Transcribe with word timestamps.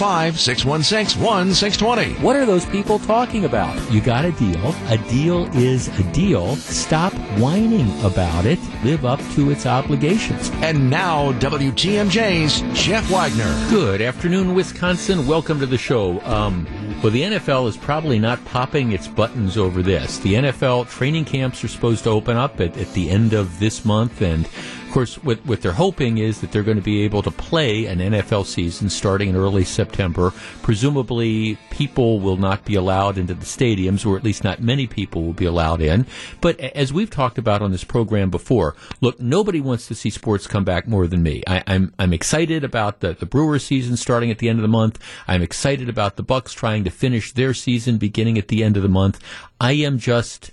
616 0.00 0.66
1620. 0.66 2.14
What 2.24 2.34
are 2.34 2.46
those 2.46 2.64
people 2.64 2.98
talking 3.00 3.44
about? 3.44 3.76
You 3.92 4.00
got 4.00 4.24
a 4.24 4.32
deal. 4.32 4.74
A 4.88 4.96
deal 5.10 5.44
is 5.54 5.88
a 5.88 6.02
deal. 6.04 6.56
Stop 6.56 7.12
whining 7.38 7.90
about 8.02 8.46
it. 8.46 8.58
Live 8.82 9.04
up 9.04 9.20
to 9.34 9.50
its 9.50 9.66
obligations. 9.66 10.48
And 10.62 10.88
now, 10.88 11.32
WTMJ's 11.32 12.62
Jeff 12.72 13.10
Wagner. 13.10 13.54
Good 13.68 14.00
afternoon, 14.00 14.54
Wisconsin. 14.54 15.26
Welcome 15.26 15.60
to 15.60 15.66
the 15.66 15.76
show. 15.76 16.18
Um, 16.22 16.66
well, 17.02 17.12
the 17.12 17.20
NFL 17.20 17.68
is 17.68 17.76
probably 17.76 18.18
not 18.18 18.42
popping 18.46 18.92
its 18.92 19.06
buttons 19.06 19.58
over 19.58 19.82
this. 19.82 20.16
The 20.16 20.32
NFL 20.32 20.88
training 20.88 21.26
camps 21.26 21.62
are 21.62 21.68
supposed 21.68 22.04
to 22.04 22.10
open 22.10 22.38
up 22.38 22.58
at, 22.58 22.74
at 22.78 22.90
the 22.94 23.10
end 23.10 23.34
of 23.34 23.58
this 23.58 23.84
month, 23.84 24.22
and 24.22 24.48
of 24.90 24.94
course, 24.94 25.22
what, 25.22 25.38
what 25.46 25.62
they're 25.62 25.70
hoping 25.70 26.18
is 26.18 26.40
that 26.40 26.50
they're 26.50 26.64
going 26.64 26.76
to 26.76 26.82
be 26.82 27.02
able 27.02 27.22
to 27.22 27.30
play 27.30 27.86
an 27.86 28.00
NFL 28.00 28.44
season 28.44 28.90
starting 28.90 29.28
in 29.28 29.36
early 29.36 29.62
September. 29.62 30.32
Presumably, 30.62 31.58
people 31.70 32.18
will 32.18 32.36
not 32.36 32.64
be 32.64 32.74
allowed 32.74 33.16
into 33.16 33.34
the 33.34 33.44
stadiums, 33.44 34.04
or 34.04 34.16
at 34.16 34.24
least 34.24 34.42
not 34.42 34.60
many 34.60 34.88
people 34.88 35.22
will 35.22 35.32
be 35.32 35.44
allowed 35.44 35.80
in. 35.80 36.06
But 36.40 36.58
as 36.58 36.92
we've 36.92 37.08
talked 37.08 37.38
about 37.38 37.62
on 37.62 37.70
this 37.70 37.84
program 37.84 38.30
before, 38.30 38.74
look, 39.00 39.20
nobody 39.20 39.60
wants 39.60 39.86
to 39.86 39.94
see 39.94 40.10
sports 40.10 40.48
come 40.48 40.64
back 40.64 40.88
more 40.88 41.06
than 41.06 41.22
me. 41.22 41.44
I, 41.46 41.58
am 41.58 41.62
I'm, 41.68 41.94
I'm 42.00 42.12
excited 42.12 42.64
about 42.64 42.98
the, 42.98 43.14
the 43.14 43.26
Brewers 43.26 43.64
season 43.64 43.96
starting 43.96 44.32
at 44.32 44.38
the 44.38 44.48
end 44.48 44.58
of 44.58 44.62
the 44.62 44.68
month. 44.68 44.98
I'm 45.28 45.40
excited 45.40 45.88
about 45.88 46.16
the 46.16 46.24
Bucks 46.24 46.52
trying 46.52 46.82
to 46.82 46.90
finish 46.90 47.30
their 47.30 47.54
season 47.54 47.98
beginning 47.98 48.38
at 48.38 48.48
the 48.48 48.64
end 48.64 48.76
of 48.76 48.82
the 48.82 48.88
month. 48.88 49.20
I 49.60 49.74
am 49.74 49.98
just 49.98 50.50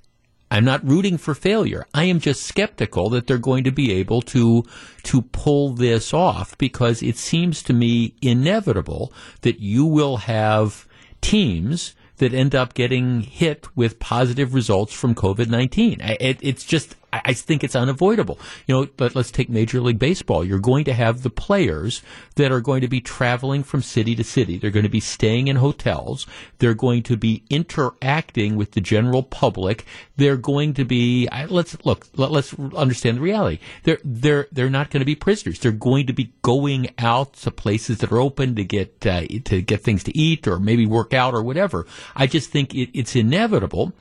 I'm 0.50 0.64
not 0.64 0.88
rooting 0.88 1.17
for 1.17 1.34
failure. 1.34 1.86
I 1.94 2.06
am 2.06 2.20
just 2.20 2.44
skeptical 2.44 3.09
that 3.09 3.28
they're 3.28 3.38
going 3.38 3.64
to 3.66 3.72
be 3.72 3.92
able 3.94 4.22
to 4.23 4.64
to 5.03 5.22
pull 5.22 5.73
this 5.73 6.14
off 6.14 6.58
because 6.58 7.03
it 7.03 7.17
seems 7.17 7.62
to 7.64 7.73
me 7.73 8.16
inevitable 8.22 9.12
that 9.42 9.59
you 9.59 9.86
will 9.86 10.18
have 10.18 10.88
teams 11.22 11.94
that 12.18 12.34
end 12.34 12.56
up 12.56 12.73
getting 12.73 13.22
hit 13.22 13.68
with 13.75 14.00
positive 14.00 14.53
results 14.53 14.94
from 14.94 15.14
COVID 15.16 15.50
19. 15.50 16.00
It, 16.02 16.40
it's 16.42 16.64
just 16.64 16.95
I 17.13 17.33
think 17.33 17.63
it's 17.63 17.75
unavoidable. 17.75 18.38
You 18.67 18.75
know, 18.75 18.88
but 18.97 19.16
let's 19.16 19.31
take 19.31 19.50
Major 19.50 19.80
League 19.80 19.97
Baseball. 19.97 20.44
You're 20.44 20.59
going 20.59 20.83
to 20.86 20.94
have 20.94 21.23
the 21.23 21.30
players 21.30 22.02
that 22.36 22.52
are 22.52 22.59
going 22.59 22.81
to 22.81 22.89
be 22.89 23.00
traveling 23.00 23.63
from 23.63 23.81
city 23.81 24.13
to 24.16 24.25
city. 24.25 24.58
They're 24.58 24.72
going 24.72 24.83
to 24.83 24.89
be 24.89 25.00
staying 25.00 25.47
in 25.47 25.55
hotels. 25.55 26.28
They're 26.59 26.73
going 26.73 27.03
to 27.03 27.16
be 27.16 27.44
interacting 27.50 28.58
with 28.58 28.72
the 28.72 28.81
general 28.81 29.23
public. 29.23 29.85
They're 30.17 30.38
going 30.38 30.73
to 30.75 30.83
be 30.83 31.30
let's 31.50 31.78
look. 31.85 32.08
Let, 32.16 32.31
us 32.31 32.53
understand 32.75 33.17
the 33.17 33.22
reality. 33.22 33.59
They're 33.83 34.00
they're 34.03 34.47
they're 34.52 34.69
not 34.69 34.89
going 34.89 35.02
to 35.02 35.05
be 35.05 35.16
prisoners. 35.16 35.59
They're 35.59 35.72
going 35.72 36.08
to 36.08 36.13
be 36.13 36.33
going 36.41 36.89
out 36.97 37.33
to 37.33 37.52
places 37.52 38.00
that 38.00 38.11
are 38.11 38.19
open 38.19 38.55
to 38.55 38.66
get 38.66 39.05
uh, 39.08 39.22
to 39.45 39.61
get 39.61 39.81
things 39.81 40.03
to 40.03 40.17
eat 40.17 40.45
or 40.45 40.59
maybe 40.59 40.85
work 40.85 41.13
out 41.13 41.33
or 41.33 41.41
whatever. 41.41 41.85
I 42.17 42.28
just 42.28 42.50
think 42.50 42.75
it, 42.75 42.89
it's 42.94 43.16
inevitable 43.16 43.94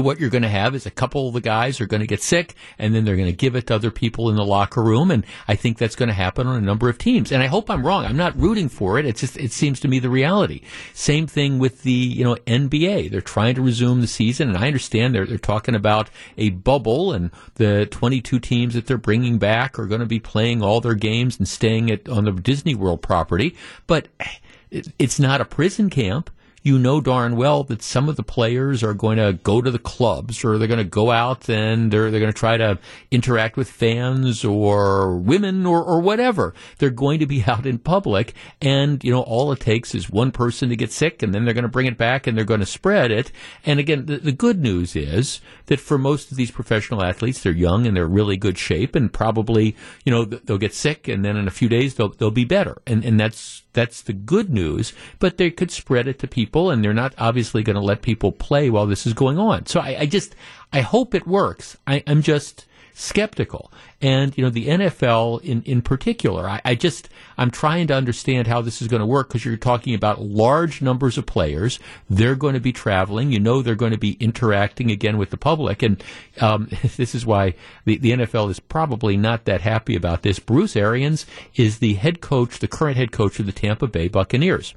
what 0.00 0.18
you're 0.18 0.30
going 0.30 0.42
to 0.42 0.48
have 0.48 0.74
is 0.74 0.86
a 0.86 0.90
couple 0.90 1.28
of 1.28 1.34
the 1.34 1.40
guys 1.40 1.80
are 1.80 1.86
going 1.86 2.00
to 2.00 2.06
get 2.06 2.22
sick 2.22 2.54
and 2.78 2.94
then 2.94 3.04
they're 3.04 3.16
going 3.16 3.28
to 3.28 3.36
give 3.36 3.54
it 3.54 3.66
to 3.66 3.74
other 3.74 3.90
people 3.90 4.30
in 4.30 4.36
the 4.36 4.44
locker 4.44 4.82
room. 4.82 5.10
And 5.10 5.26
I 5.46 5.54
think 5.54 5.76
that's 5.76 5.96
going 5.96 6.08
to 6.08 6.14
happen 6.14 6.46
on 6.46 6.56
a 6.56 6.60
number 6.60 6.88
of 6.88 6.96
teams. 6.96 7.30
And 7.30 7.42
I 7.42 7.46
hope 7.46 7.68
I'm 7.68 7.86
wrong. 7.86 8.06
I'm 8.06 8.16
not 8.16 8.38
rooting 8.38 8.68
for 8.68 8.98
it. 8.98 9.04
It's 9.04 9.20
just, 9.20 9.36
it 9.36 9.52
seems 9.52 9.80
to 9.80 9.88
me 9.88 9.98
the 9.98 10.08
reality. 10.08 10.62
Same 10.94 11.26
thing 11.26 11.58
with 11.58 11.82
the, 11.82 11.92
you 11.92 12.24
know, 12.24 12.36
NBA. 12.46 13.10
They're 13.10 13.20
trying 13.20 13.54
to 13.56 13.62
resume 13.62 14.00
the 14.00 14.06
season. 14.06 14.48
And 14.48 14.56
I 14.56 14.66
understand 14.66 15.14
they're, 15.14 15.26
they're 15.26 15.38
talking 15.38 15.74
about 15.74 16.08
a 16.38 16.50
bubble 16.50 17.12
and 17.12 17.30
the 17.56 17.86
22 17.86 18.38
teams 18.38 18.74
that 18.74 18.86
they're 18.86 18.96
bringing 18.96 19.38
back 19.38 19.78
are 19.78 19.86
going 19.86 20.00
to 20.00 20.06
be 20.06 20.20
playing 20.20 20.62
all 20.62 20.80
their 20.80 20.94
games 20.94 21.38
and 21.38 21.46
staying 21.46 21.90
at, 21.90 22.08
on 22.08 22.24
the 22.24 22.32
Disney 22.32 22.74
World 22.74 23.02
property. 23.02 23.56
But 23.86 24.08
eh, 24.20 24.80
it's 24.98 25.20
not 25.20 25.40
a 25.40 25.44
prison 25.44 25.90
camp 25.90 26.30
you 26.62 26.78
know 26.78 27.00
darn 27.00 27.36
well 27.36 27.64
that 27.64 27.82
some 27.82 28.08
of 28.08 28.16
the 28.16 28.22
players 28.22 28.82
are 28.82 28.94
going 28.94 29.18
to 29.18 29.32
go 29.42 29.60
to 29.60 29.70
the 29.70 29.78
clubs 29.78 30.44
or 30.44 30.58
they're 30.58 30.68
going 30.68 30.78
to 30.78 30.84
go 30.84 31.10
out 31.10 31.48
and 31.48 31.90
they're, 31.90 32.10
they're 32.10 32.20
going 32.20 32.32
to 32.32 32.38
try 32.38 32.56
to 32.56 32.78
interact 33.10 33.56
with 33.56 33.68
fans 33.68 34.44
or 34.44 35.16
women 35.16 35.66
or, 35.66 35.82
or 35.82 36.00
whatever. 36.00 36.54
They're 36.78 36.90
going 36.90 37.18
to 37.18 37.26
be 37.26 37.44
out 37.46 37.66
in 37.66 37.78
public 37.78 38.34
and, 38.60 39.02
you 39.02 39.10
know, 39.10 39.22
all 39.22 39.50
it 39.52 39.60
takes 39.60 39.94
is 39.94 40.08
one 40.08 40.30
person 40.30 40.68
to 40.68 40.76
get 40.76 40.92
sick 40.92 41.22
and 41.22 41.34
then 41.34 41.44
they're 41.44 41.54
going 41.54 41.62
to 41.62 41.68
bring 41.68 41.86
it 41.86 41.98
back 41.98 42.26
and 42.26 42.36
they're 42.36 42.44
going 42.44 42.60
to 42.60 42.66
spread 42.66 43.10
it. 43.10 43.32
And 43.64 43.80
again, 43.80 44.06
the, 44.06 44.18
the 44.18 44.32
good 44.32 44.60
news 44.60 44.94
is 44.94 45.40
that 45.66 45.80
for 45.80 45.98
most 45.98 46.30
of 46.30 46.36
these 46.36 46.50
professional 46.50 47.02
athletes, 47.02 47.42
they're 47.42 47.52
young 47.52 47.86
and 47.86 47.96
they're 47.96 48.06
really 48.06 48.36
good 48.36 48.58
shape 48.58 48.94
and 48.94 49.12
probably, 49.12 49.76
you 50.04 50.12
know, 50.12 50.24
they'll 50.24 50.58
get 50.58 50.74
sick 50.74 51.08
and 51.08 51.24
then 51.24 51.36
in 51.36 51.48
a 51.48 51.52
few 51.52 51.68
days 51.68 51.96
they'll, 51.96 52.10
they'll 52.10 52.30
be 52.30 52.44
better. 52.44 52.80
And, 52.86 53.04
and 53.04 53.18
that's, 53.18 53.62
that's 53.72 54.02
the 54.02 54.12
good 54.12 54.50
news, 54.50 54.92
but 55.18 55.38
they 55.38 55.50
could 55.50 55.70
spread 55.70 56.06
it 56.06 56.18
to 56.20 56.28
people, 56.28 56.51
and 56.52 56.84
they're 56.84 56.94
not 56.94 57.14
obviously 57.18 57.62
going 57.62 57.76
to 57.76 57.82
let 57.82 58.02
people 58.02 58.32
play 58.32 58.70
while 58.70 58.86
this 58.86 59.06
is 59.06 59.14
going 59.14 59.38
on. 59.38 59.66
So 59.66 59.80
I, 59.80 60.00
I 60.00 60.06
just, 60.06 60.34
I 60.72 60.80
hope 60.80 61.14
it 61.14 61.26
works. 61.26 61.76
I, 61.86 61.98
am 62.06 62.22
just 62.22 62.66
skeptical. 62.94 63.72
And, 64.00 64.36
you 64.36 64.44
know, 64.44 64.50
the 64.50 64.68
NFL 64.68 65.42
in, 65.42 65.62
in 65.62 65.82
particular, 65.82 66.48
I, 66.48 66.60
I 66.64 66.74
just, 66.74 67.08
I'm 67.38 67.50
trying 67.50 67.86
to 67.88 67.94
understand 67.94 68.46
how 68.46 68.60
this 68.60 68.82
is 68.82 68.88
going 68.88 69.00
to 69.00 69.06
work 69.06 69.28
because 69.28 69.44
you're 69.44 69.56
talking 69.56 69.94
about 69.94 70.20
large 70.20 70.82
numbers 70.82 71.18
of 71.18 71.26
players. 71.26 71.78
They're 72.10 72.34
going 72.34 72.54
to 72.54 72.60
be 72.60 72.72
traveling. 72.72 73.32
You 73.32 73.40
know, 73.40 73.62
they're 73.62 73.74
going 73.74 73.92
to 73.92 73.98
be 73.98 74.16
interacting 74.20 74.90
again 74.90 75.18
with 75.18 75.30
the 75.30 75.36
public. 75.36 75.82
And 75.82 76.02
um, 76.40 76.68
this 76.96 77.14
is 77.14 77.24
why 77.24 77.54
the, 77.84 77.96
the 77.98 78.12
NFL 78.12 78.50
is 78.50 78.60
probably 78.60 79.16
not 79.16 79.44
that 79.44 79.60
happy 79.60 79.96
about 79.96 80.22
this. 80.22 80.38
Bruce 80.38 80.76
Arians 80.76 81.26
is 81.54 81.78
the 81.78 81.94
head 81.94 82.20
coach, 82.20 82.58
the 82.58 82.68
current 82.68 82.96
head 82.96 83.12
coach 83.12 83.38
of 83.40 83.46
the 83.46 83.52
Tampa 83.52 83.86
Bay 83.86 84.08
Buccaneers. 84.08 84.74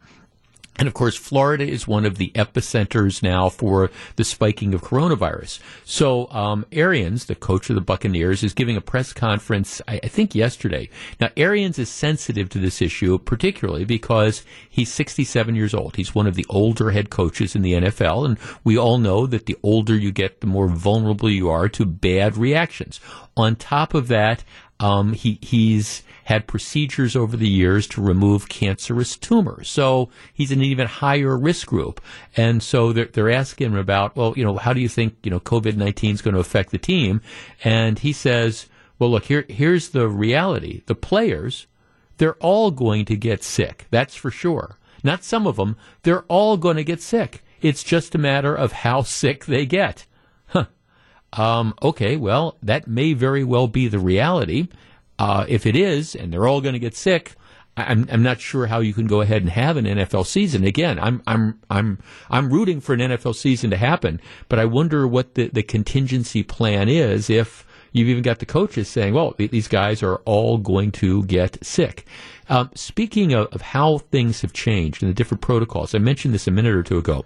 And 0.77 0.87
of 0.87 0.93
course, 0.93 1.15
Florida 1.15 1.65
is 1.65 1.87
one 1.87 2.05
of 2.05 2.17
the 2.17 2.31
epicenters 2.35 3.23
now 3.23 3.47
for 3.47 3.89
the 4.17 4.25
spiking 4.25 4.73
of 4.73 4.81
coronavirus. 4.81 5.59
So, 5.85 6.29
um, 6.31 6.65
Arians, 6.71 7.25
the 7.25 7.35
coach 7.35 7.69
of 7.69 7.75
the 7.75 7.81
Buccaneers, 7.81 8.43
is 8.43 8.53
giving 8.53 8.75
a 8.75 8.81
press 8.81 9.13
conference, 9.13 9.81
I, 9.87 10.01
I, 10.03 10.07
think 10.07 10.35
yesterday. 10.35 10.89
Now, 11.19 11.29
Arians 11.37 11.79
is 11.79 11.89
sensitive 11.89 12.49
to 12.49 12.59
this 12.59 12.81
issue, 12.81 13.17
particularly 13.17 13.85
because 13.85 14.43
he's 14.69 14.91
67 14.91 15.55
years 15.55 15.73
old. 15.73 15.95
He's 15.95 16.13
one 16.13 16.27
of 16.27 16.35
the 16.35 16.45
older 16.49 16.91
head 16.91 17.09
coaches 17.09 17.55
in 17.55 17.61
the 17.61 17.73
NFL, 17.73 18.25
and 18.25 18.37
we 18.63 18.77
all 18.77 18.97
know 18.97 19.25
that 19.27 19.45
the 19.45 19.57
older 19.63 19.95
you 19.95 20.11
get, 20.11 20.41
the 20.41 20.47
more 20.47 20.67
vulnerable 20.67 21.29
you 21.29 21.49
are 21.49 21.69
to 21.69 21.85
bad 21.85 22.35
reactions. 22.35 22.99
On 23.37 23.55
top 23.55 23.93
of 23.93 24.07
that, 24.09 24.43
um, 24.79 25.13
he, 25.13 25.39
he's 25.41 26.03
had 26.25 26.47
procedures 26.47 27.15
over 27.15 27.37
the 27.37 27.47
years 27.47 27.87
to 27.87 28.01
remove 28.01 28.49
cancerous 28.49 29.15
tumors. 29.15 29.69
So 29.69 30.09
he's 30.33 30.51
in 30.51 30.59
an 30.59 30.65
even 30.65 30.87
higher 30.87 31.37
risk 31.37 31.67
group. 31.67 32.01
And 32.35 32.61
so 32.61 32.91
they're, 32.91 33.05
they're 33.05 33.31
asking 33.31 33.67
him 33.67 33.77
about, 33.77 34.15
well, 34.15 34.33
you 34.35 34.43
know, 34.43 34.57
how 34.57 34.73
do 34.73 34.81
you 34.81 34.89
think, 34.89 35.15
you 35.23 35.31
know, 35.31 35.39
COVID-19 35.39 36.13
is 36.13 36.21
going 36.21 36.33
to 36.33 36.39
affect 36.39 36.71
the 36.71 36.77
team? 36.77 37.21
And 37.63 37.99
he 37.99 38.11
says, 38.11 38.67
well, 38.99 39.11
look, 39.11 39.25
here, 39.25 39.45
here's 39.47 39.89
the 39.89 40.07
reality. 40.07 40.81
The 40.87 40.95
players, 40.95 41.67
they're 42.17 42.35
all 42.35 42.71
going 42.71 43.05
to 43.05 43.15
get 43.15 43.43
sick. 43.43 43.85
That's 43.91 44.15
for 44.15 44.31
sure. 44.31 44.77
Not 45.03 45.23
some 45.23 45.45
of 45.45 45.57
them. 45.57 45.77
They're 46.03 46.23
all 46.23 46.57
going 46.57 46.77
to 46.77 46.83
get 46.83 47.01
sick. 47.01 47.43
It's 47.61 47.83
just 47.83 48.15
a 48.15 48.19
matter 48.19 48.55
of 48.55 48.71
how 48.71 49.03
sick 49.03 49.45
they 49.45 49.65
get. 49.65 50.05
Um, 51.35 51.73
okay, 51.81 52.15
well, 52.17 52.57
that 52.63 52.87
may 52.87 53.13
very 53.13 53.43
well 53.43 53.67
be 53.67 53.87
the 53.87 53.99
reality. 53.99 54.69
Uh, 55.17 55.45
if 55.47 55.65
it 55.65 55.75
is, 55.75 56.15
and 56.15 56.31
they're 56.31 56.47
all 56.47 56.61
going 56.61 56.73
to 56.73 56.79
get 56.79 56.95
sick, 56.95 57.35
I'm, 57.77 58.07
I'm 58.09 58.23
not 58.23 58.39
sure 58.39 58.67
how 58.67 58.79
you 58.79 58.93
can 58.93 59.07
go 59.07 59.21
ahead 59.21 59.41
and 59.41 59.51
have 59.51 59.75
an 59.77 59.85
NFL 59.85 60.25
season. 60.25 60.63
Again, 60.63 60.97
I'm, 60.97 61.21
I'm, 61.27 61.59
I'm, 61.69 61.99
I'm 62.29 62.49
rooting 62.51 62.79
for 62.79 62.93
an 62.93 63.01
NFL 63.01 63.35
season 63.35 63.69
to 63.71 63.77
happen, 63.77 64.21
but 64.47 64.59
I 64.59 64.65
wonder 64.65 65.07
what 65.07 65.35
the, 65.35 65.49
the 65.49 65.63
contingency 65.63 66.41
plan 66.41 66.87
is 66.87 67.29
if 67.29 67.65
you've 67.91 68.07
even 68.07 68.23
got 68.23 68.39
the 68.39 68.45
coaches 68.45 68.87
saying, 68.87 69.13
well, 69.13 69.35
these 69.37 69.67
guys 69.67 70.01
are 70.03 70.17
all 70.25 70.57
going 70.57 70.91
to 70.93 71.23
get 71.23 71.63
sick. 71.65 72.05
Um, 72.47 72.69
speaking 72.75 73.33
of, 73.33 73.47
of 73.47 73.61
how 73.61 73.97
things 73.97 74.41
have 74.41 74.53
changed 74.53 75.01
and 75.01 75.09
the 75.09 75.15
different 75.15 75.41
protocols, 75.41 75.95
I 75.95 75.99
mentioned 75.99 76.33
this 76.33 76.47
a 76.47 76.51
minute 76.51 76.75
or 76.75 76.83
two 76.83 76.97
ago. 76.97 77.25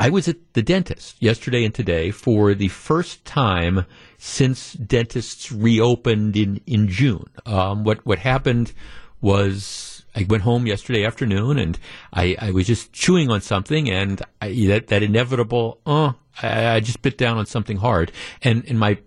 I 0.00 0.08
was 0.08 0.28
at 0.28 0.54
the 0.54 0.62
dentist 0.62 1.16
yesterday 1.20 1.62
and 1.62 1.74
today 1.74 2.10
for 2.10 2.54
the 2.54 2.68
first 2.68 3.22
time 3.26 3.84
since 4.16 4.72
dentists 4.72 5.52
reopened 5.52 6.38
in 6.38 6.62
in 6.66 6.88
June. 6.88 7.26
Um, 7.44 7.84
what 7.84 8.06
what 8.06 8.18
happened 8.18 8.72
was 9.20 10.06
I 10.16 10.24
went 10.26 10.42
home 10.44 10.66
yesterday 10.66 11.04
afternoon 11.04 11.58
and 11.58 11.78
I, 12.14 12.34
I 12.38 12.50
was 12.50 12.66
just 12.66 12.94
chewing 12.94 13.30
on 13.30 13.42
something 13.42 13.90
and 13.90 14.22
I, 14.40 14.52
that, 14.68 14.86
that 14.86 15.02
inevitable, 15.02 15.80
uh, 15.84 16.12
I, 16.42 16.76
I 16.76 16.80
just 16.80 17.02
bit 17.02 17.18
down 17.18 17.36
on 17.36 17.46
something 17.46 17.76
hard 17.76 18.10
and, 18.42 18.64
and 18.66 18.78
my 18.78 18.98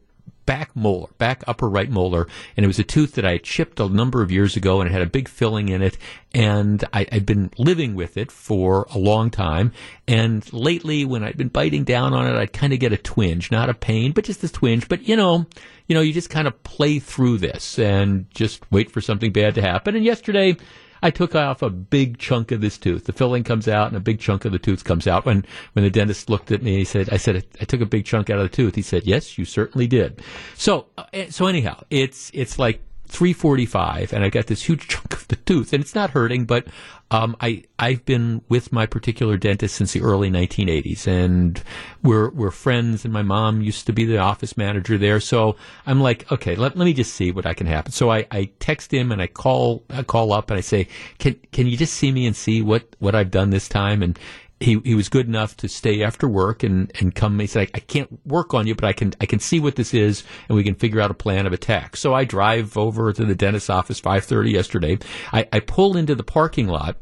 back 0.45 0.75
molar, 0.75 1.07
back 1.18 1.44
upper 1.48 1.69
right 1.69 1.90
molar, 1.90 2.28
and 2.56 2.63
it 2.63 2.68
was 2.68 2.80
a 2.80 2.84
tooth 2.84 3.13
that 3.13 3.25
I 3.25 3.38
chipped 3.38 3.80
a 3.80 3.88
number 3.88 4.22
of 4.22 4.31
years 4.31 4.56
ago, 4.56 4.81
and 4.81 4.90
it 4.90 4.94
had 4.94 5.01
a 5.01 5.07
big 5.07 5.28
filling 5.28 5.69
in 5.69 5.81
it, 5.81 5.98
and 6.34 6.84
I, 6.94 7.07
had 7.12 7.25
been 7.25 7.51
living 7.57 7.95
with 7.95 8.18
it 8.18 8.31
for 8.31 8.88
a 8.94 8.98
long 8.98 9.30
time. 9.30 9.72
And 10.07 10.51
lately, 10.51 11.06
when 11.06 11.24
I'd 11.24 11.38
been 11.38 11.50
biting 11.50 11.84
down 11.84 12.13
on 12.13 12.28
it, 12.28 12.38
I'd 12.38 12.54
kind 12.54 12.74
of 12.74 12.80
get 12.80 12.94
a 12.94 12.98
twinge, 12.98 13.51
not 13.51 13.69
a 13.69 13.74
pain, 13.74 14.12
but 14.12 14.25
just 14.25 14.44
a 14.44 14.51
twinge. 14.51 14.88
But 14.90 15.07
you 15.07 15.16
know, 15.16 15.45
you 15.88 15.95
know, 15.95 16.01
you 16.01 16.13
just 16.13 16.30
kind 16.30 16.48
of 16.48 16.63
play 16.63 17.00
through 17.00 17.38
this 17.39 17.78
and 17.80 18.30
just 18.34 18.69
wait 18.72 18.92
for 18.92 19.01
something 19.01 19.31
bad 19.31 19.56
to 19.56 19.62
happen. 19.62 19.96
And 19.96 20.06
yesterday, 20.06 20.57
I 21.03 21.11
took 21.11 21.35
off 21.35 21.61
a 21.61 21.69
big 21.69 22.17
chunk 22.17 22.51
of 22.53 22.61
this 22.61 22.77
tooth. 22.77 23.03
The 23.05 23.11
filling 23.11 23.44
comes 23.44 23.67
out 23.67 23.88
and 23.89 23.97
a 23.97 24.00
big 24.00 24.21
chunk 24.21 24.45
of 24.45 24.53
the 24.53 24.57
tooth 24.57 24.85
comes 24.85 25.05
out. 25.05 25.25
When, 25.25 25.45
when 25.73 25.83
the 25.83 25.91
dentist 25.91 26.29
looked 26.29 26.50
at 26.50 26.63
me, 26.63 26.77
he 26.77 26.85
said, 26.85 27.09
I 27.11 27.17
said, 27.17 27.45
I 27.59 27.65
took 27.65 27.81
a 27.81 27.85
big 27.85 28.05
chunk 28.05 28.29
out 28.29 28.39
of 28.39 28.50
the 28.50 28.55
tooth. 28.55 28.75
He 28.75 28.81
said, 28.81 29.03
yes, 29.05 29.38
you 29.38 29.44
certainly 29.44 29.85
did. 29.85 30.21
So, 30.55 30.88
uh, 30.97 31.03
so 31.29 31.47
anyhow, 31.47 31.83
it's, 31.89 32.31
it's 32.33 32.57
like 32.57 32.81
345 33.07 34.13
and 34.13 34.23
I 34.23 34.29
got 34.29 34.47
this 34.47 34.63
huge 34.63 34.88
chunk 34.88 35.13
of 35.13 35.27
the 35.27 35.35
tooth 35.35 35.73
and 35.73 35.83
it's 35.83 35.95
not 35.95 36.11
hurting, 36.11 36.45
but 36.45 36.67
um, 37.11 37.35
I 37.39 37.63
I've 37.77 38.03
been 38.05 38.41
with 38.50 38.71
my 38.71 38.88
particular 38.88 39.38
dentist 39.38 39.75
since 39.75 39.91
the 39.91 40.01
early 40.01 40.31
1980s 40.31 41.05
and 41.05 41.61
we're 42.01 42.29
we're 42.31 42.50
friends 42.50 43.05
and 43.05 43.13
my 43.13 43.21
mom 43.21 43.61
used 43.61 43.85
to 43.85 43.94
be 43.94 44.05
the 44.05 44.17
office 44.17 44.57
manager 44.57 44.97
there, 44.97 45.19
so 45.19 45.55
I'm 45.85 46.01
like, 46.01 46.31
okay, 46.31 46.55
let, 46.55 46.75
let 46.75 46.85
me 46.85 46.94
just 46.94 47.13
see 47.13 47.31
what 47.31 47.45
I 47.45 47.53
can 47.53 47.67
happen. 47.67 47.91
So 47.91 48.11
I, 48.11 48.25
I 48.31 48.50
text 48.59 48.91
him 48.91 49.11
and 49.11 49.21
I 49.21 49.27
call 49.27 49.83
I 49.91 50.01
call 50.01 50.33
up 50.33 50.50
and 50.50 50.57
I 50.57 50.61
say, 50.61 50.88
can 51.19 51.39
can 51.51 51.67
you 51.67 51.77
just 51.77 51.94
see 51.94 52.11
me 52.11 52.25
and 52.25 52.35
see 52.35 52.63
what 52.63 52.95
what 52.97 53.13
I've 53.13 53.31
done 53.31 53.51
this 53.51 53.69
time 53.69 54.01
and 54.01 54.17
he 54.59 54.79
he 54.83 54.95
was 54.95 55.09
good 55.09 55.27
enough 55.27 55.57
to 55.57 55.67
stay 55.67 56.03
after 56.03 56.27
work 56.27 56.63
and 56.63 56.91
and 57.00 57.13
come. 57.13 57.39
He 57.39 57.47
said, 57.47 57.69
I, 57.73 57.77
I, 57.77 57.79
can't 57.79 58.25
work 58.25 58.53
on 58.53 58.67
you, 58.67 58.75
but 58.75 58.85
I 58.85 58.94
can 58.94 59.13
I 59.19 59.25
can 59.25 59.39
see 59.39 59.59
what 59.59 59.75
this 59.75 59.94
is, 59.94 60.23
and 60.47 60.55
we 60.55 60.63
can 60.63 60.75
figure 60.75 61.01
out 61.01 61.11
a 61.11 61.15
plan 61.15 61.45
of 61.45 61.53
attack." 61.53 61.95
So 61.95 62.13
I 62.13 62.25
drive 62.25 62.77
over 62.77 63.11
to 63.13 63.25
the 63.25 63.35
dentist's 63.35 63.69
office 63.69 64.00
five 64.00 64.23
thirty 64.23 64.51
yesterday. 64.51 64.97
I, 65.31 65.47
I 65.51 65.59
pull 65.59 65.97
into 65.97 66.15
the 66.15 66.23
parking 66.23 66.67
lot. 66.67 66.97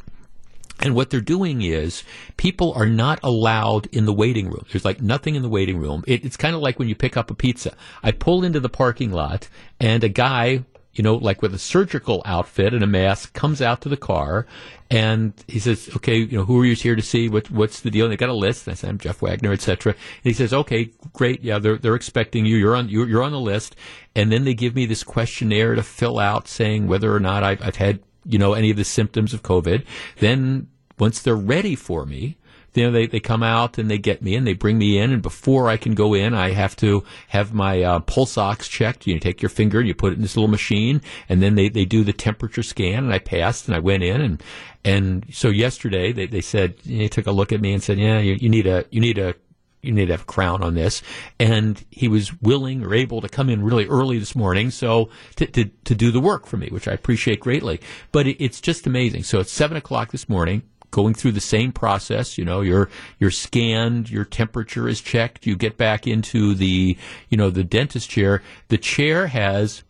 And 0.83 0.95
what 0.95 1.11
they're 1.11 1.21
doing 1.21 1.61
is 1.61 2.03
people 2.37 2.73
are 2.73 2.87
not 2.87 3.19
allowed 3.21 3.85
in 3.91 4.05
the 4.05 4.13
waiting 4.13 4.49
room. 4.49 4.65
There's 4.71 4.83
like 4.83 4.99
nothing 4.99 5.35
in 5.35 5.43
the 5.43 5.49
waiting 5.49 5.77
room. 5.77 6.03
It, 6.07 6.25
it's 6.25 6.37
kind 6.37 6.55
of 6.55 6.61
like 6.61 6.79
when 6.79 6.87
you 6.87 6.95
pick 6.95 7.15
up 7.15 7.29
a 7.29 7.35
pizza. 7.35 7.75
I 8.01 8.11
pull 8.11 8.43
into 8.43 8.59
the 8.59 8.67
parking 8.67 9.11
lot 9.11 9.47
and 9.79 10.03
a 10.03 10.09
guy 10.09 10.63
you 10.93 11.03
know, 11.03 11.15
like 11.15 11.41
with 11.41 11.53
a 11.53 11.59
surgical 11.59 12.21
outfit 12.25 12.73
and 12.73 12.83
a 12.83 12.87
mask, 12.87 13.33
comes 13.33 13.61
out 13.61 13.81
to 13.81 13.89
the 13.89 13.97
car 13.97 14.45
and 14.89 15.33
he 15.47 15.59
says, 15.59 15.89
"Okay, 15.95 16.17
you 16.17 16.37
know, 16.37 16.45
who 16.45 16.59
are 16.61 16.65
you 16.65 16.75
here 16.75 16.95
to 16.95 17.01
see? 17.01 17.29
What, 17.29 17.49
what's 17.49 17.79
the 17.79 17.89
deal?" 17.89 18.05
And 18.05 18.11
they 18.11 18.17
got 18.17 18.29
a 18.29 18.33
list. 18.33 18.67
And 18.67 18.73
I 18.73 18.75
said, 18.75 18.89
"I'm 18.89 18.97
Jeff 18.97 19.21
Wagner, 19.21 19.53
etc." 19.53 19.93
And 19.93 20.23
he 20.23 20.33
says, 20.33 20.53
"Okay, 20.53 20.91
great. 21.13 21.43
Yeah, 21.43 21.59
they're 21.59 21.77
they're 21.77 21.95
expecting 21.95 22.45
you. 22.45 22.57
You're 22.57 22.75
on 22.75 22.89
you're, 22.89 23.07
you're 23.07 23.23
on 23.23 23.31
the 23.31 23.39
list." 23.39 23.75
And 24.15 24.31
then 24.31 24.43
they 24.43 24.53
give 24.53 24.75
me 24.75 24.85
this 24.85 25.03
questionnaire 25.03 25.75
to 25.75 25.83
fill 25.83 26.19
out, 26.19 26.49
saying 26.49 26.87
whether 26.87 27.15
or 27.15 27.21
not 27.21 27.43
I've, 27.43 27.61
I've 27.61 27.77
had 27.77 28.01
you 28.25 28.37
know 28.37 28.53
any 28.53 28.69
of 28.69 28.77
the 28.77 28.83
symptoms 28.83 29.33
of 29.33 29.43
COVID. 29.43 29.85
Then 30.19 30.67
once 30.99 31.21
they're 31.21 31.35
ready 31.35 31.75
for 31.75 32.05
me, 32.05 32.37
you 32.73 32.85
know, 32.85 32.91
they, 32.91 33.05
they 33.05 33.19
come 33.19 33.43
out 33.43 33.77
and 33.77 33.89
they 33.89 33.97
get 33.97 34.21
me 34.21 34.35
and 34.35 34.47
they 34.47 34.53
bring 34.53 34.77
me 34.77 34.97
in. 34.97 35.11
And 35.11 35.21
before 35.21 35.69
I 35.69 35.77
can 35.77 35.93
go 35.93 36.13
in, 36.13 36.33
I 36.33 36.51
have 36.51 36.75
to 36.77 37.03
have 37.27 37.53
my 37.53 37.81
uh, 37.81 37.99
pulse 37.99 38.37
ox 38.37 38.67
checked. 38.67 39.07
You 39.07 39.19
take 39.19 39.41
your 39.41 39.49
finger 39.49 39.79
and 39.79 39.87
you 39.87 39.93
put 39.93 40.13
it 40.13 40.15
in 40.15 40.21
this 40.21 40.37
little 40.37 40.49
machine, 40.49 41.01
and 41.27 41.41
then 41.41 41.55
they, 41.55 41.69
they 41.69 41.85
do 41.85 42.03
the 42.03 42.13
temperature 42.13 42.63
scan. 42.63 43.03
And 43.03 43.13
I 43.13 43.19
passed 43.19 43.67
and 43.67 43.75
I 43.75 43.79
went 43.79 44.03
in. 44.03 44.21
And 44.21 44.43
and 44.83 45.25
so 45.31 45.49
yesterday 45.49 46.11
they, 46.11 46.25
they 46.25 46.41
said 46.41 46.77
they 46.85 47.07
took 47.07 47.27
a 47.27 47.31
look 47.31 47.51
at 47.51 47.61
me 47.61 47.73
and 47.73 47.83
said, 47.83 47.99
yeah, 47.99 48.19
you, 48.19 48.35
you 48.35 48.49
need 48.49 48.67
a 48.67 48.85
you 48.89 49.01
need 49.01 49.17
a 49.17 49.35
you 49.81 49.91
need 49.91 50.05
to 50.05 50.13
have 50.13 50.21
a 50.21 50.25
crown 50.25 50.61
on 50.63 50.75
this. 50.75 51.01
And 51.39 51.83
he 51.89 52.07
was 52.07 52.39
willing 52.41 52.83
or 52.83 52.93
able 52.93 53.19
to 53.21 53.27
come 53.29 53.49
in 53.49 53.63
really 53.63 53.87
early 53.87 54.19
this 54.19 54.35
morning, 54.35 54.69
so 54.69 55.09
to, 55.37 55.47
to, 55.47 55.65
to 55.65 55.95
do 55.95 56.11
the 56.11 56.19
work 56.19 56.45
for 56.45 56.57
me, 56.57 56.69
which 56.69 56.87
I 56.87 56.93
appreciate 56.93 57.39
greatly. 57.39 57.81
But 58.11 58.27
it, 58.27 58.43
it's 58.43 58.61
just 58.61 58.85
amazing. 58.85 59.23
So 59.23 59.39
it's 59.39 59.51
seven 59.51 59.77
o'clock 59.77 60.11
this 60.11 60.29
morning 60.29 60.61
going 60.91 61.13
through 61.13 61.31
the 61.31 61.41
same 61.41 61.71
process. 61.71 62.37
You 62.37 62.45
know, 62.45 62.61
you're 62.61 62.89
you're 63.19 63.31
scanned, 63.31 64.09
your 64.09 64.25
temperature 64.25 64.87
is 64.87 65.01
checked, 65.01 65.47
you 65.47 65.55
get 65.55 65.77
back 65.77 66.05
into 66.05 66.53
the 66.53 66.97
you 67.29 67.37
know 67.37 67.49
the 67.49 67.63
dentist 67.63 68.09
chair. 68.09 68.43
The 68.67 68.77
chair 68.77 69.27
has. 69.27 69.83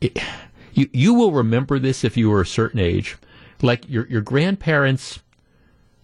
It, 0.00 0.18
you 0.74 0.88
you 0.92 1.14
will 1.14 1.32
remember 1.32 1.78
this 1.78 2.04
if 2.04 2.16
you 2.16 2.30
were 2.30 2.40
a 2.40 2.46
certain 2.46 2.80
age, 2.80 3.16
like 3.60 3.88
your 3.88 4.06
your 4.08 4.22
grandparents. 4.22 5.20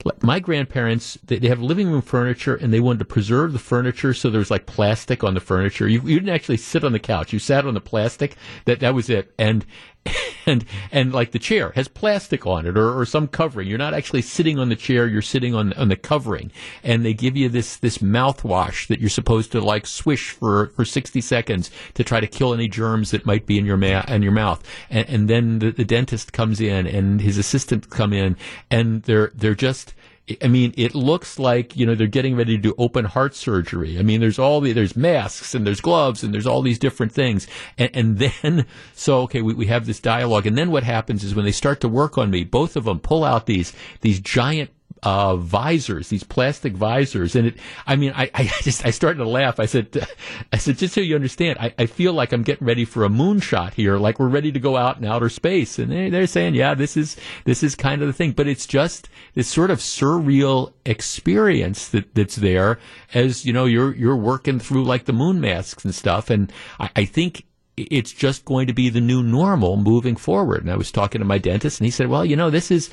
like 0.04 0.22
My 0.22 0.40
grandparents, 0.40 1.18
they, 1.24 1.38
they 1.38 1.48
have 1.48 1.60
living 1.60 1.90
room 1.90 2.02
furniture 2.02 2.54
and 2.54 2.72
they 2.72 2.80
wanted 2.80 3.00
to 3.00 3.04
preserve 3.06 3.52
the 3.52 3.58
furniture, 3.58 4.14
so 4.14 4.30
there 4.30 4.38
was 4.38 4.50
like 4.50 4.66
plastic 4.66 5.24
on 5.24 5.34
the 5.34 5.40
furniture. 5.40 5.88
You, 5.88 6.00
you 6.02 6.20
didn't 6.20 6.34
actually 6.34 6.58
sit 6.58 6.84
on 6.84 6.92
the 6.92 6.98
couch; 6.98 7.32
you 7.32 7.38
sat 7.38 7.66
on 7.66 7.74
the 7.74 7.80
plastic. 7.80 8.36
That 8.66 8.80
that 8.80 8.94
was 8.94 9.08
it. 9.10 9.32
And 9.38 9.64
and 10.46 10.64
and 10.90 11.12
like 11.12 11.32
the 11.32 11.38
chair 11.38 11.72
has 11.74 11.88
plastic 11.88 12.46
on 12.46 12.66
it 12.66 12.76
or, 12.76 12.98
or 12.98 13.04
some 13.04 13.28
covering. 13.28 13.68
You're 13.68 13.78
not 13.78 13.94
actually 13.94 14.22
sitting 14.22 14.58
on 14.58 14.68
the 14.68 14.76
chair; 14.76 15.06
you're 15.06 15.22
sitting 15.22 15.54
on 15.54 15.72
on 15.74 15.88
the 15.88 15.96
covering. 15.96 16.50
And 16.82 17.04
they 17.04 17.14
give 17.14 17.36
you 17.36 17.48
this 17.48 17.76
this 17.76 17.98
mouthwash 17.98 18.86
that 18.88 19.00
you're 19.00 19.10
supposed 19.10 19.52
to 19.52 19.60
like 19.60 19.86
swish 19.86 20.30
for 20.30 20.68
for 20.68 20.84
60 20.84 21.20
seconds 21.20 21.70
to 21.94 22.04
try 22.04 22.20
to 22.20 22.26
kill 22.26 22.54
any 22.54 22.68
germs 22.68 23.10
that 23.10 23.26
might 23.26 23.46
be 23.46 23.58
in 23.58 23.66
your 23.66 23.76
ma- 23.76 24.04
in 24.08 24.22
your 24.22 24.32
mouth. 24.32 24.62
And, 24.90 25.08
and 25.08 25.30
then 25.30 25.58
the, 25.58 25.70
the 25.70 25.84
dentist 25.84 26.32
comes 26.32 26.60
in 26.60 26.86
and 26.86 27.20
his 27.20 27.38
assistant 27.38 27.90
come 27.90 28.12
in, 28.12 28.36
and 28.70 29.02
they're 29.02 29.32
they're 29.34 29.54
just 29.54 29.94
I 30.42 30.48
mean, 30.48 30.74
it 30.76 30.94
looks 30.94 31.38
like 31.38 31.76
you 31.76 31.86
know 31.86 31.94
they're 31.94 32.06
getting 32.06 32.36
ready 32.36 32.56
to 32.56 32.62
do 32.62 32.74
open 32.78 33.04
heart 33.04 33.34
surgery. 33.34 33.98
I 33.98 34.02
mean, 34.02 34.20
there's 34.20 34.38
all 34.38 34.60
the 34.60 34.72
there's 34.72 34.96
masks 34.96 35.54
and 35.54 35.66
there's 35.66 35.80
gloves 35.80 36.22
and 36.22 36.34
there's 36.34 36.46
all 36.46 36.62
these 36.62 36.78
different 36.78 37.12
things, 37.12 37.46
and, 37.76 37.90
and 37.94 38.18
then 38.18 38.66
so 38.94 39.22
okay, 39.22 39.42
we, 39.42 39.54
we 39.54 39.66
have 39.66 39.86
this 39.86 40.00
dialogue, 40.00 40.46
and 40.46 40.56
then 40.56 40.70
what 40.70 40.82
happens 40.82 41.24
is 41.24 41.34
when 41.34 41.44
they 41.44 41.52
start 41.52 41.80
to 41.80 41.88
work 41.88 42.18
on 42.18 42.30
me, 42.30 42.44
both 42.44 42.76
of 42.76 42.84
them 42.84 43.00
pull 43.00 43.24
out 43.24 43.46
these 43.46 43.72
these 44.00 44.20
giant 44.20 44.70
uh, 45.02 45.36
visors, 45.36 46.08
these 46.08 46.24
plastic 46.24 46.74
visors, 46.74 47.36
and 47.36 47.48
it. 47.48 47.56
I 47.86 47.96
mean, 47.96 48.12
I, 48.14 48.30
I 48.34 48.44
just 48.62 48.84
I 48.84 48.90
started 48.90 49.18
to 49.18 49.28
laugh. 49.28 49.60
I 49.60 49.66
said, 49.66 50.06
I 50.52 50.56
said, 50.56 50.78
just 50.78 50.94
so 50.94 51.00
you 51.00 51.14
understand, 51.14 51.58
I, 51.60 51.74
I 51.78 51.86
feel 51.86 52.12
like 52.12 52.32
I'm 52.32 52.42
getting 52.42 52.66
ready 52.66 52.84
for 52.84 53.04
a 53.04 53.08
moonshot 53.08 53.74
here, 53.74 53.98
like 53.98 54.18
we're 54.18 54.28
ready 54.28 54.52
to 54.52 54.60
go 54.60 54.76
out 54.76 54.98
in 54.98 55.04
outer 55.04 55.28
space, 55.28 55.78
and 55.78 55.90
they, 55.90 56.10
they're 56.10 56.26
saying, 56.26 56.54
yeah, 56.54 56.74
this 56.74 56.96
is 56.96 57.16
this 57.44 57.62
is 57.62 57.74
kind 57.74 58.02
of 58.02 58.08
the 58.08 58.12
thing, 58.12 58.32
but 58.32 58.46
it's 58.46 58.66
just 58.66 59.08
this 59.34 59.48
sort 59.48 59.70
of 59.70 59.78
surreal 59.78 60.72
experience 60.84 61.88
that 61.88 62.14
that's 62.14 62.36
there 62.36 62.78
as 63.14 63.44
you 63.44 63.52
know 63.52 63.66
you're 63.66 63.94
you're 63.94 64.16
working 64.16 64.58
through 64.58 64.84
like 64.84 65.04
the 65.04 65.12
moon 65.12 65.40
masks 65.40 65.84
and 65.84 65.94
stuff, 65.94 66.30
and 66.30 66.52
I, 66.78 66.90
I 66.96 67.04
think 67.04 67.44
it's 67.78 68.12
just 68.12 68.44
going 68.44 68.66
to 68.66 68.72
be 68.72 68.88
the 68.88 69.00
new 69.00 69.22
normal 69.22 69.76
moving 69.76 70.16
forward. 70.16 70.62
And 70.62 70.70
I 70.70 70.76
was 70.76 70.90
talking 70.90 71.20
to 71.20 71.24
my 71.24 71.38
dentist, 71.38 71.80
and 71.80 71.84
he 71.84 71.90
said, 71.90 72.08
"Well, 72.08 72.24
you 72.24 72.36
know, 72.36 72.50
this 72.50 72.70
is 72.70 72.90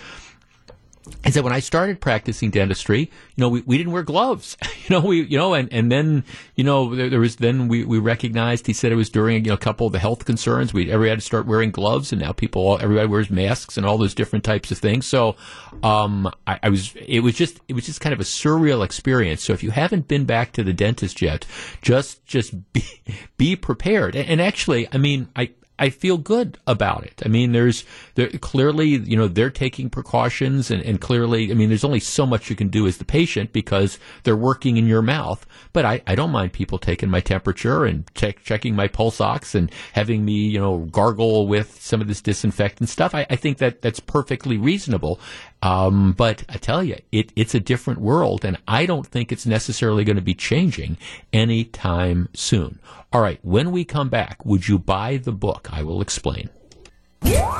I 1.24 1.30
said 1.30 1.44
when 1.44 1.54
I 1.54 1.60
started 1.60 2.00
practicing 2.00 2.50
dentistry, 2.50 3.00
you 3.02 3.10
know, 3.38 3.50
we, 3.50 3.62
we 3.62 3.78
didn't 3.78 3.94
wear 3.94 4.04
gloves, 4.04 4.58
you 4.64 4.90
know, 4.90 5.02
we, 5.02 5.22
you 5.24 5.38
know, 5.38 5.54
and, 5.54 5.72
and 5.72 5.92
then, 5.92 6.24
you 6.56 6.64
know, 6.64 6.96
there, 6.96 7.10
there, 7.10 7.20
was, 7.20 7.38
then 7.38 7.68
we, 7.68 7.84
we 7.84 8.00
recognized, 8.00 8.68
he 8.68 8.74
said 8.74 8.92
it 8.92 8.96
was 8.96 9.10
during, 9.10 9.46
you 9.46 9.50
know, 9.50 9.56
a 9.56 9.58
couple 9.58 9.88
of 9.88 9.94
the 9.94 10.00
health 10.00 10.26
concerns. 10.26 10.74
We, 10.74 10.92
everybody 10.92 11.10
had 11.10 11.20
to 11.20 11.26
start 11.26 11.46
wearing 11.46 11.72
gloves 11.72 12.12
and 12.12 12.22
now 12.22 12.32
people, 12.32 12.78
everybody 12.82 13.08
wears 13.08 13.30
masks 13.30 13.78
and 13.78 13.86
all 13.86 13.98
those 13.98 14.16
different 14.16 14.44
types 14.46 14.72
of 14.72 14.78
things. 14.78 15.06
So, 15.06 15.36
um, 15.84 16.32
I, 16.48 16.60
I 16.64 16.70
was, 16.70 16.96
it 16.96 17.22
was 17.22 17.36
just, 17.36 17.60
it 17.68 17.74
was 17.74 17.86
just 17.86 18.02
kind 18.02 18.14
of 18.14 18.20
a 18.20 18.24
surreal 18.24 18.84
experience. 18.84 19.44
So 19.44 19.54
if 19.54 19.64
you 19.64 19.72
haven't 19.72 20.08
been 20.08 20.26
back 20.26 20.54
to 20.54 20.64
the 20.64 20.74
dentist 20.74 21.22
yet, 21.22 21.46
just, 21.82 22.26
just 22.26 22.74
be, 22.74 22.84
be 23.38 23.56
prepared. 23.56 24.16
And, 24.16 24.30
and 24.30 24.42
actually, 24.42 24.88
I 24.92 24.98
mean, 24.98 25.30
I, 25.36 25.52
I 25.77 25.89
feel 25.89 26.17
good 26.17 26.58
about 26.67 27.03
it. 27.03 27.22
I 27.25 27.27
mean, 27.27 27.51
there's 27.51 27.84
there, 28.15 28.29
clearly, 28.29 28.88
you 28.88 29.17
know, 29.17 29.27
they're 29.27 29.50
taking 29.50 29.89
precautions, 29.89 30.72
and, 30.72 30.82
and 30.84 31.01
clearly, 31.01 31.51
I 31.51 31.53
mean, 31.53 31.70
there's 31.70 31.84
only 31.84 32.00
so 32.00 32.25
much 32.25 32.50
you 32.50 32.55
can 32.55 32.70
do 32.70 32.88
as 32.88 32.98
the 32.98 33.05
patient 33.05 33.51
because 33.51 34.00
they're 34.24 34.38
working 34.38 34.77
in 34.77 34.88
your 34.88 35.01
mouth. 35.01 35.46
But 35.74 35.86
I, 35.86 36.01
I 36.08 36.15
don't 36.15 36.32
mind 36.32 36.53
people 36.53 36.77
taking 36.77 37.10
my 37.10 37.20
temperature 37.20 37.84
and 37.84 38.10
check, 38.15 38.44
checking 38.44 38.75
my 38.75 38.88
pulse 38.88 39.20
ox 39.20 39.53
and 39.53 39.70
having 39.94 40.24
me, 40.24 40.48
you 40.48 40.60
know, 40.60 40.79
gargle 40.91 41.48
with 41.48 41.82
some 41.82 42.00
of 42.00 42.08
this 42.08 42.22
disinfectant 42.22 42.89
stuff. 42.89 43.13
I, 43.13 43.25
I 43.29 43.36
think 43.36 43.58
that 43.58 43.82
that's 43.82 44.00
perfectly 44.00 44.58
reasonable. 44.58 45.20
Um, 45.66 46.12
but 46.12 46.44
I 46.48 46.58
tell 46.58 46.84
you, 46.84 46.98
it, 47.12 47.32
it's 47.36 47.56
a 47.56 47.60
different 47.60 48.00
world, 48.00 48.46
and 48.46 48.56
I 48.68 48.86
don't 48.86 49.08
think 49.08 49.32
it's 49.32 49.48
necessarily 49.48 50.04
going 50.04 50.16
to 50.16 50.22
be 50.22 50.36
changing 50.36 50.96
anytime 51.34 52.30
soon. 52.36 52.78
All 53.12 53.20
right, 53.20 53.40
when 53.42 53.72
we 53.72 53.84
come 53.84 54.10
back, 54.10 54.46
would 54.46 54.68
you 54.68 54.78
buy 54.78 55.18
the 55.18 55.32
book? 55.32 55.68
I 55.72 55.82
will 55.82 56.02
explain. 56.02 56.52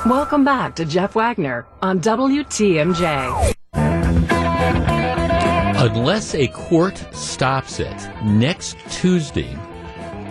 Welcome 0.06 0.46
back 0.46 0.76
to 0.76 0.86
Jeff 0.86 1.16
Wagner 1.16 1.66
on 1.82 2.00
WTMJ. 2.00 3.56
Unless 5.78 6.36
a 6.36 6.48
court 6.50 7.04
stops 7.12 7.80
it, 7.80 8.10
next 8.24 8.78
Tuesday, 8.92 9.58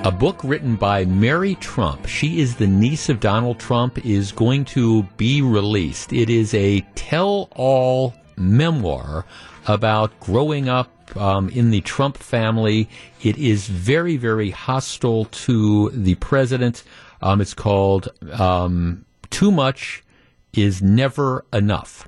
a 0.04 0.10
book 0.10 0.44
written 0.44 0.76
by 0.76 1.06
Mary 1.06 1.54
Trump. 1.54 2.06
She 2.06 2.38
is 2.38 2.56
the 2.56 2.66
niece 2.66 3.08
of 3.08 3.20
Donald 3.20 3.58
Trump, 3.58 4.04
is 4.04 4.32
going 4.32 4.66
to 4.66 5.04
be 5.16 5.40
released. 5.40 6.12
It 6.12 6.28
is 6.28 6.52
a 6.52 6.82
tell 6.94 7.48
all 7.56 8.12
memoir 8.36 9.24
about 9.66 10.20
growing 10.20 10.68
up 10.68 10.90
um, 11.16 11.48
in 11.48 11.70
the 11.70 11.80
Trump 11.80 12.18
family. 12.18 12.86
It 13.22 13.38
is 13.38 13.66
very, 13.66 14.18
very 14.18 14.50
hostile 14.50 15.24
to 15.24 15.88
the 15.88 16.16
president. 16.16 16.84
Um, 17.22 17.40
it's 17.40 17.54
called 17.54 18.10
um, 18.32 19.06
Too 19.30 19.50
Much 19.50 20.04
is 20.52 20.82
Never 20.82 21.46
Enough. 21.50 22.06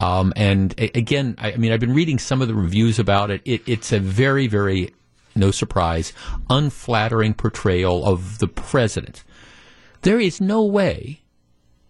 Um, 0.00 0.32
and 0.34 0.74
a- 0.78 0.96
again, 0.96 1.34
I, 1.36 1.52
I, 1.52 1.56
mean, 1.58 1.72
I've 1.72 1.80
been 1.80 1.94
reading 1.94 2.18
some 2.18 2.40
of 2.40 2.48
the 2.48 2.54
reviews 2.54 2.98
about 2.98 3.30
it. 3.30 3.42
it. 3.44 3.68
It's 3.68 3.92
a 3.92 3.98
very, 4.00 4.46
very 4.46 4.94
no 5.36 5.50
surprise, 5.50 6.12
unflattering 6.50 7.34
portrayal 7.34 8.04
of 8.04 8.38
the 8.38 8.48
president. 8.48 9.24
There 10.02 10.20
is 10.20 10.40
no 10.40 10.64
way, 10.64 11.22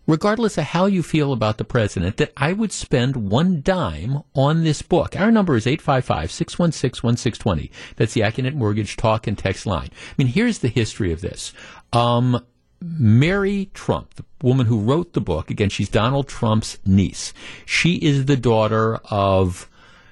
regardless 0.06 0.56
of 0.56 0.64
how 0.64 0.86
you 0.86 1.02
feel 1.02 1.32
about 1.32 1.58
the 1.58 1.64
president, 1.64 2.16
that 2.18 2.32
I 2.36 2.52
would 2.52 2.72
spend 2.72 3.16
one 3.16 3.60
dime 3.62 4.22
on 4.34 4.64
this 4.64 4.82
book. 4.82 5.18
Our 5.18 5.30
number 5.30 5.56
is 5.56 5.66
855 5.66 6.30
616 6.30 7.06
1620. 7.06 7.70
That's 7.96 8.14
the 8.14 8.20
Accunet 8.20 8.54
Mortgage 8.54 8.96
talk 8.96 9.26
and 9.26 9.36
text 9.36 9.66
line. 9.66 9.90
I 9.92 10.14
mean, 10.16 10.28
here's 10.28 10.60
the 10.60 10.68
history 10.68 11.12
of 11.12 11.20
this. 11.20 11.52
Um, 11.92 12.44
Mary 12.80 13.70
Trump, 13.72 14.14
the 14.14 14.24
woman 14.42 14.66
who 14.66 14.80
wrote 14.80 15.14
the 15.14 15.20
book, 15.20 15.50
again, 15.50 15.70
she's 15.70 15.88
Donald 15.88 16.28
Trump's 16.28 16.78
niece. 16.84 17.32
She 17.64 17.96
is 17.96 18.26
the 18.26 18.36
daughter 18.36 18.96
of 19.10 19.68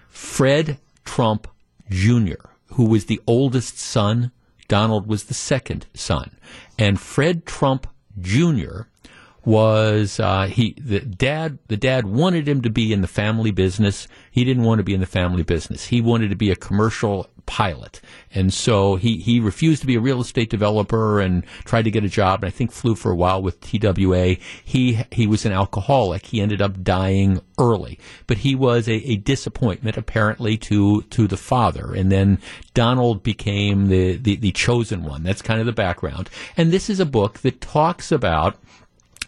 Fred 0.09 0.79
Trump 1.05 1.49
Jr., 1.91 2.49
who 2.73 2.85
was 2.85 3.07
the 3.07 3.21
oldest 3.27 3.79
son. 3.79 4.33
Donald 4.69 5.07
was 5.07 5.25
the 5.25 5.35
second 5.35 5.87
son. 5.95 6.37
And 6.79 7.01
Fred 7.01 7.45
Trump 7.45 7.87
Jr. 8.19 8.83
was 9.45 10.19
uh, 10.21 10.47
he 10.47 10.75
the 10.81 11.01
dad 11.01 11.59
the 11.69 11.77
dad 11.77 12.07
wanted 12.07 12.49
him 12.49 12.63
to 12.63 12.71
be 12.71 12.93
in 12.93 13.03
the 13.03 13.09
family 13.09 13.51
business. 13.51 14.09
He 14.31 14.45
didn't 14.45 14.65
want 14.65 14.79
to 14.79 14.85
be 14.85 14.95
in 14.95 15.01
the 15.01 15.07
family 15.07 15.43
business. 15.43 15.87
He 15.87 16.01
wanted 16.01 16.31
to 16.31 16.37
be 16.37 16.51
a 16.51 16.57
commercial 16.57 17.29
pilot. 17.47 18.01
And 18.35 18.53
so 18.53 18.97
he, 18.97 19.19
he 19.19 19.41
refused 19.41 19.81
to 19.83 19.87
be 19.87 19.97
a 19.97 20.01
real 20.01 20.21
estate 20.21 20.51
developer 20.51 21.21
and 21.21 21.45
tried 21.65 21.83
to 21.83 21.91
get 21.91 22.05
a 22.05 22.09
job 22.09 22.43
and 22.43 22.49
I 22.49 22.51
think 22.51 22.73
flew 22.73 22.95
for 22.95 23.11
a 23.11 23.17
while 23.17 23.43
with 23.43 23.61
TWA. 23.61 24.37
He, 24.65 25.01
he 25.11 25.27
was 25.27 25.45
an 25.45 25.53
alcoholic. 25.53 26.27
He 26.27 26.41
ended 26.41 26.63
up 26.63 26.83
dying 26.83 27.41
early, 27.59 27.99
but 28.27 28.39
he 28.39 28.55
was 28.55 28.89
a, 28.89 28.95
a 28.95 29.17
disappointment 29.17 29.97
apparently 29.97 30.57
to, 30.59 31.03
to 31.03 31.27
the 31.27 31.37
father. 31.37 31.95
And 31.95 32.11
then 32.11 32.39
Donald 32.75 33.23
became 33.23 33.89
the, 33.89 34.17
the, 34.17 34.37
the 34.37 34.53
chosen 34.53 35.05
one. 35.05 35.23
That's 35.23 35.43
kind 35.43 35.61
of 35.61 35.67
the 35.67 35.73
background. 35.73 36.31
And 36.57 36.73
this 36.73 36.89
is 36.89 37.01
a 37.01 37.07
book 37.07 37.41
that 37.41 37.61
talks 37.61 38.11
about 38.11 38.57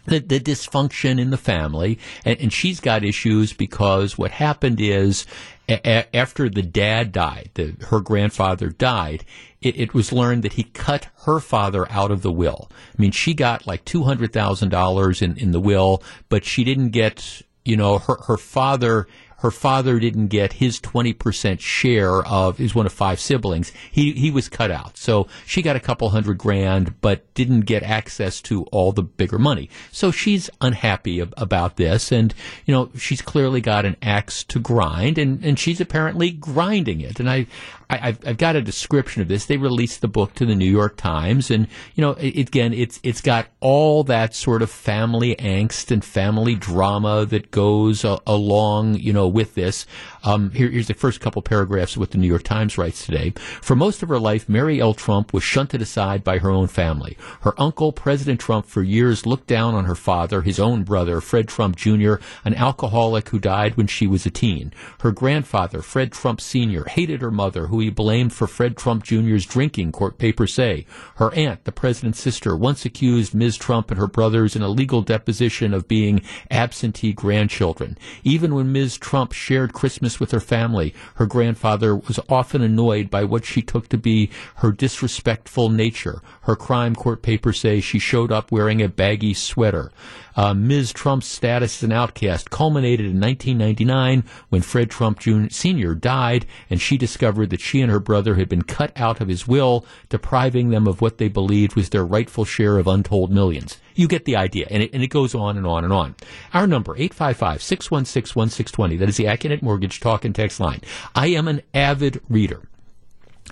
the, 0.05 0.19
the, 0.19 0.39
dysfunction 0.39 1.19
in 1.19 1.31
the 1.31 1.37
family, 1.37 1.99
and, 2.23 2.39
and, 2.39 2.53
she's 2.53 2.79
got 2.79 3.03
issues 3.03 3.53
because 3.53 4.17
what 4.17 4.31
happened 4.31 4.79
is 4.79 5.25
a- 5.69 6.15
after 6.15 6.49
the 6.49 6.61
dad 6.61 7.11
died, 7.11 7.51
the, 7.55 7.75
her 7.89 7.99
grandfather 7.99 8.69
died, 8.69 9.23
it, 9.61 9.77
it, 9.79 9.93
was 9.93 10.11
learned 10.11 10.43
that 10.43 10.53
he 10.53 10.63
cut 10.63 11.07
her 11.25 11.39
father 11.39 11.89
out 11.91 12.11
of 12.11 12.21
the 12.21 12.31
will. 12.31 12.69
I 12.71 13.01
mean, 13.01 13.11
she 13.11 13.33
got 13.33 13.65
like 13.65 13.83
two 13.85 14.03
hundred 14.03 14.31
thousand 14.31 14.69
dollars 14.69 15.21
in 15.21 15.37
in 15.37 15.51
the 15.51 15.59
will, 15.59 16.03
but 16.29 16.45
she 16.45 16.63
didn't 16.63 16.89
get. 16.89 17.41
You 17.67 17.77
know, 17.77 17.97
her 17.97 18.17
her 18.27 18.37
father 18.37 19.07
her 19.37 19.51
father 19.51 19.99
didn't 19.99 20.27
get 20.27 20.53
his 20.53 20.79
20% 20.79 21.59
share 21.59 22.25
of, 22.25 22.57
he's 22.57 22.73
one 22.73 22.85
of 22.85 22.93
five 22.93 23.19
siblings. 23.19 23.71
He, 23.91 24.13
he 24.13 24.31
was 24.31 24.49
cut 24.49 24.71
out. 24.71 24.97
So 24.97 25.27
she 25.45 25.61
got 25.61 25.75
a 25.75 25.79
couple 25.79 26.09
hundred 26.09 26.37
grand, 26.37 26.99
but 27.01 27.31
didn't 27.33 27.61
get 27.61 27.83
access 27.83 28.41
to 28.43 28.63
all 28.65 28.91
the 28.91 29.03
bigger 29.03 29.37
money. 29.37 29.69
So 29.91 30.11
she's 30.11 30.49
unhappy 30.61 31.21
ab- 31.21 31.33
about 31.37 31.75
this. 31.75 32.11
And, 32.11 32.33
you 32.65 32.73
know, 32.73 32.89
she's 32.97 33.21
clearly 33.21 33.61
got 33.61 33.85
an 33.85 33.97
axe 34.01 34.43
to 34.45 34.59
grind 34.59 35.17
and, 35.17 35.43
and 35.43 35.59
she's 35.59 35.81
apparently 35.81 36.31
grinding 36.31 37.01
it. 37.01 37.19
And 37.19 37.29
I, 37.29 37.47
I, 37.89 37.97
have 37.97 38.19
I've 38.25 38.37
got 38.37 38.55
a 38.55 38.61
description 38.61 39.21
of 39.21 39.27
this. 39.27 39.45
They 39.45 39.57
released 39.57 40.01
the 40.01 40.07
book 40.07 40.33
to 40.35 40.45
the 40.45 40.55
New 40.55 40.69
York 40.69 40.97
Times, 40.97 41.51
and 41.51 41.67
you 41.93 42.01
know, 42.01 42.11
it, 42.11 42.37
again, 42.37 42.73
it's 42.73 42.99
it's 43.03 43.21
got 43.21 43.47
all 43.59 44.03
that 44.05 44.33
sort 44.33 44.61
of 44.61 44.69
family 44.69 45.35
angst 45.35 45.91
and 45.91 46.03
family 46.03 46.55
drama 46.55 47.25
that 47.25 47.51
goes 47.51 48.03
uh, 48.03 48.17
along, 48.25 48.95
you 48.95 49.13
know, 49.13 49.27
with 49.27 49.55
this. 49.55 49.85
Um, 50.23 50.51
here, 50.51 50.69
here's 50.69 50.87
the 50.87 50.93
first 50.93 51.21
couple 51.21 51.41
paragraphs 51.41 51.95
of 51.95 51.99
what 51.99 52.11
the 52.11 52.17
New 52.17 52.27
York 52.27 52.43
Times 52.43 52.77
writes 52.77 53.05
today. 53.05 53.31
For 53.61 53.75
most 53.75 54.01
of 54.01 54.09
her 54.09 54.19
life, 54.19 54.49
Mary 54.49 54.81
L. 54.81 54.93
Trump 54.93 55.33
was 55.33 55.43
shunted 55.43 55.81
aside 55.81 56.23
by 56.23 56.39
her 56.39 56.49
own 56.49 56.67
family. 56.67 57.17
Her 57.41 57.53
uncle, 57.61 57.91
President 57.91 58.39
Trump, 58.39 58.65
for 58.65 58.81
years 58.81 59.25
looked 59.25 59.47
down 59.47 59.75
on 59.75 59.85
her 59.85 59.95
father, 59.95 60.41
his 60.41 60.59
own 60.59 60.83
brother, 60.83 61.21
Fred 61.21 61.47
Trump 61.47 61.75
Jr., 61.75 62.15
an 62.43 62.55
alcoholic 62.55 63.29
who 63.29 63.39
died 63.39 63.77
when 63.77 63.87
she 63.87 64.07
was 64.07 64.25
a 64.25 64.31
teen. 64.31 64.73
Her 65.01 65.11
grandfather, 65.11 65.81
Fred 65.81 66.11
Trump 66.11 66.41
Sr., 66.41 66.85
hated 66.85 67.21
her 67.21 67.31
mother, 67.31 67.67
who 67.75 67.81
he 67.81 67.89
blamed 67.89 68.31
for 68.31 68.47
Fred 68.47 68.77
Trump 68.77 69.03
Jr.'s 69.03 69.45
drinking, 69.45 69.91
court 69.91 70.17
papers 70.17 70.53
say. 70.53 70.85
Her 71.15 71.33
aunt, 71.33 71.65
the 71.65 71.71
president's 71.71 72.19
sister, 72.19 72.55
once 72.55 72.85
accused 72.85 73.35
Ms. 73.35 73.57
Trump 73.57 73.91
and 73.91 73.99
her 73.99 74.07
brothers 74.07 74.55
in 74.55 74.61
a 74.61 74.69
legal 74.69 75.01
deposition 75.01 75.73
of 75.73 75.87
being 75.87 76.21
absentee 76.49 77.11
grandchildren. 77.11 77.97
Even 78.23 78.55
when 78.55 78.71
Ms. 78.71 78.97
Trump 78.97 79.33
shared 79.33 79.73
Christmas 79.73 80.19
with 80.19 80.31
her 80.31 80.39
family. 80.39 80.93
Her 81.15 81.25
grandfather 81.25 81.95
was 81.95 82.19
often 82.29 82.61
annoyed 82.61 83.09
by 83.09 83.23
what 83.23 83.45
she 83.45 83.61
took 83.61 83.89
to 83.89 83.97
be 83.97 84.29
her 84.55 84.71
disrespectful 84.71 85.69
nature. 85.69 86.21
Her 86.41 86.55
crime 86.55 86.95
court 86.95 87.21
papers 87.21 87.59
say 87.59 87.81
she 87.81 87.99
showed 87.99 88.31
up 88.31 88.51
wearing 88.51 88.81
a 88.81 88.87
baggy 88.87 89.33
sweater. 89.33 89.91
Uh, 90.35 90.53
Ms. 90.53 90.91
Trump's 90.91 91.27
status 91.27 91.77
as 91.77 91.83
an 91.83 91.91
outcast 91.93 92.49
culminated 92.49 93.05
in 93.05 93.19
1999 93.19 94.23
when 94.49 94.61
Fred 94.61 94.89
Trump 94.89 95.19
Jr. 95.19 95.47
Sr. 95.49 95.95
died, 95.95 96.45
and 96.69 96.81
she 96.81 96.97
discovered 96.97 97.49
that 97.51 97.61
she 97.65 97.81
and 97.81 97.91
her 97.91 97.99
brother 97.99 98.35
had 98.35 98.47
been 98.47 98.61
cut 98.61 98.91
out 98.95 99.19
of 99.19 99.27
his 99.27 99.47
will, 99.47 99.85
depriving 100.07 100.69
them 100.69 100.87
of 100.87 101.01
what 101.01 101.17
they 101.17 101.27
believed 101.27 101.75
was 101.75 101.89
their 101.89 102.05
rightful 102.05 102.45
share 102.45 102.77
of 102.77 102.87
untold 102.87 103.31
millions. 103.31 103.77
You 103.95 104.07
get 104.07 104.25
the 104.25 104.35
idea, 104.35 104.67
and 104.69 104.83
it, 104.83 104.93
and 104.93 105.01
it 105.01 105.07
goes 105.07 105.33
on 105.33 105.57
and 105.57 105.65
on 105.65 105.83
and 105.83 105.91
on. 105.91 106.15
Our 106.53 106.67
number, 106.67 106.95
855-616-1620. 106.95 108.99
That 108.99 109.09
is 109.09 109.17
the 109.17 109.25
Accunet 109.25 109.61
Mortgage 109.61 109.99
talk 109.99 110.25
and 110.25 110.35
text 110.35 110.59
line. 110.59 110.81
I 111.15 111.27
am 111.27 111.47
an 111.47 111.61
avid 111.73 112.21
reader. 112.29 112.61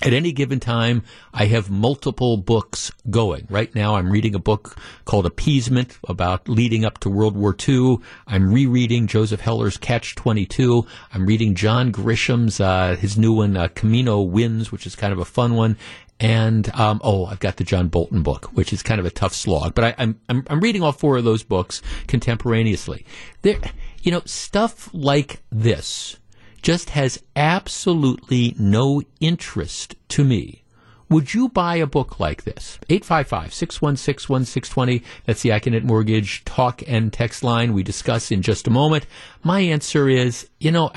At 0.04 0.12
any 0.12 0.34
given 0.34 0.60
time, 0.60 1.04
I 1.34 1.46
have 1.46 1.70
multiple 1.70 2.36
books 2.36 2.92
going. 3.10 3.48
Right 3.50 3.74
now, 3.74 3.96
I'm 3.96 4.12
reading 4.12 4.36
a 4.36 4.40
book 4.40 4.76
called 5.06 5.26
Appeasement 5.26 5.98
about 6.10 6.50
leading 6.50 6.84
up 6.84 6.98
to 7.00 7.10
World 7.10 7.38
War 7.38 7.56
II. 7.66 8.00
I'm 8.28 8.54
rereading 8.54 9.08
Joseph 9.08 9.40
Heller's 9.40 9.78
Catch 9.78 10.16
22. 10.16 10.86
I'm 11.14 11.26
reading 11.26 11.56
John 11.56 11.90
Grisham's, 11.92 12.60
uh, 12.60 12.98
his 13.00 13.18
new 13.18 13.32
one, 13.32 13.56
uh, 13.56 13.70
Camino 13.76 14.20
Winds, 14.20 14.74
which 14.74 14.86
is 14.86 14.98
kind 14.98 15.14
of 15.14 15.20
a 15.20 15.26
fun 15.26 15.56
one. 15.56 15.78
And, 16.20 16.70
um, 16.76 17.00
oh, 17.02 17.28
I've 17.28 17.40
got 17.40 17.56
the 17.56 17.64
John 17.64 17.88
Bolton 17.88 18.24
book, 18.24 18.48
which 18.48 18.74
is 18.74 18.84
kind 18.84 19.00
of 19.00 19.06
a 19.06 19.10
tough 19.10 19.34
slog. 19.34 19.74
But 19.74 19.86
I, 19.86 19.96
I'm, 20.00 20.20
I'm, 20.28 20.44
I'm 20.50 20.60
reading 20.60 20.84
all 20.84 20.92
four 20.92 21.16
of 21.16 21.24
those 21.24 21.44
books 21.44 21.82
contemporaneously. 22.08 23.06
There, 23.42 23.56
you 24.02 24.12
know, 24.12 24.22
stuff 24.26 24.90
like 24.94 25.42
this 25.50 26.18
just 26.64 26.90
has 26.92 27.22
absolutely 27.36 28.56
no 28.58 29.04
interest 29.20 29.98
to 30.08 30.24
me. 30.24 30.64
Would 31.10 31.34
you 31.34 31.50
buy 31.50 31.76
a 31.76 31.86
book 31.86 32.18
like 32.20 32.44
this? 32.44 32.80
855-616-1620. 32.90 35.04
That's 35.26 35.42
the 35.44 35.50
Accunet 35.50 35.84
Mortgage 35.84 36.44
talk 36.46 36.82
and 36.88 37.14
text 37.14 37.44
line 37.44 37.74
we 37.74 37.84
discuss 37.84 38.32
in 38.32 38.42
just 38.42 38.66
a 38.66 38.72
moment. 38.72 39.06
My 39.44 39.60
answer 39.60 40.10
is, 40.10 40.50
you 40.60 40.72
know, 40.72 40.92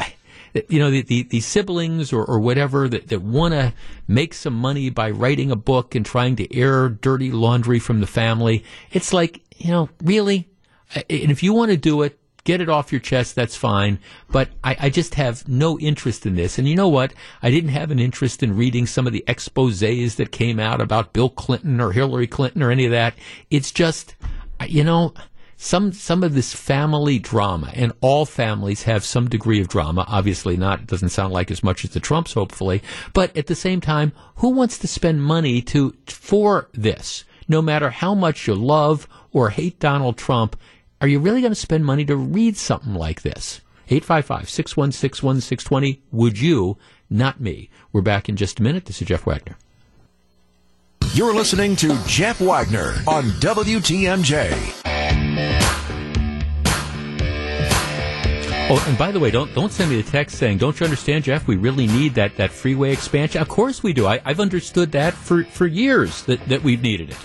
you 0.68 0.78
know, 0.78 0.90
the, 0.90 1.02
the, 1.02 1.24
the 1.24 1.40
siblings 1.40 2.14
or, 2.14 2.24
or 2.24 2.40
whatever 2.40 2.88
that, 2.88 3.08
that 3.08 3.20
want 3.20 3.52
to 3.52 3.74
make 4.08 4.32
some 4.32 4.54
money 4.54 4.88
by 4.88 5.10
writing 5.10 5.50
a 5.50 5.56
book 5.56 5.94
and 5.94 6.06
trying 6.06 6.36
to 6.36 6.56
air 6.56 6.88
dirty 6.88 7.30
laundry 7.30 7.78
from 7.78 8.00
the 8.00 8.06
family. 8.06 8.64
It's 8.92 9.12
like, 9.12 9.42
you 9.58 9.70
know, 9.70 9.90
really? 10.02 10.48
And 10.94 11.30
if 11.30 11.42
you 11.42 11.52
want 11.52 11.72
to 11.72 11.76
do 11.76 12.00
it, 12.02 12.18
get 12.46 12.62
it 12.62 12.70
off 12.70 12.92
your 12.92 13.00
chest, 13.00 13.34
that's 13.34 13.56
fine. 13.56 13.98
But 14.30 14.48
I, 14.64 14.76
I, 14.80 14.90
just 14.90 15.16
have 15.16 15.46
no 15.46 15.78
interest 15.78 16.24
in 16.24 16.36
this. 16.36 16.58
And 16.58 16.66
you 16.66 16.76
know 16.76 16.88
what? 16.88 17.12
I 17.42 17.50
didn't 17.50 17.70
have 17.70 17.90
an 17.90 17.98
interest 17.98 18.42
in 18.42 18.56
reading 18.56 18.86
some 18.86 19.06
of 19.06 19.12
the 19.12 19.24
exposes 19.26 20.14
that 20.14 20.32
came 20.32 20.58
out 20.58 20.80
about 20.80 21.12
Bill 21.12 21.28
Clinton 21.28 21.80
or 21.80 21.92
Hillary 21.92 22.28
Clinton 22.28 22.62
or 22.62 22.70
any 22.70 22.86
of 22.86 22.92
that. 22.92 23.14
It's 23.50 23.72
just, 23.72 24.14
you 24.66 24.84
know, 24.84 25.12
some 25.56 25.92
some 25.92 26.22
of 26.22 26.34
this 26.34 26.54
family 26.54 27.18
drama, 27.18 27.70
and 27.74 27.92
all 28.00 28.26
families 28.26 28.82
have 28.82 29.04
some 29.04 29.28
degree 29.28 29.60
of 29.60 29.68
drama. 29.68 30.04
Obviously, 30.06 30.56
not 30.56 30.80
it 30.80 30.86
doesn't 30.86 31.08
sound 31.08 31.32
like 31.32 31.50
as 31.50 31.64
much 31.64 31.84
as 31.84 31.90
the 31.90 32.00
Trumps, 32.00 32.34
hopefully, 32.34 32.82
but 33.12 33.34
at 33.36 33.46
the 33.46 33.54
same 33.54 33.80
time, 33.80 34.12
who 34.36 34.50
wants 34.50 34.78
to 34.78 34.86
spend 34.86 35.22
money 35.22 35.62
to 35.62 35.94
for 36.06 36.68
this? 36.72 37.24
No 37.48 37.62
matter 37.62 37.90
how 37.90 38.14
much 38.14 38.46
you 38.46 38.54
love 38.54 39.08
or 39.32 39.50
hate 39.50 39.78
Donald 39.78 40.18
Trump, 40.18 40.56
are 41.00 41.08
you 41.08 41.18
really 41.18 41.40
going 41.40 41.52
to 41.52 41.56
spend 41.56 41.84
money 41.84 42.04
to 42.06 42.16
read 42.16 42.56
something 42.56 42.94
like 42.94 43.22
this? 43.22 43.60
855 43.88 44.48
616 44.48 45.26
1620. 45.26 46.02
Would 46.10 46.40
you? 46.40 46.78
Not 47.08 47.40
me. 47.40 47.70
We're 47.92 48.00
back 48.00 48.28
in 48.28 48.36
just 48.36 48.58
a 48.58 48.62
minute. 48.62 48.86
This 48.86 49.00
is 49.00 49.08
Jeff 49.08 49.26
Wagner. 49.26 49.56
You're 51.12 51.34
listening 51.34 51.76
to 51.76 51.96
Jeff 52.06 52.40
Wagner 52.40 52.94
on 53.06 53.24
WTMJ. 53.40 54.82
Oh, 58.68 58.84
and 58.88 58.98
by 58.98 59.12
the 59.12 59.20
way, 59.20 59.30
don't 59.30 59.54
don't 59.54 59.70
send 59.70 59.90
me 59.90 60.02
the 60.02 60.10
text 60.10 60.38
saying, 60.38 60.58
"Don't 60.58 60.80
you 60.80 60.84
understand, 60.84 61.22
Jeff? 61.22 61.46
We 61.46 61.54
really 61.54 61.86
need 61.86 62.14
that, 62.14 62.36
that 62.36 62.50
freeway 62.50 62.92
expansion." 62.92 63.40
Of 63.40 63.48
course 63.48 63.82
we 63.82 63.92
do. 63.92 64.08
I, 64.08 64.18
have 64.24 64.40
understood 64.40 64.90
that 64.92 65.14
for, 65.14 65.44
for 65.44 65.68
years 65.68 66.24
that, 66.24 66.44
that 66.48 66.64
we've 66.64 66.82
needed 66.82 67.10
it. 67.10 67.16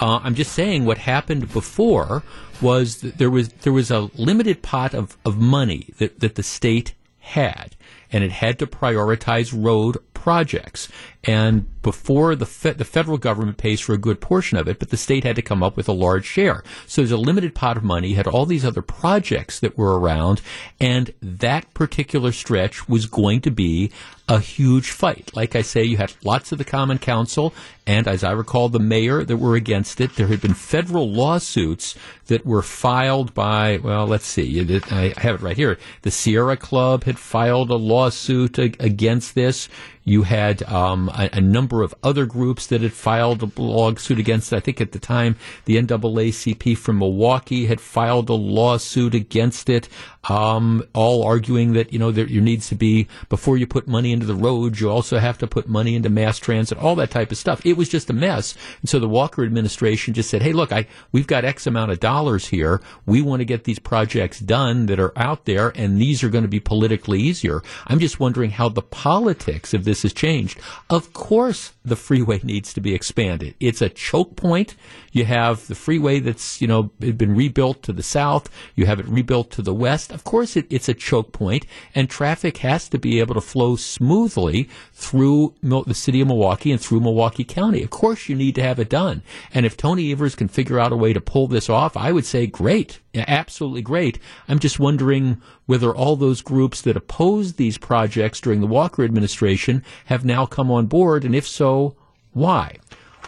Uh, 0.00 0.20
I'm 0.22 0.34
just 0.34 0.52
saying 0.52 0.84
what 0.84 0.98
happened 0.98 1.52
before 1.52 2.22
was 2.60 3.00
there 3.00 3.30
was 3.30 3.48
there 3.48 3.72
was 3.72 3.90
a 3.90 4.10
limited 4.14 4.62
pot 4.62 4.94
of, 4.94 5.16
of 5.24 5.38
money 5.38 5.92
that, 5.98 6.20
that 6.20 6.34
the 6.34 6.42
state 6.42 6.94
had, 7.18 7.76
and 8.12 8.22
it 8.22 8.32
had 8.32 8.58
to 8.58 8.66
prioritize 8.66 9.52
road 9.52 9.98
projects. 10.14 10.88
And 11.24 11.66
before 11.82 12.34
the 12.34 12.46
fe- 12.46 12.72
the 12.72 12.84
federal 12.84 13.18
government 13.18 13.58
pays 13.58 13.80
for 13.80 13.94
a 13.94 13.98
good 13.98 14.20
portion 14.20 14.58
of 14.58 14.68
it, 14.68 14.78
but 14.78 14.90
the 14.90 14.96
state 14.96 15.24
had 15.24 15.36
to 15.36 15.42
come 15.42 15.62
up 15.62 15.76
with 15.76 15.88
a 15.88 15.92
large 15.92 16.24
share. 16.24 16.62
So 16.86 17.00
there's 17.00 17.10
a 17.10 17.16
limited 17.16 17.54
pot 17.54 17.76
of 17.76 17.84
money. 17.84 18.14
Had 18.14 18.26
all 18.26 18.46
these 18.46 18.64
other 18.64 18.82
projects 18.82 19.60
that 19.60 19.76
were 19.76 19.98
around, 19.98 20.40
and 20.80 21.12
that 21.20 21.72
particular 21.74 22.32
stretch 22.32 22.88
was 22.88 23.06
going 23.06 23.40
to 23.42 23.50
be 23.50 23.90
a 24.28 24.40
huge 24.40 24.90
fight. 24.90 25.30
Like 25.34 25.54
I 25.54 25.62
say, 25.62 25.84
you 25.84 25.96
had 25.96 26.14
lots 26.24 26.52
of 26.52 26.58
the 26.58 26.64
Common 26.64 26.98
Council, 26.98 27.54
and 27.86 28.08
as 28.08 28.24
I 28.24 28.32
recall, 28.32 28.68
the 28.68 28.80
mayor 28.80 29.24
that 29.24 29.36
were 29.36 29.54
against 29.54 30.00
it. 30.00 30.16
There 30.16 30.26
had 30.26 30.40
been 30.40 30.54
federal 30.54 31.10
lawsuits 31.10 31.94
that 32.26 32.44
were 32.44 32.62
filed 32.62 33.32
by, 33.32 33.78
well, 33.78 34.06
let's 34.06 34.26
see, 34.26 34.60
I 34.90 35.14
have 35.18 35.36
it 35.36 35.42
right 35.42 35.56
here. 35.56 35.78
The 36.02 36.10
Sierra 36.10 36.56
Club 36.56 37.04
had 37.04 37.18
filed 37.18 37.70
a 37.70 37.76
lawsuit 37.76 38.58
against 38.58 39.34
this. 39.36 39.68
You 40.08 40.22
had 40.22 40.62
um, 40.62 41.08
a, 41.08 41.28
a, 41.32 41.40
number 41.40 41.82
of 41.82 41.92
other 42.04 42.26
groups 42.26 42.68
that 42.68 42.80
had 42.80 42.92
filed 42.92 43.42
a 43.42 43.60
lawsuit 43.60 44.20
against 44.20 44.52
it. 44.52 44.56
I 44.56 44.60
think 44.60 44.80
at 44.80 44.92
the 44.92 45.00
time 45.00 45.34
the 45.64 45.76
NAACP 45.76 46.78
from 46.78 47.00
Milwaukee 47.00 47.66
had 47.66 47.80
filed 47.80 48.28
a 48.28 48.34
lawsuit 48.34 49.16
against 49.16 49.68
it, 49.68 49.88
um, 50.28 50.84
all 50.94 51.24
arguing 51.24 51.72
that 51.72 51.92
you 51.92 51.98
know 51.98 52.12
there, 52.12 52.26
needs 52.26 52.68
to 52.68 52.76
be 52.76 53.08
before 53.28 53.56
you 53.56 53.66
put 53.66 53.88
money 53.88 54.12
into 54.12 54.26
the 54.26 54.34
roads, 54.36 54.80
you 54.80 54.88
also 54.88 55.18
have 55.18 55.38
to 55.38 55.46
put 55.48 55.68
money 55.68 55.96
into 55.96 56.08
mass 56.08 56.38
transit, 56.38 56.78
all 56.78 56.94
that 56.94 57.10
type 57.10 57.32
of 57.32 57.36
stuff. 57.36 57.66
It 57.66 57.75
was 57.76 57.88
just 57.88 58.10
a 58.10 58.12
mess, 58.12 58.54
and 58.80 58.88
so 58.88 59.00
the 59.00 59.08
Walker 59.08 59.44
administration 59.44 60.14
just 60.14 60.30
said, 60.30 60.42
"Hey, 60.42 60.52
look, 60.52 60.72
I 60.72 60.86
we've 61.10 61.26
got 61.26 61.44
X 61.44 61.66
amount 61.66 61.90
of 61.90 61.98
dollars 61.98 62.46
here. 62.46 62.80
We 63.06 63.22
want 63.22 63.40
to 63.40 63.44
get 63.44 63.64
these 63.64 63.80
projects 63.80 64.38
done 64.38 64.86
that 64.86 65.00
are 65.00 65.12
out 65.16 65.46
there, 65.46 65.72
and 65.74 66.00
these 66.00 66.22
are 66.22 66.28
going 66.28 66.44
to 66.44 66.48
be 66.48 66.60
politically 66.60 67.20
easier." 67.20 67.62
I'm 67.88 67.98
just 67.98 68.20
wondering 68.20 68.50
how 68.50 68.68
the 68.68 68.82
politics 68.82 69.74
of 69.74 69.84
this 69.84 69.96
this 69.96 70.02
has 70.02 70.12
changed. 70.12 70.60
Of 70.90 71.14
course, 71.14 71.72
the 71.82 71.96
freeway 71.96 72.40
needs 72.42 72.74
to 72.74 72.80
be 72.80 72.94
expanded. 72.94 73.54
It's 73.60 73.80
a 73.80 73.88
choke 73.88 74.36
point. 74.36 74.74
You 75.12 75.24
have 75.24 75.66
the 75.68 75.74
freeway 75.74 76.20
that's, 76.20 76.60
you 76.60 76.68
know, 76.68 76.84
been 77.00 77.34
rebuilt 77.34 77.82
to 77.84 77.92
the 77.94 78.02
south. 78.02 78.50
You 78.74 78.84
have 78.84 79.00
it 79.00 79.06
rebuilt 79.08 79.50
to 79.52 79.62
the 79.62 79.72
west. 79.72 80.12
Of 80.12 80.24
course, 80.24 80.56
it, 80.56 80.66
it's 80.68 80.90
a 80.90 80.94
choke 80.94 81.32
point, 81.32 81.64
and 81.94 82.10
traffic 82.10 82.58
has 82.58 82.90
to 82.90 82.98
be 82.98 83.20
able 83.20 83.34
to 83.34 83.40
flow 83.40 83.76
smoothly 83.76 84.68
through 84.92 85.54
the 85.62 85.94
city 85.94 86.20
of 86.20 86.28
Milwaukee 86.28 86.72
and 86.72 86.80
through 86.80 87.00
Milwaukee 87.00 87.44
County. 87.44 87.65
Of 87.74 87.90
course, 87.90 88.28
you 88.28 88.36
need 88.36 88.54
to 88.54 88.62
have 88.62 88.78
it 88.78 88.88
done. 88.88 89.22
And 89.52 89.66
if 89.66 89.76
Tony 89.76 90.12
Evers 90.12 90.34
can 90.34 90.48
figure 90.48 90.78
out 90.78 90.92
a 90.92 90.96
way 90.96 91.12
to 91.12 91.20
pull 91.20 91.48
this 91.48 91.68
off, 91.68 91.96
I 91.96 92.12
would 92.12 92.24
say 92.24 92.46
great, 92.46 93.00
absolutely 93.14 93.82
great. 93.82 94.18
I'm 94.48 94.58
just 94.58 94.78
wondering 94.78 95.40
whether 95.66 95.94
all 95.94 96.16
those 96.16 96.42
groups 96.42 96.80
that 96.82 96.96
opposed 96.96 97.56
these 97.56 97.78
projects 97.78 98.40
during 98.40 98.60
the 98.60 98.66
Walker 98.66 99.04
administration 99.04 99.84
have 100.06 100.24
now 100.24 100.46
come 100.46 100.70
on 100.70 100.86
board, 100.86 101.24
and 101.24 101.34
if 101.34 101.46
so, 101.46 101.96
why? 102.32 102.76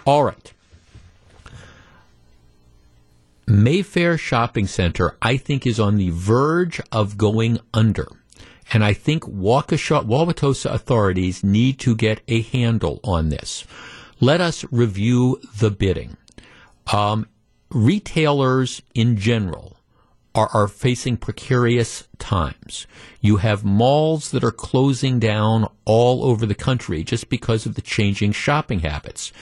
All 0.06 0.24
right. 0.24 0.52
Mayfair 3.46 4.18
Shopping 4.18 4.66
Center, 4.66 5.16
I 5.22 5.38
think, 5.38 5.66
is 5.66 5.80
on 5.80 5.96
the 5.96 6.10
verge 6.10 6.82
of 6.92 7.16
going 7.16 7.58
under. 7.72 8.06
And 8.70 8.84
I 8.84 8.92
think 8.92 9.24
Waukesha, 9.24 10.04
Wauwatosa 10.04 10.70
authorities 10.70 11.42
need 11.42 11.78
to 11.80 11.96
get 11.96 12.20
a 12.28 12.42
handle 12.42 13.00
on 13.02 13.30
this. 13.30 13.64
Let 14.20 14.40
us 14.40 14.64
review 14.70 15.40
the 15.58 15.70
bidding. 15.70 16.16
Um, 16.92 17.28
retailers 17.70 18.82
in 18.94 19.16
general 19.16 19.76
are, 20.34 20.48
are 20.52 20.68
facing 20.68 21.18
precarious 21.18 22.08
times. 22.18 22.86
You 23.20 23.36
have 23.36 23.64
malls 23.64 24.30
that 24.32 24.42
are 24.42 24.50
closing 24.50 25.18
down 25.18 25.68
all 25.84 26.24
over 26.24 26.46
the 26.46 26.54
country 26.54 27.04
just 27.04 27.28
because 27.28 27.64
of 27.64 27.76
the 27.76 27.82
changing 27.82 28.32
shopping 28.32 28.80
habits. 28.80 29.32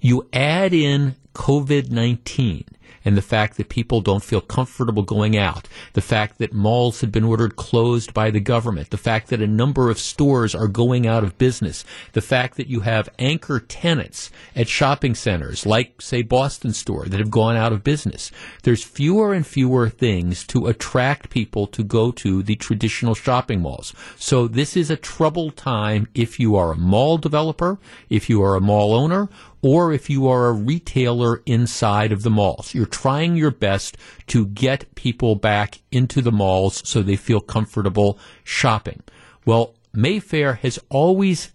You 0.00 0.28
add 0.32 0.74
in 0.74 1.16
COVID 1.34 1.90
19 1.90 2.64
and 3.06 3.16
the 3.16 3.22
fact 3.22 3.56
that 3.56 3.68
people 3.68 4.00
don't 4.00 4.24
feel 4.24 4.40
comfortable 4.40 5.04
going 5.04 5.38
out, 5.38 5.68
the 5.92 6.00
fact 6.00 6.38
that 6.38 6.52
malls 6.52 7.00
had 7.00 7.12
been 7.12 7.22
ordered 7.22 7.54
closed 7.54 8.12
by 8.12 8.32
the 8.32 8.40
government, 8.40 8.90
the 8.90 8.98
fact 8.98 9.28
that 9.28 9.40
a 9.40 9.46
number 9.46 9.88
of 9.88 9.98
stores 9.98 10.56
are 10.56 10.66
going 10.66 11.06
out 11.06 11.22
of 11.22 11.38
business, 11.38 11.84
the 12.14 12.20
fact 12.20 12.56
that 12.56 12.66
you 12.66 12.80
have 12.80 13.08
anchor 13.20 13.60
tenants 13.60 14.32
at 14.56 14.66
shopping 14.66 15.14
centers 15.14 15.64
like, 15.64 16.02
say, 16.02 16.20
Boston 16.20 16.72
Store 16.72 17.04
that 17.04 17.20
have 17.20 17.30
gone 17.30 17.56
out 17.56 17.72
of 17.72 17.84
business. 17.84 18.32
There's 18.64 18.82
fewer 18.82 19.32
and 19.32 19.46
fewer 19.46 19.88
things 19.88 20.44
to 20.48 20.66
attract 20.66 21.30
people 21.30 21.68
to 21.68 21.84
go 21.84 22.10
to 22.10 22.42
the 22.42 22.56
traditional 22.56 23.14
shopping 23.14 23.60
malls. 23.60 23.94
So 24.16 24.48
this 24.48 24.76
is 24.76 24.90
a 24.90 24.96
troubled 24.96 25.56
time 25.56 26.08
if 26.12 26.40
you 26.40 26.56
are 26.56 26.72
a 26.72 26.76
mall 26.76 27.18
developer, 27.18 27.78
if 28.10 28.28
you 28.28 28.42
are 28.42 28.56
a 28.56 28.60
mall 28.60 28.94
owner, 28.94 29.28
or 29.62 29.92
if 29.92 30.08
you 30.10 30.28
are 30.28 30.46
a 30.48 30.52
retailer 30.52 31.42
inside 31.46 32.12
of 32.12 32.22
the 32.22 32.30
malls. 32.30 32.74
You're 32.74 32.86
trying 32.86 33.36
your 33.36 33.50
best 33.50 33.96
to 34.28 34.46
get 34.46 34.94
people 34.94 35.34
back 35.34 35.80
into 35.90 36.20
the 36.22 36.32
malls 36.32 36.82
so 36.88 37.02
they 37.02 37.16
feel 37.16 37.40
comfortable 37.40 38.18
shopping. 38.44 39.02
Well, 39.44 39.74
Mayfair 39.92 40.54
has 40.54 40.78
always 40.90 41.52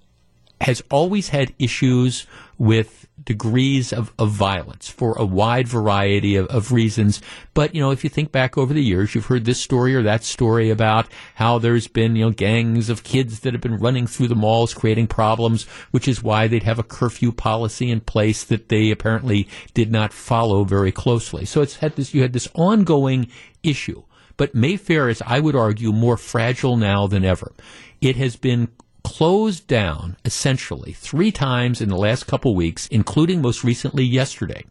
has 0.61 0.83
always 0.91 1.29
had 1.29 1.53
issues 1.57 2.27
with 2.57 3.07
degrees 3.23 3.93
of, 3.93 4.13
of 4.17 4.29
violence 4.31 4.89
for 4.89 5.17
a 5.17 5.25
wide 5.25 5.67
variety 5.67 6.35
of, 6.35 6.47
of 6.47 6.71
reasons. 6.71 7.21
But, 7.53 7.75
you 7.75 7.81
know, 7.81 7.91
if 7.91 8.03
you 8.03 8.09
think 8.09 8.31
back 8.31 8.57
over 8.57 8.73
the 8.73 8.83
years, 8.83 9.13
you've 9.13 9.25
heard 9.25 9.45
this 9.45 9.61
story 9.61 9.95
or 9.95 10.03
that 10.03 10.23
story 10.23 10.69
about 10.69 11.07
how 11.35 11.59
there's 11.59 11.87
been, 11.87 12.15
you 12.15 12.25
know, 12.25 12.31
gangs 12.31 12.89
of 12.89 13.03
kids 13.03 13.41
that 13.41 13.53
have 13.53 13.61
been 13.61 13.77
running 13.77 14.07
through 14.07 14.27
the 14.27 14.35
malls 14.35 14.73
creating 14.73 15.07
problems, 15.07 15.63
which 15.91 16.07
is 16.07 16.23
why 16.23 16.47
they'd 16.47 16.63
have 16.63 16.79
a 16.79 16.83
curfew 16.83 17.31
policy 17.31 17.91
in 17.91 18.01
place 18.01 18.43
that 18.43 18.69
they 18.69 18.91
apparently 18.91 19.47
did 19.73 19.91
not 19.91 20.13
follow 20.13 20.63
very 20.63 20.91
closely. 20.91 21.45
So 21.45 21.61
it's 21.61 21.77
had 21.77 21.95
this, 21.95 22.13
you 22.13 22.21
had 22.21 22.33
this 22.33 22.49
ongoing 22.55 23.27
issue. 23.63 24.03
But 24.37 24.55
Mayfair 24.55 25.09
is, 25.09 25.21
I 25.25 25.39
would 25.39 25.55
argue, 25.55 25.91
more 25.91 26.17
fragile 26.17 26.77
now 26.77 27.05
than 27.05 27.23
ever. 27.23 27.53
It 27.99 28.15
has 28.15 28.35
been 28.35 28.69
closed 29.03 29.67
down 29.67 30.17
essentially 30.25 30.93
three 30.93 31.31
times 31.31 31.81
in 31.81 31.89
the 31.89 31.97
last 31.97 32.27
couple 32.27 32.55
weeks, 32.55 32.87
including 32.87 33.41
most 33.41 33.63
recently 33.63 34.03
yesterday, 34.03 34.63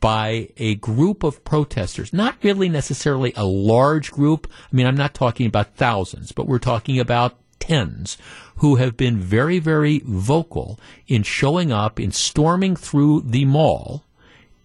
by 0.00 0.48
a 0.56 0.76
group 0.76 1.22
of 1.22 1.44
protesters. 1.44 2.12
Not 2.12 2.36
really 2.42 2.68
necessarily 2.68 3.32
a 3.36 3.44
large 3.44 4.10
group. 4.10 4.50
I 4.50 4.76
mean, 4.76 4.86
I'm 4.86 4.96
not 4.96 5.14
talking 5.14 5.46
about 5.46 5.74
thousands, 5.74 6.32
but 6.32 6.46
we're 6.46 6.58
talking 6.58 6.98
about 7.00 7.36
tens 7.58 8.16
who 8.56 8.76
have 8.76 8.96
been 8.96 9.18
very, 9.18 9.58
very 9.58 10.02
vocal 10.04 10.78
in 11.06 11.22
showing 11.22 11.72
up, 11.72 12.00
in 12.00 12.12
storming 12.12 12.76
through 12.76 13.22
the 13.22 13.44
mall 13.44 14.04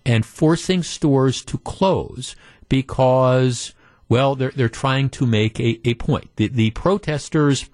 and 0.06 0.26
forcing 0.26 0.84
stores 0.84 1.44
to 1.46 1.58
close 1.60 2.36
because, 2.70 3.74
well, 4.10 4.36
they're, 4.36 4.52
they're 4.52 4.70
trying 4.70 5.10
to 5.10 5.26
make 5.26 5.60
a, 5.60 5.80
a 5.88 5.94
point. 5.96 6.30
The, 6.36 6.48
the 6.48 6.72
protesters 6.72 7.70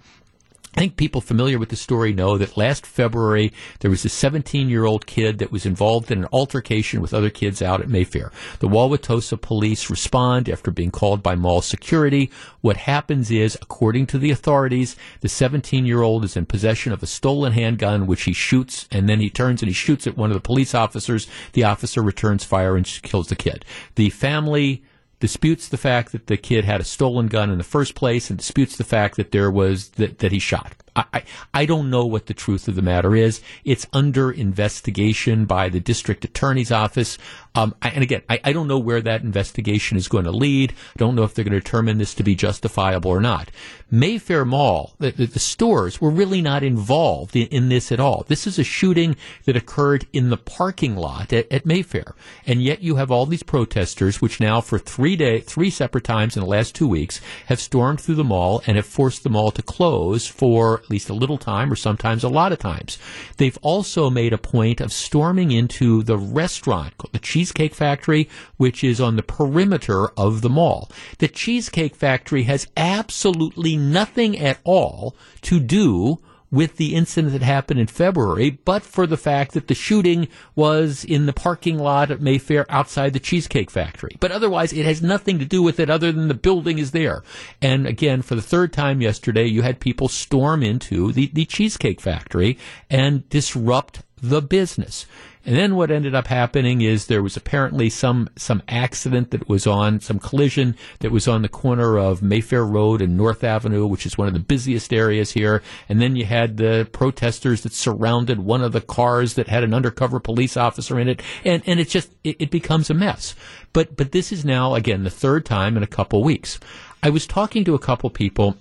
I 0.75 0.82
think 0.82 0.97
people 0.97 1.19
familiar 1.19 1.58
with 1.58 1.69
the 1.69 1.75
story 1.75 2.13
know 2.13 2.38
that 2.38 2.55
last 2.55 2.86
February 2.86 3.51
there 3.79 3.89
was 3.89 4.05
a 4.05 4.10
17 4.10 4.69
year 4.69 4.86
old 4.86 5.08
kid 5.08 5.39
that 5.39 5.51
was 5.51 5.65
involved 5.65 6.12
in 6.12 6.19
an 6.19 6.29
altercation 6.32 7.01
with 7.01 7.13
other 7.13 7.32
kids 7.32 7.62
out 7.62 7.82
at 7.82 7.89
Mayfair. 7.89 8.32
The 8.60 8.67
Wauwatosa 8.67 9.41
police 9.41 9.89
respond 9.89 10.47
after 10.47 10.69
being 10.69 10.91
called 10.91 11.23
by 11.23 11.34
mall 11.34 11.62
security. 11.62 12.29
What 12.62 12.77
happens 12.77 13.32
is, 13.32 13.58
according 13.62 14.08
to 14.08 14.19
the 14.19 14.29
authorities, 14.29 14.95
the 15.21 15.29
17 15.29 15.88
year 15.88 16.03
old 16.03 16.23
is 16.23 16.38
in 16.38 16.45
possession 16.45 16.93
of 16.93 17.01
a 17.01 17.08
stolen 17.08 17.53
handgun, 17.53 18.05
which 18.05 18.23
he 18.23 18.34
shoots, 18.34 18.88
and 18.91 19.10
then 19.10 19.19
he 19.19 19.29
turns 19.32 19.63
and 19.63 19.69
he 19.69 19.73
shoots 19.73 20.05
at 20.05 20.17
one 20.17 20.29
of 20.29 20.36
the 20.36 20.39
police 20.39 20.75
officers. 20.75 21.27
The 21.53 21.63
officer 21.63 22.03
returns 22.03 22.43
fire 22.43 22.77
and 22.77 22.86
kills 23.01 23.27
the 23.27 23.36
kid. 23.36 23.65
The 23.95 24.12
family 24.12 24.84
disputes 25.19 25.67
the 25.67 25.77
fact 25.77 26.12
that 26.12 26.27
the 26.27 26.38
kid 26.38 26.65
had 26.65 26.82
a 26.82 26.86
stolen 26.86 27.27
gun 27.27 27.49
in 27.49 27.58
the 27.58 27.63
first 27.63 27.95
place 27.95 28.29
and 28.29 28.39
disputes 28.39 28.77
the 28.77 28.84
fact 28.84 29.17
that 29.17 29.32
there 29.32 29.51
was 29.51 29.89
that, 29.89 30.19
that 30.19 30.32
he 30.32 30.39
shot. 30.39 30.75
I, 30.95 31.23
I, 31.53 31.65
don't 31.65 31.89
know 31.89 32.05
what 32.05 32.25
the 32.25 32.34
truth 32.34 32.67
of 32.67 32.75
the 32.75 32.82
matter 32.82 33.15
is. 33.15 33.41
It's 33.63 33.88
under 33.93 34.32
investigation 34.32 35.45
by 35.45 35.69
the 35.69 35.79
district 35.79 36.25
attorney's 36.25 36.71
office. 36.71 37.17
Um, 37.55 37.75
I, 37.81 37.89
and 37.89 38.03
again, 38.03 38.21
I, 38.29 38.39
I 38.43 38.53
don't 38.53 38.67
know 38.67 38.77
where 38.77 39.01
that 39.01 39.23
investigation 39.23 39.97
is 39.97 40.07
going 40.07 40.25
to 40.25 40.31
lead. 40.31 40.71
I 40.71 40.97
don't 40.97 41.15
know 41.15 41.23
if 41.23 41.33
they're 41.33 41.45
going 41.45 41.53
to 41.53 41.59
determine 41.59 41.97
this 41.97 42.13
to 42.15 42.23
be 42.23 42.35
justifiable 42.35 43.12
or 43.12 43.19
not. 43.19 43.49
Mayfair 43.91 44.45
Mall, 44.45 44.93
the, 44.99 45.09
the, 45.12 45.25
the 45.25 45.39
stores 45.39 45.99
were 45.99 46.12
really 46.12 46.43
not 46.43 46.62
involved 46.62 47.35
in, 47.35 47.47
in, 47.47 47.69
this 47.69 47.91
at 47.91 47.99
all. 47.99 48.23
This 48.27 48.45
is 48.45 48.59
a 48.59 48.63
shooting 48.63 49.15
that 49.45 49.55
occurred 49.55 50.05
in 50.13 50.29
the 50.29 50.38
parking 50.38 50.95
lot 50.95 51.33
at, 51.33 51.51
at 51.51 51.65
Mayfair, 51.65 52.13
and 52.45 52.62
yet 52.62 52.83
you 52.83 52.97
have 52.97 53.09
all 53.09 53.25
these 53.25 53.41
protesters, 53.41 54.21
which 54.21 54.39
now 54.39 54.62
for 54.62 54.77
three 54.77 55.15
day, 55.15 55.39
three 55.39 55.71
separate 55.71 56.03
times 56.03 56.38
in 56.38 56.43
the 56.43 56.49
last 56.49 56.75
two 56.75 56.88
weeks 56.88 57.19
have 57.47 57.59
stormed 57.59 57.99
through 57.99 58.15
the 58.15 58.23
mall 58.23 58.62
and 58.67 58.77
have 58.77 58.85
forced 58.85 59.23
the 59.23 59.29
mall 59.29 59.49
to 59.51 59.63
close 59.63 60.27
for 60.27 60.81
at 60.81 60.89
least 60.89 61.09
a 61.09 61.13
little 61.13 61.39
time, 61.39 61.71
or 61.71 61.75
sometimes 61.75 62.23
a 62.23 62.29
lot 62.29 62.51
of 62.51 62.59
times. 62.59 62.99
They've 63.38 63.57
also 63.63 64.12
made 64.12 64.33
a 64.33 64.38
point 64.38 64.81
of 64.81 64.93
storming 64.93 65.51
into 65.51 66.03
the 66.03 66.17
restaurant, 66.17 66.95
called 66.97 67.13
the 67.13 67.19
Cheesecake 67.49 67.73
Factory, 67.73 68.29
which 68.57 68.83
is 68.83 69.01
on 69.01 69.15
the 69.15 69.23
perimeter 69.23 70.09
of 70.09 70.41
the 70.41 70.49
mall. 70.49 70.89
The 71.17 71.27
Cheesecake 71.27 71.95
Factory 71.95 72.43
has 72.43 72.67
absolutely 72.77 73.75
nothing 73.75 74.38
at 74.38 74.59
all 74.63 75.15
to 75.41 75.59
do 75.59 76.19
with 76.51 76.77
the 76.77 76.95
incident 76.95 77.33
that 77.33 77.41
happened 77.41 77.79
in 77.79 77.88
February, 77.88 78.51
but 78.51 78.83
for 78.83 79.05
the 79.05 79.17
fact 79.17 79.53
that 79.53 79.67
the 79.67 79.75
shooting 79.75 80.27
was 80.55 81.03
in 81.03 81.25
the 81.25 81.33
parking 81.33 81.77
lot 81.77 82.12
at 82.12 82.21
Mayfair 82.21 82.65
outside 82.69 83.13
the 83.13 83.19
Cheesecake 83.19 83.69
Factory. 83.69 84.15
But 84.19 84.31
otherwise, 84.31 84.73
it 84.73 84.85
has 84.85 85.01
nothing 85.01 85.39
to 85.39 85.45
do 85.45 85.62
with 85.62 85.79
it 85.79 85.89
other 85.89 86.12
than 86.12 86.27
the 86.27 86.33
building 86.33 86.77
is 86.77 86.91
there. 86.91 87.23
And 87.62 87.85
again, 87.88 88.21
for 88.21 88.35
the 88.35 88.41
third 88.41 88.73
time 88.73 89.01
yesterday, 89.01 89.45
you 89.45 89.62
had 89.62 89.79
people 89.79 90.07
storm 90.07 90.63
into 90.63 91.12
the, 91.12 91.27
the 91.33 91.45
Cheesecake 91.45 92.01
Factory 92.01 92.57
and 92.89 93.27
disrupt 93.29 94.01
the 94.21 94.41
business. 94.41 95.05
And 95.45 95.55
then 95.55 95.75
what 95.75 95.89
ended 95.89 96.13
up 96.13 96.27
happening 96.27 96.82
is 96.82 97.08
there 97.08 97.23
was 97.23 97.38
apparently 97.38 97.89
some 97.89 98.29
some 98.36 98.62
accident 98.67 99.32
that 99.32 99.47
was 99.47 99.65
on 99.65 100.01
some 100.01 100.19
collision 100.19 100.75
that 100.99 101.12
was 101.12 101.27
on 101.27 101.41
the 101.41 101.49
corner 101.49 101.97
of 101.97 102.21
Mayfair 102.21 102.65
Road 102.65 103.01
and 103.01 103.15
North 103.15 103.43
Avenue, 103.43 103.88
which 103.88 104.05
is 104.05 104.17
one 104.17 104.27
of 104.27 104.34
the 104.34 104.39
busiest 104.39 104.93
areas 104.93 105.32
here. 105.32 105.63
And 105.88 106.01
then 106.01 106.17
you 106.17 106.25
had 106.25 106.58
the 106.58 106.88
protesters 106.91 107.62
that 107.62 107.73
surrounded 107.73 108.39
one 108.39 108.62
of 108.62 108.73
the 108.73 108.82
cars 108.82 109.36
that 109.36 109.47
had 109.47 109.63
an 109.63 109.73
undercover 109.73 110.19
police 110.19 110.58
officer 110.58 110.99
in 110.99 111.08
it, 111.08 111.21
and 111.45 111.63
and 111.65 111.79
it 111.79 111.88
just 111.88 112.12
it, 112.23 112.36
it 112.39 112.51
becomes 112.51 112.89
a 112.89 112.93
mess. 112.93 113.34
But 113.71 113.95
but 113.95 114.12
this 114.12 114.34
is 114.34 114.43
now 114.43 114.75
again 114.75 115.03
the 115.03 115.10
third 115.10 115.45
time 115.45 115.77
in 115.77 115.84
a 115.84 115.88
couple 115.88 116.21
weeks. 116.21 116.60
I 117.01 117.10
was 117.10 117.25
talking 117.25 117.63
to 117.63 117.75
a 117.75 117.79
couple 117.79 118.10
people 118.10 118.58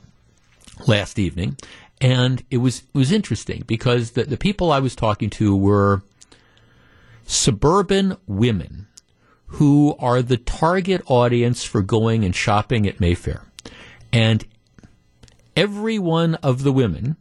last 0.87 1.19
evening, 1.19 1.57
and 2.01 2.45
it 2.51 2.59
was 2.59 2.79
it 2.79 2.99
was 2.99 3.13
interesting 3.13 3.65
because 3.67 4.13
the 4.13 4.25
the 4.25 4.37
people 4.37 4.71
I 4.71 4.79
was 4.79 4.95
talking 4.95 5.31
to 5.31 5.57
were 5.57 6.03
suburban 7.25 8.17
women 8.27 8.87
who 9.53 9.97
are 9.99 10.23
the 10.23 10.37
target 10.37 11.03
audience 11.07 11.65
for 11.65 11.83
going 11.83 12.25
and 12.25 12.35
shopping 12.35 12.87
at 12.87 13.01
Mayfair. 13.01 13.45
And 14.13 14.47
every 15.57 15.99
one 15.99 16.35
of 16.37 16.63
the 16.63 16.73
women 16.73 17.17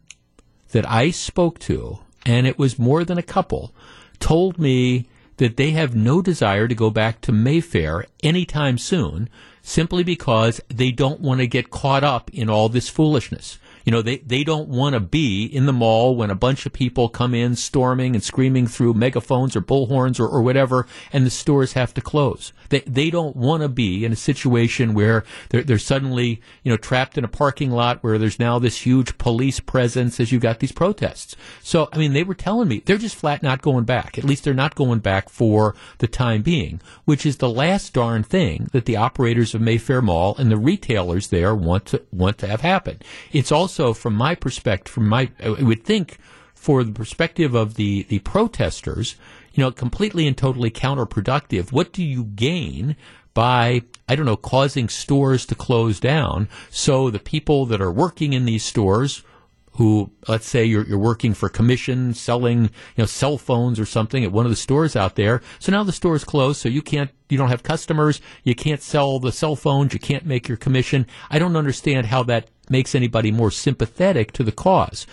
that 0.70 0.88
I 0.88 1.10
spoke 1.10 1.58
to, 1.60 2.00
and 2.26 2.46
it 2.46 2.58
was 2.58 2.78
more 2.78 3.04
than 3.04 3.18
a 3.18 3.22
couple, 3.22 3.74
told 4.20 4.58
me 4.58 5.08
that 5.38 5.56
they 5.56 5.70
have 5.70 5.94
no 5.94 6.20
desire 6.20 6.68
to 6.68 6.74
go 6.74 6.90
back 6.90 7.20
to 7.22 7.32
Mayfair 7.32 8.06
anytime 8.22 8.76
soon 8.76 9.28
simply 9.62 10.02
because 10.02 10.60
they 10.68 10.90
don't 10.90 11.20
want 11.20 11.40
to 11.40 11.46
get 11.46 11.70
caught 11.70 12.04
up 12.04 12.30
in 12.32 12.50
all 12.50 12.68
this 12.68 12.88
foolishness. 12.88 13.58
You 13.88 13.92
know, 13.92 14.02
they, 14.02 14.18
they 14.18 14.44
don't 14.44 14.68
want 14.68 14.92
to 14.92 15.00
be 15.00 15.46
in 15.46 15.64
the 15.64 15.72
mall 15.72 16.14
when 16.14 16.28
a 16.28 16.34
bunch 16.34 16.66
of 16.66 16.74
people 16.74 17.08
come 17.08 17.34
in 17.34 17.56
storming 17.56 18.14
and 18.14 18.22
screaming 18.22 18.66
through 18.66 18.92
megaphones 18.92 19.56
or 19.56 19.62
bullhorns 19.62 20.20
or, 20.20 20.28
or 20.28 20.42
whatever, 20.42 20.86
and 21.10 21.24
the 21.24 21.30
stores 21.30 21.72
have 21.72 21.94
to 21.94 22.02
close. 22.02 22.52
They, 22.68 22.80
they 22.80 23.10
don't 23.10 23.36
want 23.36 23.62
to 23.62 23.68
be 23.68 24.04
in 24.04 24.12
a 24.12 24.16
situation 24.16 24.94
where 24.94 25.24
they're, 25.50 25.62
they're 25.62 25.78
suddenly, 25.78 26.40
you 26.62 26.70
know, 26.70 26.76
trapped 26.76 27.18
in 27.18 27.24
a 27.24 27.28
parking 27.28 27.70
lot 27.70 28.02
where 28.02 28.18
there's 28.18 28.38
now 28.38 28.58
this 28.58 28.82
huge 28.82 29.18
police 29.18 29.60
presence 29.60 30.20
as 30.20 30.32
you've 30.32 30.42
got 30.42 30.60
these 30.60 30.72
protests. 30.72 31.36
So, 31.62 31.88
I 31.92 31.98
mean, 31.98 32.12
they 32.12 32.22
were 32.22 32.34
telling 32.34 32.68
me 32.68 32.82
they're 32.84 32.98
just 32.98 33.16
flat 33.16 33.42
not 33.42 33.62
going 33.62 33.84
back. 33.84 34.18
At 34.18 34.24
least 34.24 34.44
they're 34.44 34.54
not 34.54 34.74
going 34.74 35.00
back 35.00 35.28
for 35.28 35.74
the 35.98 36.08
time 36.08 36.42
being, 36.42 36.80
which 37.04 37.24
is 37.24 37.38
the 37.38 37.48
last 37.48 37.92
darn 37.92 38.22
thing 38.22 38.68
that 38.72 38.84
the 38.84 38.96
operators 38.96 39.54
of 39.54 39.60
Mayfair 39.60 40.02
Mall 40.02 40.36
and 40.36 40.50
the 40.50 40.56
retailers 40.56 41.28
there 41.28 41.54
want 41.54 41.86
to, 41.86 42.02
want 42.12 42.38
to 42.38 42.46
have 42.46 42.60
happen. 42.60 43.00
It's 43.32 43.52
also 43.52 43.92
from 43.92 44.14
my 44.14 44.34
perspective, 44.34 44.92
from 44.92 45.08
my, 45.08 45.30
I 45.42 45.50
would 45.62 45.84
think, 45.84 46.18
for 46.54 46.82
the 46.82 46.92
perspective 46.92 47.54
of 47.54 47.74
the, 47.74 48.02
the 48.04 48.18
protesters, 48.18 49.14
you 49.58 49.64
know, 49.64 49.72
completely 49.72 50.28
and 50.28 50.38
totally 50.38 50.70
counterproductive. 50.70 51.72
What 51.72 51.92
do 51.92 52.04
you 52.04 52.22
gain 52.22 52.94
by, 53.34 53.82
I 54.08 54.14
don't 54.14 54.24
know, 54.24 54.36
causing 54.36 54.88
stores 54.88 55.44
to 55.46 55.56
close 55.56 55.98
down 55.98 56.48
so 56.70 57.10
the 57.10 57.18
people 57.18 57.66
that 57.66 57.80
are 57.80 57.90
working 57.90 58.34
in 58.34 58.44
these 58.44 58.62
stores 58.62 59.24
who, 59.72 60.12
let's 60.28 60.46
say 60.46 60.64
you're, 60.64 60.86
you're 60.86 60.96
working 60.96 61.34
for 61.34 61.48
commission, 61.48 62.14
selling, 62.14 62.62
you 62.66 62.98
know, 62.98 63.06
cell 63.06 63.36
phones 63.36 63.80
or 63.80 63.84
something 63.84 64.22
at 64.22 64.30
one 64.30 64.46
of 64.46 64.50
the 64.50 64.56
stores 64.56 64.94
out 64.94 65.16
there. 65.16 65.42
So 65.58 65.72
now 65.72 65.82
the 65.82 65.90
store 65.90 66.14
is 66.14 66.22
closed, 66.22 66.60
so 66.60 66.68
you 66.68 66.82
can't, 66.82 67.10
you 67.28 67.36
don't 67.36 67.48
have 67.48 67.64
customers, 67.64 68.20
you 68.44 68.54
can't 68.54 68.80
sell 68.80 69.18
the 69.18 69.32
cell 69.32 69.56
phones, 69.56 69.92
you 69.92 69.98
can't 69.98 70.24
make 70.24 70.46
your 70.46 70.56
commission. 70.56 71.04
I 71.30 71.40
don't 71.40 71.56
understand 71.56 72.06
how 72.06 72.22
that 72.24 72.48
makes 72.70 72.94
anybody 72.94 73.32
more 73.32 73.50
sympathetic 73.50 74.30
to 74.32 74.44
the 74.44 74.52
cause. 74.52 75.04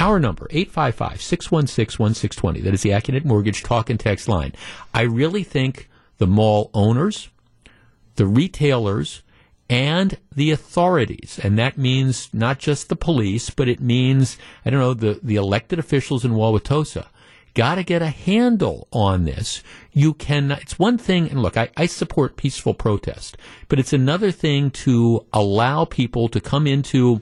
Our 0.00 0.18
number, 0.18 0.48
855-616-1620. 0.48 2.64
That 2.64 2.72
is 2.72 2.82
the 2.82 2.90
Accunet 2.90 3.26
Mortgage 3.26 3.62
talk 3.62 3.90
and 3.90 4.00
text 4.00 4.28
line. 4.28 4.54
I 4.94 5.02
really 5.02 5.44
think 5.44 5.90
the 6.16 6.26
mall 6.26 6.70
owners, 6.72 7.28
the 8.16 8.26
retailers, 8.26 9.22
and 9.68 10.16
the 10.34 10.50
authorities. 10.50 11.38
And 11.42 11.58
that 11.58 11.76
means 11.76 12.30
not 12.32 12.58
just 12.58 12.88
the 12.88 12.96
police, 12.96 13.50
but 13.50 13.68
it 13.68 13.80
means, 13.80 14.38
I 14.64 14.70
don't 14.70 14.80
know, 14.80 14.94
the, 14.94 15.20
the 15.22 15.36
elected 15.36 15.78
officials 15.78 16.24
in 16.24 16.32
Wauwatosa. 16.32 17.08
Got 17.52 17.74
to 17.74 17.82
get 17.82 18.00
a 18.00 18.08
handle 18.08 18.88
on 18.92 19.24
this. 19.24 19.62
You 19.92 20.14
can, 20.14 20.50
it's 20.50 20.78
one 20.78 20.96
thing, 20.96 21.28
and 21.28 21.42
look, 21.42 21.58
I, 21.58 21.68
I 21.76 21.84
support 21.86 22.36
peaceful 22.36 22.74
protest, 22.74 23.36
but 23.68 23.78
it's 23.78 23.92
another 23.92 24.30
thing 24.30 24.70
to 24.70 25.26
allow 25.32 25.84
people 25.84 26.30
to 26.30 26.40
come 26.40 26.66
into, 26.66 27.20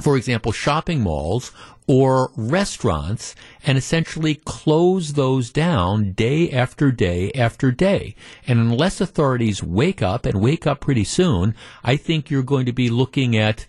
for 0.00 0.16
example, 0.16 0.52
shopping 0.52 1.00
malls 1.00 1.50
or 1.88 2.30
restaurants 2.36 3.34
and 3.66 3.76
essentially 3.78 4.36
close 4.36 5.14
those 5.14 5.50
down 5.50 6.12
day 6.12 6.50
after 6.50 6.92
day 6.92 7.32
after 7.32 7.72
day. 7.72 8.14
And 8.46 8.60
unless 8.60 9.00
authorities 9.00 9.62
wake 9.62 10.02
up 10.02 10.26
and 10.26 10.40
wake 10.40 10.66
up 10.66 10.80
pretty 10.80 11.04
soon, 11.04 11.54
I 11.82 11.96
think 11.96 12.30
you're 12.30 12.42
going 12.42 12.66
to 12.66 12.72
be 12.72 12.90
looking 12.90 13.36
at 13.36 13.66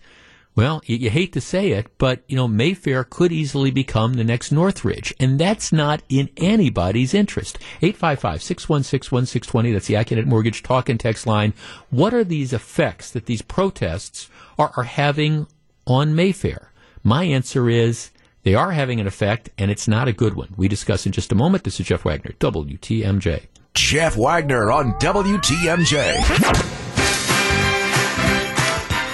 well, 0.56 0.82
you, 0.84 0.96
you, 0.96 1.10
hate 1.10 1.32
to 1.34 1.40
say 1.40 1.70
it, 1.70 1.86
but 1.96 2.22
you 2.26 2.36
know 2.36 2.48
Mayfair 2.48 3.04
could 3.04 3.30
easily 3.30 3.70
become 3.70 4.14
the 4.14 4.24
next 4.24 4.50
Northridge, 4.50 5.14
and 5.20 5.38
that's 5.38 5.72
not 5.72 6.02
in 6.08 6.28
anybody's 6.36 7.14
interest. 7.14 7.56
855-616-1620, 7.80 9.72
that's 9.72 9.86
the 9.86 9.94
Accunet 9.94 10.26
Mortgage 10.26 10.64
talk 10.64 10.88
and 10.88 10.98
text 10.98 11.24
line. 11.24 11.54
What 11.88 12.12
are 12.12 12.24
these 12.24 12.52
effects 12.52 13.12
that 13.12 13.26
these 13.26 13.42
protests 13.42 14.28
are, 14.58 14.72
are 14.76 14.82
having 14.82 15.46
on 15.86 16.16
Mayfair? 16.16 16.69
My 17.02 17.24
answer 17.24 17.70
is 17.70 18.10
they 18.42 18.54
are 18.54 18.72
having 18.72 19.00
an 19.00 19.06
effect, 19.06 19.48
and 19.56 19.70
it's 19.70 19.88
not 19.88 20.06
a 20.06 20.12
good 20.12 20.34
one. 20.34 20.52
We 20.56 20.68
discuss 20.68 21.06
in 21.06 21.12
just 21.12 21.32
a 21.32 21.34
moment. 21.34 21.64
This 21.64 21.80
is 21.80 21.86
Jeff 21.86 22.04
Wagner, 22.04 22.32
WTMJ. 22.38 23.46
Jeff 23.72 24.16
Wagner 24.18 24.70
on 24.70 24.92
WTMJ. 24.94 26.20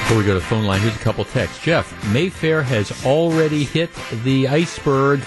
Before 0.01 0.19
we 0.19 0.25
go 0.25 0.35
to 0.35 0.41
the 0.41 0.47
phone 0.47 0.65
line, 0.65 0.81
here's 0.81 0.97
a 0.97 0.99
couple 0.99 1.25
texts. 1.27 1.63
Jeff, 1.63 2.13
Mayfair 2.13 2.63
has 2.63 3.05
already 3.05 3.63
hit 3.63 3.91
the 4.25 4.49
iceberg. 4.49 5.21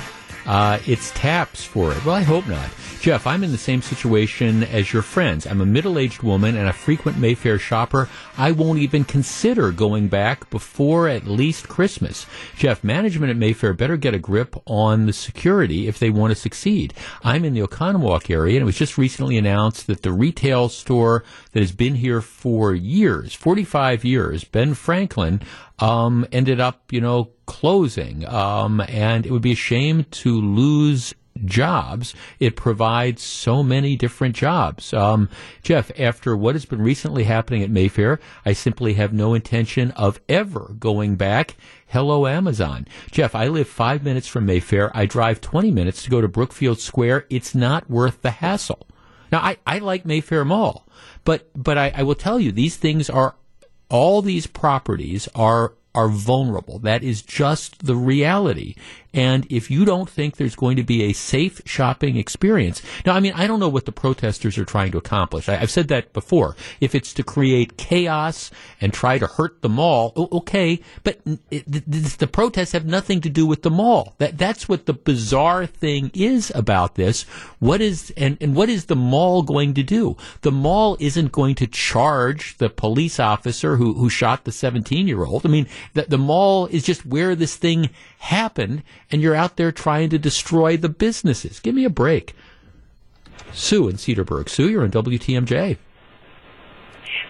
Uh, 0.46 0.80
it's 0.88 1.12
taps 1.12 1.64
for 1.64 1.92
it. 1.92 2.04
Well, 2.06 2.16
I 2.16 2.22
hope 2.22 2.48
not. 2.48 2.70
Jeff, 3.00 3.26
I'm 3.26 3.46
in 3.46 3.52
the 3.54 3.58
same 3.58 3.82
situation 3.82 4.64
as 4.64 4.92
your 4.92 5.02
friends. 5.02 5.48
I'm 5.48 5.62
a 5.62 5.66
middle 5.66 5.98
aged 5.98 6.22
woman 6.22 6.58
and 6.58 6.68
a 6.68 6.74
frequent 6.74 7.18
Mayfair 7.18 7.58
shopper. 7.58 8.10
I 8.38 8.52
won't 8.52 8.80
even 8.80 9.06
consider 9.06 9.72
going 9.72 10.10
back 10.10 10.50
before 10.50 11.08
at 11.08 11.26
least 11.26 11.70
Christmas. 11.70 12.26
Jeff, 12.58 12.84
management 12.84 13.30
at 13.30 13.38
Mayfair 13.38 13.74
better 13.74 13.96
get 13.96 14.14
a 14.14 14.20
grip 14.20 14.54
on 14.66 15.06
the 15.06 15.14
security 15.14 15.88
if 15.88 15.98
they 15.98 16.10
want 16.10 16.32
to 16.32 16.36
succeed. 16.36 16.94
I'm 17.24 17.46
in 17.46 17.54
the 17.54 17.62
Oconomowoc 17.62 18.30
area 18.30 18.58
and 18.58 18.64
it 18.64 18.66
was 18.66 18.78
just 18.78 18.98
recently 18.98 19.38
announced 19.38 19.88
that 19.88 20.02
the 20.02 20.12
retail 20.12 20.68
store 20.68 21.24
that 21.54 21.62
has 21.62 21.72
been 21.72 21.96
here 21.96 22.20
for 22.20 22.76
years, 22.76 23.34
45 23.34 24.04
years, 24.04 24.44
Ben 24.44 24.74
Franklin, 24.74 25.42
um, 25.80 26.28
ended 26.34 26.60
up, 26.60 26.92
you 26.92 27.00
know, 27.00 27.30
closing. 27.50 28.28
Um, 28.28 28.80
and 28.88 29.26
it 29.26 29.32
would 29.32 29.42
be 29.42 29.54
a 29.54 29.56
shame 29.56 30.06
to 30.12 30.40
lose 30.40 31.16
jobs. 31.46 32.14
It 32.40 32.56
provides 32.56 33.24
so 33.24 33.64
many 33.64 33.96
different 33.96 34.36
jobs. 34.36 34.94
Um, 34.94 35.30
Jeff, 35.64 35.92
after 36.00 36.38
what 36.38 36.54
has 36.54 36.66
been 36.66 36.82
recently 36.82 37.24
happening 37.24 37.64
at 37.64 37.72
Mayfair, 37.72 38.20
I 38.46 38.54
simply 38.54 38.94
have 38.94 39.14
no 39.14 39.34
intention 39.34 39.90
of 39.92 40.22
ever 40.30 40.76
going 40.78 41.16
back. 41.16 41.56
Hello, 41.88 42.28
Amazon. 42.28 42.86
Jeff, 43.10 43.34
I 43.34 43.48
live 43.48 43.68
five 43.68 44.04
minutes 44.04 44.28
from 44.28 44.46
Mayfair. 44.46 44.96
I 44.96 45.08
drive 45.08 45.42
20 45.42 45.72
minutes 45.72 46.04
to 46.04 46.12
go 46.12 46.22
to 46.22 46.28
Brookfield 46.28 46.80
Square. 46.80 47.26
It's 47.32 47.56
not 47.56 47.90
worth 47.90 48.22
the 48.22 48.32
hassle. 48.32 48.86
Now, 49.32 49.40
I, 49.40 49.58
I 49.66 49.80
like 49.80 50.06
Mayfair 50.06 50.46
Mall, 50.46 50.88
but, 51.26 51.50
but 51.56 51.80
I, 51.80 51.94
I 51.96 52.04
will 52.04 52.14
tell 52.14 52.40
you, 52.40 52.52
these 52.52 52.78
things 52.78 53.10
are, 53.10 53.36
all 53.90 54.22
these 54.22 54.46
properties 54.46 55.28
are 55.34 55.74
are 55.96 56.10
vulnerable. 56.10 56.80
That 56.80 57.04
is 57.04 57.22
just 57.22 57.86
the 57.86 57.96
reality. 57.96 58.76
And 59.14 59.48
if 59.50 59.72
you 59.72 59.86
don't 59.86 60.10
think 60.10 60.38
there's 60.38 60.56
going 60.56 60.78
to 60.78 60.84
be 60.84 61.04
a 61.04 61.14
safe 61.14 61.62
shopping 61.66 62.18
experience, 62.18 62.82
now, 63.06 63.16
I 63.16 63.20
mean, 63.20 63.34
I 63.36 63.48
don't 63.48 63.60
know 63.60 63.70
what 63.70 63.86
the 63.86 63.92
protesters 63.92 64.58
are 64.58 64.66
trying 64.66 64.92
to 64.92 64.98
accomplish. 64.98 65.50
I, 65.50 65.56
have 65.56 65.72
said 65.72 65.88
that 65.88 66.14
before. 66.14 66.56
If 66.80 66.94
it's 66.94 67.14
to 67.14 67.24
create 67.24 67.78
chaos 67.78 68.52
and 68.80 68.94
try 68.94 69.18
to 69.18 69.26
hurt 69.26 69.62
the 69.62 69.70
mall, 69.70 70.14
okay, 70.16 70.82
but 71.04 71.20
it, 71.50 71.70
the, 71.70 72.16
the 72.20 72.28
protests 72.28 72.74
have 72.74 72.86
nothing 72.86 73.22
to 73.22 73.30
do 73.30 73.46
with 73.46 73.64
the 73.64 73.72
mall. 73.72 74.16
That 74.20 74.38
that's 74.38 74.70
what 74.70 74.86
the 74.86 74.94
bizarre 74.94 75.66
thing 75.66 76.12
is 76.14 76.52
about 76.54 76.96
this. 76.96 77.24
What 77.60 77.82
is 77.82 78.14
and, 78.16 78.38
and 78.40 78.56
what 78.56 78.70
is 78.70 78.86
the 78.86 78.96
mall 78.96 79.42
going 79.42 79.74
to 79.74 79.84
do? 79.84 80.18
The 80.42 80.52
mall 80.52 80.98
isn't 81.00 81.32
going 81.32 81.56
to 81.56 81.68
charge 81.68 82.58
the 82.58 82.70
police 82.70 83.20
officer 83.20 83.78
who 83.78 83.94
who 83.94 84.10
shot 84.10 84.46
the 84.46 84.52
17 84.52 85.08
year 85.08 85.26
old. 85.26 85.46
I 85.46 85.50
mean, 85.50 85.68
the, 85.94 86.04
the 86.04 86.18
mall 86.18 86.68
is 86.68 86.84
just 86.84 87.06
where 87.06 87.36
this 87.36 87.56
thing 87.56 87.90
happened 88.20 88.84
and 89.12 89.22
you're 89.22 89.36
out 89.36 89.58
there 89.58 89.72
trying 89.72 90.10
to 90.10 90.20
destroy 90.20 90.78
the 90.78 90.90
businesses. 90.90 91.60
Give 91.60 91.74
me 91.74 91.86
a 91.86 91.90
break. 91.90 92.36
Sue 93.54 93.88
in 93.88 93.96
Cedarburg. 93.96 94.50
Sue, 94.50 94.70
you're 94.70 94.84
on 94.84 94.92
WTMJ. 94.92 95.78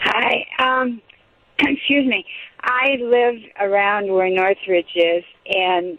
Hi. 0.02 0.46
Um, 0.60 1.02
excuse 1.60 2.06
me. 2.06 2.26
I 2.62 2.98
lived 3.00 3.46
around 3.60 4.12
where 4.12 4.30
Northridge 4.30 4.92
is, 4.96 5.24
and 5.46 5.98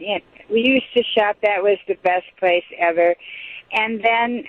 we 0.51 0.61
used 0.61 0.93
to 0.95 1.03
shop. 1.17 1.37
That 1.43 1.63
was 1.63 1.79
the 1.89 1.95
best 1.95 2.27
place 2.39 2.65
ever. 2.79 3.15
And 3.73 4.05
then 4.05 4.45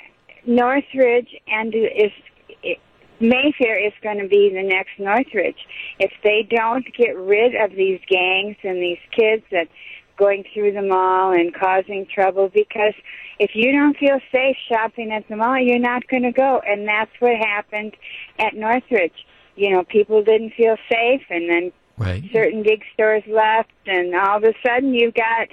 Northridge 0.45 1.29
and 1.47 1.73
is 1.73 2.11
it, 2.63 2.79
Mayfair 3.21 3.77
is 3.85 3.93
going 4.01 4.17
to 4.17 4.27
be 4.27 4.49
the 4.49 4.63
next 4.63 4.97
Northridge. 4.97 5.67
If 5.99 6.11
they 6.23 6.47
don't 6.49 6.85
get 6.97 7.15
rid 7.15 7.55
of 7.55 7.71
these 7.71 7.99
gangs 8.09 8.57
and 8.63 8.81
these 8.81 8.97
kids 9.15 9.43
that 9.51 9.67
going 10.17 10.43
through 10.53 10.73
the 10.73 10.81
mall 10.81 11.31
and 11.31 11.53
causing 11.53 12.05
trouble 12.05 12.49
because 12.53 12.93
if 13.39 13.51
you 13.55 13.71
don't 13.71 13.97
feel 13.97 14.19
safe 14.31 14.55
shopping 14.69 15.11
at 15.11 15.27
the 15.27 15.35
mall, 15.35 15.59
you're 15.59 15.79
not 15.79 16.07
going 16.07 16.23
to 16.23 16.31
go. 16.31 16.61
And 16.65 16.87
that's 16.87 17.11
what 17.19 17.35
happened 17.37 17.95
at 18.39 18.53
Northridge. 18.53 19.25
You 19.55 19.71
know, 19.71 19.83
people 19.83 20.23
didn't 20.23 20.53
feel 20.53 20.77
safe, 20.89 21.23
and 21.29 21.49
then 21.49 21.71
right. 21.97 22.23
certain 22.31 22.63
big 22.63 22.83
stores 22.93 23.23
left, 23.27 23.71
and 23.85 24.15
all 24.15 24.37
of 24.37 24.43
a 24.43 24.53
sudden 24.65 24.93
you've 24.93 25.13
got 25.13 25.49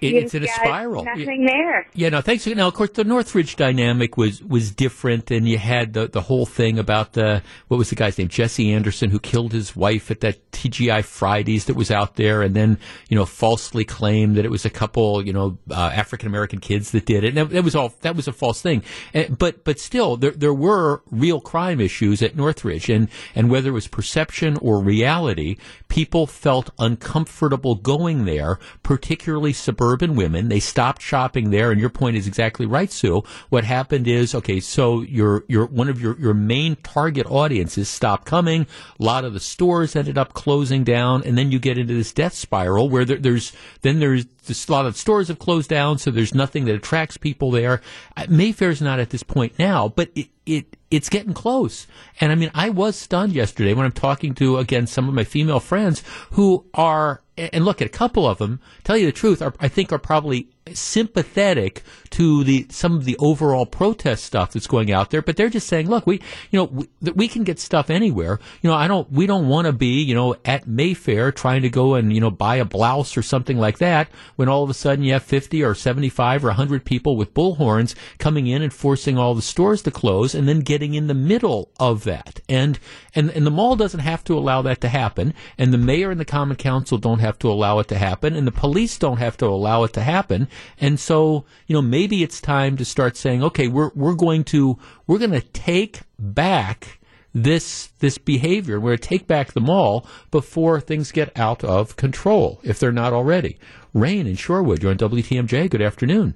it, 0.00 0.14
it's 0.14 0.34
in 0.34 0.44
a 0.44 0.48
spiral. 0.48 1.04
Nothing 1.04 1.46
there. 1.46 1.86
Yeah, 1.94 2.10
no, 2.10 2.20
thanks. 2.20 2.46
Now, 2.46 2.68
of 2.68 2.74
course, 2.74 2.90
the 2.90 3.04
Northridge 3.04 3.56
dynamic 3.56 4.18
was 4.18 4.42
was 4.42 4.70
different, 4.70 5.30
and 5.30 5.48
you 5.48 5.56
had 5.56 5.94
the 5.94 6.06
the 6.06 6.20
whole 6.20 6.44
thing 6.44 6.78
about 6.78 7.14
the 7.14 7.42
what 7.68 7.78
was 7.78 7.88
the 7.88 7.96
guy's 7.96 8.18
name, 8.18 8.28
Jesse 8.28 8.72
Anderson, 8.72 9.08
who 9.08 9.18
killed 9.18 9.52
his 9.52 9.74
wife 9.74 10.10
at 10.10 10.20
that 10.20 10.50
TGI 10.50 11.02
Fridays 11.02 11.64
that 11.66 11.76
was 11.76 11.90
out 11.90 12.16
there, 12.16 12.42
and 12.42 12.54
then 12.54 12.78
you 13.08 13.16
know 13.16 13.24
falsely 13.24 13.86
claimed 13.86 14.36
that 14.36 14.44
it 14.44 14.50
was 14.50 14.66
a 14.66 14.70
couple, 14.70 15.24
you 15.24 15.32
know, 15.32 15.56
uh, 15.70 15.90
African 15.94 16.28
American 16.28 16.60
kids 16.60 16.90
that 16.90 17.06
did 17.06 17.24
it. 17.24 17.28
And 17.28 17.38
that, 17.38 17.50
that, 17.50 17.64
was 17.64 17.74
all 17.74 17.94
that 18.02 18.16
was 18.16 18.28
a 18.28 18.32
false 18.32 18.60
thing. 18.60 18.82
And, 19.14 19.30
eh, 19.30 19.34
but 19.38 19.64
but 19.64 19.78
still, 19.80 20.18
there 20.18 20.32
there 20.32 20.54
were 20.54 21.02
real 21.10 21.40
crime 21.40 21.80
issues 21.80 22.20
at 22.20 22.36
Northridge, 22.36 22.90
and 22.90 23.08
and 23.34 23.48
whether 23.48 23.70
it 23.70 23.72
was 23.72 23.88
perception 23.88 24.58
or 24.60 24.82
reality, 24.82 25.56
people 25.88 26.26
felt 26.26 26.68
uncomfortable 26.78 27.76
going 27.76 28.26
there, 28.26 28.58
particularly 28.82 29.54
suburban 29.54 29.85
suburban 29.86 30.16
women. 30.16 30.48
They 30.48 30.58
stopped 30.58 31.00
shopping 31.00 31.50
there, 31.50 31.70
and 31.70 31.80
your 31.80 31.90
point 31.90 32.16
is 32.16 32.26
exactly 32.26 32.66
right, 32.66 32.90
Sue. 32.90 33.22
What 33.50 33.62
happened 33.64 34.08
is, 34.08 34.34
okay, 34.34 34.58
so 34.58 35.02
your 35.02 35.44
your 35.46 35.66
one 35.66 35.88
of 35.88 36.00
your 36.00 36.18
your 36.18 36.34
main 36.34 36.76
target 36.76 37.26
audiences 37.26 37.88
stopped 37.88 38.26
coming. 38.26 38.66
A 38.98 39.02
lot 39.02 39.24
of 39.24 39.32
the 39.32 39.40
stores 39.40 39.94
ended 39.94 40.18
up 40.18 40.32
closing 40.34 40.82
down, 40.82 41.22
and 41.22 41.38
then 41.38 41.52
you 41.52 41.60
get 41.60 41.78
into 41.78 41.94
this 41.94 42.12
death 42.12 42.34
spiral 42.34 42.88
where 42.88 43.04
there, 43.04 43.18
there's 43.18 43.52
then 43.82 44.00
there's 44.00 44.26
a 44.50 44.72
lot 44.72 44.86
of 44.86 44.96
stores 44.96 45.28
have 45.28 45.38
closed 45.38 45.68
down, 45.68 45.98
so 45.98 46.10
there's 46.10 46.34
nothing 46.34 46.64
that 46.66 46.74
attracts 46.74 47.16
people 47.16 47.50
there. 47.50 47.80
Uh, 48.16 48.26
Mayfair's 48.28 48.82
not 48.82 49.00
at 49.00 49.10
this 49.10 49.22
point 49.22 49.58
now, 49.58 49.88
but 49.88 50.10
it, 50.14 50.28
it 50.44 50.76
it's 50.90 51.08
getting 51.08 51.34
close. 51.34 51.86
And 52.20 52.32
I 52.32 52.34
mean, 52.34 52.50
I 52.54 52.70
was 52.70 52.96
stunned 52.96 53.32
yesterday 53.32 53.74
when 53.74 53.86
I'm 53.86 53.92
talking 53.92 54.34
to 54.36 54.58
again 54.58 54.86
some 54.86 55.08
of 55.08 55.14
my 55.14 55.24
female 55.24 55.60
friends 55.60 56.02
who 56.32 56.66
are 56.74 57.22
and 57.36 57.64
look 57.64 57.80
at 57.80 57.86
a 57.86 57.90
couple 57.90 58.26
of 58.26 58.38
them. 58.38 58.60
Tell 58.84 58.96
you 58.96 59.06
the 59.06 59.12
truth, 59.12 59.42
are, 59.42 59.54
I 59.60 59.68
think 59.68 59.92
are 59.92 59.98
probably 59.98 60.48
sympathetic 60.74 61.82
to 62.10 62.44
the 62.44 62.66
some 62.70 62.96
of 62.96 63.04
the 63.04 63.16
overall 63.18 63.66
protest 63.66 64.24
stuff 64.24 64.52
that's 64.52 64.66
going 64.66 64.92
out 64.92 65.10
there, 65.10 65.22
but 65.22 65.36
they're 65.36 65.48
just 65.48 65.68
saying, 65.68 65.88
look, 65.88 66.06
we 66.06 66.20
you 66.50 66.58
know 66.58 66.64
we, 66.64 66.88
we 67.12 67.28
can 67.28 67.44
get 67.44 67.58
stuff 67.58 67.90
anywhere. 67.90 68.40
You 68.62 68.70
know, 68.70 68.76
I 68.76 68.88
don't 68.88 69.10
we 69.10 69.26
don't 69.26 69.48
want 69.48 69.66
to 69.66 69.72
be 69.72 70.02
you 70.02 70.14
know 70.14 70.36
at 70.44 70.66
Mayfair 70.66 71.32
trying 71.32 71.62
to 71.62 71.70
go 71.70 71.94
and 71.94 72.12
you 72.12 72.20
know 72.20 72.30
buy 72.30 72.56
a 72.56 72.64
blouse 72.64 73.16
or 73.16 73.22
something 73.22 73.58
like 73.58 73.78
that 73.78 74.08
when 74.36 74.48
all 74.48 74.64
of 74.64 74.70
a 74.70 74.74
sudden 74.74 75.04
you 75.04 75.12
have 75.12 75.22
fifty 75.22 75.62
or 75.62 75.74
seventy 75.74 76.08
five 76.08 76.44
or 76.44 76.52
hundred 76.52 76.84
people 76.84 77.16
with 77.16 77.34
bullhorns 77.34 77.94
coming 78.18 78.46
in 78.46 78.62
and 78.62 78.72
forcing 78.72 79.18
all 79.18 79.34
the 79.34 79.42
stores 79.42 79.82
to 79.82 79.90
close, 79.90 80.34
and 80.34 80.48
then 80.48 80.60
getting 80.60 80.94
in 80.94 81.06
the 81.06 81.14
middle 81.14 81.70
of 81.78 82.04
that. 82.04 82.40
And 82.48 82.78
and 83.14 83.30
and 83.30 83.46
the 83.46 83.50
mall 83.50 83.76
doesn't 83.76 84.00
have 84.00 84.24
to 84.24 84.38
allow 84.38 84.62
that 84.62 84.80
to 84.80 84.88
happen, 84.88 85.34
and 85.58 85.72
the 85.72 85.78
mayor 85.78 86.10
and 86.10 86.20
the 86.20 86.24
common 86.24 86.56
council 86.56 86.98
don't 86.98 87.20
have 87.20 87.38
to 87.40 87.50
allow 87.50 87.78
it 87.78 87.88
to 87.88 87.98
happen, 87.98 88.34
and 88.34 88.46
the 88.46 88.52
police 88.52 88.98
don't 88.98 89.18
have 89.18 89.36
to 89.38 89.46
allow 89.46 89.84
it 89.84 89.92
to 89.92 90.02
happen 90.02 90.48
and 90.80 90.98
so, 90.98 91.44
you 91.66 91.74
know, 91.74 91.82
maybe 91.82 92.22
it's 92.22 92.40
time 92.40 92.76
to 92.76 92.84
start 92.84 93.16
saying, 93.16 93.42
okay, 93.42 93.68
we're, 93.68 93.90
we're 93.94 94.14
going 94.14 94.44
to, 94.44 94.78
we're 95.06 95.18
going 95.18 95.32
to 95.32 95.40
take 95.40 96.00
back 96.18 96.98
this, 97.34 97.88
this 97.98 98.18
behavior. 98.18 98.80
We're 98.80 98.90
going 98.90 98.98
to 98.98 99.08
take 99.08 99.26
back 99.26 99.52
the 99.52 99.60
mall 99.60 100.06
before 100.30 100.80
things 100.80 101.12
get 101.12 101.36
out 101.38 101.62
of 101.62 101.96
control, 101.96 102.60
if 102.62 102.78
they're 102.78 102.92
not 102.92 103.12
already. 103.12 103.58
Rain 103.92 104.26
in 104.26 104.36
Shorewood, 104.36 104.82
you're 104.82 104.90
on 104.90 104.98
WTMJ. 104.98 105.70
Good 105.70 105.82
afternoon. 105.82 106.34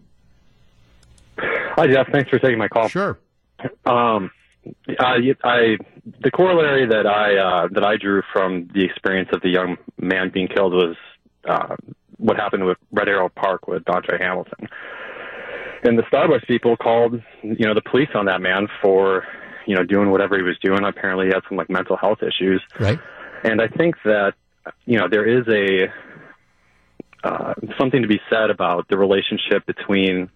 Hi, 1.38 1.86
Jeff. 1.86 2.08
Thanks 2.12 2.28
for 2.28 2.38
taking 2.38 2.58
my 2.58 2.68
call. 2.68 2.88
Sure. 2.88 3.18
Um, 3.86 4.30
I, 4.98 5.34
I, 5.42 5.76
the 6.22 6.30
corollary 6.30 6.86
that 6.86 7.06
I 7.06 7.36
uh, 7.36 7.68
that 7.72 7.84
I 7.84 7.96
drew 7.96 8.22
from 8.32 8.68
the 8.74 8.84
experience 8.84 9.30
of 9.32 9.40
the 9.42 9.48
young 9.48 9.76
man 9.98 10.30
being 10.32 10.48
killed 10.48 10.72
was 10.72 10.96
uh, 11.48 11.76
what 12.20 12.36
happened 12.36 12.64
with 12.66 12.78
Red 12.92 13.08
Arrow 13.08 13.28
Park 13.28 13.66
with 13.66 13.82
Dontre 13.84 14.20
Hamilton. 14.20 14.68
And 15.82 15.98
the 15.98 16.02
Starbucks 16.02 16.46
people 16.46 16.76
called, 16.76 17.22
you 17.42 17.66
know, 17.66 17.74
the 17.74 17.82
police 17.82 18.10
on 18.14 18.26
that 18.26 18.40
man 18.40 18.68
for, 18.82 19.24
you 19.66 19.74
know, 19.74 19.82
doing 19.82 20.10
whatever 20.10 20.36
he 20.36 20.42
was 20.42 20.58
doing. 20.62 20.84
Apparently, 20.84 21.26
he 21.26 21.32
had 21.32 21.42
some 21.48 21.56
like 21.56 21.70
mental 21.70 21.96
health 21.96 22.18
issues. 22.22 22.62
Right. 22.78 22.98
And 23.44 23.62
I 23.62 23.68
think 23.68 23.96
that, 24.04 24.34
you 24.84 24.98
know, 24.98 25.08
there 25.08 25.26
is 25.26 25.48
a 25.48 25.90
uh, 27.24 27.54
something 27.78 28.02
to 28.02 28.08
be 28.08 28.20
said 28.30 28.50
about 28.50 28.88
the 28.88 28.96
relationship 28.96 29.66
between, 29.66 30.30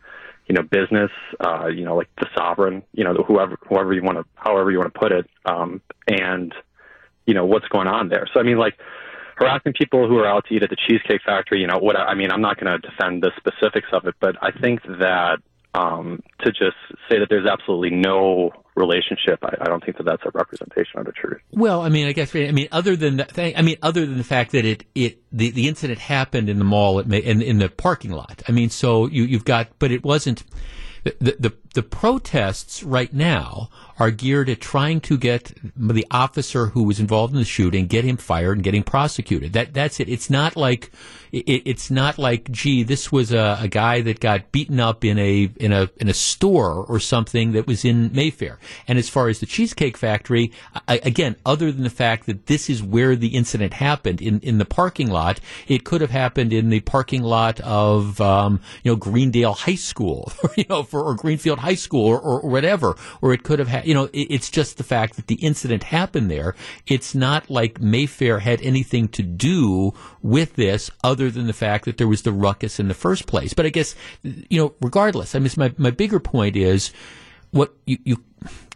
you 0.47 0.55
know, 0.55 0.63
business, 0.63 1.11
uh, 1.41 1.67
you 1.67 1.85
know, 1.85 1.97
like 1.97 2.09
the 2.19 2.27
sovereign, 2.37 2.83
you 2.93 3.05
know, 3.05 3.15
whoever, 3.15 3.59
whoever 3.69 3.93
you 3.93 4.03
want 4.03 4.19
to, 4.19 4.25
however 4.35 4.71
you 4.71 4.79
want 4.79 4.93
to 4.93 4.99
put 4.99 5.13
it, 5.13 5.27
um, 5.47 5.81
and, 6.07 6.55
you 7.27 7.35
know, 7.35 7.47
what's 7.47 7.69
going 7.69 7.87
on 7.87 8.09
there. 8.09 8.29
So, 8.33 8.41
I 8.41 8.43
mean, 8.43 8.59
like, 8.59 8.75
harassing 9.37 9.73
people 9.73 10.09
who 10.09 10.19
are 10.19 10.27
out 10.27 10.47
to 10.49 10.55
eat 10.55 10.63
at 10.63 10.71
the 10.71 10.77
Cheesecake 10.77 11.23
Factory, 11.25 11.61
you 11.61 11.67
know, 11.67 11.79
what 11.79 11.97
I 11.97 12.15
mean, 12.15 12.31
I'm 12.31 12.41
not 12.41 12.59
going 12.59 12.73
to 12.73 12.79
defend 12.79 13.23
the 13.23 13.33
specifics 13.37 13.89
of 13.93 14.07
it, 14.07 14.15
but 14.21 14.37
I 14.43 14.51
think 14.51 14.83
that 14.83 15.39
um, 15.75 16.23
to 16.41 16.51
just 16.51 16.77
say 17.11 17.19
that 17.19 17.27
there's 17.29 17.47
absolutely 17.47 17.91
no 17.91 18.53
relationship, 18.77 19.41
I, 19.43 19.57
I, 19.61 19.65
don't 19.65 19.85
think 19.85 19.97
that 19.97 20.05
that's 20.05 20.23
a 20.25 20.31
representation 20.33 21.01
of 21.01 21.07
the 21.07 21.13
truth. 21.13 21.41
Well, 21.51 21.81
I 21.81 21.89
mean, 21.89 22.07
I 22.07 22.13
guess 22.13 22.35
I 22.35 22.51
mean 22.53 22.69
other 22.71 22.97
than 22.97 23.17
that, 23.17 23.37
I 23.39 23.61
mean 23.63 23.77
other 23.83 24.07
than 24.07 24.19
the 24.19 24.25
fact 24.25 24.53
that 24.53 24.65
it 24.65 24.85
it 24.95 25.21
the, 25.33 25.51
the 25.51 25.69
incident 25.69 25.99
happened 25.99 26.49
in 26.49 26.59
the 26.59 26.65
mall 26.65 27.01
in, 27.01 27.43
in 27.43 27.59
the 27.59 27.69
parking 27.69 28.13
lot. 28.13 28.43
I 28.49 28.53
mean, 28.53 28.71
so 28.71 29.07
you 29.07 29.25
you've 29.25 29.45
got, 29.45 29.69
but 29.79 29.91
it 29.91 30.05
wasn't 30.05 30.45
the, 31.05 31.37
the, 31.39 31.53
the 31.75 31.83
protests 31.83 32.83
right 32.83 33.13
now 33.13 33.69
are 33.99 34.11
geared 34.11 34.49
at 34.49 34.61
trying 34.61 35.01
to 35.01 35.17
get 35.17 35.53
the 35.77 36.07
officer 36.11 36.67
who 36.67 36.83
was 36.83 36.99
involved 37.01 37.33
in 37.33 37.39
the 37.39 37.45
shooting, 37.45 37.87
get 37.87 38.05
him 38.05 38.17
fired 38.17 38.57
and 38.57 38.65
getting 38.65 38.83
prosecuted. 38.83 39.53
That 39.53 39.75
that's 39.75 40.01
it. 40.01 40.09
It's 40.09 40.31
not 40.31 40.57
like 40.57 40.91
it, 41.35 41.63
it's 41.65 41.91
not 41.91 42.19
like, 42.19 42.51
gee, 42.51 42.83
this 42.83 43.11
was 43.11 43.33
a, 43.33 43.59
a 43.61 43.69
guy 43.69 44.01
that 44.03 44.21
got 44.21 44.53
beaten 44.53 44.79
up 44.81 45.05
in 45.05 45.19
a 45.19 45.51
in 45.57 45.73
a 45.73 45.91
in 45.97 46.09
a 46.09 46.15
store 46.15 46.85
or 46.85 47.01
something 47.01 47.53
that 47.53 47.67
was 47.67 47.85
in 47.85 48.13
Mayfair. 48.13 48.59
And 48.87 48.99
as 48.99 49.09
far 49.09 49.29
as 49.29 49.41
the 49.41 49.47
Cheesecake 49.47 49.97
Factory, 49.97 50.53
I, 50.87 51.01
again, 51.03 51.37
other 51.45 51.73
than 51.73 51.83
the 51.83 51.91
fact 51.91 52.27
that 52.27 52.47
this 52.47 52.71
is 52.71 52.83
where 52.83 53.17
the 53.17 53.29
incident 53.29 53.75
happened 53.75 54.23
in 54.23 54.41
in 54.41 54.59
the 54.59 54.65
parking 54.65 55.11
lot, 55.11 55.41
it 55.67 55.85
could 55.85 56.01
have 56.01 56.11
happened 56.11 56.53
in 56.53 56.69
the 56.69 56.81
parking 56.81 57.23
lot 57.23 57.61
of 57.61 58.21
um, 58.21 58.61
you 58.83 58.93
know 58.93 58.97
Greendale 58.97 59.55
High 59.55 59.75
School, 59.75 60.33
or, 60.43 60.51
you 60.57 60.65
know, 60.69 60.83
for 60.83 61.03
or 61.03 61.15
Greenfield 61.15 61.59
High 61.59 61.75
School, 61.75 62.07
or, 62.07 62.21
or, 62.21 62.49
whatever. 62.49 62.97
Or 63.21 63.33
it 63.33 63.43
could 63.43 63.59
have 63.59 63.69
had, 63.69 63.84
you 63.87 63.95
know, 63.95 64.05
it, 64.05 64.27
it's 64.31 64.51
just 64.51 64.77
the 64.77 64.85
fact 64.85 65.17
that 65.17 65.27
the 65.27 65.37
incident 65.37 65.85
happened 65.85 66.31
there. 66.31 66.55
It's 66.87 67.15
not 67.15 67.51
like 67.51 67.81
Mayfair 67.81 68.39
had 68.41 68.61
anything 68.63 69.09
to 69.09 69.23
do 69.23 69.93
with 70.23 70.55
this 70.55 70.91
other 71.03 71.31
than 71.31 71.47
the 71.47 71.53
fact 71.53 71.85
that 71.85 71.99
there 71.99 72.09
was 72.09 72.23
the 72.23 72.33
ruckus 72.33 72.81
in 72.81 72.89
the 72.89 72.95
first 72.95 73.27
place. 73.27 73.55
But 73.55 73.67
I 73.67 73.71
guess, 73.71 73.95
you 74.23 74.59
know, 74.59 74.75
regardless, 74.81 75.35
I 75.35 75.39
mean, 75.39 75.51
my, 75.57 75.75
my 75.77 75.91
bigger 75.91 76.21
point 76.21 76.57
is 76.57 76.93
what 77.51 77.75
you, 77.87 77.99
you, 78.05 78.25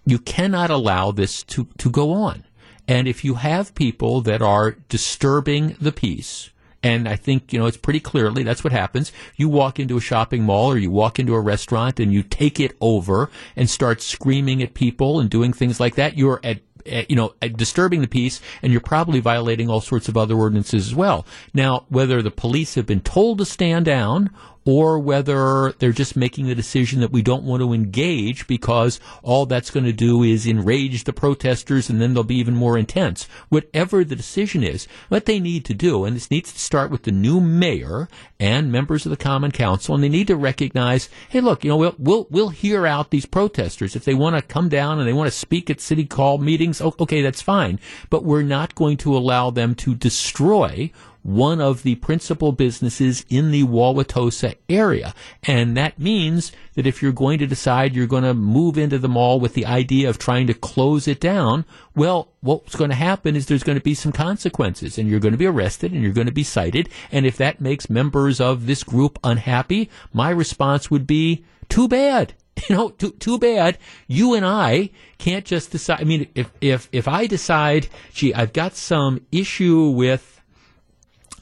you 0.07 0.19
cannot 0.19 0.71
allow 0.71 1.11
this 1.11 1.43
to, 1.45 1.69
to 1.79 1.91
go 1.91 2.13
on. 2.13 2.45
And 2.87 3.07
if 3.07 3.25
you 3.25 3.35
have 3.35 3.75
people 3.75 4.23
that 4.23 4.41
are 4.41 4.73
disturbing 4.89 5.77
the 5.81 5.93
peace, 5.93 6.51
and 6.83 7.09
I 7.09 7.17
think, 7.17 7.53
you 7.53 7.59
know, 7.59 7.67
it's 7.67 7.77
pretty 7.77 8.01
clearly 8.01 8.43
that's 8.43 8.63
what 8.63 8.73
happens. 8.73 9.13
You 9.37 9.49
walk 9.49 9.81
into 9.81 9.97
a 9.97 10.01
shopping 10.01 10.45
mall 10.45 10.71
or 10.71 10.79
you 10.79 10.91
walk 10.91 11.19
into 11.19 11.35
a 11.35 11.41
restaurant 11.41 11.99
and 11.99 12.13
you 12.13 12.23
take 12.23 12.61
it 12.61 12.77
over 12.81 13.31
and 13.57 13.69
start 13.69 14.01
screaming 14.01 14.63
at 14.63 14.75
people 14.75 15.19
and 15.19 15.29
doing 15.29 15.53
things 15.53 15.81
like 15.81 15.97
that. 15.97 16.17
You're 16.17 16.41
at 16.45 16.61
you 17.09 17.17
know, 17.17 17.35
disturbing 17.55 18.01
the 18.01 18.09
peace, 18.09 18.41
and 18.63 18.73
you're 18.73 18.81
probably 18.81 19.21
violating 19.21 19.69
all 19.69 19.81
sorts 19.81 20.09
of 20.09 20.17
other 20.17 20.35
ordinances 20.35 20.87
as 20.87 20.95
well. 20.95 21.27
Now, 21.53 21.85
whether 21.89 22.23
the 22.23 22.31
police 22.31 22.77
have 22.77 22.87
been 22.87 23.01
told 23.01 23.39
to 23.39 23.45
stand 23.45 23.85
down 23.85 24.31
or 24.65 24.99
whether 24.99 25.73
they're 25.79 25.93
just 25.93 26.17
making 26.17 26.47
the 26.47 26.55
decision 26.55 27.01
that 27.01 27.13
we 27.13 27.23
don't 27.23 27.45
want 27.45 27.63
to 27.63 27.73
engage 27.73 28.47
because 28.47 29.01
all 29.23 29.47
that's 29.47 29.71
going 29.71 29.87
to 29.87 29.93
do 29.93 30.23
is 30.23 30.47
enrage 30.47 31.05
the 31.05 31.13
protesters 31.13 31.89
and 31.89 32.01
then 32.01 32.15
they'll 32.15 32.25
be 32.25 32.37
even 32.37 32.55
more 32.55 32.77
intense. 32.77 33.29
Whatever 33.49 34.05
the 34.05 34.17
decision 34.17 34.63
is, 34.63 34.87
what 35.09 35.27
they 35.27 35.41
need 35.41 35.65
to 35.67 35.75
do, 35.75 36.05
and 36.05 36.15
this 36.15 36.31
needs 36.31 36.53
to 36.53 36.59
start 36.59 36.91
with 36.91 37.05
the 37.05 37.13
new 37.13 37.41
mayor 37.41 38.09
and 38.39 38.71
members 38.71 39.07
of 39.07 39.11
the 39.11 39.17
Common 39.17 39.51
Council, 39.51 39.95
and 39.95 40.05
they 40.05 40.09
need 40.09 40.27
to 40.27 40.37
recognize, 40.37 41.09
hey, 41.29 41.41
look, 41.41 41.65
you 41.65 41.71
know, 41.71 41.77
we'll 41.77 41.95
we'll, 41.99 42.27
we'll 42.31 42.49
hear 42.51 42.87
out 42.87 43.11
these 43.11 43.27
protesters 43.27 43.97
if 43.97 44.05
they 44.05 44.15
want 44.15 44.37
to 44.37 44.43
come 44.43 44.69
down 44.69 44.99
and 44.99 45.09
they 45.09 45.13
want 45.13 45.31
to 45.31 45.39
speak 45.39 45.71
at 45.71 45.81
city 45.81 46.05
call 46.05 46.39
meetings. 46.39 46.81
Okay, 46.81 47.23
that's 47.23 47.43
fine, 47.43 47.81
but 48.11 48.25
we're 48.25 48.43
not 48.43 48.75
going 48.75 48.97
to 48.99 49.17
allow 49.17 49.51
them 49.51 49.75
to 49.77 49.95
destroy 49.95 50.91
one 51.23 51.61
of 51.61 51.83
the 51.83 51.97
principal 51.97 52.53
businesses 52.53 53.25
in 53.29 53.51
the 53.51 53.65
Wauwatosa 53.65 54.57
area. 54.69 55.15
And 55.45 55.77
that 55.77 55.99
means 55.99 56.53
that 56.75 56.87
if 56.87 57.03
you're 57.03 57.13
going 57.13 57.39
to 57.41 57.47
decide 57.47 57.95
you're 57.95 58.07
going 58.07 58.25
to 58.25 58.35
move 58.35 58.79
into 58.79 58.99
the 58.99 59.09
mall 59.09 59.41
with 59.41 59.55
the 59.55 59.67
idea 59.67 60.09
of 60.09 60.19
trying 60.19 60.47
to 60.47 60.55
close 60.55 61.07
it 61.09 61.21
down, 61.21 61.65
well, 61.95 62.33
what's 62.41 62.77
going 62.77 62.91
to 62.91 62.97
happen 62.97 63.37
is 63.37 63.47
there's 63.47 63.65
going 63.65 63.79
to 63.79 63.85
be 63.85 63.95
some 63.95 64.13
consequences 64.13 64.99
and 64.99 65.09
you're 65.09 65.21
going 65.21 65.33
to 65.33 65.39
be 65.39 65.47
arrested 65.47 65.93
and 65.93 66.03
you're 66.03 66.13
going 66.13 66.27
to 66.27 66.33
be 66.33 66.45
cited. 66.45 66.89
And 67.13 67.27
if 67.27 67.37
that 67.37 67.61
makes 67.61 67.91
members 67.91 68.41
of 68.41 68.67
this 68.67 68.83
group 68.83 69.19
unhappy, 69.25 69.91
my 70.13 70.31
response 70.31 70.91
would 70.91 71.07
be, 71.07 71.45
too 71.69 71.87
bad 71.87 72.33
you 72.69 72.77
know, 72.77 72.91
too, 72.91 73.13
too 73.13 73.39
bad. 73.39 73.79
You 74.07 74.35
and 74.35 74.45
I 74.45 74.91
can't 75.19 75.45
just 75.45 75.71
decide. 75.71 76.01
I 76.01 76.05
mean, 76.05 76.29
if, 76.35 76.51
if, 76.61 76.89
if 76.93 77.09
I 77.09 77.27
decide, 77.27 77.89
gee, 78.13 78.35
I've 78.35 78.53
got 78.53 78.75
some 78.75 79.25
issue 79.31 79.91
with 79.91 80.38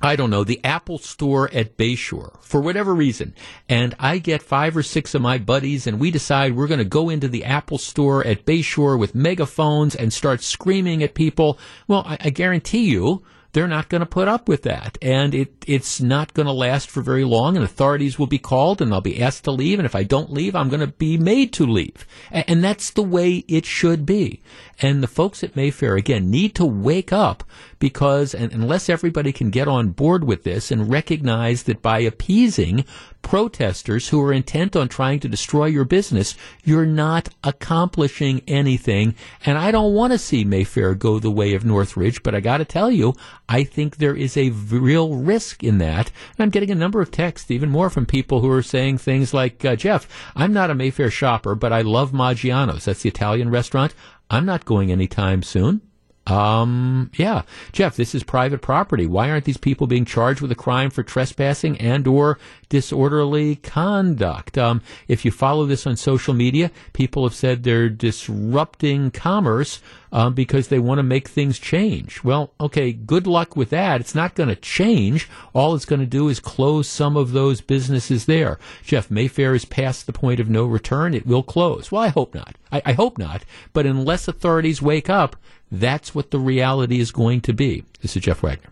I 0.06 0.16
don't 0.16 0.30
know, 0.30 0.44
the 0.44 0.60
Apple 0.64 0.98
store 0.98 1.52
at 1.52 1.76
Bayshore 1.76 2.40
for 2.42 2.60
whatever 2.60 2.94
reason. 2.94 3.34
And 3.68 3.94
I 3.98 4.18
get 4.18 4.42
five 4.42 4.76
or 4.76 4.82
six 4.82 5.14
of 5.14 5.22
my 5.22 5.38
buddies 5.38 5.86
and 5.86 5.98
we 5.98 6.10
decide 6.10 6.54
we're 6.54 6.68
going 6.68 6.78
to 6.78 6.84
go 6.84 7.08
into 7.08 7.28
the 7.28 7.44
Apple 7.44 7.78
store 7.78 8.24
at 8.24 8.46
Bayshore 8.46 8.98
with 8.98 9.14
megaphones 9.14 9.94
and 9.94 10.12
start 10.12 10.42
screaming 10.42 11.02
at 11.02 11.14
people. 11.14 11.58
Well, 11.88 12.04
I, 12.06 12.18
I 12.20 12.30
guarantee 12.30 12.84
you 12.84 13.24
they're 13.56 13.66
not 13.66 13.88
going 13.88 14.00
to 14.00 14.06
put 14.06 14.28
up 14.28 14.48
with 14.48 14.64
that. 14.64 14.98
And 15.00 15.34
it, 15.34 15.64
it's 15.66 15.98
not 15.98 16.34
going 16.34 16.44
to 16.44 16.52
last 16.52 16.90
for 16.90 17.00
very 17.00 17.24
long, 17.24 17.56
and 17.56 17.64
authorities 17.64 18.18
will 18.18 18.26
be 18.26 18.38
called, 18.38 18.82
and 18.82 18.92
I'll 18.92 19.00
be 19.00 19.22
asked 19.22 19.44
to 19.44 19.50
leave. 19.50 19.78
And 19.78 19.86
if 19.86 19.94
I 19.94 20.02
don't 20.02 20.30
leave, 20.30 20.54
I'm 20.54 20.68
going 20.68 20.80
to 20.80 20.88
be 20.88 21.16
made 21.16 21.54
to 21.54 21.64
leave. 21.64 22.06
And 22.30 22.62
that's 22.62 22.90
the 22.90 23.02
way 23.02 23.44
it 23.48 23.64
should 23.64 24.04
be. 24.04 24.42
And 24.82 25.02
the 25.02 25.08
folks 25.08 25.42
at 25.42 25.56
Mayfair, 25.56 25.96
again, 25.96 26.30
need 26.30 26.54
to 26.56 26.66
wake 26.66 27.14
up 27.14 27.44
because 27.78 28.34
unless 28.34 28.90
everybody 28.90 29.32
can 29.32 29.48
get 29.48 29.68
on 29.68 29.88
board 29.88 30.24
with 30.24 30.44
this 30.44 30.70
and 30.70 30.90
recognize 30.90 31.62
that 31.62 31.80
by 31.80 32.00
appeasing 32.00 32.84
protesters 33.26 34.08
who 34.08 34.22
are 34.22 34.32
intent 34.32 34.76
on 34.76 34.86
trying 34.86 35.18
to 35.18 35.28
destroy 35.28 35.64
your 35.64 35.84
business, 35.84 36.36
you're 36.62 36.86
not 36.86 37.28
accomplishing 37.42 38.40
anything. 38.46 39.16
And 39.44 39.58
I 39.58 39.72
don't 39.72 39.94
want 39.94 40.12
to 40.12 40.18
see 40.18 40.44
Mayfair 40.44 40.94
go 40.94 41.18
the 41.18 41.28
way 41.28 41.54
of 41.54 41.64
Northridge, 41.64 42.22
but 42.22 42.36
I 42.36 42.40
got 42.40 42.58
to 42.58 42.64
tell 42.64 42.88
you, 42.88 43.14
I 43.48 43.64
think 43.64 43.96
there 43.96 44.14
is 44.14 44.36
a 44.36 44.50
real 44.50 45.16
risk 45.16 45.64
in 45.64 45.78
that. 45.78 46.12
And 46.38 46.44
I'm 46.44 46.50
getting 46.50 46.70
a 46.70 46.76
number 46.76 47.00
of 47.00 47.10
texts, 47.10 47.50
even 47.50 47.68
more 47.68 47.90
from 47.90 48.06
people 48.06 48.42
who 48.42 48.50
are 48.52 48.62
saying 48.62 48.98
things 48.98 49.34
like, 49.34 49.64
uh, 49.64 49.74
Jeff, 49.74 50.06
I'm 50.36 50.52
not 50.52 50.70
a 50.70 50.76
Mayfair 50.76 51.10
shopper, 51.10 51.56
but 51.56 51.72
I 51.72 51.80
love 51.80 52.12
Maggiano's. 52.12 52.84
That's 52.84 53.02
the 53.02 53.08
Italian 53.08 53.50
restaurant. 53.50 53.92
I'm 54.30 54.46
not 54.46 54.64
going 54.64 54.92
anytime 54.92 55.42
soon. 55.42 55.80
Um, 56.26 57.10
yeah, 57.14 57.42
Jeff, 57.72 57.96
this 57.96 58.14
is 58.14 58.24
private 58.24 58.60
property. 58.60 59.06
Why 59.06 59.30
aren't 59.30 59.44
these 59.44 59.56
people 59.56 59.86
being 59.86 60.04
charged 60.04 60.40
with 60.40 60.50
a 60.50 60.56
crime 60.56 60.90
for 60.90 61.02
trespassing 61.04 61.78
and 61.78 62.06
or 62.06 62.38
disorderly 62.68 63.56
conduct? 63.56 64.58
Um, 64.58 64.82
if 65.06 65.24
you 65.24 65.30
follow 65.30 65.66
this 65.66 65.86
on 65.86 65.96
social 65.96 66.34
media, 66.34 66.72
people 66.92 67.22
have 67.24 67.34
said 67.34 67.62
they're 67.62 67.88
disrupting 67.88 69.12
commerce 69.12 69.80
um, 70.16 70.32
because 70.32 70.68
they 70.68 70.78
want 70.78 70.98
to 70.98 71.02
make 71.02 71.28
things 71.28 71.58
change. 71.58 72.24
Well, 72.24 72.50
okay, 72.58 72.90
good 72.90 73.26
luck 73.26 73.54
with 73.54 73.68
that. 73.68 74.00
It's 74.00 74.14
not 74.14 74.34
going 74.34 74.48
to 74.48 74.56
change. 74.56 75.28
All 75.52 75.74
it's 75.74 75.84
going 75.84 76.00
to 76.00 76.06
do 76.06 76.30
is 76.30 76.40
close 76.40 76.88
some 76.88 77.18
of 77.18 77.32
those 77.32 77.60
businesses 77.60 78.24
there. 78.24 78.58
Jeff, 78.82 79.10
Mayfair 79.10 79.54
is 79.54 79.66
past 79.66 80.06
the 80.06 80.14
point 80.14 80.40
of 80.40 80.48
no 80.48 80.64
return. 80.64 81.12
It 81.12 81.26
will 81.26 81.42
close. 81.42 81.92
Well, 81.92 82.02
I 82.02 82.08
hope 82.08 82.34
not. 82.34 82.56
I, 82.72 82.80
I 82.86 82.92
hope 82.94 83.18
not. 83.18 83.44
But 83.74 83.84
unless 83.84 84.26
authorities 84.26 84.80
wake 84.80 85.10
up, 85.10 85.36
that's 85.70 86.14
what 86.14 86.30
the 86.30 86.38
reality 86.38 86.98
is 86.98 87.12
going 87.12 87.42
to 87.42 87.52
be. 87.52 87.84
This 88.00 88.16
is 88.16 88.22
Jeff 88.22 88.42
Wagner. 88.42 88.70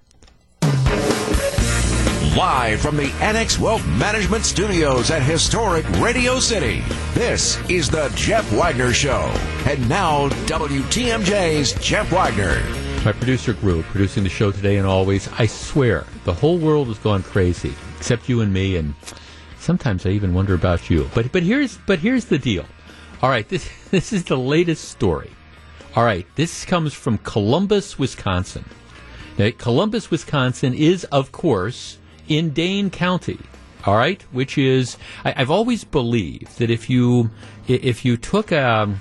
Live 2.37 2.81
from 2.81 2.97
the 2.97 3.13
Annex 3.21 3.61
Wealth 3.61 3.87
Management 3.87 4.45
Studios 4.45 5.13
at 5.13 5.23
historic 5.23 5.89
Radio 6.01 6.41
City, 6.41 6.83
this 7.13 7.61
is 7.71 7.89
the 7.89 8.13
Jeff 8.17 8.51
Wagner 8.51 8.93
Show. 8.93 9.33
And 9.69 9.89
now, 9.89 10.29
WTMJ's 10.47 11.75
Jeff 11.75 12.11
Wagner. 12.11 12.61
My 13.05 13.13
producer 13.13 13.53
Gru, 13.53 13.85
producing 13.85 14.25
the 14.25 14.29
show 14.29 14.51
today 14.51 14.79
and 14.79 14.87
always. 14.87 15.29
I 15.39 15.47
swear, 15.47 16.07
the 16.25 16.35
whole 16.35 16.59
world 16.59 16.89
has 16.89 16.99
gone 16.99 17.23
crazy, 17.23 17.73
except 17.97 18.29
you 18.29 18.41
and 18.41 18.53
me, 18.53 18.75
and 18.75 18.97
sometimes 19.61 20.05
I 20.05 20.09
even 20.09 20.35
wonder 20.35 20.55
about 20.55 20.91
you. 20.91 21.09
But 21.15 21.31
but 21.31 21.45
here's 21.45 21.77
but 21.87 22.01
here's 22.01 22.25
the 22.25 22.39
deal. 22.39 22.65
All 23.23 23.31
right, 23.31 23.49
this 23.49 23.71
this 23.93 24.13
is 24.13 24.25
the 24.25 24.37
latest 24.37 24.89
story. 24.89 25.31
All 25.95 26.03
right, 26.03 26.27
this 26.35 26.65
comes 26.65 26.95
from 26.95 27.19
Columbus, 27.19 27.97
Wisconsin. 27.97 28.65
Now, 29.39 29.51
Columbus, 29.57 30.11
Wisconsin 30.11 30.75
is, 30.75 31.05
of 31.05 31.31
course, 31.31 31.99
in 32.29 32.51
Dane 32.51 32.91
County. 32.91 33.39
All 33.87 33.97
right, 33.97 34.23
which 34.33 34.57
is 34.57 34.97
I, 35.25 35.33
have 35.33 35.51
always 35.51 35.85
believed 35.85 36.59
that 36.59 36.71
if 36.71 36.89
you 36.89 37.31
if 37.69 38.05
you 38.05 38.17
took 38.17 38.51
a 38.51 38.95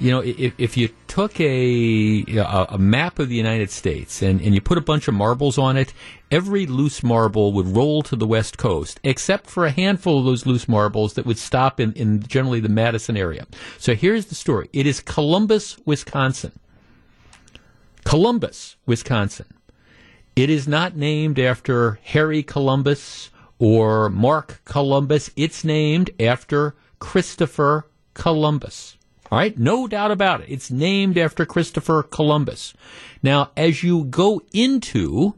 you 0.00 0.10
know, 0.10 0.20
if, 0.20 0.54
if 0.58 0.76
you 0.78 0.88
took 1.08 1.38
a, 1.40 2.24
a 2.70 2.78
map 2.78 3.18
of 3.18 3.28
the 3.28 3.34
United 3.34 3.70
States 3.70 4.22
and, 4.22 4.40
and 4.40 4.54
you 4.54 4.60
put 4.60 4.78
a 4.78 4.80
bunch 4.80 5.06
of 5.08 5.14
marbles 5.14 5.58
on 5.58 5.76
it, 5.76 5.92
every 6.30 6.66
loose 6.66 7.02
marble 7.02 7.52
would 7.52 7.66
roll 7.66 8.00
to 8.02 8.16
the 8.16 8.26
west 8.26 8.56
coast, 8.56 8.98
except 9.04 9.48
for 9.48 9.66
a 9.66 9.70
handful 9.70 10.18
of 10.18 10.24
those 10.24 10.46
loose 10.46 10.66
marbles 10.66 11.14
that 11.14 11.26
would 11.26 11.36
stop 11.36 11.78
in, 11.78 11.92
in 11.92 12.22
generally 12.22 12.60
the 12.60 12.70
Madison 12.70 13.16
area. 13.16 13.46
So 13.76 13.94
here's 13.94 14.26
the 14.26 14.34
story. 14.34 14.70
It 14.72 14.86
is 14.86 15.00
Columbus, 15.00 15.76
Wisconsin. 15.84 16.52
Columbus, 18.04 18.76
Wisconsin. 18.86 19.46
It 20.40 20.48
is 20.48 20.66
not 20.66 20.96
named 20.96 21.38
after 21.38 21.98
Harry 22.02 22.42
Columbus 22.42 23.28
or 23.58 24.08
Mark 24.08 24.62
Columbus. 24.64 25.30
It's 25.36 25.64
named 25.64 26.08
after 26.18 26.76
Christopher 26.98 27.90
Columbus. 28.14 28.96
All 29.30 29.36
right, 29.36 29.58
no 29.58 29.86
doubt 29.86 30.10
about 30.10 30.40
it. 30.40 30.48
It's 30.48 30.70
named 30.70 31.18
after 31.18 31.44
Christopher 31.44 32.02
Columbus. 32.02 32.72
Now, 33.22 33.50
as 33.54 33.82
you 33.82 34.04
go 34.04 34.40
into 34.54 35.34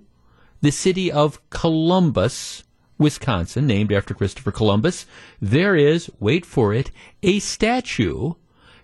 the 0.61 0.71
city 0.71 1.11
of 1.11 1.41
Columbus, 1.51 2.63
Wisconsin, 2.97 3.67
named 3.67 3.91
after 3.91 4.15
Christopher 4.15 4.53
Columbus, 4.53 5.05
there 5.41 5.75
is, 5.75 6.13
wait 6.21 6.47
for 6.47 6.73
it, 6.73 6.93
a 7.25 7.41
statue 7.41 8.35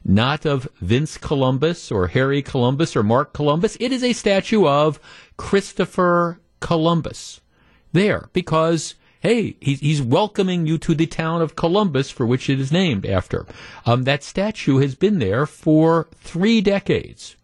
not 0.08 0.46
of 0.46 0.66
Vince 0.80 1.18
Columbus 1.18 1.92
or 1.92 2.08
Harry 2.08 2.42
Columbus 2.42 2.96
or 2.96 3.02
Mark 3.02 3.34
Columbus. 3.34 3.76
It 3.78 3.92
is 3.92 4.02
a 4.02 4.14
statue 4.14 4.66
of 4.66 4.98
Christopher 5.36 6.40
Columbus 6.60 7.40
there 7.92 8.30
because 8.32 8.94
hey, 9.20 9.56
he's, 9.60 10.00
welcoming 10.00 10.64
you 10.66 10.78
to 10.78 10.94
the 10.94 11.06
town 11.06 11.42
of 11.42 11.56
Columbus 11.56 12.08
for 12.08 12.24
which 12.24 12.48
it 12.48 12.60
is 12.60 12.70
named 12.70 13.04
after. 13.04 13.46
Um, 13.84 14.04
that 14.04 14.22
statue 14.22 14.78
has 14.78 14.94
been 14.94 15.18
there 15.18 15.44
for 15.44 16.08
three 16.20 16.60
decades. 16.60 17.36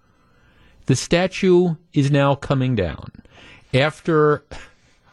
The 0.86 0.95
statue 0.95 1.74
is 1.93 2.12
now 2.12 2.36
coming 2.36 2.76
down. 2.76 3.11
After 3.72 4.45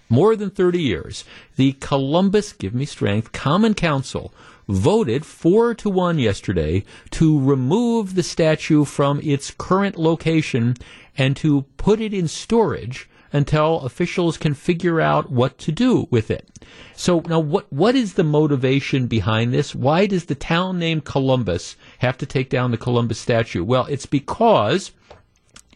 more 0.08 0.36
than 0.36 0.52
30 0.52 0.82
years, 0.82 1.26
the 1.56 1.74
Columbus 1.74 2.54
Give 2.54 2.76
Me 2.76 2.86
Strength 2.86 3.32
Common 3.32 3.74
Council 3.74 4.32
voted 4.72 5.26
four 5.26 5.74
to 5.76 5.90
one 5.90 6.18
yesterday 6.18 6.84
to 7.12 7.40
remove 7.40 8.16
the 8.16 8.24
statue 8.24 8.86
from 8.86 9.20
its 9.22 9.52
current 9.58 9.98
location 9.98 10.76
and 11.18 11.36
to 11.38 11.64
put 11.78 12.00
it 12.00 12.14
in 12.14 12.28
storage 12.28 13.10
until 13.34 13.82
officials 13.82 14.38
can 14.38 14.54
figure 14.54 15.00
out 15.00 15.32
what 15.32 15.58
to 15.58 15.72
do 15.72 16.08
with 16.10 16.30
it. 16.30 16.48
So 16.96 17.22
now 17.28 17.40
what 17.40 17.72
what 17.72 17.96
is 17.96 18.14
the 18.14 18.24
motivation 18.24 19.08
behind 19.08 19.54
this? 19.54 19.74
Why 19.74 20.06
does 20.06 20.26
the 20.26 20.36
town 20.36 20.80
named 20.80 21.06
Columbus 21.06 21.76
have 22.00 22.18
to 22.20 22.26
take 22.26 22.50
down 22.50 22.72
the 22.72 22.78
Columbus 22.78 23.20
statue? 23.20 23.64
Well, 23.64 23.86
it's 23.86 24.06
because 24.06 24.92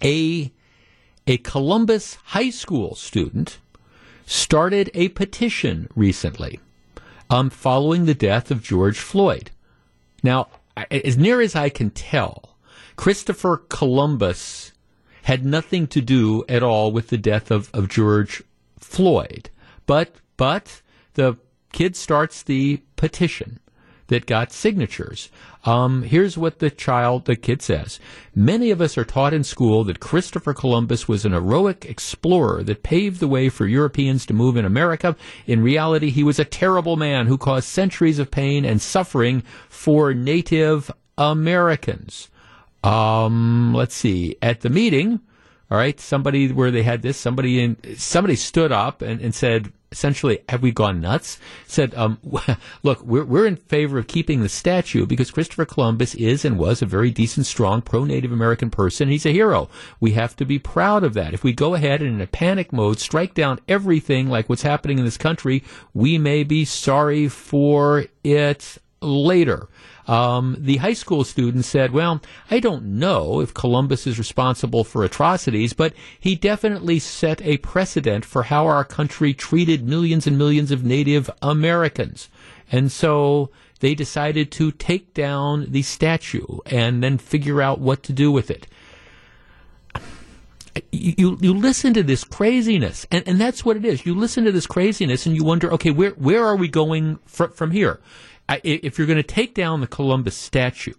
a 0.03 0.51
a 1.27 1.37
Columbus 1.37 2.15
high 2.25 2.49
school 2.49 2.95
student 2.95 3.57
started 4.25 4.89
a 4.93 5.09
petition 5.09 5.87
recently 5.95 6.59
um, 7.29 7.49
following 7.49 8.05
the 8.05 8.13
death 8.13 8.51
of 8.51 8.63
George 8.63 8.99
Floyd. 8.99 9.51
Now, 10.23 10.47
as 10.91 11.17
near 11.17 11.41
as 11.41 11.55
I 11.55 11.69
can 11.69 11.89
tell, 11.89 12.57
Christopher 12.95 13.57
Columbus 13.69 14.71
had 15.23 15.45
nothing 15.45 15.87
to 15.87 16.01
do 16.01 16.45
at 16.47 16.63
all 16.63 16.91
with 16.91 17.09
the 17.09 17.17
death 17.17 17.51
of, 17.51 17.69
of 17.73 17.89
George 17.89 18.43
Floyd. 18.79 19.49
But, 19.85 20.15
but 20.37 20.81
the 21.15 21.37
kid 21.71 21.95
starts 21.95 22.43
the 22.43 22.81
petition 22.95 23.59
that 24.07 24.25
got 24.25 24.51
signatures. 24.51 25.29
Um, 25.63 26.03
here's 26.03 26.37
what 26.37 26.59
the 26.59 26.69
child, 26.69 27.25
the 27.25 27.35
kid 27.35 27.61
says. 27.61 27.99
Many 28.35 28.69
of 28.69 28.81
us 28.81 28.97
are 28.97 29.05
taught 29.05 29.33
in 29.33 29.43
school 29.43 29.83
that 29.85 29.99
Christopher 29.99 30.53
Columbus 30.53 31.07
was 31.07 31.25
an 31.25 31.31
heroic 31.31 31.85
explorer 31.85 32.63
that 32.63 32.83
paved 32.83 33.19
the 33.19 33.27
way 33.27 33.49
for 33.49 33.65
Europeans 33.65 34.25
to 34.27 34.33
move 34.33 34.57
in 34.57 34.65
America. 34.65 35.15
In 35.47 35.63
reality, 35.63 36.11
he 36.11 36.23
was 36.23 36.37
a 36.37 36.45
terrible 36.45 36.97
man 36.97 37.25
who 37.25 37.37
caused 37.37 37.67
centuries 37.67 38.19
of 38.19 38.29
pain 38.29 38.63
and 38.63 38.81
suffering 38.81 39.41
for 39.69 40.13
Native 40.13 40.91
Americans. 41.17 42.29
Um, 42.83 43.73
let's 43.73 43.95
see. 43.95 44.37
At 44.43 44.61
the 44.61 44.69
meeting, 44.69 45.19
all 45.71 45.77
right, 45.77 45.99
somebody 45.99 46.51
where 46.51 46.71
they 46.71 46.83
had 46.83 47.01
this, 47.01 47.17
somebody 47.17 47.61
in, 47.63 47.97
somebody 47.97 48.35
stood 48.35 48.71
up 48.71 49.01
and, 49.01 49.19
and 49.19 49.33
said, 49.33 49.71
essentially, 49.91 50.39
have 50.49 50.61
we 50.61 50.71
gone 50.71 50.99
nuts? 50.99 51.39
Said, 51.67 51.95
um, 51.95 52.19
look, 52.83 53.01
we're, 53.01 53.23
we're 53.23 53.47
in 53.47 53.55
favor 53.55 53.97
of 53.97 54.07
keeping 54.07 54.41
the 54.41 54.49
statue 54.49 55.05
because 55.05 55.31
Christopher 55.31 55.65
Columbus 55.65 56.13
is 56.15 56.45
and 56.45 56.59
was 56.59 56.81
a 56.81 56.85
very 56.85 57.09
decent, 57.09 57.45
strong, 57.45 57.81
pro-Native 57.81 58.31
American 58.31 58.69
person. 58.69 59.09
He's 59.09 59.25
a 59.25 59.31
hero. 59.31 59.69
We 59.99 60.11
have 60.11 60.35
to 60.35 60.45
be 60.45 60.59
proud 60.59 61.03
of 61.03 61.13
that. 61.13 61.33
If 61.33 61.43
we 61.43 61.53
go 61.53 61.73
ahead 61.73 62.01
and 62.01 62.15
in 62.15 62.21
a 62.21 62.27
panic 62.27 62.71
mode 62.71 62.99
strike 62.99 63.33
down 63.33 63.59
everything 63.67 64.29
like 64.29 64.49
what's 64.49 64.63
happening 64.63 64.99
in 64.99 65.05
this 65.05 65.17
country, 65.17 65.63
we 65.93 66.17
may 66.17 66.43
be 66.43 66.65
sorry 66.65 67.27
for 67.27 68.05
it 68.23 68.77
later. 69.01 69.67
Um, 70.07 70.55
the 70.59 70.77
high 70.77 70.93
school 70.93 71.23
student 71.23 71.65
said, 71.65 71.91
Well, 71.91 72.21
I 72.51 72.59
don't 72.59 72.85
know 72.99 73.39
if 73.41 73.53
Columbus 73.53 74.05
is 74.05 74.19
responsible 74.19 74.83
for 74.83 75.03
atrocities, 75.03 75.73
but 75.73 75.93
he 76.19 76.35
definitely 76.35 76.99
set 76.99 77.41
a 77.41 77.57
precedent 77.57 78.23
for 78.25 78.43
how 78.43 78.67
our 78.67 78.83
country 78.83 79.33
treated 79.33 79.87
millions 79.87 80.27
and 80.27 80.37
millions 80.37 80.71
of 80.71 80.83
Native 80.85 81.29
Americans. 81.41 82.29
And 82.71 82.91
so 82.91 83.49
they 83.79 83.95
decided 83.95 84.51
to 84.53 84.71
take 84.71 85.13
down 85.13 85.71
the 85.71 85.81
statue 85.81 86.45
and 86.65 87.03
then 87.03 87.17
figure 87.17 87.61
out 87.61 87.79
what 87.79 88.03
to 88.03 88.13
do 88.13 88.31
with 88.31 88.51
it. 88.51 88.67
You, 90.91 91.37
you 91.39 91.53
listen 91.53 91.93
to 91.93 92.03
this 92.03 92.25
craziness, 92.25 93.05
and, 93.09 93.25
and 93.27 93.39
that's 93.39 93.63
what 93.63 93.77
it 93.77 93.85
is. 93.85 94.05
You 94.05 94.13
listen 94.13 94.43
to 94.43 94.51
this 94.51 94.67
craziness, 94.67 95.25
and 95.25 95.33
you 95.33 95.43
wonder, 95.43 95.71
okay, 95.71 95.91
where 95.91 96.11
where 96.11 96.45
are 96.45 96.57
we 96.57 96.67
going 96.67 97.17
fr- 97.25 97.45
from 97.45 97.71
here? 97.71 98.01
I, 98.47 98.61
if 98.63 98.97
you're 98.97 99.07
going 99.07 99.17
to 99.17 99.23
take 99.23 99.53
down 99.53 99.81
the 99.81 99.87
Columbus 99.87 100.35
statue, 100.35 100.93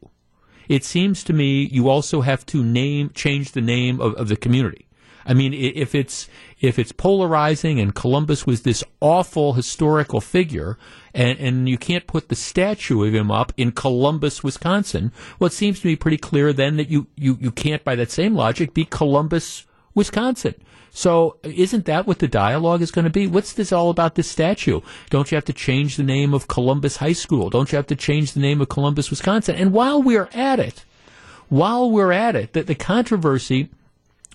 it 0.69 0.85
seems 0.85 1.23
to 1.25 1.33
me 1.33 1.69
you 1.71 1.89
also 1.89 2.23
have 2.23 2.45
to 2.47 2.65
name 2.65 3.11
change 3.15 3.53
the 3.53 3.61
name 3.61 4.01
of, 4.01 4.15
of 4.15 4.29
the 4.29 4.37
community. 4.37 4.87
I 5.29 5.35
mean, 5.35 5.53
if 5.53 5.95
it's 5.95 6.29
if 6.61 6.79
it's 6.79 6.93
polarizing 6.93 7.81
and 7.81 7.95
Columbus 7.95 8.47
was 8.47 8.63
this 8.63 8.85
awful 9.01 9.55
historical 9.55 10.21
figure, 10.21 10.79
and, 11.13 11.39
and 11.39 11.69
you 11.69 11.77
can't 11.77 12.07
put 12.07 12.29
the 12.29 12.37
statue 12.37 13.05
of 13.05 13.13
him 13.13 13.31
up 13.31 13.53
in 13.57 13.73
Columbus, 13.73 14.45
Wisconsin, 14.45 15.13
well, 15.39 15.49
it 15.49 15.53
seems 15.53 15.81
to 15.81 15.89
me 15.89 15.97
pretty 15.97 16.17
clear 16.17 16.53
then 16.53 16.77
that 16.77 16.91
you, 16.91 17.09
you, 17.17 17.37
you 17.41 17.51
can't, 17.51 17.83
by 17.83 17.97
that 17.97 18.13
same 18.13 18.35
logic, 18.35 18.73
be 18.73 18.85
Columbus, 18.85 19.67
Wisconsin. 19.95 20.55
So 20.97 21.37
isn't 21.43 21.85
that 21.85 22.07
what 22.07 22.21
the 22.21 22.27
dialogue 22.27 22.81
is 22.81 22.91
going 22.91 23.05
to 23.05 23.11
be? 23.11 23.27
What's 23.27 23.53
this 23.53 23.71
all 23.71 23.91
about 23.91 24.15
this 24.15 24.31
statue? 24.31 24.81
Don't 25.11 25.31
you 25.31 25.37
have 25.37 25.45
to 25.45 25.53
change 25.53 25.99
the 25.99 26.03
name 26.03 26.33
of 26.33 26.49
Columbus 26.49 26.97
High 26.97 27.13
School? 27.13 27.51
Don't 27.51 27.71
you 27.71 27.77
have 27.77 27.87
to 27.89 27.95
change 27.95 28.33
the 28.33 28.41
name 28.41 28.63
of 28.63 28.71
Columbus, 28.71 29.11
Wisconsin? 29.11 29.57
And 29.57 29.75
while 29.75 30.03
we're 30.03 30.31
at 30.33 30.59
it, 30.59 30.87
while 31.51 31.91
we're 31.91 32.13
at 32.13 32.35
it, 32.35 32.55
that 32.55 32.67
the 32.67 32.75
controversy 32.75 33.69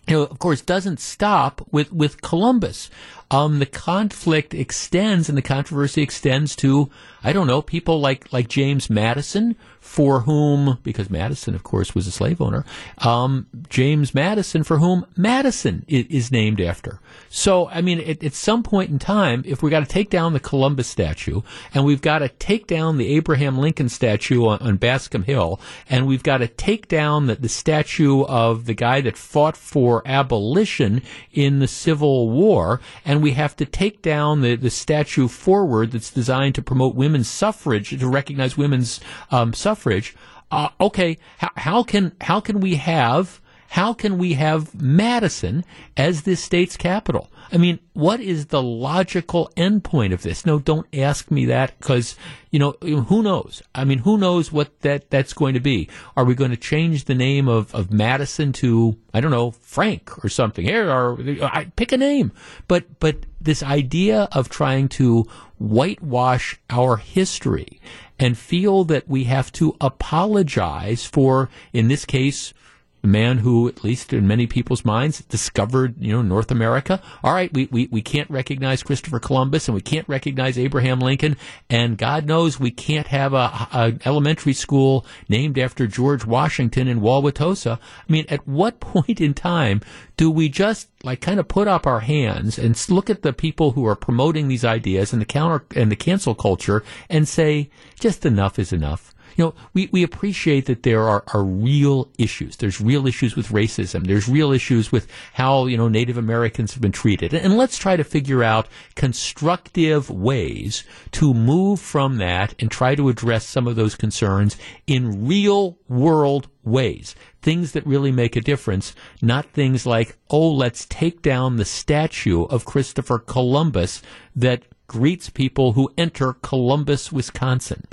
you 0.08 0.16
know, 0.16 0.24
of 0.24 0.38
course, 0.38 0.62
doesn't 0.62 1.00
stop 1.00 1.66
with, 1.72 1.92
with 1.92 2.22
Columbus. 2.22 2.92
Um, 3.32 3.60
the 3.60 3.66
conflict 3.66 4.54
extends 4.54 5.30
and 5.30 5.38
the 5.38 5.42
controversy 5.42 6.02
extends 6.02 6.56
to, 6.58 6.90
I 7.24 7.32
don't 7.32 7.48
know, 7.48 7.62
people 7.62 8.00
like, 8.00 8.32
like 8.34 8.50
James 8.50 8.90
Madison, 8.90 9.56
for 9.80 10.22
whom, 10.22 10.78
because 10.84 11.10
Madison, 11.10 11.56
of 11.56 11.64
course, 11.64 11.96
was 11.96 12.06
a 12.06 12.12
slave 12.12 12.40
owner, 12.40 12.64
um, 13.00 13.48
James 13.68 14.14
Madison, 14.14 14.64
for 14.64 14.78
whom 14.78 15.08
Madison 15.18 15.84
is, 15.88 16.06
is 16.08 16.32
named 16.32 16.62
after. 16.62 17.00
So, 17.30 17.68
I 17.70 17.82
mean, 17.82 18.00
at, 18.00 18.24
at 18.24 18.34
some 18.34 18.62
point 18.62 18.92
in 18.92 19.00
time, 19.00 19.42
if 19.46 19.64
we 19.64 19.72
got 19.72 19.80
to 19.80 19.88
take 19.88 20.12
down 20.12 20.34
the 20.34 20.40
Columbus 20.40 20.88
statue, 20.88 21.42
and 21.74 21.84
we've 21.84 22.02
got 22.02 22.20
to 22.20 22.30
take 22.30 22.68
down 22.68 22.98
the 22.98 23.08
Abraham 23.16 23.58
Lincoln 23.58 23.90
statue 23.90 24.46
on, 24.46 24.60
on 24.60 24.78
Bascom 24.78 25.24
Hill, 25.24 25.60
and 25.90 26.06
we've 26.06 26.24
got 26.24 26.38
to 26.38 26.48
take 26.48 26.88
down 26.88 27.26
the, 27.26 27.36
the 27.36 27.50
statue 27.50 28.24
of 28.26 28.66
the 28.66 28.76
guy 28.76 29.02
that 29.02 29.18
fought 29.18 29.58
for 29.58 30.04
abolition 30.06 31.02
in 31.34 31.58
the 31.58 31.68
Civil 31.68 32.30
War, 32.30 32.80
and 33.04 33.21
we 33.22 33.32
have 33.32 33.56
to 33.58 33.66
take 33.66 34.02
down 34.02 34.42
the, 34.42 34.56
the 34.56 34.70
statue 34.70 35.28
forward 35.28 35.92
that's 35.92 36.12
designed 36.12 36.56
to 36.56 36.62
promote 36.62 36.96
women's 36.96 37.30
suffrage, 37.30 37.90
to 37.90 38.08
recognize 38.08 38.58
women's 38.58 39.00
um, 39.32 39.54
suffrage. 39.54 40.16
Uh, 40.52 40.70
okay, 40.80 41.18
how, 41.38 41.50
how 41.56 41.84
can 41.84 42.12
how 42.22 42.40
can 42.40 42.60
we 42.60 42.76
have 42.76 43.40
how 43.70 43.94
can 43.94 44.18
we 44.18 44.34
have 44.34 44.76
Madison 44.80 45.64
as 45.96 46.24
this 46.24 46.44
state's 46.44 46.76
capital? 46.76 47.31
I 47.54 47.58
mean, 47.58 47.80
what 47.94 48.22
is 48.22 48.46
the 48.48 48.62
logical 48.62 49.52
endpoint 49.58 50.14
of 50.14 50.22
this? 50.22 50.46
No, 50.46 50.58
don't 50.58 50.88
ask 50.96 51.30
me 51.30 51.46
that 51.46 51.78
because, 51.78 52.16
you 52.50 52.60
know, 52.60 52.72
who 52.82 53.22
knows? 53.22 53.62
I 53.76 53.84
mean, 53.84 54.00
who 54.00 54.18
knows 54.18 54.52
what 54.52 54.80
that, 54.82 55.10
that's 55.10 55.34
going 55.34 55.56
to 55.56 55.60
be? 55.60 55.90
Are 56.16 56.24
we 56.24 56.34
going 56.34 56.52
to 56.52 56.58
change 56.58 57.06
the 57.06 57.16
name 57.16 57.50
of, 57.50 57.74
of 57.76 57.92
Madison 57.92 58.54
to, 58.54 58.96
I 59.14 59.20
don't 59.20 59.32
know, 59.32 59.52
Frank 59.52 60.24
or 60.24 60.30
something? 60.30 60.66
Here, 60.66 60.90
or 60.90 61.20
I 61.42 61.66
pick 61.76 61.92
a 61.92 61.98
name. 61.98 62.32
But, 62.70 63.00
but 63.00 63.18
this 63.42 63.62
idea 63.62 64.30
of 64.32 64.48
trying 64.48 64.88
to 64.90 65.26
whitewash 65.58 66.58
our 66.70 66.98
history 66.98 67.82
and 68.18 68.38
feel 68.38 68.86
that 68.86 69.10
we 69.10 69.26
have 69.26 69.52
to 69.54 69.76
apologize 69.82 71.06
for, 71.06 71.50
in 71.74 71.90
this 71.90 72.06
case, 72.06 72.54
the 73.02 73.08
man 73.08 73.40
who, 73.40 73.68
at 73.68 73.84
least 73.84 74.14
in 74.14 74.28
many 74.28 74.46
people's 74.46 74.86
minds, 74.86 75.22
discovered, 75.22 75.96
you 76.00 76.14
know, 76.14 76.22
North 76.22 76.52
America. 76.52 77.02
All 77.24 77.34
right, 77.34 77.52
we, 77.52 77.68
we, 77.72 77.88
we 77.92 78.02
can't 78.02 78.30
recognize 78.30 78.84
Christopher 78.84 79.20
Columbus 79.20 79.68
and 79.68 79.76
we 79.76 79.82
can't 79.82 80.08
recognize 80.08 80.58
Abraham 80.58 81.00
Lincoln. 81.00 81.36
And 81.70 81.98
God 81.98 82.26
knows 82.26 82.60
we 82.60 82.72
can't 82.72 83.08
have 83.08 83.34
a, 83.34 83.68
a 83.74 83.94
elementary 84.06 84.54
school 84.54 85.06
named 85.28 85.58
after 85.58 85.88
George 85.88 86.26
Washington 86.26 86.88
in 86.88 87.02
Wauwatosa. 87.02 87.80
I 87.80 88.12
mean, 88.12 88.26
at 88.30 88.48
what 88.48 88.80
point 88.80 89.20
in 89.20 89.34
time 89.34 89.82
do 90.18 90.30
we 90.30 90.50
just 90.50 90.90
like 91.04 91.22
kind 91.22 91.40
of 91.40 91.48
put 91.48 91.68
up 91.68 91.88
our 91.88 92.02
hands 92.02 92.60
and 92.60 92.78
look 92.90 93.10
at 93.10 93.24
the 93.24 93.34
people 93.34 93.72
who 93.72 93.86
are 93.88 93.96
promoting 93.96 94.48
these 94.48 94.64
ideas 94.64 95.12
and 95.12 95.22
the 95.22 95.26
counter 95.26 95.66
and 95.76 95.92
the 95.92 95.96
cancel 95.96 96.36
culture 96.36 96.84
and 97.10 97.28
say, 97.28 97.70
just 98.00 98.26
enough 98.26 98.60
is 98.60 98.72
enough? 98.72 99.16
You 99.36 99.46
know, 99.46 99.54
we, 99.74 99.90
we 99.92 100.04
appreciate 100.04 100.66
that 100.66 100.84
there 100.84 101.08
are, 101.08 101.24
are 101.34 101.44
real 101.44 102.10
issues. 102.18 102.58
There's 102.58 102.82
real 102.82 103.08
issues 103.08 103.36
with 103.36 103.50
racism. 103.50 104.08
There's 104.08 104.28
real 104.28 104.52
issues 104.52 104.92
with 104.92 105.08
how, 105.34 105.66
you 105.66 105.78
know, 105.78 105.88
Native 105.88 106.18
Americans 106.18 106.74
have 106.74 106.82
been 106.82 106.92
treated. 106.92 107.34
And 107.34 107.58
let's 107.58 107.78
try 107.78 107.96
to 107.96 108.04
figure 108.04 108.44
out 108.44 108.68
constructive 108.96 110.10
ways 110.10 110.84
to 111.12 111.34
move 111.34 111.80
from 111.80 112.18
that 112.18 112.54
and 112.60 112.70
try 112.70 112.96
to 112.96 113.10
address 113.10 113.46
some 113.46 113.68
of 113.68 113.76
those 113.76 113.96
concerns 113.96 114.58
in 114.88 115.28
real 115.28 115.78
world 115.88 116.48
ways. 116.64 117.16
Things 117.42 117.72
that 117.72 117.86
really 117.88 118.12
make 118.12 118.36
a 118.36 118.42
difference, 118.42 118.94
not 119.22 119.46
things 119.48 119.86
like, 119.86 120.18
oh, 120.30 120.52
let's 120.52 120.86
take 120.86 121.22
down 121.22 121.56
the 121.56 121.66
statue 121.66 122.44
of 122.46 122.66
Christopher 122.66 123.18
Columbus 123.20 124.02
that 124.36 124.64
greets 124.88 125.30
people 125.30 125.74
who 125.74 125.90
enter 125.98 126.34
Columbus, 126.34 127.12
Wisconsin. 127.12 127.86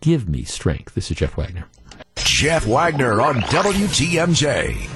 Give 0.00 0.28
me 0.28 0.44
strength. 0.44 0.94
This 0.94 1.10
is 1.10 1.18
Jeff 1.18 1.36
Wagner. 1.36 1.66
Jeff 2.16 2.66
Wagner 2.66 3.20
on 3.20 3.36
WTMJ. 3.42 4.88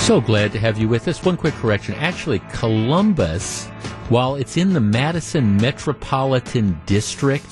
So 0.00 0.20
glad 0.20 0.52
to 0.52 0.58
have 0.58 0.78
you 0.78 0.88
with 0.88 1.08
us. 1.08 1.24
One 1.24 1.38
quick 1.38 1.54
correction. 1.54 1.94
Actually, 1.94 2.40
Columbus, 2.52 3.66
while 4.10 4.34
it's 4.34 4.58
in 4.58 4.74
the 4.74 4.80
Madison 4.80 5.56
Metropolitan 5.56 6.78
District, 6.84 7.46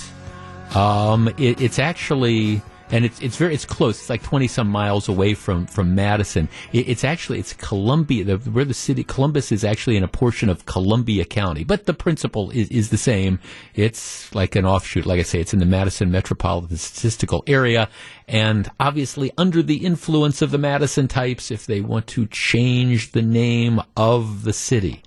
um, 0.74 1.28
it, 1.38 1.60
it's 1.60 1.78
actually 1.78 2.60
and 2.90 3.04
it's 3.04 3.20
it's 3.20 3.36
very 3.36 3.54
it's 3.54 3.64
close. 3.64 3.98
It's 4.00 4.10
like 4.10 4.22
twenty 4.22 4.46
some 4.46 4.68
miles 4.68 5.08
away 5.08 5.34
from 5.34 5.66
from 5.66 5.94
Madison. 5.94 6.48
It, 6.72 6.88
it's 6.88 7.04
actually 7.04 7.38
it's 7.38 7.52
Columbia, 7.52 8.24
the, 8.24 8.50
where 8.50 8.64
the 8.64 8.74
city 8.74 9.04
Columbus 9.04 9.50
is 9.52 9.64
actually 9.64 9.96
in 9.96 10.04
a 10.04 10.08
portion 10.08 10.48
of 10.48 10.66
Columbia 10.66 11.24
County, 11.24 11.64
but 11.64 11.86
the 11.86 11.94
principle 11.94 12.50
is 12.50 12.68
is 12.68 12.90
the 12.90 12.96
same. 12.96 13.38
It's 13.74 14.34
like 14.34 14.56
an 14.56 14.64
offshoot. 14.64 15.06
Like 15.06 15.20
I 15.20 15.24
say, 15.24 15.40
it's 15.40 15.52
in 15.52 15.58
the 15.58 15.66
Madison 15.66 16.10
metropolitan 16.10 16.76
statistical 16.76 17.42
area, 17.46 17.88
and 18.28 18.70
obviously 18.78 19.32
under 19.36 19.62
the 19.62 19.84
influence 19.84 20.42
of 20.42 20.50
the 20.50 20.58
Madison 20.58 21.08
types, 21.08 21.50
if 21.50 21.66
they 21.66 21.80
want 21.80 22.06
to 22.08 22.26
change 22.26 23.12
the 23.12 23.22
name 23.22 23.80
of 23.96 24.44
the 24.44 24.52
city, 24.52 25.02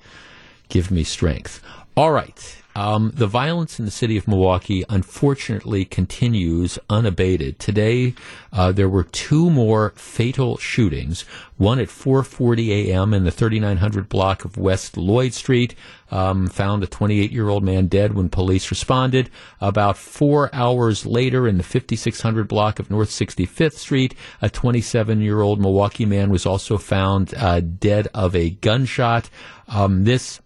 give 0.67 0.91
me 0.91 1.03
strength. 1.03 1.61
All 1.95 2.11
right. 2.11 2.58
Um, 2.79 3.11
the 3.13 3.27
violence 3.27 3.77
in 3.77 3.83
the 3.83 3.91
city 3.91 4.15
of 4.15 4.25
Milwaukee, 4.25 4.85
unfortunately, 4.87 5.83
continues 5.83 6.79
unabated. 6.89 7.59
Today, 7.59 8.13
uh, 8.53 8.71
there 8.71 8.87
were 8.87 9.03
two 9.03 9.49
more 9.49 9.91
fatal 9.97 10.55
shootings. 10.55 11.23
One 11.57 11.79
at 11.79 11.89
4:40 11.89 12.69
a.m. 12.69 13.13
in 13.13 13.25
the 13.25 13.31
3900 13.31 14.07
block 14.07 14.45
of 14.45 14.55
West 14.55 14.95
Lloyd 14.95 15.33
Street. 15.33 15.75
Um, 16.09 16.47
found 16.47 16.81
a 16.81 16.87
28-year-old 16.87 17.65
man 17.65 17.87
dead 17.87 18.13
when 18.13 18.29
police 18.29 18.71
responded. 18.71 19.29
About 19.59 19.97
four 19.97 20.49
hours 20.55 21.05
later, 21.05 21.49
in 21.49 21.57
the 21.57 21.63
5600 21.63 22.47
block 22.47 22.79
of 22.79 22.89
North 22.89 23.09
65th 23.09 23.73
Street, 23.73 24.15
a 24.41 24.49
27-year-old 24.49 25.59
Milwaukee 25.59 26.05
man 26.05 26.29
was 26.29 26.45
also 26.45 26.77
found 26.77 27.33
uh, 27.35 27.59
dead 27.59 28.07
of 28.13 28.37
a 28.37 28.51
gunshot. 28.51 29.29
Um, 29.67 30.05
this 30.05 30.39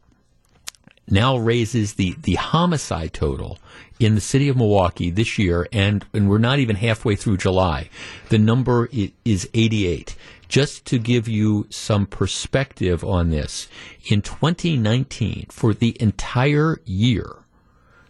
now 1.09 1.37
raises 1.37 1.93
the, 1.93 2.15
the 2.21 2.35
homicide 2.35 3.13
total 3.13 3.59
in 3.99 4.15
the 4.15 4.21
city 4.21 4.49
of 4.49 4.57
Milwaukee 4.57 5.09
this 5.09 5.37
year, 5.37 5.67
and, 5.71 6.05
and 6.13 6.29
we're 6.29 6.37
not 6.37 6.59
even 6.59 6.75
halfway 6.75 7.15
through 7.15 7.37
July. 7.37 7.89
The 8.29 8.39
number 8.39 8.89
is 9.25 9.49
88. 9.53 10.15
Just 10.47 10.85
to 10.85 10.99
give 10.99 11.27
you 11.27 11.65
some 11.69 12.05
perspective 12.05 13.03
on 13.03 13.29
this, 13.29 13.67
in 14.05 14.21
2019, 14.21 15.47
for 15.49 15.73
the 15.73 15.97
entire 15.99 16.79
year, 16.85 17.37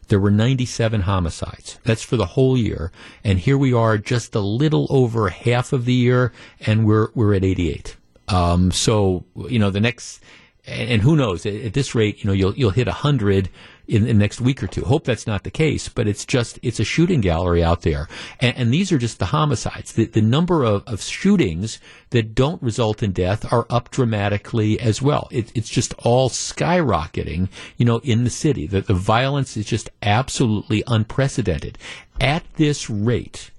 there 0.07 0.19
were 0.19 0.31
97 0.31 1.01
homicides. 1.01 1.79
That's 1.83 2.03
for 2.03 2.17
the 2.17 2.25
whole 2.25 2.57
year. 2.57 2.91
And 3.23 3.39
here 3.39 3.57
we 3.57 3.73
are 3.73 3.97
just 3.97 4.35
a 4.35 4.41
little 4.41 4.87
over 4.89 5.29
half 5.29 5.73
of 5.73 5.85
the 5.85 5.93
year, 5.93 6.33
and 6.61 6.85
we're, 6.85 7.09
we're 7.15 7.33
at 7.33 7.43
88. 7.43 7.95
Um, 8.27 8.71
so, 8.71 9.23
you 9.35 9.59
know, 9.59 9.69
the 9.69 9.79
next, 9.79 10.21
and 10.65 11.01
who 11.01 11.15
knows 11.15 11.45
at 11.45 11.73
this 11.73 11.93
rate 11.93 12.23
you 12.23 12.27
know 12.27 12.33
you'll 12.33 12.55
you'll 12.55 12.69
hit 12.69 12.87
100 12.87 13.49
in, 13.85 14.05
the 14.05 14.13
next 14.13 14.39
week 14.39 14.63
or 14.63 14.67
two. 14.67 14.85
Hope 14.85 15.03
that's 15.03 15.27
not 15.27 15.43
the 15.43 15.51
case 15.51 15.89
but 15.89 16.07
it's 16.07 16.25
just 16.25 16.57
it's 16.61 16.79
a 16.79 16.85
shooting 16.85 17.21
gallery 17.21 17.63
out 17.63 17.81
there. 17.81 18.07
And, 18.39 18.55
and 18.55 18.73
these 18.73 18.91
are 18.91 18.97
just 18.97 19.19
the 19.19 19.25
homicides. 19.25 19.93
The, 19.93 20.05
the 20.05 20.21
number 20.21 20.63
of, 20.63 20.83
of 20.87 21.01
shootings 21.01 21.79
that 22.11 22.33
don't 22.33 22.61
result 22.63 23.03
in 23.03 23.11
death 23.11 23.51
are 23.51 23.65
up 23.69 23.91
dramatically 23.91 24.79
as 24.79 25.01
well. 25.01 25.27
It, 25.31 25.51
it's 25.53 25.69
just 25.69 25.93
all 25.99 26.29
skyrocketing 26.29 27.49
you 27.77 27.85
know 27.85 27.99
in 27.99 28.23
the 28.23 28.29
city. 28.29 28.65
The, 28.65 28.81
the 28.81 28.93
violence 28.93 29.57
is 29.57 29.65
just 29.65 29.89
absolutely 30.01 30.83
unprecedented. 30.87 31.77
At 32.21 32.43
this 32.55 32.89
rate 32.89 33.51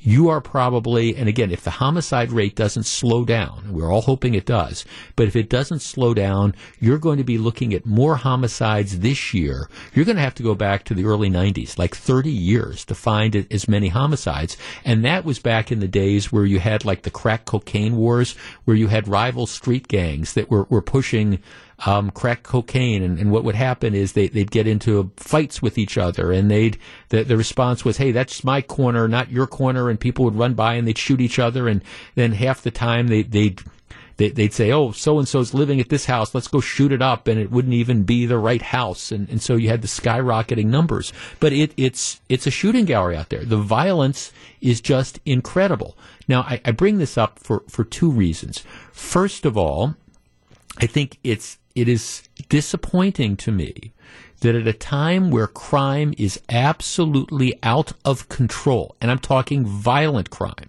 you 0.00 0.28
are 0.30 0.40
probably, 0.40 1.14
and 1.14 1.28
again, 1.28 1.50
if 1.50 1.62
the 1.62 1.70
homicide 1.70 2.32
rate 2.32 2.56
doesn't 2.56 2.84
slow 2.84 3.24
down, 3.24 3.72
we're 3.72 3.92
all 3.92 4.00
hoping 4.00 4.34
it 4.34 4.46
does, 4.46 4.84
but 5.14 5.28
if 5.28 5.36
it 5.36 5.50
doesn't 5.50 5.80
slow 5.80 6.14
down, 6.14 6.54
you're 6.78 6.98
going 6.98 7.18
to 7.18 7.24
be 7.24 7.36
looking 7.36 7.74
at 7.74 7.84
more 7.84 8.16
homicides 8.16 9.00
this 9.00 9.34
year. 9.34 9.68
You're 9.94 10.06
going 10.06 10.16
to 10.16 10.22
have 10.22 10.34
to 10.36 10.42
go 10.42 10.54
back 10.54 10.84
to 10.84 10.94
the 10.94 11.04
early 11.04 11.28
90s, 11.28 11.78
like 11.78 11.94
30 11.94 12.30
years, 12.30 12.84
to 12.86 12.94
find 12.94 13.46
as 13.50 13.68
many 13.68 13.88
homicides. 13.88 14.56
And 14.84 15.04
that 15.04 15.24
was 15.24 15.38
back 15.38 15.70
in 15.70 15.80
the 15.80 15.88
days 15.88 16.32
where 16.32 16.46
you 16.46 16.60
had 16.60 16.84
like 16.84 17.02
the 17.02 17.10
crack 17.10 17.44
cocaine 17.44 17.96
wars, 17.96 18.32
where 18.64 18.76
you 18.76 18.86
had 18.86 19.06
rival 19.06 19.46
street 19.46 19.86
gangs 19.86 20.32
that 20.32 20.50
were, 20.50 20.64
were 20.64 20.82
pushing 20.82 21.42
um, 21.86 22.10
crack 22.10 22.42
cocaine, 22.42 23.02
and, 23.02 23.18
and, 23.18 23.30
what 23.30 23.44
would 23.44 23.54
happen 23.54 23.94
is 23.94 24.12
they, 24.12 24.30
would 24.34 24.50
get 24.50 24.66
into 24.66 25.10
fights 25.16 25.62
with 25.62 25.78
each 25.78 25.96
other, 25.96 26.30
and 26.30 26.50
they'd 26.50 26.78
the, 27.08 27.22
the 27.22 27.36
response 27.36 27.84
was, 27.84 27.96
"Hey, 27.96 28.12
that's 28.12 28.44
my 28.44 28.60
corner, 28.60 29.08
not 29.08 29.30
your 29.30 29.46
corner," 29.46 29.88
and 29.88 29.98
people 29.98 30.24
would 30.26 30.36
run 30.36 30.54
by 30.54 30.74
and 30.74 30.86
they'd 30.86 30.98
shoot 30.98 31.20
each 31.20 31.38
other, 31.38 31.68
and 31.68 31.82
then 32.16 32.32
half 32.32 32.62
the 32.62 32.70
time 32.70 33.08
they, 33.08 33.22
they'd 33.22 33.62
they'd 34.28 34.52
say, 34.52 34.70
"Oh, 34.70 34.92
so 34.92 35.18
and 35.18 35.26
so's 35.26 35.54
living 35.54 35.80
at 35.80 35.88
this 35.88 36.04
house. 36.04 36.34
Let's 36.34 36.48
go 36.48 36.60
shoot 36.60 36.92
it 36.92 37.00
up," 37.00 37.26
and 37.26 37.40
it 37.40 37.50
wouldn't 37.50 37.74
even 37.74 38.02
be 38.02 38.26
the 38.26 38.38
right 38.38 38.62
house, 38.62 39.10
and, 39.10 39.28
and 39.30 39.40
so 39.40 39.56
you 39.56 39.70
had 39.70 39.82
the 39.82 39.88
skyrocketing 39.88 40.66
numbers. 40.66 41.12
But 41.40 41.54
it, 41.54 41.72
it's 41.78 42.20
it's 42.28 42.46
a 42.46 42.50
shooting 42.50 42.84
gallery 42.84 43.16
out 43.16 43.30
there. 43.30 43.44
The 43.44 43.56
violence 43.56 44.32
is 44.60 44.80
just 44.80 45.18
incredible. 45.24 45.96
Now, 46.28 46.42
I, 46.42 46.60
I 46.64 46.72
bring 46.72 46.98
this 46.98 47.16
up 47.16 47.38
for 47.38 47.62
for 47.68 47.84
two 47.84 48.10
reasons. 48.10 48.62
First 48.92 49.46
of 49.46 49.56
all, 49.56 49.94
I 50.78 50.86
think 50.86 51.18
it's 51.24 51.58
it 51.80 51.88
is 51.88 52.22
disappointing 52.50 53.38
to 53.38 53.50
me 53.50 53.94
that 54.40 54.54
at 54.54 54.66
a 54.66 54.72
time 54.74 55.30
where 55.30 55.46
crime 55.46 56.12
is 56.18 56.38
absolutely 56.50 57.58
out 57.62 57.92
of 58.04 58.28
control, 58.28 58.96
and 59.00 59.10
I'm 59.10 59.18
talking 59.18 59.64
violent 59.64 60.28
crime, 60.28 60.68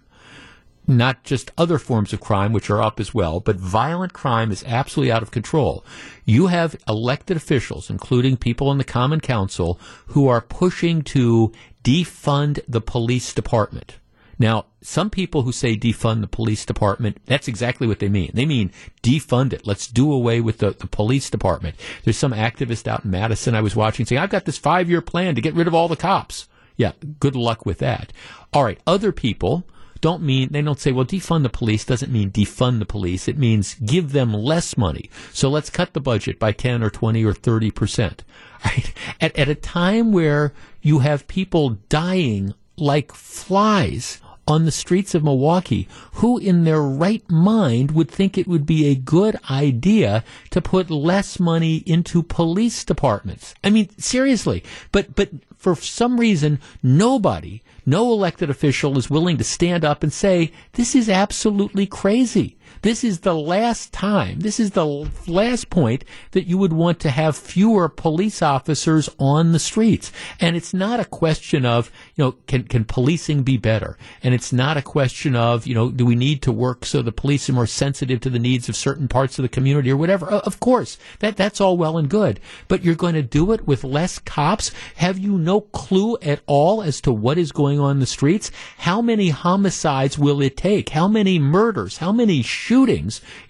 not 0.86 1.22
just 1.22 1.50
other 1.58 1.78
forms 1.78 2.14
of 2.14 2.20
crime, 2.22 2.54
which 2.54 2.70
are 2.70 2.80
up 2.80 2.98
as 2.98 3.12
well, 3.12 3.40
but 3.40 3.56
violent 3.56 4.14
crime 4.14 4.50
is 4.50 4.64
absolutely 4.64 5.12
out 5.12 5.22
of 5.22 5.30
control. 5.30 5.84
You 6.24 6.46
have 6.46 6.76
elected 6.88 7.36
officials, 7.36 7.90
including 7.90 8.38
people 8.38 8.72
in 8.72 8.78
the 8.78 8.84
Common 8.84 9.20
Council, 9.20 9.78
who 10.08 10.28
are 10.28 10.40
pushing 10.40 11.02
to 11.02 11.52
defund 11.84 12.60
the 12.66 12.80
police 12.80 13.34
department. 13.34 13.98
Now, 14.38 14.66
some 14.80 15.10
people 15.10 15.42
who 15.42 15.52
say 15.52 15.76
defund 15.76 16.20
the 16.20 16.26
police 16.26 16.64
department, 16.64 17.18
that's 17.26 17.48
exactly 17.48 17.86
what 17.86 17.98
they 17.98 18.08
mean. 18.08 18.30
They 18.34 18.46
mean 18.46 18.72
defund 19.02 19.52
it. 19.52 19.66
Let's 19.66 19.86
do 19.86 20.12
away 20.12 20.40
with 20.40 20.58
the, 20.58 20.70
the 20.70 20.86
police 20.86 21.30
department. 21.30 21.76
There's 22.04 22.18
some 22.18 22.32
activist 22.32 22.88
out 22.88 23.04
in 23.04 23.10
Madison 23.10 23.54
I 23.54 23.60
was 23.60 23.76
watching 23.76 24.06
saying, 24.06 24.20
I've 24.20 24.30
got 24.30 24.44
this 24.44 24.58
five 24.58 24.90
year 24.90 25.00
plan 25.00 25.34
to 25.34 25.40
get 25.40 25.54
rid 25.54 25.66
of 25.66 25.74
all 25.74 25.88
the 25.88 25.96
cops. 25.96 26.48
Yeah, 26.76 26.92
good 27.20 27.36
luck 27.36 27.66
with 27.66 27.78
that. 27.78 28.12
All 28.52 28.64
right, 28.64 28.80
other 28.86 29.12
people 29.12 29.64
don't 30.02 30.22
mean 30.22 30.48
they 30.50 30.60
don't 30.60 30.80
say 30.80 30.92
well 30.92 31.06
defund 31.06 31.44
the 31.44 31.48
police 31.48 31.84
doesn't 31.84 32.12
mean 32.12 32.30
defund 32.30 32.80
the 32.80 32.84
police 32.84 33.28
it 33.28 33.38
means 33.38 33.76
give 33.76 34.10
them 34.10 34.34
less 34.34 34.76
money 34.76 35.08
so 35.32 35.48
let's 35.48 35.70
cut 35.70 35.94
the 35.94 36.00
budget 36.00 36.40
by 36.40 36.50
10 36.50 36.82
or 36.82 36.90
20 36.90 37.24
or 37.24 37.32
30 37.32 37.70
percent 37.70 38.24
right 38.64 38.92
at, 39.20 39.34
at 39.38 39.48
a 39.48 39.54
time 39.54 40.12
where 40.12 40.52
you 40.82 40.98
have 40.98 41.28
people 41.28 41.78
dying 41.88 42.52
like 42.82 43.12
flies 43.12 44.20
on 44.46 44.64
the 44.64 44.72
streets 44.72 45.14
of 45.14 45.22
Milwaukee, 45.22 45.88
who 46.14 46.36
in 46.36 46.64
their 46.64 46.82
right 46.82 47.22
mind 47.30 47.92
would 47.92 48.10
think 48.10 48.36
it 48.36 48.48
would 48.48 48.66
be 48.66 48.86
a 48.86 48.96
good 48.96 49.36
idea 49.48 50.24
to 50.50 50.60
put 50.60 50.90
less 50.90 51.38
money 51.38 51.76
into 51.86 52.22
police 52.22 52.84
departments? 52.84 53.54
I 53.62 53.70
mean, 53.70 53.88
seriously. 53.98 54.64
But, 54.90 55.14
but 55.14 55.30
for 55.56 55.76
some 55.76 56.18
reason, 56.18 56.58
nobody, 56.82 57.62
no 57.86 58.12
elected 58.12 58.50
official 58.50 58.98
is 58.98 59.08
willing 59.08 59.38
to 59.38 59.44
stand 59.44 59.84
up 59.84 60.02
and 60.02 60.12
say, 60.12 60.52
this 60.72 60.96
is 60.96 61.08
absolutely 61.08 61.86
crazy. 61.86 62.56
This 62.82 63.04
is 63.04 63.20
the 63.20 63.34
last 63.34 63.92
time, 63.92 64.40
this 64.40 64.58
is 64.58 64.72
the 64.72 65.08
last 65.28 65.70
point 65.70 66.04
that 66.32 66.48
you 66.48 66.58
would 66.58 66.72
want 66.72 66.98
to 67.00 67.10
have 67.10 67.36
fewer 67.36 67.88
police 67.88 68.42
officers 68.42 69.08
on 69.20 69.52
the 69.52 69.60
streets. 69.60 70.10
And 70.40 70.56
it's 70.56 70.74
not 70.74 70.98
a 70.98 71.04
question 71.04 71.64
of, 71.64 71.92
you 72.16 72.24
know, 72.24 72.32
can, 72.48 72.64
can 72.64 72.84
policing 72.84 73.44
be 73.44 73.56
better? 73.56 73.96
And 74.24 74.34
it's 74.34 74.52
not 74.52 74.76
a 74.76 74.82
question 74.82 75.36
of, 75.36 75.64
you 75.64 75.76
know, 75.76 75.92
do 75.92 76.04
we 76.04 76.16
need 76.16 76.42
to 76.42 76.50
work 76.50 76.84
so 76.84 77.02
the 77.02 77.12
police 77.12 77.48
are 77.48 77.52
more 77.52 77.68
sensitive 77.68 78.18
to 78.22 78.30
the 78.30 78.40
needs 78.40 78.68
of 78.68 78.74
certain 78.74 79.06
parts 79.06 79.38
of 79.38 79.44
the 79.44 79.48
community 79.48 79.92
or 79.92 79.96
whatever? 79.96 80.28
Uh, 80.28 80.40
of 80.40 80.58
course, 80.58 80.98
that, 81.20 81.36
that's 81.36 81.60
all 81.60 81.76
well 81.76 81.96
and 81.96 82.10
good. 82.10 82.40
But 82.66 82.82
you're 82.82 82.96
going 82.96 83.14
to 83.14 83.22
do 83.22 83.52
it 83.52 83.64
with 83.64 83.84
less 83.84 84.18
cops? 84.18 84.72
Have 84.96 85.20
you 85.20 85.38
no 85.38 85.60
clue 85.60 86.18
at 86.20 86.40
all 86.46 86.82
as 86.82 87.00
to 87.02 87.12
what 87.12 87.38
is 87.38 87.52
going 87.52 87.78
on 87.78 87.92
in 87.92 88.00
the 88.00 88.06
streets? 88.06 88.50
How 88.78 89.00
many 89.00 89.28
homicides 89.28 90.18
will 90.18 90.42
it 90.42 90.56
take? 90.56 90.88
How 90.88 91.06
many 91.06 91.38
murders? 91.38 91.98
How 91.98 92.10
many 92.10 92.42
shootings 92.42 92.71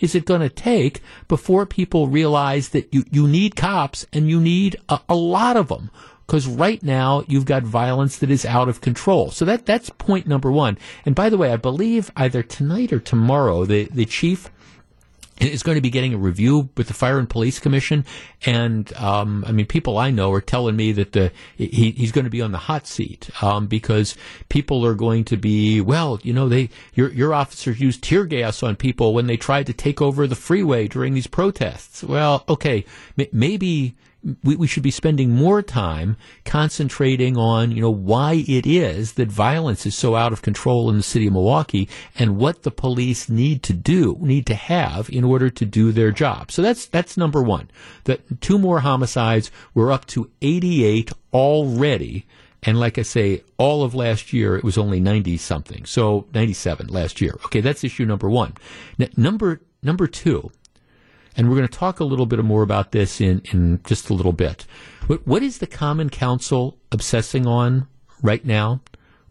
is 0.00 0.14
it 0.14 0.24
going 0.26 0.40
to 0.40 0.48
take 0.48 1.00
before 1.28 1.66
people 1.66 2.08
realize 2.08 2.70
that 2.70 2.92
you, 2.92 3.04
you 3.10 3.28
need 3.28 3.56
cops 3.56 4.06
and 4.12 4.28
you 4.28 4.40
need 4.40 4.76
a, 4.88 5.00
a 5.08 5.14
lot 5.14 5.56
of 5.56 5.68
them? 5.68 5.90
Because 6.26 6.46
right 6.46 6.82
now 6.82 7.24
you've 7.28 7.44
got 7.44 7.62
violence 7.62 8.18
that 8.18 8.30
is 8.30 8.44
out 8.44 8.68
of 8.68 8.80
control. 8.80 9.30
So 9.30 9.44
that 9.44 9.66
that's 9.66 9.90
point 9.90 10.26
number 10.26 10.50
one. 10.50 10.78
And 11.04 11.14
by 11.14 11.28
the 11.28 11.36
way, 11.36 11.52
I 11.52 11.56
believe 11.56 12.10
either 12.16 12.42
tonight 12.42 12.92
or 12.92 13.00
tomorrow 13.00 13.64
the 13.64 13.84
the 13.92 14.06
chief 14.06 14.50
is 15.40 15.62
going 15.62 15.76
to 15.76 15.82
be 15.82 15.90
getting 15.90 16.14
a 16.14 16.18
review 16.18 16.68
with 16.76 16.88
the 16.88 16.94
Fire 16.94 17.18
and 17.18 17.28
Police 17.28 17.58
Commission, 17.58 18.04
and 18.44 18.92
um, 18.94 19.44
I 19.46 19.52
mean, 19.52 19.66
people 19.66 19.98
I 19.98 20.10
know 20.10 20.32
are 20.32 20.40
telling 20.40 20.76
me 20.76 20.92
that 20.92 21.12
the 21.12 21.32
he, 21.56 21.90
he's 21.92 22.12
going 22.12 22.24
to 22.24 22.30
be 22.30 22.42
on 22.42 22.52
the 22.52 22.58
hot 22.58 22.86
seat 22.86 23.30
um, 23.42 23.66
because 23.66 24.16
people 24.48 24.84
are 24.84 24.94
going 24.94 25.24
to 25.24 25.36
be 25.36 25.80
well, 25.80 26.20
you 26.22 26.32
know, 26.32 26.48
they 26.48 26.70
your 26.94 27.10
your 27.12 27.34
officers 27.34 27.80
used 27.80 28.02
tear 28.02 28.24
gas 28.24 28.62
on 28.62 28.76
people 28.76 29.14
when 29.14 29.26
they 29.26 29.36
tried 29.36 29.66
to 29.66 29.72
take 29.72 30.00
over 30.00 30.26
the 30.26 30.36
freeway 30.36 30.86
during 30.88 31.14
these 31.14 31.26
protests. 31.26 32.04
Well, 32.04 32.44
okay, 32.48 32.84
m- 33.18 33.26
maybe 33.32 33.96
we, 34.42 34.56
we 34.56 34.66
should 34.66 34.82
be 34.82 34.90
spending 34.90 35.30
more 35.30 35.62
time 35.62 36.16
concentrating 36.44 37.36
on, 37.36 37.72
you 37.72 37.80
know, 37.80 37.90
why 37.90 38.44
it 38.46 38.66
is 38.66 39.14
that 39.14 39.28
violence 39.28 39.86
is 39.86 39.94
so 39.94 40.14
out 40.14 40.32
of 40.32 40.42
control 40.42 40.88
in 40.90 40.96
the 40.96 41.02
city 41.02 41.26
of 41.26 41.32
Milwaukee 41.32 41.88
and 42.18 42.36
what 42.36 42.62
the 42.62 42.70
police 42.70 43.28
need 43.28 43.62
to 43.64 43.72
do, 43.72 44.16
need 44.20 44.46
to 44.46 44.54
have 44.54 45.10
in 45.10 45.24
order 45.24 45.50
to 45.50 45.64
do 45.64 45.92
their 45.92 46.10
job. 46.12 46.52
So 46.52 46.62
that's, 46.62 46.86
that's 46.86 47.16
number 47.16 47.42
one. 47.42 47.70
That 48.04 48.40
two 48.40 48.58
more 48.58 48.80
homicides. 48.80 49.50
We're 49.74 49.92
up 49.92 50.06
to 50.06 50.30
88 50.40 51.12
already. 51.32 52.26
And 52.62 52.78
like 52.78 52.98
I 52.98 53.02
say, 53.02 53.42
all 53.58 53.82
of 53.82 53.94
last 53.94 54.32
year, 54.32 54.56
it 54.56 54.62
was 54.62 54.78
only 54.78 55.00
90 55.00 55.36
something. 55.38 55.84
So 55.84 56.26
97 56.32 56.86
last 56.88 57.20
year. 57.20 57.34
Okay. 57.46 57.60
That's 57.60 57.82
issue 57.82 58.06
number 58.06 58.30
one. 58.30 58.54
Number, 59.16 59.60
number 59.82 60.06
two, 60.06 60.52
and 61.36 61.48
we're 61.48 61.56
going 61.56 61.68
to 61.68 61.78
talk 61.78 62.00
a 62.00 62.04
little 62.04 62.26
bit 62.26 62.42
more 62.44 62.62
about 62.62 62.92
this 62.92 63.20
in, 63.20 63.42
in 63.52 63.80
just 63.84 64.10
a 64.10 64.14
little 64.14 64.32
bit. 64.32 64.66
What, 65.06 65.26
what 65.26 65.42
is 65.42 65.58
the 65.58 65.66
Common 65.66 66.10
Council 66.10 66.78
obsessing 66.90 67.46
on 67.46 67.88
right 68.22 68.44
now 68.44 68.80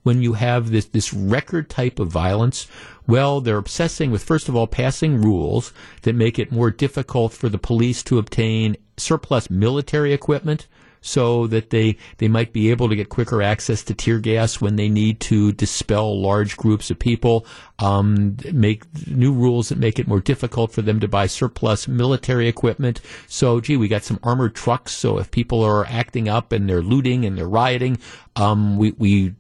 when 0.04 0.22
you 0.22 0.34
have 0.34 0.72
this, 0.72 0.86
this 0.86 1.14
record 1.14 1.70
type 1.70 2.00
of 2.00 2.10
violence? 2.10 2.68
Well, 3.08 3.42
they're 3.42 3.58
obsessing 3.58 4.12
with, 4.12 4.24
first 4.24 4.50
of 4.50 4.56
all, 4.56 4.68
passing 4.68 5.22
rules 5.22 5.74
that 6.04 6.16
make 6.16 6.40
it 6.40 6.52
more 6.52 6.72
difficult 6.72 7.34
for 7.34 7.50
the 7.50 7.58
police 7.58 8.04
to 8.04 8.18
obtain 8.18 8.78
surplus 8.98 9.50
military 9.50 10.14
equipment 10.14 10.68
so 11.02 11.48
that 11.48 11.72
they, 11.72 11.98
they 12.20 12.28
might 12.28 12.54
be 12.54 12.70
able 12.70 12.88
to 12.88 12.96
get 12.96 13.10
quicker 13.10 13.42
access 13.42 13.84
to 13.84 13.94
tear 13.94 14.20
gas 14.20 14.62
when 14.62 14.76
they 14.76 14.88
need 14.88 15.20
to 15.20 15.52
dispel 15.52 16.22
large 16.22 16.56
groups 16.56 16.92
of 16.92 17.00
people, 17.00 17.46
um, 17.80 18.38
make 18.54 18.84
new 19.08 19.34
rules 19.34 19.70
that 19.70 19.80
make 19.80 19.98
it 19.98 20.08
more 20.08 20.20
difficult 20.22 20.72
for 20.72 20.84
them 20.84 21.00
to 21.00 21.08
buy 21.08 21.26
surplus 21.26 21.88
military 21.88 22.48
equipment. 22.48 23.02
So, 23.28 23.60
gee, 23.60 23.78
we 23.78 23.88
got 23.88 24.04
some 24.04 24.20
armored 24.22 24.56
trucks. 24.56 24.94
So 24.94 25.18
if 25.18 25.32
people 25.32 25.64
are 25.64 25.86
acting 25.86 26.30
up 26.30 26.52
and 26.52 26.70
they're 26.70 26.84
looting 26.84 27.26
and 27.26 27.36
they're 27.36 27.48
rioting, 27.48 27.98
um, 28.36 28.78
we, 28.78 28.92
we 28.92 29.34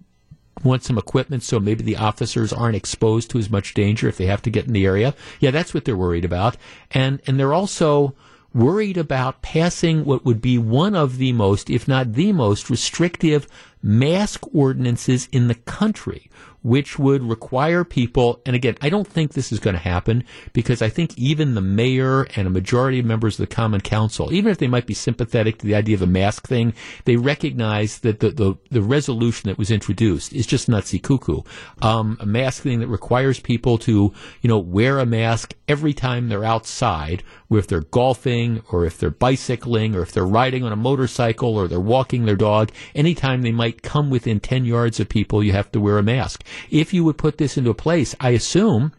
want 0.63 0.83
some 0.83 0.97
equipment 0.97 1.43
so 1.43 1.59
maybe 1.59 1.83
the 1.83 1.95
officers 1.97 2.51
aren't 2.51 2.75
exposed 2.75 3.29
to 3.31 3.39
as 3.39 3.49
much 3.49 3.73
danger 3.73 4.07
if 4.07 4.17
they 4.17 4.25
have 4.25 4.41
to 4.41 4.49
get 4.49 4.65
in 4.65 4.73
the 4.73 4.85
area. 4.85 5.13
Yeah, 5.39 5.51
that's 5.51 5.73
what 5.73 5.85
they're 5.85 5.95
worried 5.95 6.25
about. 6.25 6.57
And, 6.91 7.21
and 7.27 7.39
they're 7.39 7.53
also, 7.53 8.15
worried 8.53 8.97
about 8.97 9.41
passing 9.41 10.05
what 10.05 10.25
would 10.25 10.41
be 10.41 10.57
one 10.57 10.95
of 10.95 11.17
the 11.17 11.33
most, 11.33 11.69
if 11.69 11.87
not 11.87 12.13
the 12.13 12.31
most, 12.33 12.69
restrictive 12.69 13.47
mask 13.83 14.43
ordinances 14.53 15.27
in 15.31 15.47
the 15.47 15.55
country, 15.55 16.29
which 16.61 16.99
would 16.99 17.23
require 17.23 17.83
people, 17.83 18.39
and 18.45 18.55
again, 18.55 18.77
I 18.81 18.89
don't 18.89 19.07
think 19.07 19.33
this 19.33 19.51
is 19.51 19.59
going 19.59 19.73
to 19.73 19.81
happen 19.81 20.23
because 20.53 20.81
I 20.81 20.89
think 20.89 21.17
even 21.17 21.55
the 21.55 21.61
mayor 21.61 22.27
and 22.35 22.45
a 22.45 22.51
majority 22.51 22.99
of 22.99 23.05
members 23.05 23.39
of 23.39 23.49
the 23.49 23.55
Common 23.55 23.81
Council, 23.81 24.31
even 24.31 24.51
if 24.51 24.59
they 24.59 24.67
might 24.67 24.85
be 24.85 24.93
sympathetic 24.93 25.57
to 25.57 25.65
the 25.65 25.73
idea 25.73 25.95
of 25.95 26.03
a 26.03 26.07
mask 26.07 26.47
thing, 26.47 26.73
they 27.05 27.15
recognize 27.15 27.99
that 27.99 28.19
the, 28.19 28.29
the, 28.29 28.55
the 28.69 28.81
resolution 28.81 29.49
that 29.49 29.57
was 29.57 29.71
introduced 29.71 30.33
is 30.33 30.45
just 30.45 30.69
nutsy 30.69 31.01
cuckoo. 31.01 31.41
Um, 31.81 32.17
a 32.19 32.25
mask 32.25 32.61
thing 32.61 32.79
that 32.81 32.87
requires 32.87 33.39
people 33.39 33.79
to, 33.79 34.13
you 34.41 34.47
know, 34.47 34.59
wear 34.59 34.99
a 34.99 35.05
mask 35.05 35.55
every 35.67 35.93
time 35.93 36.29
they're 36.29 36.45
outside, 36.45 37.23
if 37.57 37.67
they're 37.67 37.81
golfing, 37.81 38.63
or 38.71 38.85
if 38.85 38.97
they're 38.97 39.09
bicycling, 39.09 39.95
or 39.95 40.01
if 40.01 40.11
they're 40.11 40.25
riding 40.25 40.63
on 40.63 40.71
a 40.71 40.77
motorcycle, 40.77 41.57
or 41.57 41.67
they're 41.67 41.79
walking 41.79 42.25
their 42.25 42.35
dog, 42.35 42.71
anytime 42.95 43.41
they 43.41 43.51
might 43.51 43.81
come 43.81 44.09
within 44.09 44.39
10 44.39 44.65
yards 44.65 44.99
of 44.99 45.09
people, 45.09 45.43
you 45.43 45.51
have 45.51 45.71
to 45.71 45.79
wear 45.79 45.97
a 45.97 46.03
mask. 46.03 46.43
If 46.69 46.93
you 46.93 47.03
would 47.03 47.17
put 47.17 47.37
this 47.37 47.57
into 47.57 47.69
a 47.69 47.75
place, 47.75 48.15
I 48.19 48.29
assume 48.29 48.93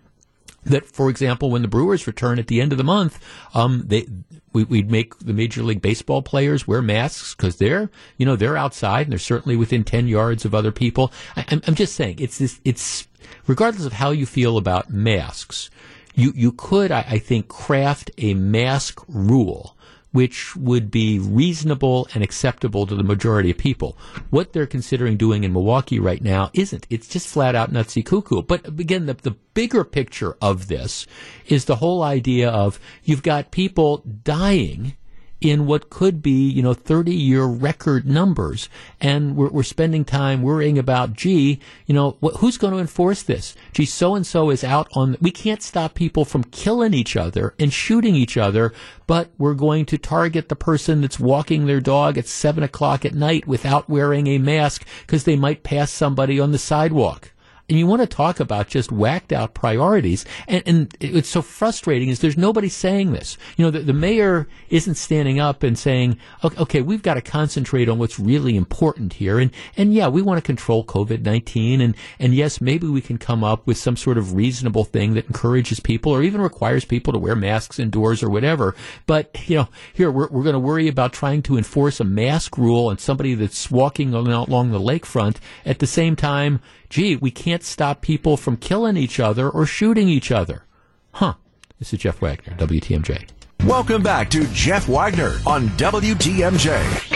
that, 0.65 0.87
for 0.87 1.11
example, 1.11 1.51
when 1.51 1.63
the 1.63 1.69
Brewers 1.69 2.07
return 2.07 2.39
at 2.39 2.47
the 2.47 2.61
end 2.61 2.73
of 2.73 2.79
the 2.79 2.85
month, 2.85 3.19
um, 3.55 3.85
they 3.87 4.07
we, 4.53 4.65
would 4.65 4.91
make 4.91 5.19
the 5.19 5.33
Major 5.33 5.63
League 5.63 5.83
Baseball 5.83 6.23
players 6.23 6.69
wear 6.69 6.83
masks 6.83 7.35
because 7.35 7.57
they're 7.57 7.91
you 8.17 8.27
know 8.27 8.37
they're 8.37 8.57
outside 8.57 9.07
and 9.07 9.13
they're 9.13 9.19
certainly 9.19 9.57
within 9.57 9.85
ten 9.85 10.07
yards 10.07 10.45
of 10.45 10.55
other 10.55 10.73
people. 10.73 11.13
I, 11.37 11.45
am 11.51 11.63
I'm 11.67 11.75
just 11.75 11.95
saying 11.95 12.17
it's 12.19 12.39
this, 12.39 12.61
it's 12.65 13.09
regardless 13.47 13.87
of 13.87 13.95
how 13.95 14.11
you 14.11 14.27
feel 14.27 14.57
about 14.57 14.91
masks, 14.91 15.71
you 16.15 16.33
you 16.35 16.53
could 16.53 16.91
I, 16.91 17.05
I 17.09 17.19
think 17.19 17.49
craft 17.49 18.11
a 18.19 18.35
mask 18.35 19.03
rule 19.09 19.77
which 20.13 20.55
would 20.55 20.91
be 20.91 21.19
reasonable 21.19 22.07
and 22.15 22.23
acceptable 22.23 22.87
to 22.87 22.95
the 22.95 23.03
majority 23.03 23.51
of 23.51 23.59
people. 23.59 23.97
What 24.31 24.53
they're 24.53 24.67
considering 24.67 25.17
doing 25.17 25.43
in 25.43 25.53
Milwaukee 25.53 25.99
right 25.99 26.23
now 26.23 26.51
isn't. 26.53 26.87
It's 26.91 27.09
just 27.09 27.27
flat 27.27 27.55
out 27.55 27.73
nutsy 27.73 28.05
cuckoo. 28.05 28.43
But 28.43 28.69
again, 28.69 29.07
the, 29.07 29.15
the 29.15 29.37
bigger 29.55 29.85
picture 29.85 30.37
of 30.41 30.69
this 30.69 31.07
is 31.47 31.65
the 31.65 31.77
whole 31.77 32.03
idea 32.03 32.51
of 32.51 32.79
you've 33.03 33.23
got 33.23 33.51
people 33.51 34.05
dying 34.23 34.97
in 35.43 35.67
what 35.67 35.91
could 35.91 36.23
be, 36.23 36.49
you 36.49 36.63
know, 36.63 36.73
30 36.73 37.15
year 37.15 37.45
record 37.45 38.07
numbers. 38.07 38.69
And 39.01 39.37
we're, 39.37 39.49
we're 39.49 39.63
spending 39.65 40.05
time 40.05 40.43
worrying 40.43 40.79
about, 40.79 41.15
gee, 41.15 41.59
you 41.87 41.95
know, 41.95 42.17
wh- 42.23 42.37
who's 42.39 42.57
going 42.57 42.73
to 42.73 42.79
enforce 42.79 43.23
this? 43.23 43.57
Gee, 43.73 43.85
so 43.85 44.15
and 44.15 44.27
so 44.27 44.51
is 44.51 44.63
out 44.63 44.89
on, 44.95 45.17
we 45.21 45.33
can't 45.33 45.63
stop 45.63 45.95
people 45.95 46.25
from 46.25 46.45
killing 46.45 46.95
each 46.95 47.17
other 47.17 47.55
and 47.59 47.73
shooting 47.73 48.15
each 48.15 48.37
other, 48.37 48.73
but 49.09 49.31
we're 49.37 49.55
going 49.55 49.85
to 49.87 49.99
target 49.99 50.49
the 50.49 50.57
person 50.57 51.01
that's 51.01 51.19
walking 51.19 51.67
their 51.67 51.81
dog 51.81 52.17
at 52.17 52.29
seven 52.29 52.63
o'clock 52.63 53.05
at 53.05 53.15
night 53.15 53.47
without 53.47 53.89
wearing 53.89 54.29
a 54.29 54.39
mask 54.39 54.87
because 55.01 55.25
they 55.25 55.37
might 55.37 55.65
pass 55.65 55.91
somebody 55.91 56.39
on 56.39 56.53
the 56.53 56.59
sidewalk 56.59 57.32
and 57.73 57.79
you 57.79 57.87
want 57.87 58.03
to 58.03 58.07
talk 58.07 58.39
about 58.39 58.69
just 58.69 58.93
whacked 58.93 59.33
out 59.33 59.55
priorities. 59.55 60.27
And, 60.47 60.63
and 60.67 60.97
it's 61.01 61.31
so 61.31 61.41
frustrating 61.41 62.11
is 62.11 62.19
there's 62.19 62.37
nobody 62.37 62.69
saying 62.69 63.13
this. 63.13 63.39
You 63.57 63.65
know, 63.65 63.71
the, 63.71 63.79
the 63.79 63.95
mayor 63.95 64.47
isn't 64.69 64.97
standing 64.97 65.41
up 65.41 65.63
and 65.63 65.79
saying, 65.79 66.19
okay, 66.45 66.61
okay, 66.61 66.83
we've 66.83 67.01
got 67.01 67.15
to 67.15 67.23
concentrate 67.23 67.89
on 67.89 67.99
what's 67.99 68.19
really 68.19 68.57
important 68.57 69.15
here. 69.15 69.39
And, 69.39 69.51
and 69.75 69.95
yeah, 69.95 70.09
we 70.09 70.21
want 70.21 70.37
to 70.37 70.43
control 70.43 70.85
COVID-19. 70.85 71.81
And, 71.81 71.97
and 72.19 72.35
yes, 72.35 72.61
maybe 72.61 72.89
we 72.89 73.01
can 73.01 73.17
come 73.17 73.43
up 73.43 73.67
with 73.67 73.79
some 73.79 73.97
sort 73.97 74.19
of 74.19 74.35
reasonable 74.35 74.85
thing 74.85 75.15
that 75.15 75.25
encourages 75.29 75.81
people 75.81 76.13
or 76.13 76.23
even 76.23 76.43
requires 76.43 76.85
people 76.85 77.15
to 77.15 77.19
wear 77.19 77.35
masks 77.35 77.79
indoors 77.79 78.23
or 78.23 78.29
whatever. 78.29 78.75
But, 79.07 79.49
you 79.49 79.57
know, 79.57 79.69
here 79.95 80.11
we're, 80.11 80.29
we're 80.29 80.43
going 80.43 80.53
to 80.53 80.59
worry 80.59 80.89
about 80.89 81.15
trying 81.15 81.41
to 81.45 81.57
enforce 81.57 82.01
a 82.01 82.05
mask 82.05 82.59
rule 82.59 82.89
on 82.89 82.99
somebody 82.99 83.35
that's 83.35 83.71
walking 83.71 84.13
along 84.13 84.73
the 84.73 84.79
lakefront 84.79 85.37
at 85.65 85.79
the 85.79 85.87
same 85.87 86.17
time 86.17 86.61
gee, 86.93 87.17
we 87.17 87.31
can't 87.31 87.65
stop 87.65 88.03
people 88.03 88.37
from 88.37 88.55
killing 88.59 88.99
each 88.99 89.19
other 89.19 89.49
or 89.49 89.65
shooting 89.65 90.09
each 90.09 90.31
other. 90.31 90.65
Huh. 91.13 91.35
This 91.79 91.95
is 91.95 92.01
Jeff 92.01 92.21
Wagner, 92.21 92.55
WTMJ. 92.59 93.31
Welcome 93.65 94.03
back 94.03 94.29
to 94.31 94.47
Jeff 94.49 94.89
Wagner 94.89 95.39
on 95.47 95.69
WTMJ. 95.71 97.09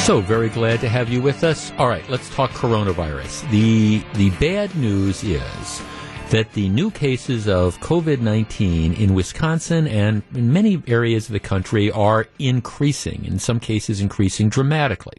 So 0.00 0.20
very 0.20 0.48
glad 0.48 0.80
to 0.80 0.88
have 0.88 1.10
you 1.10 1.20
with 1.20 1.44
us. 1.44 1.72
All 1.78 1.88
right, 1.88 2.08
let's 2.08 2.34
talk 2.34 2.50
coronavirus. 2.52 3.50
The 3.50 4.02
the 4.14 4.30
bad 4.38 4.74
news 4.76 5.22
is 5.24 5.82
that 6.30 6.52
the 6.52 6.68
new 6.68 6.90
cases 6.90 7.46
of 7.46 7.78
COVID 7.80 8.20
19 8.20 8.94
in 8.94 9.14
Wisconsin 9.14 9.86
and 9.86 10.22
in 10.34 10.52
many 10.52 10.82
areas 10.86 11.26
of 11.26 11.32
the 11.32 11.40
country 11.40 11.90
are 11.90 12.26
increasing, 12.38 13.24
in 13.24 13.38
some 13.38 13.60
cases, 13.60 14.00
increasing 14.00 14.48
dramatically. 14.48 15.16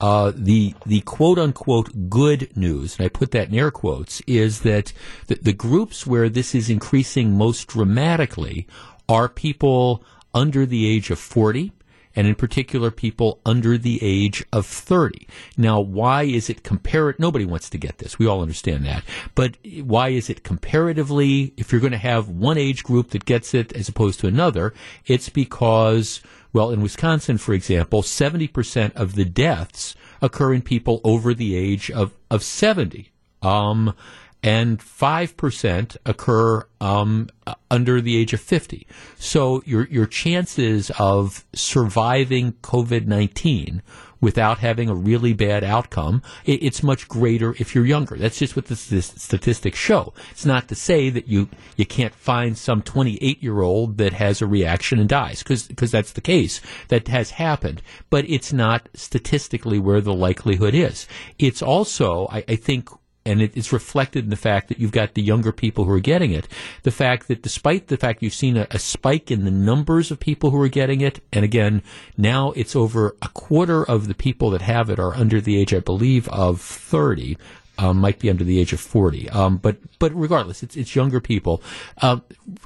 Uh, 0.00 0.32
the 0.34 0.74
the 0.84 1.00
quote 1.02 1.38
unquote 1.38 2.10
good 2.10 2.54
news, 2.56 2.96
and 2.98 3.06
I 3.06 3.08
put 3.08 3.30
that 3.30 3.48
in 3.48 3.54
air 3.54 3.70
quotes, 3.70 4.20
is 4.26 4.60
that 4.60 4.92
the, 5.26 5.36
the 5.36 5.52
groups 5.52 6.06
where 6.06 6.28
this 6.28 6.54
is 6.54 6.68
increasing 6.68 7.32
most 7.32 7.68
dramatically 7.68 8.66
are 9.08 9.28
people 9.28 10.02
under 10.34 10.66
the 10.66 10.86
age 10.86 11.10
of 11.10 11.18
40 11.18 11.72
and 12.16 12.26
in 12.26 12.34
particular 12.34 12.90
people 12.90 13.40
under 13.44 13.76
the 13.76 13.98
age 14.02 14.44
of 14.52 14.66
30. 14.66 15.28
Now, 15.56 15.78
why 15.78 16.22
is 16.22 16.48
it 16.50 16.64
comparative? 16.64 17.20
Nobody 17.20 17.44
wants 17.44 17.70
to 17.70 17.78
get 17.78 17.98
this. 17.98 18.18
We 18.18 18.26
all 18.26 18.40
understand 18.40 18.86
that. 18.86 19.04
But 19.34 19.58
why 19.82 20.08
is 20.08 20.30
it 20.30 20.42
comparatively, 20.42 21.52
if 21.58 21.70
you're 21.70 21.80
going 21.80 21.92
to 21.92 21.98
have 21.98 22.28
one 22.28 22.56
age 22.56 22.82
group 22.82 23.10
that 23.10 23.26
gets 23.26 23.52
it 23.52 23.72
as 23.74 23.88
opposed 23.88 24.18
to 24.20 24.26
another, 24.26 24.72
it's 25.04 25.28
because, 25.28 26.22
well, 26.52 26.70
in 26.70 26.80
Wisconsin, 26.80 27.36
for 27.36 27.52
example, 27.52 28.02
70% 28.02 28.94
of 28.94 29.14
the 29.14 29.26
deaths 29.26 29.94
occur 30.22 30.54
in 30.54 30.62
people 30.62 31.02
over 31.04 31.34
the 31.34 31.54
age 31.54 31.90
of, 31.90 32.12
of 32.30 32.42
70. 32.42 33.12
Um, 33.42 33.94
and 34.42 34.78
5% 34.78 35.96
occur 36.06 36.66
um, 36.80 37.28
under 37.70 38.00
the 38.00 38.16
age 38.16 38.32
of 38.32 38.40
50. 38.40 38.86
So 39.18 39.62
your, 39.66 39.86
your 39.88 40.06
chances 40.06 40.90
of 40.98 41.44
surviving 41.54 42.52
COVID 42.62 43.06
19 43.06 43.82
without 44.20 44.58
having 44.58 44.88
a 44.88 44.94
really 44.94 45.32
bad 45.32 45.62
outcome, 45.62 46.22
it, 46.44 46.62
it's 46.62 46.82
much 46.82 47.08
greater 47.08 47.54
if 47.58 47.74
you're 47.74 47.84
younger. 47.84 48.16
That's 48.16 48.38
just 48.38 48.56
what 48.56 48.66
the 48.66 48.76
statistics 48.76 49.78
show. 49.78 50.14
It's 50.30 50.46
not 50.46 50.68
to 50.68 50.74
say 50.74 51.10
that 51.10 51.28
you, 51.28 51.48
you 51.76 51.86
can't 51.86 52.14
find 52.14 52.56
some 52.56 52.82
28 52.82 53.42
year 53.42 53.60
old 53.60 53.98
that 53.98 54.14
has 54.14 54.40
a 54.40 54.46
reaction 54.46 54.98
and 54.98 55.08
dies, 55.08 55.42
because 55.42 55.90
that's 55.90 56.12
the 56.12 56.20
case. 56.20 56.60
That 56.88 57.08
has 57.08 57.32
happened. 57.32 57.82
But 58.10 58.28
it's 58.28 58.52
not 58.52 58.88
statistically 58.94 59.78
where 59.78 60.00
the 60.00 60.14
likelihood 60.14 60.74
is. 60.74 61.06
It's 61.38 61.62
also, 61.62 62.26
I, 62.30 62.44
I 62.48 62.56
think, 62.56 62.90
and 63.26 63.42
it, 63.42 63.56
it's 63.56 63.72
reflected 63.72 64.24
in 64.24 64.30
the 64.30 64.36
fact 64.36 64.68
that 64.68 64.78
you've 64.78 64.92
got 64.92 65.14
the 65.14 65.22
younger 65.22 65.52
people 65.52 65.84
who 65.84 65.92
are 65.92 66.00
getting 66.00 66.30
it. 66.30 66.46
The 66.84 66.90
fact 66.90 67.28
that 67.28 67.42
despite 67.42 67.88
the 67.88 67.96
fact 67.96 68.22
you've 68.22 68.32
seen 68.32 68.56
a, 68.56 68.66
a 68.70 68.78
spike 68.78 69.30
in 69.30 69.44
the 69.44 69.50
numbers 69.50 70.10
of 70.10 70.20
people 70.20 70.50
who 70.50 70.60
are 70.62 70.68
getting 70.68 71.00
it, 71.00 71.20
and 71.32 71.44
again, 71.44 71.82
now 72.16 72.52
it's 72.52 72.76
over 72.76 73.16
a 73.20 73.28
quarter 73.28 73.84
of 73.84 74.08
the 74.08 74.14
people 74.14 74.50
that 74.50 74.62
have 74.62 74.88
it 74.88 74.98
are 74.98 75.14
under 75.14 75.40
the 75.40 75.60
age, 75.60 75.74
I 75.74 75.80
believe, 75.80 76.28
of 76.28 76.60
30 76.60 77.36
um, 77.78 77.98
might 77.98 78.18
be 78.18 78.30
under 78.30 78.44
the 78.44 78.58
age 78.60 78.72
of 78.72 78.80
40. 78.80 79.28
Um, 79.30 79.58
but 79.58 79.76
but 79.98 80.14
regardless, 80.14 80.62
it's 80.62 80.76
it's 80.76 80.94
younger 80.94 81.20
people. 81.20 81.62
Uh, 82.00 82.18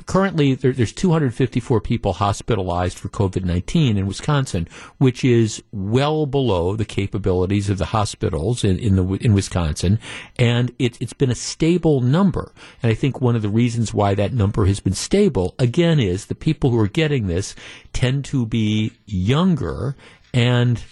currently, 0.06 0.54
there, 0.54 0.72
there's 0.72 0.92
254 0.92 1.80
people 1.80 2.14
hospitalized 2.14 2.98
for 2.98 3.08
COVID-19 3.08 3.96
in 3.96 4.06
Wisconsin, 4.06 4.68
which 4.98 5.24
is 5.24 5.62
well 5.72 6.26
below 6.26 6.76
the 6.76 6.84
capabilities 6.84 7.70
of 7.70 7.78
the 7.78 7.86
hospitals 7.86 8.64
in 8.64 8.78
in, 8.78 8.96
the, 8.96 9.04
in 9.14 9.34
Wisconsin, 9.34 9.98
and 10.38 10.74
it, 10.78 11.00
it's 11.00 11.12
been 11.12 11.30
a 11.30 11.34
stable 11.34 12.00
number. 12.00 12.52
And 12.82 12.90
I 12.90 12.94
think 12.94 13.20
one 13.20 13.36
of 13.36 13.42
the 13.42 13.48
reasons 13.48 13.94
why 13.94 14.14
that 14.14 14.32
number 14.32 14.66
has 14.66 14.80
been 14.80 14.94
stable, 14.94 15.54
again, 15.58 16.00
is 16.00 16.26
the 16.26 16.34
people 16.34 16.70
who 16.70 16.78
are 16.78 16.88
getting 16.88 17.26
this 17.26 17.54
tend 17.92 18.24
to 18.26 18.46
be 18.46 18.92
younger 19.06 19.96
and 20.32 20.82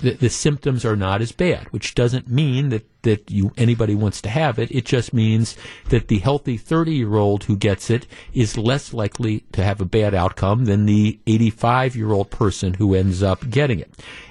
the, 0.00 0.12
the 0.12 0.30
symptoms 0.30 0.84
are 0.84 0.96
not 0.96 1.20
as 1.20 1.32
bad, 1.32 1.66
which 1.70 1.94
doesn't 1.94 2.28
mean 2.28 2.68
that, 2.70 2.86
that 3.08 3.30
you 3.30 3.52
anybody 3.56 3.94
wants 3.94 4.20
to 4.22 4.28
have 4.28 4.58
it. 4.58 4.70
It 4.70 4.84
just 4.84 5.12
means 5.12 5.56
that 5.88 6.08
the 6.08 6.18
healthy 6.18 6.56
30 6.56 6.94
year 6.94 7.16
old 7.16 7.44
who 7.44 7.56
gets 7.56 7.90
it 7.90 8.06
is 8.32 8.58
less 8.58 8.92
likely 8.92 9.40
to 9.52 9.64
have 9.64 9.80
a 9.80 9.86
bad 9.86 10.14
outcome 10.14 10.66
than 10.66 10.86
the 10.86 11.18
85 11.26 11.96
year 11.96 12.12
old 12.12 12.30
person 12.30 12.74
who 12.74 12.94
ends 12.94 13.22
up 13.22 13.48
getting 13.48 13.80
it. 13.80 13.90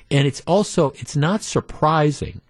And 0.09 0.28
it's 0.28 0.41
also, 0.47 0.91
it's 0.95 1.15
not 1.15 1.41
surprising 1.41 2.41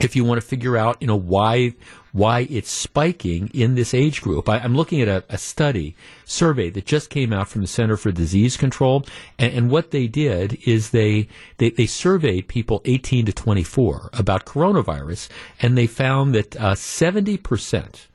if 0.00 0.16
you 0.16 0.24
want 0.24 0.40
to 0.40 0.46
figure 0.46 0.76
out, 0.76 0.96
you 1.00 1.06
know, 1.06 1.18
why 1.18 1.74
why 2.12 2.46
it's 2.50 2.70
spiking 2.70 3.50
in 3.54 3.74
this 3.74 3.94
age 3.94 4.22
group. 4.22 4.48
I, 4.48 4.58
am 4.58 4.74
looking 4.74 5.00
at 5.00 5.08
a, 5.08 5.24
a, 5.28 5.38
study 5.38 5.94
survey 6.24 6.70
that 6.70 6.86
just 6.86 7.10
came 7.10 7.32
out 7.32 7.48
from 7.48 7.60
the 7.60 7.66
Center 7.66 7.96
for 7.96 8.10
Disease 8.12 8.56
Control, 8.56 9.04
and, 9.38 9.52
and 9.52 9.70
what 9.70 9.90
they 9.90 10.06
did 10.06 10.58
is 10.66 10.90
they, 10.90 11.28
they, 11.58 11.70
they 11.70 11.86
surveyed 11.86 12.48
people 12.48 12.82
18 12.84 13.26
to 13.26 13.32
24 13.32 14.10
about 14.12 14.44
coronavirus, 14.44 15.28
and 15.60 15.76
they 15.76 15.86
found 15.86 16.34
that 16.34 16.56
uh, 16.56 16.74
70 16.74 17.36
percent 17.38 18.08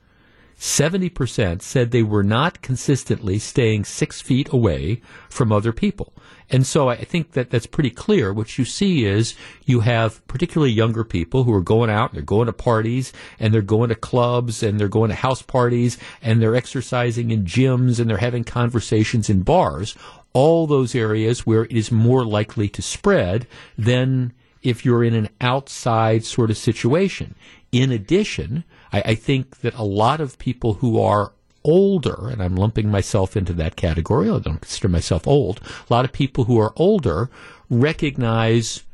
70% 0.58 1.60
said 1.60 1.90
they 1.90 2.02
were 2.02 2.22
not 2.22 2.62
consistently 2.62 3.38
staying 3.38 3.84
six 3.84 4.22
feet 4.22 4.50
away 4.52 5.02
from 5.28 5.52
other 5.52 5.72
people. 5.72 6.14
And 6.48 6.66
so 6.66 6.88
I 6.88 6.96
think 6.96 7.32
that 7.32 7.50
that's 7.50 7.66
pretty 7.66 7.90
clear. 7.90 8.32
What 8.32 8.56
you 8.56 8.64
see 8.64 9.04
is 9.04 9.34
you 9.64 9.80
have 9.80 10.26
particularly 10.28 10.72
younger 10.72 11.02
people 11.02 11.44
who 11.44 11.52
are 11.52 11.60
going 11.60 11.90
out, 11.90 12.10
and 12.10 12.16
they're 12.16 12.24
going 12.24 12.46
to 12.46 12.52
parties, 12.52 13.12
and 13.40 13.52
they're 13.52 13.62
going 13.62 13.88
to 13.88 13.96
clubs, 13.96 14.62
and 14.62 14.78
they're 14.78 14.88
going 14.88 15.10
to 15.10 15.16
house 15.16 15.42
parties, 15.42 15.98
and 16.22 16.40
they're 16.40 16.54
exercising 16.54 17.30
in 17.30 17.44
gyms, 17.44 17.98
and 17.98 18.08
they're 18.08 18.18
having 18.18 18.44
conversations 18.44 19.28
in 19.28 19.42
bars. 19.42 19.96
All 20.32 20.66
those 20.66 20.94
areas 20.94 21.46
where 21.46 21.64
it 21.64 21.72
is 21.72 21.90
more 21.90 22.24
likely 22.24 22.68
to 22.68 22.82
spread 22.82 23.46
than 23.76 24.32
if 24.62 24.84
you're 24.84 25.04
in 25.04 25.14
an 25.14 25.28
outside 25.40 26.24
sort 26.24 26.50
of 26.50 26.58
situation. 26.58 27.34
In 27.72 27.90
addition, 27.90 28.64
I, 28.92 29.02
I 29.06 29.14
think 29.14 29.60
that 29.60 29.74
a 29.74 29.84
lot 29.84 30.20
of 30.20 30.38
people 30.38 30.74
who 30.74 31.00
are 31.00 31.32
older, 31.66 32.28
and 32.28 32.42
I'm 32.42 32.56
lumping 32.56 32.90
myself 32.90 33.36
into 33.36 33.52
that 33.54 33.76
category, 33.76 34.30
I 34.30 34.38
don't 34.38 34.60
consider 34.60 34.88
myself 34.88 35.26
old, 35.26 35.60
a 35.90 35.92
lot 35.92 36.04
of 36.04 36.12
people 36.12 36.44
who 36.44 36.58
are 36.58 36.72
older 36.76 37.28
recognize 37.68 38.84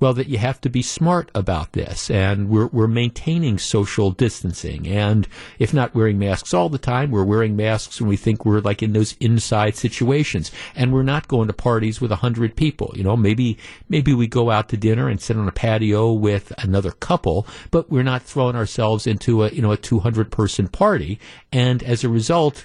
well, 0.00 0.14
that 0.14 0.28
you 0.28 0.38
have 0.38 0.60
to 0.62 0.70
be 0.70 0.82
smart 0.82 1.30
about 1.34 1.72
this. 1.72 2.10
And 2.10 2.48
we're, 2.48 2.66
we're 2.68 2.88
maintaining 2.88 3.58
social 3.58 4.10
distancing. 4.10 4.88
And 4.88 5.28
if 5.58 5.74
not 5.74 5.94
wearing 5.94 6.18
masks 6.18 6.54
all 6.54 6.70
the 6.70 6.78
time, 6.78 7.10
we're 7.10 7.24
wearing 7.24 7.54
masks 7.54 8.00
when 8.00 8.08
we 8.08 8.16
think 8.16 8.44
we're 8.44 8.60
like 8.60 8.82
in 8.82 8.94
those 8.94 9.14
inside 9.20 9.76
situations. 9.76 10.50
And 10.74 10.92
we're 10.92 11.02
not 11.02 11.28
going 11.28 11.48
to 11.48 11.52
parties 11.52 12.00
with 12.00 12.10
a 12.10 12.16
hundred 12.16 12.56
people. 12.56 12.92
You 12.96 13.04
know, 13.04 13.16
maybe, 13.16 13.58
maybe 13.90 14.14
we 14.14 14.26
go 14.26 14.50
out 14.50 14.70
to 14.70 14.78
dinner 14.78 15.08
and 15.08 15.20
sit 15.20 15.36
on 15.36 15.46
a 15.46 15.52
patio 15.52 16.12
with 16.12 16.52
another 16.58 16.92
couple, 16.92 17.46
but 17.70 17.90
we're 17.90 18.02
not 18.02 18.22
throwing 18.22 18.56
ourselves 18.56 19.06
into 19.06 19.44
a, 19.44 19.50
you 19.50 19.60
know, 19.60 19.72
a 19.72 19.76
200 19.76 20.30
person 20.30 20.66
party. 20.68 21.20
And 21.52 21.82
as 21.82 22.04
a 22.04 22.08
result, 22.08 22.64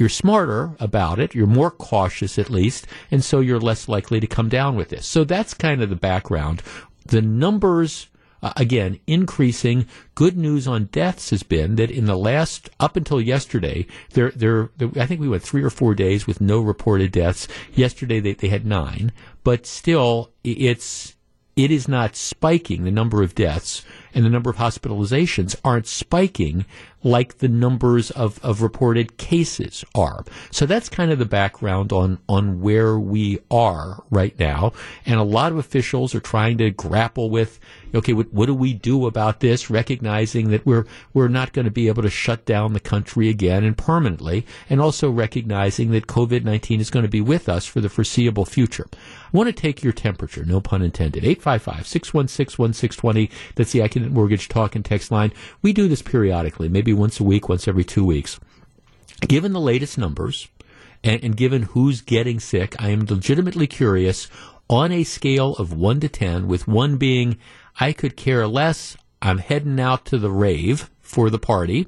you're 0.00 0.08
smarter 0.08 0.74
about 0.80 1.18
it, 1.18 1.34
you're 1.34 1.46
more 1.46 1.70
cautious 1.70 2.38
at 2.38 2.50
least, 2.50 2.86
and 3.10 3.22
so 3.22 3.40
you're 3.40 3.60
less 3.60 3.88
likely 3.88 4.18
to 4.18 4.26
come 4.26 4.48
down 4.48 4.74
with 4.74 4.88
this. 4.88 5.06
So 5.06 5.24
that's 5.24 5.54
kind 5.54 5.82
of 5.82 5.90
the 5.90 5.96
background. 5.96 6.62
The 7.06 7.22
numbers 7.22 8.08
uh, 8.42 8.52
again, 8.56 8.98
increasing. 9.06 9.86
Good 10.14 10.36
news 10.36 10.66
on 10.66 10.86
deaths 10.86 11.30
has 11.30 11.42
been 11.42 11.76
that 11.76 11.90
in 11.90 12.06
the 12.06 12.16
last, 12.16 12.70
up 12.80 12.96
until 12.96 13.20
yesterday, 13.20 13.86
there, 14.14 14.30
there, 14.30 14.70
I 14.96 15.04
think 15.06 15.20
we 15.20 15.28
went 15.28 15.42
three 15.42 15.62
or 15.62 15.70
four 15.70 15.94
days 15.94 16.26
with 16.26 16.40
no 16.40 16.60
reported 16.60 17.12
deaths. 17.12 17.48
Yesterday 17.74 18.18
they, 18.18 18.32
they 18.32 18.48
had 18.48 18.64
nine, 18.64 19.12
but 19.44 19.66
still, 19.66 20.30
it's, 20.42 21.16
it 21.54 21.70
is 21.70 21.88
not 21.88 22.16
spiking 22.16 22.84
the 22.84 22.90
number 22.90 23.22
of 23.22 23.34
deaths 23.34 23.84
and 24.14 24.24
the 24.24 24.30
number 24.30 24.48
of 24.48 24.56
hospitalizations 24.56 25.54
aren't 25.64 25.86
spiking 25.86 26.64
like 27.02 27.38
the 27.38 27.48
numbers 27.48 28.10
of, 28.10 28.42
of 28.44 28.62
reported 28.62 29.16
cases 29.16 29.84
are. 29.94 30.24
So 30.50 30.66
that's 30.66 30.88
kind 30.88 31.10
of 31.10 31.18
the 31.18 31.24
background 31.24 31.92
on, 31.92 32.18
on 32.28 32.60
where 32.60 32.98
we 32.98 33.38
are 33.50 34.02
right 34.10 34.38
now. 34.38 34.72
And 35.06 35.18
a 35.18 35.24
lot 35.24 35.52
of 35.52 35.58
officials 35.58 36.14
are 36.14 36.20
trying 36.20 36.58
to 36.58 36.70
grapple 36.70 37.30
with, 37.30 37.58
okay, 37.94 38.12
what, 38.12 38.32
what 38.32 38.46
do 38.46 38.54
we 38.54 38.74
do 38.74 39.06
about 39.06 39.40
this? 39.40 39.70
Recognizing 39.70 40.50
that 40.50 40.66
we're, 40.66 40.84
we're 41.14 41.28
not 41.28 41.52
going 41.52 41.64
to 41.64 41.70
be 41.70 41.88
able 41.88 42.02
to 42.02 42.10
shut 42.10 42.44
down 42.44 42.74
the 42.74 42.80
country 42.80 43.28
again 43.28 43.64
and 43.64 43.76
permanently. 43.76 44.46
And 44.68 44.80
also 44.80 45.10
recognizing 45.10 45.90
that 45.92 46.06
COVID-19 46.06 46.80
is 46.80 46.90
going 46.90 47.04
to 47.04 47.08
be 47.08 47.20
with 47.20 47.48
us 47.48 47.66
for 47.66 47.80
the 47.80 47.88
foreseeable 47.88 48.44
future. 48.44 48.86
I 48.92 49.36
want 49.36 49.46
to 49.46 49.52
take 49.52 49.82
your 49.82 49.92
temperature, 49.92 50.44
no 50.44 50.60
pun 50.60 50.82
intended. 50.82 51.24
855-616-1620. 51.24 53.30
That's 53.54 53.72
the 53.72 53.78
Accunet 53.78 54.10
Mortgage 54.10 54.48
Talk 54.48 54.74
and 54.74 54.84
Text 54.84 55.10
line. 55.10 55.32
We 55.62 55.72
do 55.72 55.88
this 55.88 56.02
periodically, 56.02 56.68
maybe 56.68 56.89
once 56.92 57.20
a 57.20 57.24
week, 57.24 57.48
once 57.48 57.66
every 57.68 57.84
two 57.84 58.04
weeks. 58.04 58.38
Given 59.26 59.52
the 59.52 59.60
latest 59.60 59.98
numbers, 59.98 60.48
and, 61.02 61.22
and 61.22 61.36
given 61.36 61.62
who's 61.62 62.00
getting 62.00 62.40
sick, 62.40 62.74
I 62.78 62.90
am 62.90 63.06
legitimately 63.06 63.66
curious 63.66 64.28
on 64.68 64.92
a 64.92 65.04
scale 65.04 65.54
of 65.56 65.72
1 65.72 66.00
to 66.00 66.08
10, 66.08 66.46
with 66.46 66.68
1 66.68 66.96
being 66.96 67.38
I 67.78 67.92
could 67.92 68.16
care 68.16 68.46
less, 68.46 68.96
I'm 69.22 69.38
heading 69.38 69.80
out 69.80 70.04
to 70.06 70.18
the 70.18 70.30
rave 70.30 70.90
for 71.00 71.30
the 71.30 71.38
party, 71.38 71.86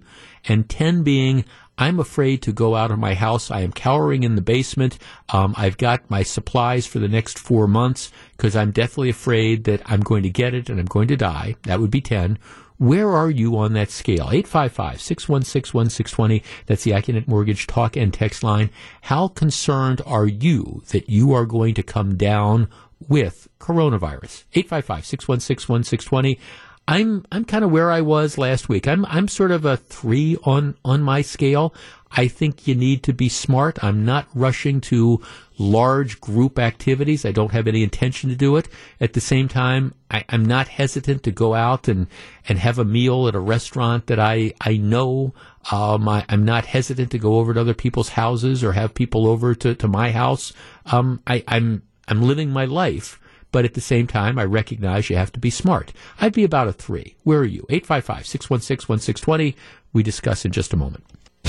and 0.48 0.68
10 0.68 1.02
being 1.02 1.44
I'm 1.78 1.98
afraid 1.98 2.42
to 2.42 2.52
go 2.52 2.76
out 2.76 2.90
of 2.90 2.98
my 2.98 3.14
house. 3.14 3.50
I 3.50 3.60
am 3.60 3.72
cowering 3.72 4.24
in 4.24 4.34
the 4.34 4.42
basement. 4.42 4.98
Um, 5.30 5.54
I've 5.56 5.78
got 5.78 6.10
my 6.10 6.22
supplies 6.22 6.86
for 6.86 6.98
the 6.98 7.08
next 7.08 7.38
four 7.38 7.66
months 7.66 8.12
because 8.42 8.56
I'm 8.56 8.72
deathly 8.72 9.08
afraid 9.08 9.62
that 9.64 9.82
I'm 9.86 10.00
going 10.00 10.24
to 10.24 10.28
get 10.28 10.52
it 10.52 10.68
and 10.68 10.80
I'm 10.80 10.86
going 10.86 11.06
to 11.06 11.16
die. 11.16 11.54
That 11.62 11.78
would 11.78 11.92
be 11.92 12.00
10. 12.00 12.40
Where 12.76 13.08
are 13.10 13.30
you 13.30 13.56
on 13.56 13.72
that 13.74 13.88
scale? 13.88 14.30
855 14.32 15.00
616 15.00 15.78
1620. 15.78 16.42
That's 16.66 16.82
the 16.82 16.90
Accunet 16.90 17.28
Mortgage 17.28 17.68
talk 17.68 17.96
and 17.96 18.12
text 18.12 18.42
line. 18.42 18.70
How 19.02 19.28
concerned 19.28 20.02
are 20.04 20.26
you 20.26 20.82
that 20.88 21.08
you 21.08 21.32
are 21.32 21.46
going 21.46 21.74
to 21.74 21.84
come 21.84 22.16
down 22.16 22.68
with 23.06 23.46
coronavirus? 23.60 24.42
855 24.54 25.06
616 25.06 25.72
1620. 25.72 26.40
I'm 26.88 27.24
I'm 27.30 27.44
kind 27.44 27.64
of 27.64 27.70
where 27.70 27.90
I 27.90 28.00
was 28.00 28.38
last 28.38 28.68
week. 28.68 28.88
I'm 28.88 29.04
I'm 29.06 29.28
sort 29.28 29.50
of 29.50 29.64
a 29.64 29.76
three 29.76 30.36
on 30.44 30.76
on 30.84 31.02
my 31.02 31.22
scale. 31.22 31.74
I 32.14 32.28
think 32.28 32.66
you 32.66 32.74
need 32.74 33.02
to 33.04 33.12
be 33.12 33.28
smart. 33.28 33.82
I'm 33.82 34.04
not 34.04 34.28
rushing 34.34 34.80
to 34.82 35.22
large 35.58 36.20
group 36.20 36.58
activities. 36.58 37.24
I 37.24 37.32
don't 37.32 37.52
have 37.52 37.66
any 37.66 37.82
intention 37.82 38.28
to 38.30 38.36
do 38.36 38.56
it. 38.56 38.68
At 39.00 39.14
the 39.14 39.20
same 39.20 39.48
time, 39.48 39.94
I, 40.10 40.24
am 40.28 40.44
not 40.44 40.68
hesitant 40.68 41.22
to 41.22 41.30
go 41.30 41.54
out 41.54 41.88
and, 41.88 42.08
and 42.48 42.58
have 42.58 42.78
a 42.78 42.84
meal 42.84 43.28
at 43.28 43.34
a 43.34 43.40
restaurant 43.40 44.06
that 44.08 44.18
I, 44.18 44.52
I 44.60 44.76
know. 44.76 45.32
Um, 45.70 46.08
I, 46.08 46.24
am 46.28 46.44
not 46.44 46.66
hesitant 46.66 47.12
to 47.12 47.18
go 47.18 47.36
over 47.36 47.54
to 47.54 47.60
other 47.60 47.74
people's 47.74 48.10
houses 48.10 48.62
or 48.62 48.72
have 48.72 48.92
people 48.92 49.26
over 49.26 49.54
to, 49.54 49.74
to 49.74 49.88
my 49.88 50.10
house. 50.10 50.52
Um, 50.86 51.22
I, 51.26 51.44
I'm, 51.48 51.82
I'm 52.08 52.22
living 52.22 52.50
my 52.50 52.64
life. 52.64 53.20
But 53.52 53.64
at 53.66 53.74
the 53.74 53.80
same 53.80 54.06
time, 54.06 54.38
I 54.38 54.44
recognize 54.44 55.10
you 55.10 55.16
have 55.16 55.30
to 55.32 55.40
be 55.40 55.50
smart. 55.50 55.92
I'd 56.20 56.32
be 56.32 56.44
about 56.44 56.68
a 56.68 56.72
three. 56.72 57.16
Where 57.22 57.38
are 57.38 57.44
you? 57.44 57.66
855 57.68 58.26
616 58.26 58.88
1620. 58.88 59.56
We 59.92 60.02
discuss 60.02 60.44
in 60.44 60.52
just 60.52 60.72
a 60.72 60.76
moment. 60.76 61.04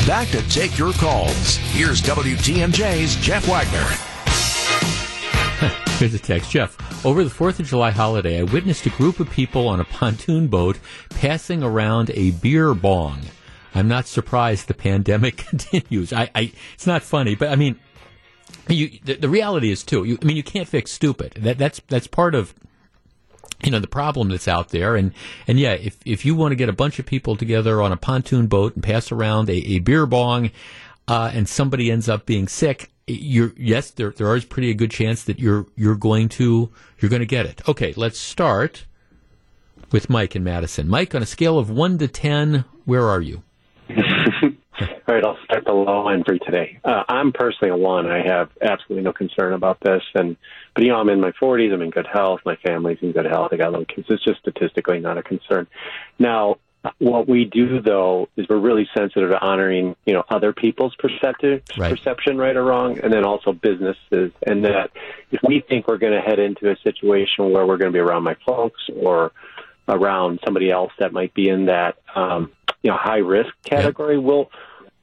Back 0.06 0.28
to 0.30 0.48
take 0.50 0.78
your 0.78 0.92
calls. 0.94 1.56
Here's 1.72 2.02
WTMJ's 2.02 3.16
Jeff 3.16 3.48
Wagner. 3.48 3.88
Here's 5.98 6.14
a 6.14 6.20
text. 6.20 6.52
Jeff, 6.52 7.06
over 7.06 7.24
the 7.24 7.30
4th 7.30 7.62
of 7.62 7.68
July 7.68 7.92
holiday, 7.92 8.40
I 8.40 8.44
witnessed 8.44 8.86
a 8.86 8.90
group 8.90 9.22
of 9.22 9.30
people 9.30 9.70
on 9.70 9.80
a 9.80 9.86
pontoon 9.86 10.48
boat 10.48 10.78
passing 11.12 11.64
around 11.64 12.12
a 12.14 12.32
beer 12.32 12.74
bong. 12.74 13.22
I'm 13.74 13.88
not 13.88 14.06
surprised 14.06 14.68
the 14.68 14.74
pandemic 14.74 15.38
continues. 15.48 16.12
I, 16.12 16.30
I 16.36 16.52
it's 16.74 16.86
not 16.86 17.02
funny, 17.02 17.36
but 17.36 17.50
I 17.50 17.56
mean, 17.56 17.80
you, 18.68 19.00
the, 19.04 19.16
the 19.16 19.30
reality 19.30 19.72
is 19.72 19.84
too. 19.84 20.04
You, 20.04 20.18
I 20.22 20.26
mean, 20.26 20.38
you 20.38 20.44
can't 20.44 20.68
fix 20.68 20.92
stupid. 20.92 21.34
That, 21.38 21.58
that's 21.58 21.82
that's 21.88 22.08
part 22.08 22.36
of 22.36 22.54
you 23.64 23.72
know 23.72 23.80
the 23.80 23.88
problem 23.88 24.30
that's 24.30 24.48
out 24.48 24.70
there 24.70 24.96
and 24.96 25.14
and 25.48 25.60
yeah 25.60 25.72
if 25.72 25.98
if 26.06 26.26
you 26.26 26.36
want 26.36 26.52
to 26.52 26.56
get 26.56 26.70
a 26.70 26.74
bunch 26.74 27.00
of 27.00 27.06
people 27.06 27.36
together 27.36 27.82
on 27.82 27.92
a 27.92 27.98
pontoon 27.98 28.48
boat 28.48 28.76
and 28.76 28.84
pass 28.84 29.12
around 29.12 29.50
a, 29.50 29.54
a 29.54 29.80
beer 29.80 30.06
bong 30.06 30.52
uh, 31.08 31.32
and 31.34 31.48
somebody 31.48 31.92
ends 31.92 32.10
up 32.10 32.26
being 32.26 32.48
sick 32.48 32.92
you're 33.08 33.54
yes 33.58 33.92
there 33.92 34.12
there 34.12 34.36
is 34.36 34.46
pretty 34.46 34.70
a 34.70 34.74
good 34.74 34.92
chance 34.92 35.24
that 35.24 35.40
you're 35.40 35.66
you're 35.76 35.96
going 35.96 36.30
to 36.30 36.70
you're 37.00 37.10
going 37.10 37.22
to 37.22 37.26
get 37.26 37.46
it 37.46 37.62
okay 37.68 37.94
let's 37.96 38.20
start 38.20 38.86
with 39.92 40.10
Mike 40.10 40.36
in 40.36 40.44
Madison 40.44 40.90
Mike 40.90 41.14
on 41.14 41.22
a 41.22 41.26
scale 41.26 41.58
of 41.58 41.70
1 41.70 41.98
to 42.00 42.08
10 42.08 42.66
where 42.86 43.08
are 43.08 43.22
you 43.22 43.44
All 45.14 45.20
right, 45.20 45.26
I'll 45.28 45.46
start 45.46 45.66
the 45.66 45.74
low 45.74 46.08
end 46.08 46.26
for 46.26 46.34
you 46.34 46.40
today. 46.40 46.80
Uh, 46.84 47.04
I'm 47.08 47.32
personally 47.32 47.70
a 47.70 47.78
one. 47.78 48.10
I 48.10 48.26
have 48.26 48.50
absolutely 48.64 49.04
no 49.04 49.14
concern 49.14 49.54
about 49.54 49.80
this, 49.80 50.02
and 50.16 50.36
but 50.74 50.84
you 50.84 50.90
know 50.90 50.96
I'm 50.96 51.10
in 51.10 51.22
my 51.22 51.30
40s. 51.34 51.72
I'm 51.72 51.84
in 51.84 51.92
good 51.92 52.08
health. 52.12 52.40
My 52.46 52.56
family's 52.56 52.98
in 53.04 53.12
good 53.12 53.26
health. 53.26 53.50
I 53.54 53.58
got 53.58 53.70
little 53.70 53.86
kids. 53.86 54.08
It's 54.10 54.24
just 54.24 54.40
statistically 54.40 55.00
not 55.00 55.20
a 55.20 55.22
concern. 55.22 55.68
Now, 56.18 56.56
what 56.98 57.30
we 57.30 57.46
do 57.46 57.80
though 57.80 58.28
is 58.38 58.48
we're 58.50 58.58
really 58.58 58.90
sensitive 58.98 59.30
to 59.30 59.40
honoring 59.40 59.96
you 60.08 60.16
know 60.16 60.24
other 60.30 60.52
people's 60.52 60.96
perceptive 60.96 61.62
right. 61.78 61.92
perception, 61.92 62.40
right 62.40 62.56
or 62.56 62.64
wrong, 62.64 62.98
and 62.98 63.14
then 63.14 63.24
also 63.24 63.54
businesses. 63.54 64.32
And 64.48 64.66
that 64.66 64.90
if 65.30 65.42
we 65.48 65.60
think 65.70 65.88
we're 65.88 66.00
going 66.00 66.14
to 66.14 66.22
head 66.22 66.40
into 66.40 66.72
a 66.72 66.76
situation 66.78 67.52
where 67.52 67.68
we're 67.68 67.78
going 67.78 67.92
to 67.92 67.96
be 67.96 68.00
around 68.00 68.24
my 68.24 68.36
folks 68.48 68.82
or 68.96 69.32
around 69.88 70.40
somebody 70.44 70.72
else 70.72 70.92
that 70.98 71.14
might 71.14 71.36
be 71.36 71.50
in 71.50 71.66
that 71.66 71.98
um, 72.16 72.52
you 72.82 72.90
know 72.90 72.98
high 72.98 73.18
risk 73.18 73.54
category, 73.64 74.16
yep. 74.16 74.24
we'll 74.24 74.50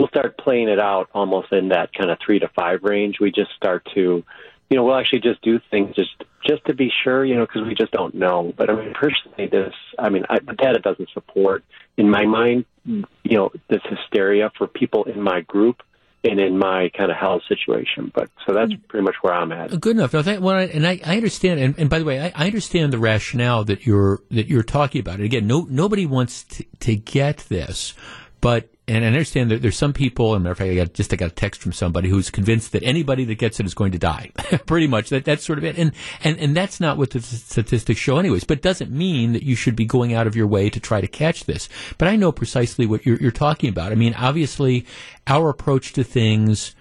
we'll 0.00 0.08
start 0.08 0.38
playing 0.38 0.68
it 0.68 0.80
out 0.80 1.10
almost 1.12 1.52
in 1.52 1.68
that 1.68 1.92
kind 1.92 2.10
of 2.10 2.18
three 2.24 2.38
to 2.38 2.48
five 2.48 2.82
range. 2.82 3.20
We 3.20 3.30
just 3.30 3.50
start 3.54 3.86
to, 3.94 4.24
you 4.70 4.76
know, 4.76 4.84
we'll 4.84 4.96
actually 4.96 5.20
just 5.20 5.42
do 5.42 5.60
things 5.70 5.94
just 5.94 6.10
just 6.46 6.64
to 6.64 6.74
be 6.74 6.90
sure, 7.04 7.22
you 7.22 7.34
know, 7.34 7.46
because 7.46 7.66
we 7.66 7.74
just 7.74 7.92
don't 7.92 8.14
know. 8.14 8.54
But 8.56 8.70
I 8.70 8.74
mean, 8.74 8.94
personally, 8.94 9.46
this, 9.46 9.74
I 9.98 10.08
mean, 10.08 10.24
I, 10.30 10.38
the 10.38 10.54
data 10.54 10.78
doesn't 10.78 11.10
support, 11.12 11.62
in 11.98 12.08
my 12.08 12.24
mind, 12.24 12.64
you 12.86 13.04
know, 13.24 13.50
this 13.68 13.82
hysteria 13.84 14.50
for 14.56 14.66
people 14.66 15.04
in 15.04 15.20
my 15.20 15.42
group 15.42 15.82
and 16.24 16.40
in 16.40 16.56
my 16.56 16.90
kind 16.96 17.10
of 17.10 17.18
health 17.18 17.42
situation. 17.46 18.10
But 18.14 18.30
so 18.46 18.54
that's 18.54 18.72
mm. 18.72 18.88
pretty 18.88 19.04
much 19.04 19.16
where 19.20 19.34
I'm 19.34 19.52
at. 19.52 19.78
Good 19.78 19.96
enough. 19.96 20.14
No, 20.14 20.22
that, 20.22 20.40
well, 20.40 20.56
and 20.56 20.86
I, 20.86 20.98
I 21.04 21.16
understand. 21.16 21.60
And, 21.60 21.78
and, 21.78 21.90
by 21.90 21.98
the 21.98 22.06
way, 22.06 22.20
I, 22.20 22.32
I, 22.34 22.46
understand 22.46 22.92
the 22.92 22.98
rationale 22.98 23.64
that 23.64 23.84
you're 23.84 24.20
that 24.30 24.46
you're 24.46 24.62
talking 24.62 25.02
about. 25.02 25.16
And 25.16 25.24
again, 25.24 25.46
no 25.46 25.66
nobody 25.68 26.06
wants 26.06 26.44
to, 26.44 26.64
to 26.80 26.96
get 26.96 27.38
this, 27.50 27.92
but 28.40 28.70
and 28.90 29.04
I 29.04 29.06
understand 29.06 29.52
that 29.52 29.62
there's 29.62 29.76
some 29.76 29.92
people, 29.92 30.34
and 30.34 30.42
matter 30.42 30.52
of 30.52 30.58
fact, 30.58 30.70
I 30.70 30.74
got 30.74 30.94
just 30.94 31.12
I 31.12 31.16
got 31.16 31.30
a 31.30 31.34
text 31.34 31.60
from 31.60 31.72
somebody 31.72 32.08
who's 32.08 32.28
convinced 32.28 32.72
that 32.72 32.82
anybody 32.82 33.24
that 33.26 33.36
gets 33.36 33.60
it 33.60 33.66
is 33.66 33.72
going 33.72 33.92
to 33.92 33.98
die. 33.98 34.32
Pretty 34.66 34.88
much 34.88 35.10
that 35.10 35.24
that's 35.24 35.44
sort 35.44 35.58
of 35.58 35.64
it, 35.64 35.78
and 35.78 35.92
and 36.24 36.36
and 36.38 36.56
that's 36.56 36.80
not 36.80 36.98
what 36.98 37.10
the 37.10 37.20
statistics 37.20 38.00
show, 38.00 38.18
anyways. 38.18 38.42
But 38.42 38.62
doesn't 38.62 38.90
mean 38.90 39.32
that 39.32 39.44
you 39.44 39.54
should 39.54 39.76
be 39.76 39.84
going 39.84 40.12
out 40.12 40.26
of 40.26 40.34
your 40.34 40.48
way 40.48 40.70
to 40.70 40.80
try 40.80 41.00
to 41.00 41.06
catch 41.06 41.44
this. 41.44 41.68
But 41.98 42.08
I 42.08 42.16
know 42.16 42.32
precisely 42.32 42.84
what 42.84 43.06
you're, 43.06 43.18
you're 43.18 43.30
talking 43.30 43.70
about. 43.70 43.92
I 43.92 43.94
mean, 43.94 44.14
obviously, 44.14 44.86
our 45.28 45.50
approach 45.50 45.92
to 45.92 46.02
things 46.02 46.74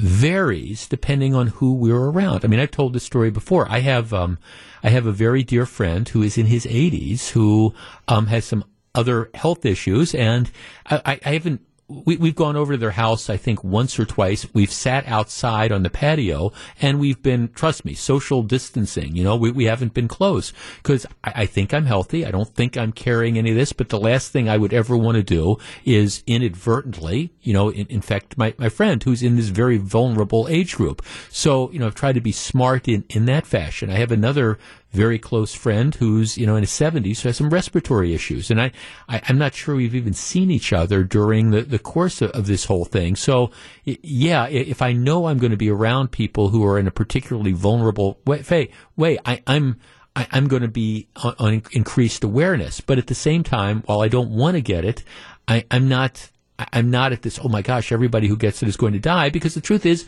varies 0.00 0.88
depending 0.88 1.36
on 1.36 1.46
who 1.46 1.74
we're 1.74 2.10
around. 2.10 2.44
I 2.44 2.48
mean, 2.48 2.58
I've 2.58 2.72
told 2.72 2.94
this 2.94 3.04
story 3.04 3.30
before. 3.30 3.70
I 3.70 3.78
have 3.78 4.12
um, 4.12 4.38
I 4.82 4.90
have 4.90 5.06
a 5.06 5.12
very 5.12 5.44
dear 5.44 5.66
friend 5.66 6.08
who 6.08 6.22
is 6.22 6.36
in 6.36 6.46
his 6.46 6.66
80s 6.66 7.30
who 7.30 7.74
um, 8.08 8.26
has 8.26 8.44
some 8.44 8.64
other 8.94 9.30
health 9.34 9.64
issues. 9.64 10.14
And 10.14 10.50
I, 10.86 11.20
I 11.24 11.32
haven't 11.32 11.60
we, 11.86 12.16
have 12.16 12.34
gone 12.34 12.56
over 12.56 12.72
to 12.72 12.78
their 12.78 12.92
house, 12.92 13.28
I 13.28 13.36
think, 13.36 13.62
once 13.62 13.98
or 13.98 14.06
twice. 14.06 14.46
We've 14.54 14.72
sat 14.72 15.06
outside 15.06 15.70
on 15.70 15.82
the 15.82 15.90
patio 15.90 16.52
and 16.80 16.98
we've 16.98 17.22
been, 17.22 17.48
trust 17.48 17.84
me, 17.84 17.94
social 17.94 18.42
distancing. 18.42 19.14
You 19.14 19.24
know, 19.24 19.36
we, 19.36 19.50
we 19.50 19.64
haven't 19.64 19.92
been 19.92 20.08
close 20.08 20.52
because 20.82 21.06
I, 21.22 21.32
I, 21.36 21.46
think 21.46 21.74
I'm 21.74 21.84
healthy. 21.84 22.24
I 22.24 22.30
don't 22.30 22.48
think 22.48 22.76
I'm 22.76 22.92
carrying 22.92 23.36
any 23.36 23.50
of 23.50 23.56
this, 23.56 23.74
but 23.74 23.90
the 23.90 24.00
last 24.00 24.32
thing 24.32 24.48
I 24.48 24.56
would 24.56 24.72
ever 24.72 24.96
want 24.96 25.16
to 25.16 25.22
do 25.22 25.58
is 25.84 26.22
inadvertently, 26.26 27.32
you 27.42 27.52
know, 27.52 27.68
in, 27.68 27.86
infect 27.90 28.38
my, 28.38 28.54
my 28.56 28.70
friend 28.70 29.02
who's 29.02 29.22
in 29.22 29.36
this 29.36 29.48
very 29.48 29.76
vulnerable 29.76 30.48
age 30.48 30.76
group. 30.76 31.02
So, 31.28 31.70
you 31.70 31.78
know, 31.78 31.86
I've 31.86 31.94
tried 31.94 32.14
to 32.14 32.20
be 32.20 32.32
smart 32.32 32.88
in, 32.88 33.04
in 33.10 33.26
that 33.26 33.46
fashion. 33.46 33.90
I 33.90 33.96
have 33.96 34.12
another 34.12 34.58
very 34.94 35.18
close 35.18 35.52
friend 35.52 35.96
who's 35.96 36.38
you 36.38 36.46
know 36.46 36.54
in 36.54 36.62
his 36.62 36.70
70s 36.70 37.20
who 37.20 37.28
has 37.28 37.36
some 37.36 37.50
respiratory 37.50 38.14
issues. 38.14 38.50
And 38.50 38.60
I, 38.60 38.70
I 39.08 39.20
am 39.28 39.36
not 39.36 39.54
sure 39.54 39.74
we've 39.74 39.94
even 39.94 40.14
seen 40.14 40.50
each 40.50 40.72
other 40.72 41.02
during 41.02 41.50
the, 41.50 41.62
the 41.62 41.80
course 41.80 42.22
of, 42.22 42.30
of 42.30 42.46
this 42.46 42.64
whole 42.64 42.84
thing. 42.84 43.16
So 43.16 43.50
yeah 43.84 44.46
if 44.46 44.80
I 44.80 44.92
know 44.92 45.26
I'm 45.26 45.38
going 45.38 45.50
to 45.50 45.56
be 45.56 45.70
around 45.70 46.12
people 46.12 46.48
who 46.48 46.64
are 46.64 46.78
in 46.78 46.86
a 46.86 46.92
particularly 46.92 47.52
vulnerable 47.52 48.20
way, 48.24 48.70
way 48.96 49.18
I, 49.26 49.42
I'm 49.46 49.80
I, 50.16 50.28
am 50.30 50.46
going 50.46 50.62
to 50.62 50.68
be 50.68 51.08
on, 51.16 51.34
on, 51.40 51.62
increased 51.72 52.22
awareness. 52.22 52.80
But 52.80 52.98
at 52.98 53.08
the 53.08 53.16
same 53.16 53.42
time 53.42 53.82
while 53.86 54.00
I 54.00 54.08
don't 54.08 54.30
want 54.30 54.54
to 54.54 54.60
get 54.60 54.84
it 54.84 55.02
I, 55.48 55.64
I'm 55.70 55.88
not 55.88 56.30
I'm 56.56 56.88
not 56.88 57.12
at 57.12 57.22
this 57.22 57.40
oh 57.42 57.48
my 57.48 57.62
gosh 57.62 57.90
everybody 57.90 58.28
who 58.28 58.36
gets 58.36 58.62
it 58.62 58.68
is 58.68 58.76
going 58.76 58.92
to 58.92 59.00
die. 59.00 59.28
Because 59.30 59.54
the 59.54 59.60
truth 59.60 59.84
is 59.84 60.06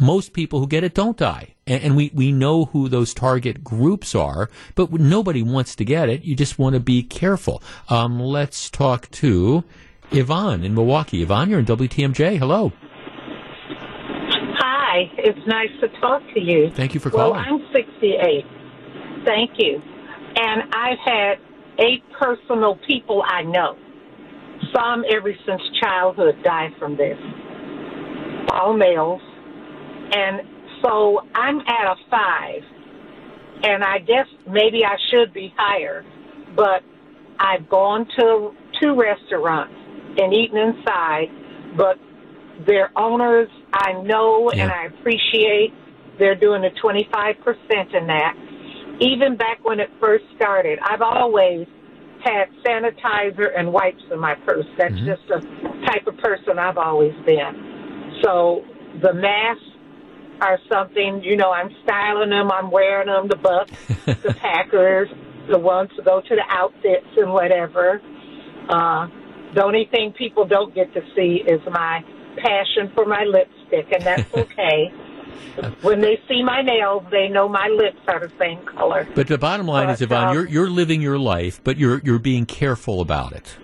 most 0.00 0.32
people 0.32 0.60
who 0.60 0.66
get 0.66 0.84
it 0.84 0.94
don't 0.94 1.16
die. 1.16 1.54
And, 1.66 1.82
and, 1.82 1.96
we, 1.96 2.10
we 2.14 2.32
know 2.32 2.66
who 2.66 2.88
those 2.88 3.14
target 3.14 3.64
groups 3.64 4.14
are, 4.14 4.50
but 4.74 4.92
nobody 4.92 5.42
wants 5.42 5.74
to 5.76 5.84
get 5.84 6.08
it. 6.08 6.22
You 6.22 6.36
just 6.36 6.58
want 6.58 6.74
to 6.74 6.80
be 6.80 7.02
careful. 7.02 7.62
Um, 7.88 8.20
let's 8.20 8.70
talk 8.70 9.10
to 9.12 9.64
Yvonne 10.12 10.64
in 10.64 10.74
Milwaukee. 10.74 11.22
Yvonne, 11.22 11.50
you're 11.50 11.58
in 11.58 11.66
WTMJ. 11.66 12.38
Hello. 12.38 12.72
Hi, 14.58 15.10
it's 15.18 15.46
nice 15.46 15.70
to 15.80 15.88
talk 16.00 16.22
to 16.34 16.40
you. 16.40 16.70
Thank 16.74 16.94
you 16.94 17.00
for 17.00 17.10
calling. 17.10 17.32
Well, 17.32 17.40
I'm 17.40 17.66
68. 17.74 18.44
Thank 19.24 19.50
you. 19.58 19.82
And 20.36 20.62
I've 20.72 20.98
had 21.04 21.34
eight 21.78 22.04
personal 22.18 22.78
people 22.86 23.22
I 23.26 23.42
know. 23.42 23.76
Some 24.74 25.04
ever 25.10 25.32
since 25.46 25.60
childhood 25.82 26.36
die 26.44 26.68
from 26.78 26.96
this. 26.96 27.18
All 28.52 28.76
males 28.76 29.20
and 30.12 30.40
so 30.82 31.20
I'm 31.34 31.60
at 31.60 31.86
a 31.86 31.94
five. 32.10 32.62
And 33.62 33.82
I 33.82 33.98
guess 33.98 34.26
maybe 34.46 34.84
I 34.84 34.96
should 35.10 35.32
be 35.32 35.52
higher, 35.56 36.04
but 36.54 36.82
I've 37.40 37.68
gone 37.70 38.06
to 38.18 38.52
two 38.80 38.94
restaurants 38.94 39.74
and 40.18 40.32
eaten 40.32 40.58
inside, 40.58 41.28
but 41.76 41.96
their 42.66 42.90
owners 42.98 43.48
I 43.72 43.92
know 44.02 44.50
yeah. 44.52 44.64
and 44.64 44.72
I 44.72 44.86
appreciate. 44.86 45.72
They're 46.18 46.34
doing 46.34 46.64
a 46.64 46.70
25% 46.84 47.94
in 47.94 48.06
that. 48.06 48.34
Even 49.00 49.36
back 49.36 49.58
when 49.62 49.80
it 49.80 49.90
first 50.00 50.24
started, 50.36 50.78
I've 50.82 51.02
always 51.02 51.66
had 52.24 52.48
sanitizer 52.64 53.48
and 53.56 53.70
wipes 53.72 54.02
in 54.10 54.18
my 54.18 54.34
purse. 54.46 54.64
That's 54.78 54.94
mm-hmm. 54.94 55.06
just 55.06 55.22
a 55.30 55.40
type 55.86 56.06
of 56.06 56.16
person 56.18 56.58
I've 56.58 56.78
always 56.78 57.12
been. 57.26 58.20
So 58.24 58.64
the 59.02 59.12
mask 59.12 59.60
are 60.40 60.58
something, 60.70 61.22
you 61.22 61.36
know, 61.36 61.50
I'm 61.50 61.70
styling 61.84 62.30
them, 62.30 62.50
I'm 62.50 62.70
wearing 62.70 63.06
them, 63.06 63.28
the 63.28 63.36
Bucks, 63.36 63.72
the 64.06 64.34
Packers, 64.38 65.08
the 65.50 65.58
ones 65.58 65.90
who 65.96 66.02
go 66.02 66.20
to 66.20 66.34
the 66.34 66.44
outfits 66.48 67.06
and 67.16 67.32
whatever. 67.32 68.00
Uh, 68.68 69.06
the 69.54 69.64
only 69.64 69.88
thing 69.90 70.12
people 70.16 70.46
don't 70.46 70.74
get 70.74 70.92
to 70.94 71.00
see 71.14 71.42
is 71.46 71.60
my 71.70 72.04
passion 72.36 72.90
for 72.94 73.06
my 73.06 73.24
lipstick, 73.24 73.92
and 73.92 74.02
that's 74.02 74.34
okay. 74.36 74.92
when 75.82 76.00
they 76.00 76.20
see 76.28 76.42
my 76.42 76.62
nails, 76.62 77.04
they 77.10 77.28
know 77.28 77.48
my 77.48 77.68
lips 77.68 78.00
are 78.08 78.20
the 78.20 78.32
same 78.38 78.64
color. 78.66 79.08
But 79.14 79.28
the 79.28 79.38
bottom 79.38 79.66
line 79.66 79.86
But, 79.86 79.92
is, 79.94 80.02
Yvonne, 80.02 80.28
um, 80.28 80.34
you're 80.34 80.48
you're 80.48 80.70
living 80.70 81.00
your 81.00 81.18
life, 81.18 81.60
but 81.64 81.76
you're 81.76 82.00
you're 82.04 82.18
being 82.18 82.46
careful 82.46 83.00
about 83.00 83.32
it. 83.32 83.56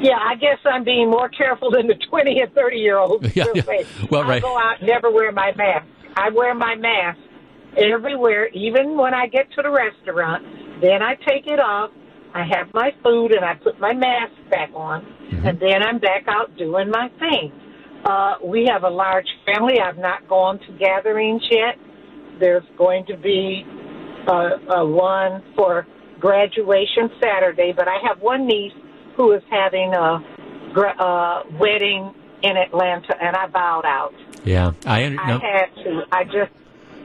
Yeah, 0.00 0.16
I 0.18 0.34
guess 0.36 0.58
I'm 0.64 0.84
being 0.84 1.10
more 1.10 1.28
careful 1.28 1.70
than 1.70 1.86
the 1.86 1.94
20 2.08 2.40
and 2.40 2.52
30 2.54 2.76
year 2.76 2.98
olds. 2.98 3.26
Yeah, 3.36 3.44
yeah. 3.54 3.62
Well, 4.10 4.22
I 4.22 4.28
right. 4.28 4.42
go 4.42 4.58
out 4.58 4.78
and 4.80 4.88
never 4.88 5.10
wear 5.10 5.30
my 5.32 5.52
mask. 5.56 5.86
I 6.16 6.30
wear 6.30 6.54
my 6.54 6.74
mask 6.74 7.18
everywhere, 7.76 8.48
even 8.48 8.96
when 8.96 9.14
I 9.14 9.26
get 9.26 9.50
to 9.52 9.62
the 9.62 9.70
restaurant. 9.70 10.44
Then 10.80 11.02
I 11.02 11.14
take 11.28 11.46
it 11.46 11.60
off. 11.60 11.90
I 12.34 12.44
have 12.44 12.72
my 12.74 12.90
food 13.02 13.32
and 13.32 13.44
I 13.44 13.54
put 13.54 13.78
my 13.80 13.92
mask 13.92 14.32
back 14.50 14.70
on, 14.74 15.02
Mm-hmm. 15.30 15.46
and 15.46 15.60
then 15.60 15.82
I'm 15.84 15.98
back 16.00 16.24
out 16.26 16.56
doing 16.56 16.90
my 16.90 17.08
thing. 17.20 17.52
Uh, 18.04 18.34
we 18.44 18.66
have 18.68 18.82
a 18.82 18.88
large 18.90 19.28
family. 19.46 19.78
I've 19.78 19.98
not 19.98 20.26
gone 20.28 20.58
to 20.58 20.72
gatherings 20.78 21.42
yet. 21.50 21.76
There's 22.40 22.64
going 22.76 23.04
to 23.06 23.16
be 23.16 23.64
uh, 24.26 24.32
uh, 24.32 24.84
one 24.86 25.42
for 25.54 25.86
graduation 26.18 27.10
Saturday, 27.22 27.72
but 27.76 27.86
I 27.86 27.98
have 28.08 28.20
one 28.20 28.46
niece 28.46 28.72
who 29.20 29.32
is 29.32 29.42
having 29.50 29.92
a 29.92 30.24
gra- 30.72 30.96
uh, 30.98 31.42
wedding 31.58 32.14
in 32.42 32.56
Atlanta, 32.56 33.14
and 33.22 33.36
I 33.36 33.46
bowed 33.48 33.84
out. 33.84 34.14
Yeah, 34.44 34.72
I 34.86 35.04
under, 35.04 35.20
I 35.20 35.28
no, 35.28 35.38
had 35.38 35.66
to. 35.84 36.02
I 36.10 36.24
just, 36.24 36.50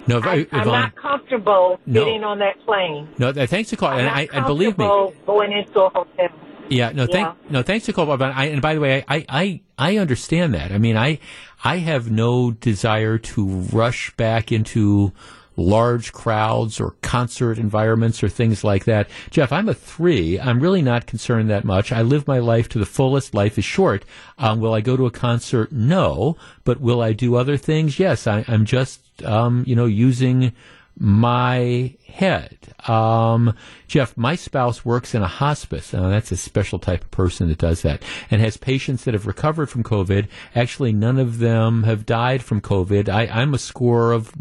no, 0.07 0.21
I, 0.23 0.47
I'm 0.53 0.65
not 0.67 0.95
comfortable 0.95 1.77
No. 1.85 2.05
getting 2.05 2.23
on 2.23 2.39
that 2.39 2.55
plane. 2.65 3.09
no. 3.17 3.33
th- 3.33 3.49
Thanks 3.49 3.69
to 3.71 3.75
call, 3.75 3.89
I'm 3.89 3.99
and 3.99 4.07
I 4.09 4.29
and 4.31 4.45
believe 4.45 4.77
me, 4.77 4.85
going 5.25 5.51
into 5.51 5.81
a 5.81 5.89
hotel. 5.89 6.29
Yeah, 6.69 6.91
no, 6.93 7.05
thank 7.05 7.27
Yeah. 7.27 7.33
no, 7.49 7.63
thanks 7.63 7.85
to 7.87 7.93
call. 7.93 8.09
I, 8.23 8.45
and 8.45 8.61
by 8.61 8.73
the 8.75 8.79
way, 8.79 9.03
I, 9.07 9.25
I 9.27 9.61
I 9.77 9.97
understand 9.97 10.53
that. 10.53 10.71
I 10.71 10.77
mean, 10.77 10.95
I 10.95 11.19
I 11.65 11.77
have 11.79 12.09
no 12.09 12.51
desire 12.51 13.17
to 13.17 13.45
rush 13.45 14.15
back 14.15 14.51
into 14.53 15.11
large 15.57 16.11
crowds 16.13 16.79
or 16.79 16.95
concert 17.01 17.57
environments 17.57 18.23
or 18.23 18.29
things 18.29 18.63
like 18.63 18.85
that. 18.85 19.09
Jeff, 19.29 19.51
I'm 19.51 19.69
a 19.69 19.73
three. 19.73 20.39
I'm 20.39 20.59
really 20.59 20.81
not 20.81 21.05
concerned 21.07 21.49
that 21.49 21.63
much. 21.63 21.91
I 21.91 22.01
live 22.01 22.27
my 22.27 22.39
life 22.39 22.69
to 22.69 22.79
the 22.79 22.85
fullest. 22.85 23.33
Life 23.33 23.57
is 23.57 23.65
short. 23.65 24.05
Um, 24.37 24.59
will 24.59 24.73
I 24.73 24.81
go 24.81 24.97
to 24.97 25.05
a 25.05 25.11
concert? 25.11 25.71
No. 25.71 26.37
But 26.63 26.81
will 26.81 27.01
I 27.01 27.13
do 27.13 27.35
other 27.35 27.57
things? 27.57 27.99
Yes. 27.99 28.27
I, 28.27 28.43
I'm 28.47 28.65
just, 28.65 29.01
um, 29.23 29.63
you 29.65 29.75
know, 29.75 29.85
using 29.85 30.51
my 30.97 31.93
head. 32.15 32.57
Um, 32.87 33.53
Jeff, 33.87 34.15
my 34.15 34.35
spouse 34.35 34.85
works 34.85 35.13
in 35.13 35.21
a 35.21 35.27
hospice. 35.27 35.93
Now, 35.93 36.09
that's 36.09 36.31
a 36.31 36.37
special 36.37 36.79
type 36.79 37.03
of 37.03 37.11
person 37.11 37.49
that 37.49 37.57
does 37.57 37.81
that 37.81 38.03
and 38.31 38.41
has 38.41 38.57
patients 38.57 39.03
that 39.03 39.13
have 39.13 39.27
recovered 39.27 39.69
from 39.69 39.83
COVID. 39.83 40.27
Actually, 40.55 40.93
none 40.93 41.19
of 41.19 41.39
them 41.39 41.83
have 41.83 42.05
died 42.05 42.41
from 42.41 42.61
COVID. 42.61 43.09
I, 43.09 43.27
I'm 43.27 43.53
a 43.53 43.59
score 43.59 44.11
of 44.11 44.31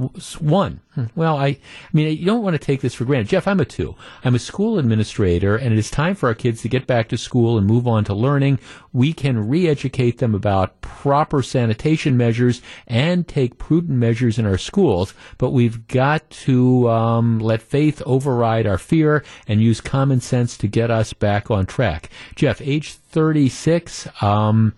one. 0.41 0.81
Hmm. 0.95 1.07
Well, 1.16 1.37
I, 1.37 1.47
I 1.47 1.59
mean, 1.93 2.16
you 2.16 2.25
don't 2.25 2.43
want 2.43 2.55
to 2.55 2.64
take 2.64 2.81
this 2.81 2.95
for 2.95 3.05
granted. 3.05 3.29
Jeff, 3.29 3.49
I'm 3.49 3.61
a 3.61 3.64
two. 3.64 3.97
I'm 4.22 4.37
a 4.37 4.39
school 4.39 4.79
administrator, 4.79 5.57
and 5.57 5.72
it 5.72 5.79
is 5.79 5.91
time 5.91 6.14
for 6.14 6.29
our 6.29 6.35
kids 6.35 6.62
to 6.62 6.68
get 6.68 6.87
back 6.87 7.09
to 7.09 7.18
school 7.18 7.59
and 7.59 7.66
move 7.66 7.89
on 7.89 8.05
to 8.05 8.14
learning. 8.14 8.61
We 8.93 9.12
can 9.12 9.49
re-educate 9.49 10.18
them 10.18 10.35
about 10.35 10.81
proper 10.81 11.43
sanitation 11.43 12.16
measures 12.16 12.62
and 12.87 13.27
take 13.27 13.59
prudent 13.59 13.99
measures 13.99 14.39
in 14.39 14.47
our 14.47 14.59
schools, 14.59 15.14
but 15.37 15.51
we've 15.51 15.89
got 15.89 16.31
to 16.31 16.89
um, 16.89 17.41
let 17.41 17.63
faith 17.64 18.02
override 18.06 18.66
our 18.66 18.78
fear 18.78 19.24
and 19.48 19.60
use 19.60 19.80
common 19.80 20.20
sense 20.20 20.56
to 20.58 20.68
get 20.68 20.90
us 20.90 21.12
back 21.12 21.50
on 21.50 21.66
track. 21.66 22.10
Jeff, 22.34 22.60
age 22.60 22.92
36, 22.92 24.08
um, 24.22 24.74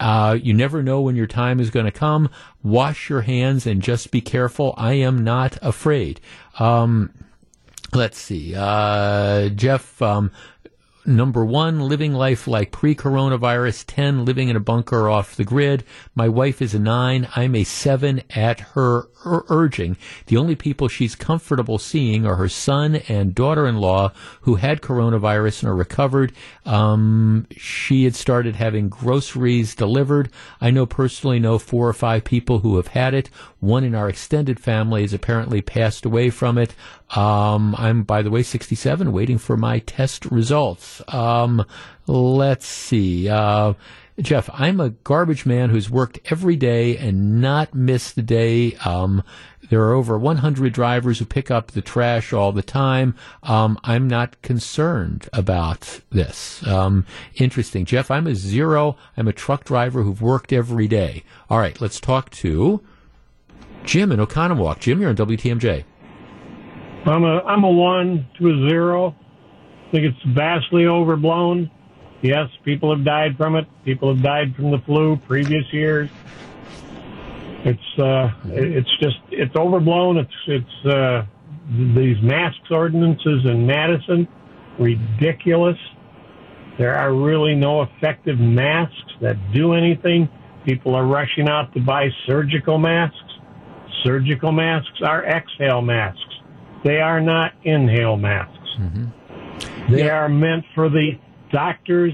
uh, 0.00 0.38
you 0.40 0.54
never 0.54 0.82
know 0.82 1.00
when 1.00 1.16
your 1.16 1.26
time 1.26 1.60
is 1.60 1.70
going 1.70 1.86
to 1.86 1.92
come. 1.92 2.30
Wash 2.62 3.08
your 3.08 3.22
hands 3.22 3.66
and 3.66 3.82
just 3.82 4.10
be 4.10 4.20
careful. 4.20 4.74
I 4.76 4.94
am 4.94 5.24
not 5.24 5.58
afraid. 5.62 6.20
Um, 6.58 7.12
let's 7.92 8.18
see. 8.18 8.54
Uh, 8.56 9.48
Jeff, 9.48 10.00
um, 10.00 10.30
number 11.08 11.44
one, 11.44 11.80
living 11.80 12.12
life 12.12 12.46
like 12.46 12.70
pre 12.70 12.94
coronavirus. 12.94 13.84
10, 13.86 14.24
living 14.24 14.48
in 14.48 14.56
a 14.56 14.60
bunker 14.60 15.08
off 15.08 15.34
the 15.34 15.44
grid. 15.44 15.84
My 16.14 16.28
wife 16.28 16.62
is 16.62 16.74
a 16.74 16.78
nine. 16.78 17.26
I'm 17.34 17.54
a 17.54 17.64
seven 17.64 18.22
at 18.30 18.60
her 18.60 19.08
ur- 19.24 19.44
urging. 19.48 19.96
The 20.26 20.36
only 20.36 20.54
people 20.54 20.88
she's 20.88 21.14
comfortable 21.14 21.78
seeing 21.78 22.26
are 22.26 22.36
her 22.36 22.48
son 22.48 22.96
and 23.08 23.34
daughter 23.34 23.66
in 23.66 23.76
law 23.76 24.12
who 24.42 24.56
had 24.56 24.80
coronavirus 24.80 25.62
and 25.62 25.70
are 25.70 25.76
recovered. 25.76 26.32
Um, 26.64 27.46
she 27.56 28.04
had 28.04 28.14
started 28.14 28.56
having 28.56 28.88
groceries 28.88 29.74
delivered. 29.74 30.30
I 30.60 30.70
know 30.70 30.86
personally 30.86 31.40
know 31.40 31.58
four 31.58 31.88
or 31.88 31.94
five 31.94 32.24
people 32.24 32.60
who 32.60 32.76
have 32.76 32.88
had 32.88 33.14
it. 33.14 33.30
One 33.60 33.84
in 33.84 33.94
our 33.94 34.08
extended 34.08 34.60
family 34.60 35.02
has 35.02 35.12
apparently 35.12 35.62
passed 35.62 36.04
away 36.04 36.30
from 36.30 36.58
it. 36.58 36.74
Um, 37.10 37.74
I'm, 37.78 38.02
by 38.02 38.22
the 38.22 38.30
way, 38.30 38.42
67, 38.42 39.12
waiting 39.12 39.38
for 39.38 39.56
my 39.56 39.78
test 39.80 40.26
results. 40.26 41.02
Um, 41.08 41.64
let's 42.06 42.66
see. 42.66 43.28
Uh, 43.28 43.74
Jeff, 44.20 44.50
I'm 44.52 44.80
a 44.80 44.90
garbage 44.90 45.46
man 45.46 45.70
who's 45.70 45.88
worked 45.88 46.18
every 46.26 46.56
day 46.56 46.96
and 46.96 47.40
not 47.40 47.72
missed 47.72 48.18
a 48.18 48.22
day. 48.22 48.74
Um, 48.84 49.22
there 49.70 49.82
are 49.82 49.92
over 49.92 50.18
100 50.18 50.72
drivers 50.72 51.18
who 51.18 51.24
pick 51.24 51.50
up 51.50 51.70
the 51.70 51.82
trash 51.82 52.32
all 52.32 52.50
the 52.50 52.62
time. 52.62 53.14
Um, 53.44 53.78
I'm 53.84 54.08
not 54.08 54.40
concerned 54.42 55.28
about 55.32 56.00
this. 56.10 56.66
Um, 56.66 57.06
interesting. 57.36 57.84
Jeff, 57.84 58.10
I'm 58.10 58.26
a 58.26 58.34
zero. 58.34 58.96
I'm 59.16 59.28
a 59.28 59.32
truck 59.32 59.64
driver 59.64 60.02
who've 60.02 60.22
worked 60.22 60.52
every 60.52 60.88
day. 60.88 61.22
All 61.48 61.58
right, 61.58 61.80
let's 61.80 62.00
talk 62.00 62.30
to 62.30 62.82
Jim 63.84 64.10
in 64.10 64.18
Oconomowoc. 64.18 64.80
Jim, 64.80 65.00
you're 65.00 65.10
on 65.10 65.16
WTMJ. 65.16 65.84
I'm 67.08 67.24
a 67.24 67.42
I'm 67.44 67.64
a 67.64 67.70
one 67.70 68.26
to 68.38 68.48
a 68.48 68.68
zero. 68.68 69.14
I 69.88 69.90
think 69.90 70.04
it's 70.04 70.34
vastly 70.34 70.86
overblown. 70.86 71.70
Yes, 72.22 72.48
people 72.64 72.94
have 72.94 73.04
died 73.04 73.36
from 73.36 73.56
it. 73.56 73.66
People 73.84 74.12
have 74.12 74.22
died 74.22 74.54
from 74.56 74.70
the 74.70 74.78
flu 74.84 75.16
previous 75.26 75.64
years. 75.72 76.10
It's 77.64 77.98
uh, 77.98 78.30
it's 78.46 78.90
just 79.00 79.16
it's 79.30 79.54
overblown. 79.56 80.18
It's 80.18 80.34
it's 80.46 80.86
uh, 80.86 81.24
these 81.70 82.16
masks 82.22 82.70
ordinances 82.70 83.44
in 83.44 83.66
Madison 83.66 84.28
ridiculous. 84.78 85.76
There 86.78 86.94
are 86.94 87.12
really 87.12 87.54
no 87.54 87.82
effective 87.82 88.38
masks 88.38 89.12
that 89.20 89.36
do 89.52 89.74
anything. 89.74 90.28
People 90.64 90.94
are 90.94 91.06
rushing 91.06 91.48
out 91.48 91.72
to 91.74 91.80
buy 91.80 92.08
surgical 92.26 92.78
masks. 92.78 93.16
Surgical 94.04 94.52
masks 94.52 95.00
are 95.04 95.24
exhale 95.24 95.82
masks. 95.82 96.27
They 96.84 97.00
are 97.00 97.20
not 97.20 97.52
inhale 97.64 98.16
masks. 98.16 98.68
Mm-hmm. 98.78 99.92
They 99.94 100.08
are 100.08 100.28
meant 100.28 100.64
for 100.74 100.88
the 100.88 101.18
doctors 101.50 102.12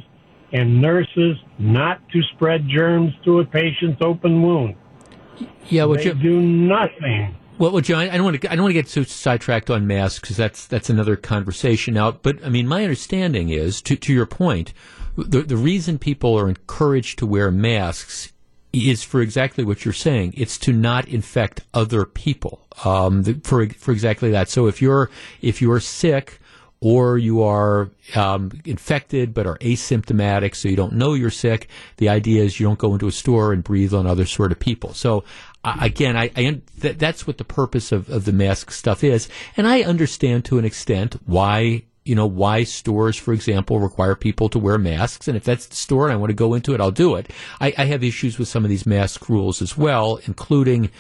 and 0.53 0.81
nurses 0.81 1.37
not 1.59 2.01
to 2.11 2.23
spread 2.35 2.69
germs 2.69 3.13
to 3.25 3.41
a 3.41 3.45
patient's 3.45 4.01
open 4.01 4.43
wound. 4.43 4.77
Yeah, 5.69 5.85
well, 5.85 5.97
They 5.97 6.05
Jim, 6.05 6.21
do 6.21 6.41
nothing. 6.41 7.37
Well, 7.59 7.73
well, 7.73 7.81
John, 7.81 8.09
I 8.09 8.17
don't 8.17 8.25
want 8.25 8.41
to. 8.41 8.51
I 8.51 8.57
don't 8.57 8.65
want 8.65 8.71
to 8.71 8.81
get 8.81 8.89
too 8.89 9.05
sidetracked 9.05 9.71
on 9.71 9.87
masks 9.87 10.21
because 10.21 10.37
that's 10.37 10.67
that's 10.67 10.91
another 10.91 11.17
conversation 11.17 11.95
now. 11.95 12.13
But 12.13 12.45
I 12.45 12.49
mean, 12.49 12.67
my 12.67 12.83
understanding 12.83 13.51
is, 13.51 13.81
to 13.83 13.97
to 13.97 14.13
your 14.13 14.27
point, 14.27 14.73
the 15.17 15.43
the 15.43 15.57
reason 15.57 15.99
people 15.99 16.39
are 16.39 16.49
encouraged 16.49 17.19
to 17.21 17.27
wear 17.27 17.51
masks 17.53 18.33
is 18.75 19.03
for 19.03 19.21
exactly 19.21 19.65
what 19.65 19.85
you're 19.85 19.95
saying. 19.95 20.35
It's 20.37 20.59
to 20.59 20.73
not 20.73 21.09
infect 21.09 21.63
other 21.73 22.05
people. 22.05 22.67
Um, 22.85 23.23
the, 23.23 23.41
for 23.45 23.69
for 23.69 23.93
exactly 23.93 24.31
that. 24.33 24.49
So 24.49 24.67
if 24.67 24.83
you're 24.83 25.11
if 25.41 25.63
you're 25.63 25.81
sick 25.81 26.41
or 26.81 27.17
you 27.17 27.43
are 27.43 27.91
um, 28.15 28.51
infected 28.65 29.33
but 29.33 29.47
are 29.47 29.59
asymptomatic, 29.59 30.55
so 30.55 30.69
you 30.69 30.77
don't 30.77 30.95
know 30.95 31.15
you're 31.15 31.31
sick. 31.31 31.69
The 31.97 32.09
idea 32.09 32.43
is 32.43 32.61
you 32.61 32.67
don't 32.67 32.79
go 32.79 32.93
into 32.93 33.07
a 33.07 33.13
store 33.13 33.53
and 33.53 33.65
breathe 33.65 33.95
on 33.95 34.07
other 34.07 34.27
sort 34.27 34.53
of 34.53 34.59
people. 34.59 34.93
So 34.93 35.25
again, 35.65 36.17
I, 36.17 36.31
I 36.37 36.61
th- 36.81 36.99
that's 36.99 37.27
what 37.27 37.39
the 37.39 37.45
purpose 37.45 37.93
of, 37.93 38.11
of 38.11 38.25
the 38.25 38.33
mask 38.33 38.71
stuff 38.71 39.03
is, 39.03 39.29
and 39.57 39.67
I 39.67 39.83
understand 39.83 40.45
to 40.47 40.59
an 40.59 40.65
extent 40.65 41.17
why 41.25 41.85
you 42.05 42.15
know 42.15 42.27
why 42.27 42.65
stores, 42.65 43.17
for 43.17 43.33
example, 43.33 43.81
require 43.81 44.15
people 44.15 44.49
to 44.51 44.59
wear 44.59 44.79
masks. 44.79 45.29
And 45.29 45.37
if 45.37 45.45
that's 45.45 45.67
the 45.67 45.77
store 45.77 46.07
and 46.07 46.13
I 46.13 46.17
want 46.17 46.31
to 46.31 46.35
go 46.35 46.55
into 46.55 46.75
it, 46.75 46.81
I'll 46.81 46.91
do 46.91 47.15
it. 47.15 47.31
I, 47.61 47.73
I 47.79 47.85
have 47.87 48.05
issues 48.05 48.39
with 48.39 48.49
some 48.49 48.65
of 48.65 48.71
these 48.71 48.87
mask 48.87 49.29
rules 49.29 49.63
as 49.63 49.77
well, 49.77 50.21
including 50.27 50.91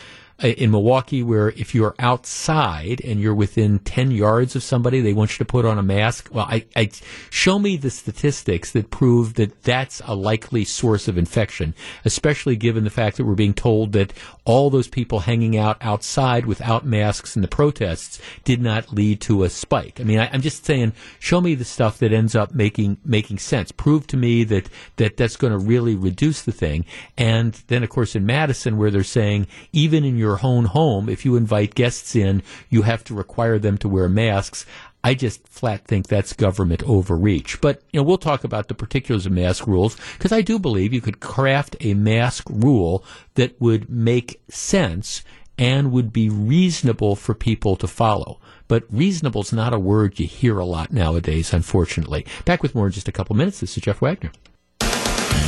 Uh, 0.43 0.49
in 0.49 0.73
Milwaukee 0.73 1.23
where 1.23 1.51
if 1.51 1.77
you're 1.77 1.95
outside 2.01 3.01
and 3.05 3.21
you're 3.21 3.35
within 3.35 3.79
10 3.79 4.11
yards 4.11 4.57
of 4.57 4.65
somebody, 4.65 5.01
they 5.01 5.13
want 5.13 5.31
you 5.31 5.39
to 5.39 5.45
put 5.45 5.65
on 5.65 5.79
a 5.79 5.83
mask. 5.83 6.29
Well, 6.33 6.47
I, 6.49 6.67
I 6.75 6.91
show 7.31 7.61
me 7.61 7.77
the 7.77 7.89
statistics 7.89 8.73
that 8.73 8.91
prove 8.91 9.35
that 9.35 9.63
that's 9.63 10.03
a 10.05 10.17
likely 10.17 10.65
source 10.65 11.07
of 11.07 11.17
infection, 11.17 11.73
especially 12.05 12.57
given 12.57 12.83
the 12.83 12.91
fact 12.91 13.17
that 13.17 13.25
we're 13.25 13.37
being 13.37 13.55
told 13.55 13.93
that 13.93 14.13
all 14.45 14.71
those 14.71 14.89
people 14.89 15.21
hanging 15.21 15.57
out 15.57 15.77
outside 15.81 16.47
without 16.47 16.85
masks 16.85 17.37
in 17.37 17.43
the 17.43 17.47
protests 17.47 18.21
did 18.43 18.61
not 18.61 18.93
lead 18.93 19.21
to 19.21 19.45
a 19.45 19.49
spike. 19.49 20.01
I 20.01 20.05
mean, 20.05 20.19
I, 20.19 20.29
I'm 20.33 20.43
just 20.43 20.65
saying, 20.65 20.95
show 21.21 21.41
me 21.41 21.55
the 21.55 21.65
stuff 21.65 21.99
that 21.99 22.13
ends 22.13 22.35
up 22.35 22.53
making 22.53 22.99
making 23.05 23.39
sense. 23.39 23.71
Prove 23.71 24.09
to 24.09 24.17
me 24.17 24.43
that 24.45 24.69
that 24.97 25.17
that's 25.17 25.37
going 25.37 25.53
to 25.53 25.59
really 25.59 25.95
reduce 25.95 26.43
the 26.43 26.51
thing. 26.51 26.85
And 27.17 27.53
then, 27.69 27.85
of 27.85 27.91
course, 27.91 28.17
in 28.17 28.27
Madison, 28.27 28.79
where 28.79 28.91
they're 28.91 29.05
saying 29.05 29.47
even 29.73 30.05
in 30.05 30.17
your 30.17 30.24
own 30.43 30.67
home, 30.67 31.09
if 31.09 31.25
you 31.25 31.37
invite 31.37 31.75
guests 31.75 32.15
in, 32.17 32.43
you 32.71 32.83
have 32.83 33.05
to 33.05 33.15
require 33.15 33.59
them 33.59 33.79
to 33.79 33.89
wear 33.89 34.09
masks. 34.09 34.67
I 35.05 35.13
just 35.13 35.47
flat 35.49 35.85
think 35.85 36.07
that's 36.07 36.33
government 36.33 36.83
overreach. 36.85 37.61
But 37.61 37.83
you 37.93 38.01
know, 38.01 38.05
we'll 38.05 38.17
talk 38.17 38.43
about 38.43 38.69
the 38.69 38.75
particulars 38.75 39.27
of 39.27 39.33
mask 39.33 39.67
rules 39.67 39.97
because 40.17 40.33
I 40.33 40.41
do 40.41 40.59
believe 40.59 40.95
you 40.95 41.03
could 41.03 41.21
craft 41.21 41.77
a 41.81 41.93
mask 41.93 42.49
rule 42.49 43.05
that 43.35 43.61
would 43.61 43.91
make 43.91 44.41
sense 44.49 45.23
and 45.59 45.93
would 45.93 46.13
be 46.13 46.29
reasonable 46.31 47.17
for 47.17 47.35
people 47.35 47.77
to 47.77 47.87
follow. 47.87 48.41
But 48.67 48.85
reasonable 48.91 49.43
is 49.43 49.53
not 49.53 49.75
a 49.75 49.79
word 49.79 50.19
you 50.19 50.27
hear 50.27 50.59
a 50.59 50.65
lot 50.65 50.91
nowadays, 50.91 51.53
unfortunately. 51.53 52.27
Back 52.47 52.63
with 52.63 52.75
more 52.75 52.87
in 52.87 52.93
just 52.93 53.09
a 53.09 53.13
couple 53.13 53.37
minutes. 53.37 53.61
This 53.61 53.77
is 53.77 53.83
Jeff 53.83 54.01
Wagner. 54.01 54.33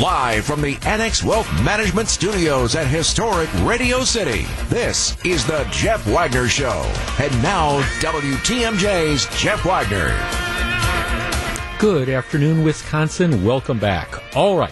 Live 0.00 0.44
from 0.44 0.60
the 0.60 0.76
Annex 0.82 1.24
Wealth 1.24 1.50
Management 1.62 2.08
Studios 2.08 2.74
at 2.74 2.86
historic 2.86 3.48
Radio 3.62 4.04
City, 4.04 4.44
this 4.68 5.16
is 5.24 5.46
the 5.46 5.66
Jeff 5.70 6.06
Wagner 6.06 6.48
Show. 6.48 6.82
And 7.18 7.32
now, 7.42 7.80
WTMJ's 8.00 9.26
Jeff 9.40 9.64
Wagner. 9.64 10.08
Good 11.78 12.10
afternoon, 12.10 12.62
Wisconsin. 12.62 13.42
Welcome 13.42 13.78
back. 13.78 14.22
All 14.36 14.58
right. 14.58 14.70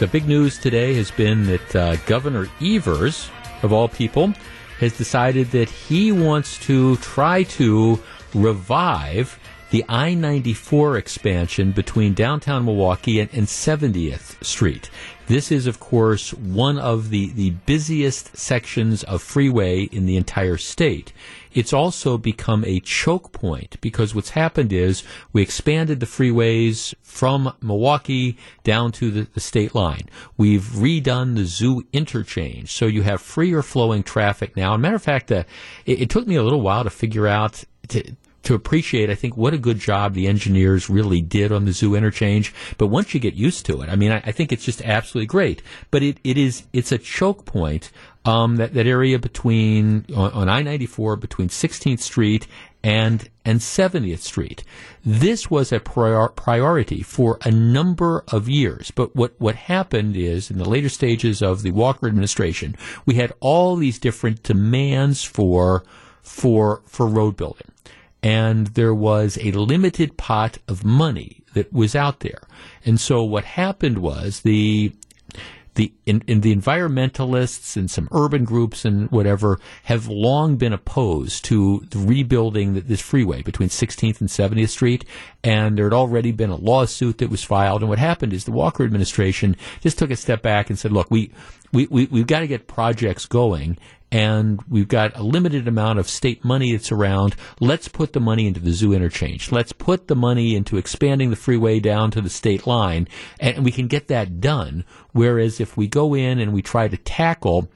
The 0.00 0.08
big 0.08 0.26
news 0.26 0.58
today 0.58 0.92
has 0.94 1.12
been 1.12 1.46
that 1.46 1.76
uh, 1.76 1.96
Governor 2.06 2.48
Evers, 2.60 3.30
of 3.62 3.72
all 3.72 3.88
people, 3.88 4.32
has 4.80 4.96
decided 4.98 5.52
that 5.52 5.70
he 5.70 6.10
wants 6.10 6.58
to 6.66 6.96
try 6.96 7.44
to 7.44 8.02
revive 8.34 9.38
the 9.70 9.84
I 9.88 10.14
94 10.14 10.96
expansion 10.96 11.72
between 11.72 12.14
downtown 12.14 12.64
Milwaukee 12.64 13.20
and, 13.20 13.28
and 13.34 13.46
70th 13.46 14.42
Street. 14.44 14.90
This 15.26 15.52
is, 15.52 15.66
of 15.66 15.78
course, 15.78 16.32
one 16.32 16.78
of 16.78 17.10
the, 17.10 17.30
the 17.32 17.50
busiest 17.50 18.34
sections 18.34 19.02
of 19.04 19.20
freeway 19.20 19.82
in 19.82 20.06
the 20.06 20.16
entire 20.16 20.56
state. 20.56 21.12
It's 21.52 21.74
also 21.74 22.16
become 22.16 22.64
a 22.64 22.80
choke 22.80 23.32
point 23.32 23.78
because 23.82 24.14
what's 24.14 24.30
happened 24.30 24.72
is 24.72 25.02
we 25.34 25.42
expanded 25.42 26.00
the 26.00 26.06
freeways 26.06 26.94
from 27.02 27.52
Milwaukee 27.60 28.38
down 28.64 28.90
to 28.92 29.10
the, 29.10 29.22
the 29.34 29.40
state 29.40 29.74
line. 29.74 30.08
We've 30.38 30.62
redone 30.62 31.34
the 31.34 31.44
zoo 31.44 31.86
interchange, 31.92 32.72
so 32.72 32.86
you 32.86 33.02
have 33.02 33.20
freer 33.20 33.62
flowing 33.62 34.04
traffic 34.04 34.56
now. 34.56 34.72
And 34.72 34.80
matter 34.80 34.96
of 34.96 35.02
fact, 35.02 35.30
uh, 35.30 35.44
it, 35.84 36.02
it 36.02 36.10
took 36.10 36.26
me 36.26 36.36
a 36.36 36.42
little 36.42 36.62
while 36.62 36.84
to 36.84 36.90
figure 36.90 37.26
out 37.26 37.64
to, 37.88 38.16
to 38.44 38.54
appreciate, 38.54 39.10
I 39.10 39.14
think, 39.14 39.36
what 39.36 39.54
a 39.54 39.58
good 39.58 39.78
job 39.78 40.14
the 40.14 40.26
engineers 40.26 40.88
really 40.88 41.20
did 41.20 41.52
on 41.52 41.64
the 41.64 41.72
zoo 41.72 41.94
interchange. 41.94 42.54
But 42.78 42.86
once 42.86 43.12
you 43.12 43.20
get 43.20 43.34
used 43.34 43.66
to 43.66 43.82
it, 43.82 43.88
I 43.88 43.96
mean, 43.96 44.12
I, 44.12 44.22
I 44.24 44.32
think 44.32 44.52
it's 44.52 44.64
just 44.64 44.82
absolutely 44.82 45.26
great. 45.26 45.62
But 45.90 46.02
it, 46.02 46.18
it 46.24 46.38
is, 46.38 46.64
it's 46.72 46.92
a 46.92 46.98
choke 46.98 47.44
point, 47.44 47.90
um, 48.24 48.56
that, 48.56 48.74
that 48.74 48.86
area 48.86 49.18
between, 49.18 50.06
on, 50.14 50.32
on 50.32 50.48
I-94, 50.48 51.18
between 51.18 51.48
16th 51.48 52.00
Street 52.00 52.46
and, 52.82 53.28
and 53.44 53.60
70th 53.60 54.20
Street. 54.20 54.64
This 55.04 55.50
was 55.50 55.72
a 55.72 55.80
prior, 55.80 56.28
priority 56.28 57.02
for 57.02 57.38
a 57.44 57.50
number 57.50 58.24
of 58.28 58.48
years. 58.48 58.90
But 58.92 59.16
what, 59.16 59.34
what 59.38 59.56
happened 59.56 60.16
is, 60.16 60.50
in 60.50 60.58
the 60.58 60.68
later 60.68 60.88
stages 60.88 61.42
of 61.42 61.62
the 61.62 61.72
Walker 61.72 62.06
administration, 62.06 62.76
we 63.04 63.14
had 63.14 63.32
all 63.40 63.76
these 63.76 63.98
different 63.98 64.42
demands 64.42 65.24
for, 65.24 65.84
for, 66.22 66.82
for 66.86 67.06
road 67.06 67.36
building 67.36 67.72
and 68.22 68.68
there 68.68 68.94
was 68.94 69.38
a 69.38 69.52
limited 69.52 70.16
pot 70.16 70.58
of 70.66 70.84
money 70.84 71.42
that 71.54 71.72
was 71.72 71.94
out 71.94 72.20
there. 72.20 72.42
And 72.84 73.00
so 73.00 73.22
what 73.22 73.44
happened 73.44 73.98
was 73.98 74.40
the 74.40 74.92
the 75.78 75.92
in, 76.06 76.24
in, 76.26 76.40
the 76.40 76.52
environmentalists 76.52 77.76
and 77.76 77.88
some 77.88 78.08
urban 78.10 78.44
groups 78.44 78.84
and 78.84 79.08
whatever 79.12 79.60
have 79.84 80.08
long 80.08 80.56
been 80.56 80.72
opposed 80.72 81.44
to 81.44 81.86
rebuilding 81.94 82.74
this 82.74 83.00
freeway 83.00 83.42
between 83.42 83.68
16th 83.68 84.20
and 84.20 84.28
70th 84.28 84.70
Street, 84.70 85.04
and 85.44 85.78
there 85.78 85.84
had 85.84 85.92
already 85.92 86.32
been 86.32 86.50
a 86.50 86.56
lawsuit 86.56 87.18
that 87.18 87.30
was 87.30 87.44
filed. 87.44 87.80
And 87.80 87.88
what 87.88 88.00
happened 88.00 88.32
is 88.32 88.44
the 88.44 88.50
Walker 88.50 88.82
administration 88.82 89.56
just 89.80 89.98
took 89.98 90.10
a 90.10 90.16
step 90.16 90.42
back 90.42 90.68
and 90.68 90.76
said, 90.76 90.90
"Look, 90.90 91.12
we 91.12 91.30
we, 91.72 91.86
we 91.86 92.06
we've 92.06 92.26
got 92.26 92.40
to 92.40 92.48
get 92.48 92.66
projects 92.66 93.26
going, 93.26 93.78
and 94.10 94.62
we've 94.68 94.88
got 94.88 95.16
a 95.16 95.22
limited 95.22 95.68
amount 95.68 95.98
of 95.98 96.08
state 96.08 96.44
money 96.44 96.72
that's 96.72 96.90
around. 96.90 97.36
Let's 97.60 97.88
put 97.88 98.12
the 98.12 98.20
money 98.20 98.46
into 98.46 98.60
the 98.60 98.72
zoo 98.72 98.92
interchange. 98.92 99.52
Let's 99.52 99.72
put 99.72 100.08
the 100.08 100.16
money 100.16 100.56
into 100.56 100.76
expanding 100.76 101.30
the 101.30 101.36
freeway 101.36 101.80
down 101.80 102.10
to 102.12 102.20
the 102.20 102.30
state 102.30 102.66
line, 102.66 103.08
and 103.38 103.64
we 103.64 103.70
can 103.70 103.86
get 103.86 104.08
that 104.08 104.40
done. 104.40 104.84
Whereas 105.12 105.60
if 105.60 105.76
we 105.76 105.86
go 105.86 106.14
in 106.14 106.38
and 106.38 106.52
we 106.52 106.62
try 106.62 106.88
to 106.88 106.96
tackle 106.96 107.68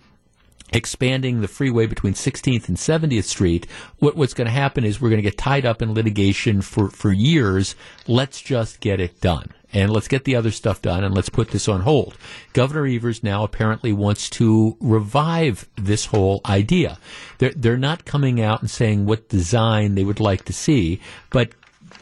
expanding 0.73 1.43
the 1.43 1.49
freeway 1.49 1.87
between 1.87 2.15
16th 2.15 2.69
and 2.69 2.79
70th 2.79 3.25
Street, 3.25 3.67
what, 3.99 4.17
what's 4.17 4.33
going 4.33 4.47
to 4.47 4.53
happen 4.53 4.85
is 4.85 5.01
we're 5.01 5.11
going 5.11 5.23
to 5.23 5.31
get 5.31 5.37
tied 5.37 5.67
up 5.67 5.83
in 5.83 5.93
litigation 5.93 6.63
for, 6.63 6.89
for 6.89 7.13
years. 7.13 7.75
Let's 8.07 8.41
just 8.41 8.81
get 8.81 9.01
it 9.01 9.21
done 9.21 9.53
and 9.73 9.91
let's 9.91 10.09
get 10.09 10.25
the 10.25 10.37
other 10.37 10.51
stuff 10.51 10.83
done 10.83 11.05
and 11.05 11.15
let's 11.15 11.29
put 11.29 11.51
this 11.51 11.69
on 11.69 11.83
hold. 11.83 12.17
Governor 12.53 12.87
Evers 12.87 13.23
now 13.23 13.45
apparently 13.45 13.93
wants 13.93 14.29
to 14.31 14.77
revive 14.81 15.69
this 15.77 16.07
whole 16.07 16.41
idea. 16.47 16.99
They're, 17.39 17.53
they're 17.55 17.77
not 17.77 18.05
coming 18.05 18.41
out 18.41 18.61
and 18.61 18.71
saying 18.71 19.07
what 19.07 19.29
design 19.29 19.95
they 19.95 20.05
would 20.05 20.21
like 20.21 20.45
to 20.47 20.53
see, 20.53 21.01
but 21.31 21.51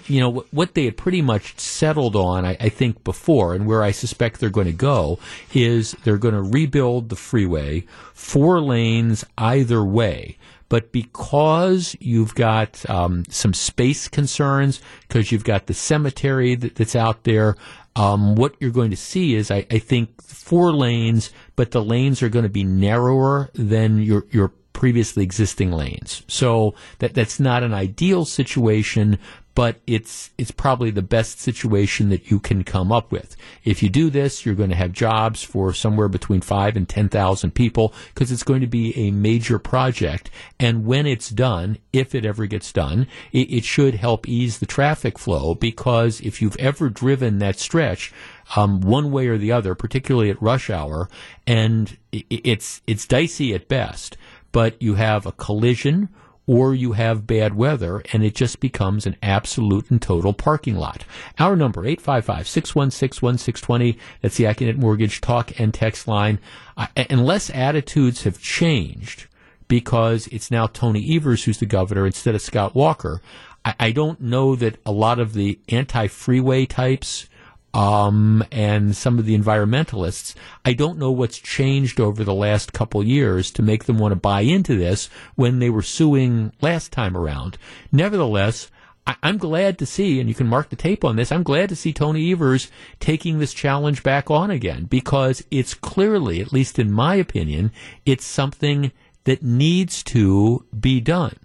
you 0.06 0.20
know 0.20 0.44
what 0.50 0.74
they 0.74 0.84
had 0.86 0.96
pretty 0.96 1.22
much 1.22 1.58
settled 1.58 2.16
on, 2.16 2.44
I, 2.44 2.56
I, 2.60 2.68
think 2.68 3.04
before, 3.04 3.54
and 3.54 3.66
where 3.66 3.82
I 3.82 3.92
suspect 3.92 4.40
they're 4.40 4.50
going 4.50 4.66
to 4.66 4.72
go 4.72 5.18
is 5.54 5.92
they're 6.04 6.18
going 6.18 6.34
to 6.34 6.42
rebuild 6.42 7.08
the 7.08 7.16
freeway, 7.16 7.86
four 8.12 8.60
lanes 8.60 9.24
either 9.38 9.84
way. 9.84 10.36
But 10.70 10.92
because 10.92 11.94
you've 12.00 12.34
got 12.34 12.88
um, 12.88 13.24
some 13.28 13.52
space 13.52 14.08
concerns, 14.08 14.80
because 15.06 15.30
you've 15.30 15.44
got 15.44 15.66
the 15.66 15.74
cemetery 15.74 16.54
that, 16.54 16.76
that's 16.76 16.96
out 16.96 17.24
there, 17.24 17.56
um, 17.96 18.36
what 18.36 18.54
you're 18.60 18.70
going 18.70 18.92
to 18.92 18.96
see 18.96 19.34
is, 19.34 19.50
I, 19.50 19.66
I, 19.70 19.78
think, 19.78 20.22
four 20.22 20.72
lanes, 20.72 21.32
but 21.56 21.72
the 21.72 21.84
lanes 21.84 22.22
are 22.22 22.28
going 22.30 22.44
to 22.44 22.48
be 22.48 22.64
narrower 22.64 23.50
than 23.54 23.98
your 23.98 24.24
your 24.30 24.52
previously 24.72 25.22
existing 25.22 25.72
lanes. 25.72 26.22
So 26.28 26.74
that 27.00 27.14
that's 27.14 27.40
not 27.40 27.62
an 27.62 27.74
ideal 27.74 28.24
situation, 28.24 29.18
but 29.54 29.80
it's 29.86 30.30
it's 30.38 30.50
probably 30.50 30.90
the 30.90 31.02
best 31.02 31.40
situation 31.40 32.08
that 32.10 32.30
you 32.30 32.38
can 32.38 32.64
come 32.64 32.92
up 32.92 33.10
with. 33.10 33.36
If 33.64 33.82
you 33.82 33.88
do 33.88 34.10
this, 34.10 34.46
you're 34.46 34.54
going 34.54 34.70
to 34.70 34.76
have 34.76 34.92
jobs 34.92 35.42
for 35.42 35.72
somewhere 35.72 36.08
between 36.08 36.40
five 36.40 36.76
and 36.76 36.88
ten 36.88 37.08
thousand 37.08 37.52
people 37.52 37.92
because 38.14 38.30
it's 38.30 38.42
going 38.42 38.60
to 38.60 38.66
be 38.66 38.96
a 38.96 39.10
major 39.10 39.58
project. 39.58 40.30
And 40.58 40.86
when 40.86 41.06
it's 41.06 41.30
done, 41.30 41.78
if 41.92 42.14
it 42.14 42.24
ever 42.24 42.46
gets 42.46 42.72
done, 42.72 43.06
it, 43.32 43.52
it 43.52 43.64
should 43.64 43.94
help 43.94 44.28
ease 44.28 44.58
the 44.58 44.66
traffic 44.66 45.18
flow 45.18 45.54
because 45.54 46.20
if 46.20 46.40
you've 46.40 46.56
ever 46.56 46.88
driven 46.88 47.38
that 47.38 47.58
stretch. 47.58 48.12
Um, 48.56 48.80
one 48.80 49.12
way 49.12 49.28
or 49.28 49.38
the 49.38 49.52
other, 49.52 49.76
particularly 49.76 50.28
at 50.28 50.42
rush 50.42 50.70
hour, 50.70 51.08
and 51.46 51.96
it's 52.10 52.82
it's 52.84 53.06
dicey 53.06 53.54
at 53.54 53.68
best. 53.68 54.16
But 54.50 54.82
you 54.82 54.94
have 54.94 55.24
a 55.24 55.30
collision 55.30 56.08
or 56.50 56.74
you 56.74 56.92
have 56.94 57.28
bad 57.28 57.54
weather 57.54 58.02
and 58.12 58.24
it 58.24 58.34
just 58.34 58.58
becomes 58.58 59.06
an 59.06 59.14
absolute 59.22 59.88
and 59.88 60.02
total 60.02 60.32
parking 60.32 60.74
lot. 60.74 61.04
Our 61.38 61.54
number, 61.54 61.82
855-616-1620. 61.82 63.96
That's 64.20 64.36
the 64.36 64.44
Accunet 64.44 64.76
Mortgage 64.76 65.20
talk 65.20 65.60
and 65.60 65.72
text 65.72 66.08
line. 66.08 66.40
Uh, 66.76 66.88
unless 67.08 67.50
attitudes 67.50 68.24
have 68.24 68.42
changed 68.42 69.28
because 69.68 70.26
it's 70.32 70.50
now 70.50 70.66
Tony 70.66 71.14
Evers 71.14 71.44
who's 71.44 71.58
the 71.58 71.66
governor 71.66 72.04
instead 72.04 72.34
of 72.34 72.42
Scott 72.42 72.74
Walker, 72.74 73.22
I, 73.64 73.74
I 73.78 73.92
don't 73.92 74.20
know 74.20 74.56
that 74.56 74.80
a 74.84 74.90
lot 74.90 75.20
of 75.20 75.34
the 75.34 75.60
anti-freeway 75.68 76.66
types 76.66 77.28
um, 77.72 78.44
and 78.50 78.96
some 78.96 79.18
of 79.18 79.26
the 79.26 79.36
environmentalists. 79.36 80.34
I 80.64 80.72
don't 80.72 80.98
know 80.98 81.10
what's 81.10 81.38
changed 81.38 82.00
over 82.00 82.24
the 82.24 82.34
last 82.34 82.72
couple 82.72 83.02
years 83.04 83.50
to 83.52 83.62
make 83.62 83.84
them 83.84 83.98
want 83.98 84.12
to 84.12 84.16
buy 84.16 84.40
into 84.40 84.76
this 84.76 85.08
when 85.34 85.58
they 85.58 85.70
were 85.70 85.82
suing 85.82 86.52
last 86.60 86.92
time 86.92 87.16
around. 87.16 87.58
Nevertheless, 87.92 88.70
I- 89.06 89.16
I'm 89.22 89.38
glad 89.38 89.78
to 89.78 89.86
see, 89.86 90.20
and 90.20 90.28
you 90.28 90.34
can 90.34 90.46
mark 90.46 90.68
the 90.68 90.76
tape 90.76 91.04
on 91.04 91.16
this, 91.16 91.32
I'm 91.32 91.42
glad 91.42 91.68
to 91.70 91.76
see 91.76 91.92
Tony 91.92 92.32
Evers 92.32 92.70
taking 92.98 93.38
this 93.38 93.54
challenge 93.54 94.02
back 94.02 94.30
on 94.30 94.50
again 94.50 94.84
because 94.84 95.44
it's 95.50 95.74
clearly, 95.74 96.40
at 96.40 96.52
least 96.52 96.78
in 96.78 96.90
my 96.90 97.14
opinion, 97.14 97.72
it's 98.04 98.24
something 98.24 98.92
that 99.24 99.42
needs 99.42 100.02
to 100.02 100.64
be 100.78 101.00
done. 101.00 101.36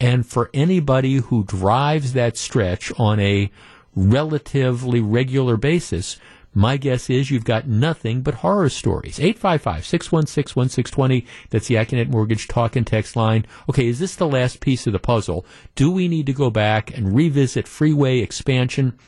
And 0.00 0.26
for 0.26 0.50
anybody 0.52 1.16
who 1.16 1.44
drives 1.44 2.12
that 2.12 2.36
stretch 2.36 2.92
on 2.98 3.20
a 3.20 3.50
relatively 3.94 5.00
regular 5.00 5.56
basis, 5.56 6.18
my 6.54 6.76
guess 6.76 7.08
is 7.08 7.30
you've 7.30 7.44
got 7.44 7.66
nothing 7.66 8.20
but 8.22 8.34
horror 8.34 8.68
stories. 8.68 9.18
855-616-1620. 9.18 11.26
That's 11.50 11.68
the 11.68 11.76
Accunet 11.76 12.08
Mortgage 12.08 12.46
talk 12.46 12.76
and 12.76 12.86
text 12.86 13.16
line. 13.16 13.46
Okay, 13.70 13.86
is 13.86 13.98
this 13.98 14.16
the 14.16 14.28
last 14.28 14.60
piece 14.60 14.86
of 14.86 14.92
the 14.92 14.98
puzzle? 14.98 15.46
Do 15.74 15.90
we 15.90 16.08
need 16.08 16.26
to 16.26 16.34
go 16.34 16.50
back 16.50 16.94
and 16.96 17.16
revisit 17.16 17.66
freeway 17.66 18.18
expansion? 18.18 18.98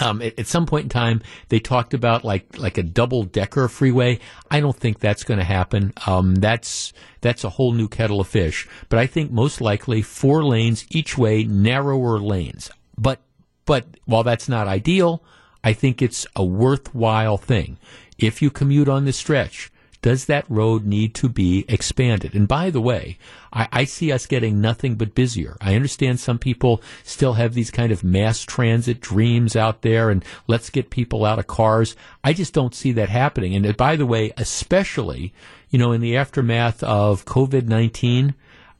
Um, 0.00 0.22
at, 0.22 0.38
at, 0.38 0.46
some 0.46 0.66
point 0.66 0.84
in 0.84 0.90
time, 0.90 1.20
they 1.48 1.58
talked 1.58 1.94
about 1.94 2.22
like 2.22 2.58
like 2.58 2.78
a 2.78 2.82
double 2.82 3.24
decker 3.24 3.68
freeway. 3.68 4.20
I 4.50 4.60
don't 4.60 4.76
think 4.76 5.00
that's 5.00 5.24
going 5.24 5.38
to 5.38 5.44
happen. 5.44 5.94
Um, 6.06 6.34
that's 6.36 6.92
that's 7.20 7.42
a 7.42 7.48
whole 7.48 7.72
new 7.72 7.88
kettle 7.88 8.20
of 8.20 8.28
fish. 8.28 8.68
But 8.90 9.00
I 9.00 9.06
think 9.06 9.32
most 9.32 9.60
likely 9.60 10.02
four 10.02 10.44
lanes 10.44 10.86
each 10.90 11.18
way, 11.18 11.42
narrower 11.42 12.20
lanes. 12.20 12.70
But 12.96 13.20
but 13.68 13.84
while 14.06 14.22
that's 14.22 14.48
not 14.48 14.66
ideal, 14.66 15.22
I 15.62 15.74
think 15.74 16.00
it's 16.00 16.26
a 16.34 16.42
worthwhile 16.42 17.36
thing. 17.36 17.76
If 18.16 18.40
you 18.40 18.48
commute 18.48 18.88
on 18.88 19.04
this 19.04 19.18
stretch, 19.18 19.70
does 20.00 20.24
that 20.24 20.48
road 20.48 20.86
need 20.86 21.14
to 21.16 21.28
be 21.28 21.66
expanded? 21.68 22.34
And 22.34 22.48
by 22.48 22.70
the 22.70 22.80
way, 22.80 23.18
I, 23.52 23.68
I, 23.70 23.84
see 23.84 24.10
us 24.10 24.24
getting 24.24 24.62
nothing 24.62 24.94
but 24.94 25.14
busier. 25.14 25.58
I 25.60 25.74
understand 25.74 26.18
some 26.18 26.38
people 26.38 26.80
still 27.04 27.34
have 27.34 27.52
these 27.52 27.70
kind 27.70 27.92
of 27.92 28.02
mass 28.02 28.40
transit 28.40 29.02
dreams 29.02 29.54
out 29.54 29.82
there 29.82 30.08
and 30.08 30.24
let's 30.46 30.70
get 30.70 30.88
people 30.88 31.26
out 31.26 31.38
of 31.38 31.46
cars. 31.46 31.94
I 32.24 32.32
just 32.32 32.54
don't 32.54 32.74
see 32.74 32.92
that 32.92 33.10
happening. 33.10 33.54
And 33.54 33.76
by 33.76 33.96
the 33.96 34.06
way, 34.06 34.32
especially, 34.38 35.34
you 35.68 35.78
know, 35.78 35.92
in 35.92 36.00
the 36.00 36.16
aftermath 36.16 36.82
of 36.82 37.26
COVID 37.26 37.66
19, 37.66 38.34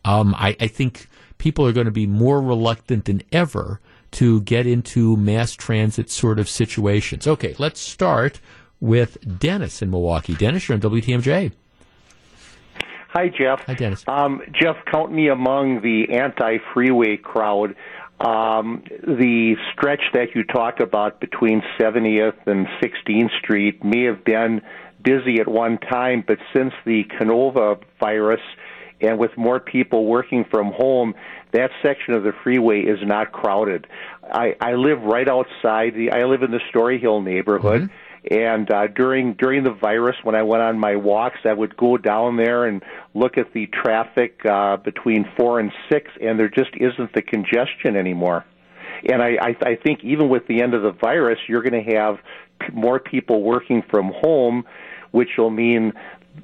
um, 0.06 0.34
I, 0.34 0.56
I 0.58 0.66
think 0.66 1.08
people 1.36 1.66
are 1.66 1.72
going 1.72 1.84
to 1.84 1.90
be 1.90 2.06
more 2.06 2.40
reluctant 2.40 3.04
than 3.04 3.20
ever 3.32 3.82
to 4.12 4.40
get 4.43 4.66
into 4.66 5.16
mass 5.16 5.52
transit 5.52 6.10
sort 6.10 6.39
of 6.39 6.48
situations. 6.48 7.26
Okay, 7.26 7.55
let's 7.59 7.80
start 7.80 8.40
with 8.80 9.39
Dennis 9.39 9.82
in 9.82 9.90
Milwaukee. 9.90 10.35
Dennis, 10.35 10.68
you're 10.68 10.74
on 10.74 10.80
WTMJ. 10.80 11.52
Hi, 13.09 13.28
Jeff. 13.28 13.60
Hi, 13.60 13.74
Dennis. 13.74 14.05
Um, 14.06 14.43
Jeff, 14.52 14.76
count 14.90 15.12
me 15.12 15.28
among 15.28 15.80
the 15.80 16.14
anti-freeway 16.14 17.16
crowd. 17.16 17.74
Um, 18.20 18.82
the 19.02 19.56
stretch 19.72 20.02
that 20.12 20.35
you 20.35 20.44
talk 20.44 20.80
about 20.80 21.20
between 21.20 21.62
70th 21.80 22.47
and 22.47 22.66
16th 22.82 23.30
Street 23.39 23.82
may 23.82 24.05
have 24.05 24.24
been 24.24 24.60
busy 25.02 25.40
at 25.40 25.48
one 25.48 25.78
time, 25.78 26.22
but 26.26 26.39
since 26.55 26.74
the 26.85 27.05
Canova 27.16 27.78
virus 27.98 28.40
and 29.01 29.18
with 29.18 29.36
more 29.36 29.60
people 29.60 30.06
working 30.06 30.44
from 30.51 30.72
home, 30.72 31.14
that 31.52 31.70
section 31.82 32.14
of 32.14 32.22
the 32.22 32.32
freeway 32.42 32.82
is 32.82 32.98
not 33.02 33.32
crowded. 33.32 33.86
I, 34.30 34.54
I 34.60 34.74
live 34.74 35.02
right 35.02 35.28
outside 35.28 35.94
the. 35.94 36.10
I 36.12 36.24
live 36.24 36.42
in 36.42 36.50
the 36.50 36.60
Story 36.68 36.98
Hill 36.98 37.20
neighborhood. 37.20 37.82
Mm-hmm. 37.82 37.94
And 38.30 38.70
uh, 38.70 38.88
during 38.88 39.34
during 39.34 39.64
the 39.64 39.72
virus, 39.72 40.16
when 40.22 40.34
I 40.34 40.42
went 40.42 40.62
on 40.62 40.78
my 40.78 40.96
walks, 40.96 41.38
I 41.44 41.52
would 41.52 41.76
go 41.76 41.96
down 41.96 42.36
there 42.36 42.66
and 42.66 42.82
look 43.14 43.38
at 43.38 43.52
the 43.52 43.66
traffic 43.66 44.44
uh, 44.44 44.76
between 44.76 45.30
four 45.36 45.60
and 45.60 45.72
six, 45.90 46.10
and 46.20 46.38
there 46.38 46.48
just 46.48 46.70
isn't 46.76 47.14
the 47.14 47.22
congestion 47.22 47.96
anymore. 47.96 48.44
And 49.08 49.22
I, 49.22 49.38
I, 49.40 49.56
I 49.62 49.76
think 49.76 50.00
even 50.02 50.28
with 50.28 50.46
the 50.46 50.62
end 50.62 50.74
of 50.74 50.82
the 50.82 50.90
virus, 50.90 51.38
you're 51.46 51.62
going 51.62 51.84
to 51.84 51.92
have 51.94 52.18
p- 52.60 52.72
more 52.72 52.98
people 52.98 53.42
working 53.42 53.82
from 53.88 54.12
home, 54.12 54.64
which 55.12 55.30
will 55.38 55.50
mean 55.50 55.92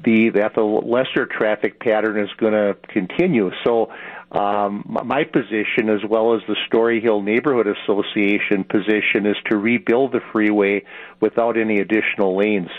the 0.05 0.31
that 0.31 0.55
the 0.55 0.62
lesser 0.62 1.26
traffic 1.26 1.81
pattern 1.81 2.18
is 2.18 2.31
going 2.39 2.52
to 2.52 2.76
continue. 2.89 3.51
So 3.64 3.93
um, 4.35 4.85
my 4.86 5.23
position, 5.23 5.89
as 5.89 6.01
well 6.09 6.35
as 6.35 6.40
the 6.48 6.56
Story 6.66 7.01
Hill 7.01 7.23
Neighborhood 7.23 7.69
Association 7.69 8.65
position, 8.65 9.27
is 9.27 9.36
to 9.48 9.56
rebuild 9.56 10.12
the 10.12 10.20
freeway 10.32 10.82
without 11.20 11.56
any 11.56 11.78
additional 11.78 12.36
lanes. 12.36 12.70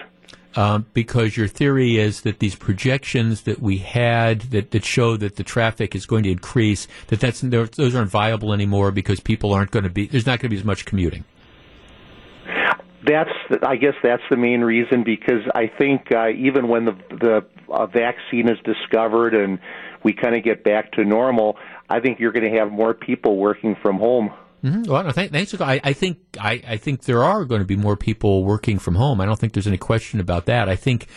Um, 0.58 0.86
because 0.94 1.36
your 1.36 1.48
theory 1.48 1.98
is 1.98 2.22
that 2.22 2.40
these 2.40 2.56
projections 2.56 3.42
that 3.42 3.62
we 3.62 3.78
had 3.78 4.42
that, 4.52 4.72
that 4.72 4.86
show 4.86 5.18
that 5.18 5.36
the 5.36 5.44
traffic 5.44 5.96
is 5.96 6.06
going 6.06 6.24
to 6.24 6.32
increase, 6.32 6.88
that 7.08 7.20
that's 7.20 7.42
those 7.42 7.96
aren't 7.96 8.12
viable 8.12 8.54
anymore 8.54 8.92
because 8.92 9.20
people 9.20 9.54
aren't 9.54 9.72
going 9.72 9.84
to 9.84 9.90
be 9.90 10.08
there's 10.08 10.26
not 10.26 10.40
going 10.40 10.50
to 10.50 10.56
be 10.56 10.58
as 10.58 10.64
much 10.64 10.86
commuting. 10.86 11.26
That's 13.06 13.30
I 13.64 13.76
guess 13.76 13.96
that's 14.02 14.24
the 14.30 14.38
main 14.38 14.62
reason 14.62 15.04
because 15.04 15.44
I 15.54 15.68
think 15.68 16.14
uh, 16.14 16.30
even 16.30 16.70
when 16.70 16.86
the 16.86 16.96
the 17.10 17.46
uh, 17.70 17.86
vaccine 17.88 18.50
is 18.50 18.58
discovered 18.64 19.34
and 19.34 19.60
we 20.06 20.14
kind 20.14 20.36
of 20.36 20.44
get 20.44 20.64
back 20.64 20.92
to 20.92 21.04
normal, 21.04 21.58
I 21.90 22.00
think 22.00 22.20
you're 22.20 22.32
going 22.32 22.50
to 22.50 22.60
have 22.60 22.72
more 22.72 22.94
people 22.94 23.38
working 23.38 23.76
from 23.76 23.98
home. 23.98 24.32
Mm-hmm. 24.64 24.84
Well, 24.84 25.12
th- 25.12 25.32
thanks. 25.32 25.60
I, 25.60 25.82
I 25.84 25.94
think 25.94 26.20
I, 26.40 26.62
I, 26.68 26.78
think 26.78 27.06
there 27.06 27.24
are 27.24 27.44
going 27.44 27.62
to 27.62 27.66
be 27.66 27.76
more 27.76 27.98
people 27.98 28.44
working 28.44 28.78
from 28.78 28.96
home. 28.96 29.20
I 29.20 29.26
don't 29.26 29.40
think 29.40 29.54
there's 29.54 29.66
any 29.68 29.80
question 29.80 30.20
about 30.20 30.46
that. 30.46 30.70
I 30.70 30.76
think 30.76 31.08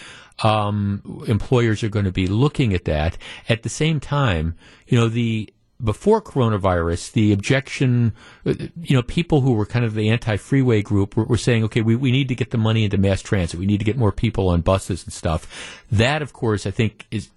um, 0.42 1.22
employers 1.28 1.82
are 1.82 1.90
going 1.90 2.06
to 2.06 2.12
be 2.12 2.26
looking 2.26 2.72
at 2.72 2.86
that. 2.86 3.18
At 3.46 3.62
the 3.62 3.68
same 3.68 4.00
time, 4.00 4.54
you 4.86 4.98
know 4.98 5.08
the 5.08 5.52
before 5.82 6.20
coronavirus, 6.20 7.12
the 7.12 7.32
objection, 7.32 8.12
uh, 8.44 8.54
you 8.82 8.96
know, 8.96 9.02
people 9.02 9.42
who 9.42 9.52
were 9.52 9.66
kind 9.66 9.84
of 9.84 9.94
the 9.94 10.08
anti-freeway 10.08 10.82
group 10.82 11.16
were, 11.16 11.24
were, 11.24 11.36
saying, 11.36 11.62
okay, 11.64 11.82
we, 11.82 11.94
we 11.94 12.10
need 12.10 12.28
to 12.28 12.34
get 12.34 12.50
the 12.50 12.58
money 12.58 12.84
into 12.84 12.98
mass 12.98 13.22
transit. 13.22 13.60
We 13.60 13.66
need 13.66 13.78
to 13.78 13.84
get 13.84 13.96
more 13.96 14.12
people 14.12 14.48
on 14.48 14.60
buses 14.62 15.04
and 15.04 15.12
stuff. 15.12 15.82
That, 15.90 16.20
of 16.20 16.32
course, 16.32 16.66
I 16.66 16.72
think 16.72 17.06
is 17.10 17.30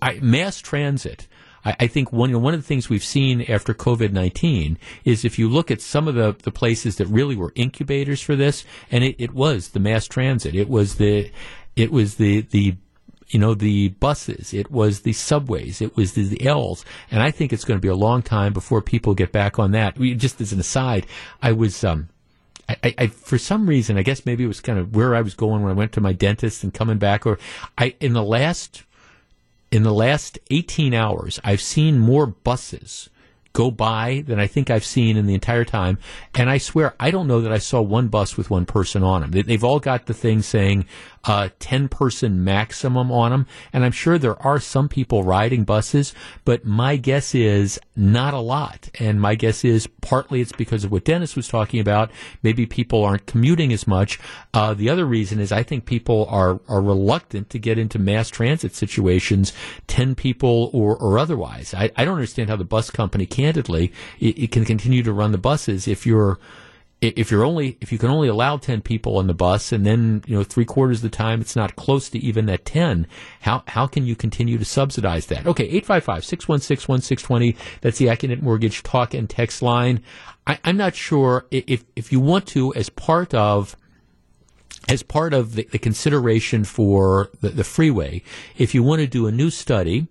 I, 0.00 0.20
mass 0.20 0.60
transit. 0.60 1.26
I, 1.64 1.86
think 1.86 2.12
one, 2.12 2.40
one 2.40 2.54
of 2.54 2.60
the 2.60 2.66
things 2.66 2.88
we've 2.88 3.04
seen 3.04 3.42
after 3.42 3.74
COVID-19 3.74 4.76
is 5.04 5.24
if 5.24 5.38
you 5.38 5.48
look 5.48 5.70
at 5.70 5.82
some 5.82 6.08
of 6.08 6.14
the, 6.14 6.34
the 6.42 6.52
places 6.52 6.96
that 6.96 7.06
really 7.08 7.36
were 7.36 7.52
incubators 7.56 8.22
for 8.22 8.36
this, 8.36 8.64
and 8.90 9.04
it, 9.04 9.16
it 9.18 9.34
was 9.34 9.70
the 9.70 9.80
mass 9.80 10.06
transit. 10.06 10.54
It 10.54 10.68
was 10.68 10.94
the, 10.94 11.30
it 11.76 11.92
was 11.92 12.14
the, 12.14 12.42
the 12.42 12.76
you 13.28 13.38
know, 13.38 13.54
the 13.54 13.88
buses, 13.88 14.54
it 14.54 14.70
was 14.70 15.00
the 15.00 15.12
subways, 15.12 15.80
it 15.82 15.96
was 15.96 16.12
the, 16.12 16.22
the 16.22 16.46
L's, 16.46 16.84
and 17.10 17.22
I 17.22 17.30
think 17.30 17.52
it's 17.52 17.64
going 17.64 17.78
to 17.78 17.82
be 17.82 17.88
a 17.88 17.94
long 17.94 18.22
time 18.22 18.52
before 18.52 18.80
people 18.80 19.14
get 19.14 19.32
back 19.32 19.58
on 19.58 19.72
that. 19.72 19.98
We, 19.98 20.14
just 20.14 20.40
as 20.40 20.52
an 20.52 20.60
aside, 20.60 21.06
I 21.42 21.52
was, 21.52 21.84
um, 21.84 22.08
I, 22.68 22.94
I, 22.96 23.06
for 23.08 23.38
some 23.38 23.68
reason, 23.68 23.98
I 23.98 24.02
guess 24.02 24.24
maybe 24.24 24.44
it 24.44 24.48
was 24.48 24.60
kind 24.60 24.78
of 24.78 24.96
where 24.96 25.14
I 25.14 25.20
was 25.20 25.34
going 25.34 25.62
when 25.62 25.70
I 25.70 25.76
went 25.76 25.92
to 25.92 26.00
my 26.00 26.12
dentist 26.12 26.64
and 26.64 26.72
coming 26.72 26.98
back, 26.98 27.26
or 27.26 27.38
I, 27.76 27.94
in 28.00 28.14
the 28.14 28.22
last, 28.22 28.82
in 29.70 29.82
the 29.82 29.92
last 29.92 30.38
18 30.50 30.94
hours, 30.94 31.38
I've 31.44 31.60
seen 31.60 31.98
more 31.98 32.26
buses 32.26 33.10
go 33.52 33.70
by 33.70 34.22
than 34.26 34.38
I 34.38 34.46
think 34.46 34.70
I've 34.70 34.84
seen 34.84 35.16
in 35.16 35.26
the 35.26 35.34
entire 35.34 35.64
time. 35.64 35.98
And 36.34 36.48
I 36.48 36.58
swear, 36.58 36.94
I 37.00 37.10
don't 37.10 37.26
know 37.26 37.40
that 37.40 37.52
I 37.52 37.58
saw 37.58 37.80
one 37.80 38.08
bus 38.08 38.36
with 38.36 38.50
one 38.50 38.66
person 38.66 39.02
on 39.02 39.22
them. 39.22 39.30
They've 39.32 39.64
all 39.64 39.80
got 39.80 40.06
the 40.06 40.14
thing 40.14 40.42
saying 40.42 40.86
uh, 41.24 41.48
10 41.58 41.88
person 41.88 42.44
maximum 42.44 43.10
on 43.10 43.30
them. 43.30 43.46
And 43.72 43.84
I'm 43.84 43.92
sure 43.92 44.18
there 44.18 44.40
are 44.42 44.60
some 44.60 44.88
people 44.88 45.22
riding 45.22 45.64
buses, 45.64 46.14
but 46.44 46.64
my 46.64 46.96
guess 46.96 47.34
is 47.34 47.78
not 47.96 48.34
a 48.34 48.38
lot. 48.38 48.88
And 48.98 49.20
my 49.20 49.34
guess 49.34 49.64
is 49.64 49.86
partly 50.00 50.40
it's 50.40 50.52
because 50.52 50.84
of 50.84 50.92
what 50.92 51.04
Dennis 51.04 51.36
was 51.36 51.48
talking 51.48 51.80
about. 51.80 52.10
Maybe 52.42 52.66
people 52.66 53.04
aren't 53.04 53.26
commuting 53.26 53.72
as 53.72 53.86
much. 53.86 54.18
Uh, 54.54 54.74
the 54.74 54.88
other 54.88 55.04
reason 55.04 55.40
is 55.40 55.52
I 55.52 55.62
think 55.62 55.84
people 55.84 56.26
are, 56.30 56.60
are 56.68 56.80
reluctant 56.80 57.50
to 57.50 57.58
get 57.58 57.78
into 57.78 57.98
mass 57.98 58.28
transit 58.28 58.74
situations, 58.74 59.52
10 59.86 60.14
people 60.14 60.70
or, 60.72 60.96
or 60.96 61.18
otherwise. 61.18 61.74
I, 61.74 61.90
I 61.96 62.04
don't 62.04 62.14
understand 62.14 62.50
how 62.50 62.56
the 62.56 62.64
bus 62.64 62.90
company, 62.90 63.26
candidly, 63.26 63.92
it, 64.20 64.38
it 64.38 64.52
can 64.52 64.64
continue 64.64 65.02
to 65.02 65.12
run 65.12 65.32
the 65.32 65.38
buses 65.38 65.88
if 65.88 66.06
you're 66.06 66.38
if 67.00 67.30
you're 67.30 67.44
only 67.44 67.78
if 67.80 67.92
you 67.92 67.98
can 67.98 68.10
only 68.10 68.28
allow 68.28 68.56
10 68.56 68.82
people 68.82 69.18
on 69.18 69.28
the 69.28 69.34
bus 69.34 69.70
and 69.72 69.86
then 69.86 70.22
you 70.26 70.36
know 70.36 70.42
three 70.42 70.64
quarters 70.64 70.98
of 70.98 71.10
the 71.10 71.16
time 71.16 71.40
it's 71.40 71.54
not 71.54 71.76
close 71.76 72.08
to 72.08 72.18
even 72.18 72.46
that 72.46 72.64
10 72.64 73.06
how 73.40 73.62
how 73.68 73.86
can 73.86 74.04
you 74.04 74.16
continue 74.16 74.58
to 74.58 74.64
subsidize 74.64 75.26
that? 75.26 75.46
Okay 75.46 75.80
855-616-1620 75.80 77.56
that's 77.80 77.98
the 77.98 78.06
Accunet 78.06 78.42
mortgage 78.42 78.82
talk 78.82 79.14
and 79.14 79.30
text 79.30 79.62
line. 79.62 80.02
I, 80.46 80.58
i'm 80.64 80.76
not 80.76 80.94
sure 80.94 81.46
if 81.50 81.84
if 81.94 82.10
you 82.10 82.20
want 82.20 82.46
to 82.48 82.74
as 82.74 82.88
part 82.88 83.32
of 83.32 83.76
as 84.88 85.02
part 85.02 85.34
of 85.34 85.54
the, 85.54 85.68
the 85.70 85.78
consideration 85.78 86.64
for 86.64 87.30
the, 87.40 87.50
the 87.50 87.64
freeway 87.64 88.22
if 88.56 88.74
you 88.74 88.82
want 88.82 89.00
to 89.00 89.06
do 89.06 89.26
a 89.26 89.32
new 89.32 89.50
study 89.50 90.08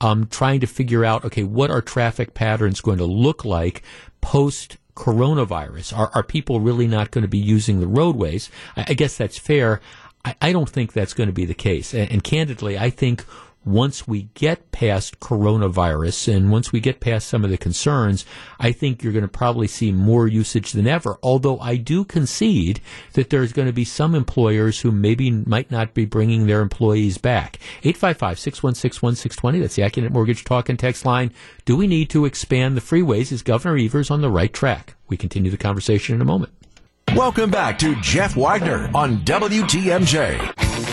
um, 0.00 0.26
trying 0.28 0.60
to 0.60 0.66
figure 0.66 1.04
out, 1.04 1.24
okay, 1.26 1.42
what 1.42 1.70
are 1.70 1.82
traffic 1.82 2.32
patterns 2.32 2.80
going 2.80 2.98
to 2.98 3.04
look 3.04 3.44
like 3.44 3.82
post 4.22 4.78
coronavirus? 4.94 5.96
Are, 5.96 6.10
are 6.14 6.22
people 6.22 6.60
really 6.60 6.86
not 6.86 7.10
going 7.10 7.22
to 7.22 7.28
be 7.28 7.38
using 7.38 7.80
the 7.80 7.86
roadways? 7.86 8.50
I, 8.76 8.86
I 8.88 8.94
guess 8.94 9.16
that's 9.16 9.38
fair. 9.38 9.80
I, 10.24 10.34
I, 10.40 10.52
don't 10.52 10.68
think 10.68 10.92
that's 10.92 11.14
going 11.14 11.28
to 11.28 11.32
be 11.32 11.46
the 11.46 11.54
case. 11.54 11.94
And, 11.94 12.10
and 12.10 12.24
candidly, 12.24 12.78
I 12.78 12.90
think 12.90 13.24
once 13.64 14.08
we 14.08 14.22
get 14.34 14.72
past 14.72 15.20
coronavirus 15.20 16.34
and 16.34 16.50
once 16.50 16.72
we 16.72 16.80
get 16.80 17.00
past 17.00 17.28
some 17.28 17.44
of 17.44 17.50
the 17.50 17.58
concerns, 17.58 18.24
I 18.58 18.72
think 18.72 19.02
you're 19.02 19.12
going 19.12 19.22
to 19.22 19.28
probably 19.28 19.66
see 19.66 19.92
more 19.92 20.26
usage 20.26 20.72
than 20.72 20.86
ever. 20.86 21.18
Although 21.22 21.58
I 21.60 21.76
do 21.76 22.04
concede 22.04 22.80
that 23.12 23.30
there's 23.30 23.52
going 23.52 23.66
to 23.66 23.72
be 23.72 23.84
some 23.84 24.14
employers 24.14 24.80
who 24.80 24.90
maybe 24.90 25.30
might 25.30 25.70
not 25.70 25.92
be 25.92 26.06
bringing 26.06 26.46
their 26.46 26.62
employees 26.62 27.18
back. 27.18 27.58
855-616-1620. 27.82 29.60
That's 29.60 29.74
the 29.74 29.82
Accunet 29.82 30.10
Mortgage 30.10 30.44
Talk 30.44 30.68
and 30.68 30.78
Text 30.78 31.04
line. 31.04 31.32
Do 31.64 31.76
we 31.76 31.86
need 31.86 32.08
to 32.10 32.24
expand 32.24 32.76
the 32.76 32.80
freeways? 32.80 33.30
Is 33.30 33.42
Governor 33.42 33.76
Evers 33.76 34.10
on 34.10 34.22
the 34.22 34.30
right 34.30 34.52
track? 34.52 34.94
We 35.08 35.16
continue 35.16 35.50
the 35.50 35.58
conversation 35.58 36.14
in 36.14 36.22
a 36.22 36.24
moment. 36.24 36.52
Welcome 37.14 37.50
back 37.50 37.78
to 37.80 38.00
Jeff 38.00 38.36
Wagner 38.36 38.90
on 38.94 39.18
WTMJ. 39.24 40.89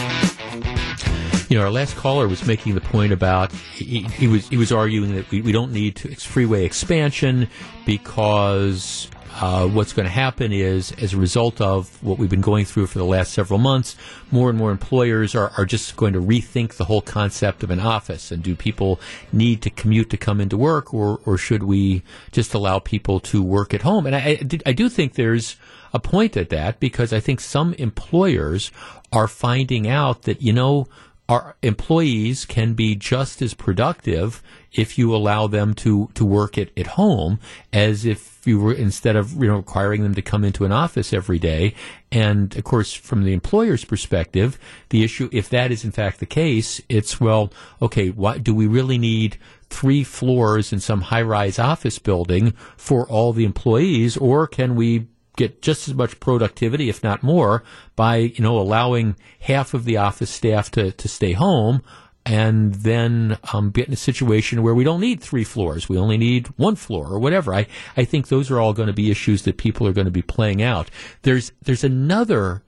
You 1.50 1.58
know, 1.58 1.64
our 1.64 1.72
last 1.72 1.96
caller 1.96 2.28
was 2.28 2.46
making 2.46 2.76
the 2.76 2.82
point 2.82 3.14
about 3.14 3.54
he, 3.54 4.02
he 4.02 4.28
was 4.28 4.50
he 4.50 4.58
was 4.58 4.72
arguing 4.72 5.16
that 5.16 5.30
we, 5.32 5.42
we 5.42 5.52
don't 5.52 5.72
need 5.72 5.96
to 5.98 6.14
freeway 6.16 6.66
expansion 6.66 7.48
because 7.86 9.10
uh, 9.40 9.68
what's 9.68 9.94
going 9.94 10.06
to 10.06 10.12
happen 10.12 10.52
is, 10.52 10.92
as 10.94 11.14
a 11.14 11.18
result 11.18 11.62
of 11.62 12.02
what 12.04 12.18
we've 12.18 12.30
been 12.30 12.42
going 12.42 12.66
through 12.66 12.88
for 12.88 12.98
the 12.98 13.06
last 13.06 13.32
several 13.34 13.60
months, 13.60 13.96
more 14.32 14.50
and 14.50 14.58
more 14.58 14.72
employers 14.72 15.36
are, 15.36 15.52
are 15.58 15.66
just 15.66 15.96
going 15.96 16.14
to 16.14 16.20
rethink 16.20 16.74
the 16.74 16.86
whole 16.86 17.02
concept 17.02 17.62
of 17.62 17.70
an 17.70 17.80
office. 17.80 18.32
And 18.32 18.42
do 18.42 18.56
people 18.56 19.00
need 19.32 19.62
to 19.62 19.70
commute 19.70 20.10
to 20.10 20.18
come 20.18 20.42
into 20.42 20.58
work, 20.58 20.92
or, 20.92 21.20
or 21.24 21.38
should 21.38 21.64
we 21.64 22.02
just 22.32 22.56
allow 22.56 22.80
people 22.80 23.20
to 23.22 23.44
work 23.44 23.76
at 23.76 23.84
home? 23.84 24.08
And 24.08 24.16
I, 24.16 24.40
I 24.66 24.74
do 24.74 24.90
think 24.90 25.14
there's 25.14 25.56
a 25.94 26.00
point 26.00 26.36
at 26.36 26.50
that 26.50 26.80
because 26.80 27.14
I 27.14 27.20
think 27.20 27.40
some 27.40 27.74
employers 27.76 28.72
are 29.12 29.28
finding 29.28 29.88
out 29.88 30.24
that, 30.24 30.42
you 30.42 30.52
know, 30.52 30.88
our 31.30 31.56
employees 31.62 32.46
can 32.46 32.74
be 32.74 32.96
just 32.96 33.42
as 33.42 33.54
productive 33.54 34.42
if 34.72 34.98
you 34.98 35.14
allow 35.14 35.48
them 35.48 35.74
to, 35.74 36.10
to 36.14 36.24
work 36.24 36.58
at, 36.58 36.70
at 36.78 36.88
home 36.88 37.40
as 37.74 38.06
if 38.06 38.46
you 38.48 38.60
were 38.60 38.74
instead 38.74 39.16
of 39.16 39.34
you 39.34 39.48
know 39.48 39.58
requiring 39.58 40.04
them 40.04 40.16
to 40.16 40.22
come 40.22 40.46
into 40.46 40.64
an 40.64 40.72
office 40.72 41.12
every 41.12 41.40
day. 41.40 41.74
And 42.12 42.56
of 42.56 42.64
course, 42.64 42.94
from 42.94 43.24
the 43.24 43.34
employer's 43.34 43.84
perspective, 43.84 44.58
the 44.90 45.04
issue, 45.04 45.30
if 45.34 45.50
that 45.50 45.72
is 45.72 45.84
in 45.84 45.92
fact 45.92 46.20
the 46.20 46.26
case, 46.26 46.80
it's 46.88 47.20
well, 47.20 47.52
okay, 47.82 48.10
what 48.10 48.44
do 48.44 48.54
we 48.54 48.68
really 48.68 48.98
need 48.98 49.38
three 49.70 50.04
floors 50.04 50.72
in 50.72 50.80
some 50.80 51.02
high-rise 51.02 51.60
office 51.60 52.00
building 52.00 52.52
for 52.78 53.06
all 53.10 53.34
the 53.34 53.44
employees, 53.44 54.16
or 54.16 54.48
can 54.48 54.76
we 54.76 55.08
get 55.38 55.62
just 55.62 55.88
as 55.88 55.94
much 55.94 56.20
productivity, 56.20 56.90
if 56.90 57.02
not 57.02 57.24
more, 57.24 57.64
by 57.96 58.18
you 58.18 58.44
know 58.44 58.60
allowing 58.60 59.16
half 59.40 59.74
of 59.74 59.86
the 59.86 59.96
office 59.96 60.30
staff 60.30 60.70
to, 60.72 60.92
to 60.92 61.08
stay 61.08 61.32
home, 61.32 61.82
and 62.26 62.74
then 62.76 63.38
um, 63.54 63.72
get 63.72 63.88
in 63.88 63.94
a 63.94 63.98
situation 63.98 64.62
where 64.62 64.76
we 64.76 64.84
don't 64.84 65.00
need 65.00 65.22
three 65.22 65.46
floors, 65.46 65.88
we 65.88 65.98
only 65.98 66.18
need 66.18 66.48
one 66.58 66.76
floor 66.76 67.08
or 67.08 67.20
whatever. 67.20 67.54
I 67.54 67.68
I 67.96 68.04
think 68.04 68.28
those 68.28 68.52
are 68.52 68.60
all 68.60 68.74
going 68.74 68.88
to 68.88 68.94
be 68.94 69.10
issues 69.10 69.44
that 69.44 69.58
people 69.58 69.88
are 69.88 69.94
going 69.94 70.06
to 70.06 70.12
be 70.12 70.22
playing 70.22 70.62
out. 70.62 70.90
There's 71.22 71.54
there's 71.62 71.86
another 71.86 72.64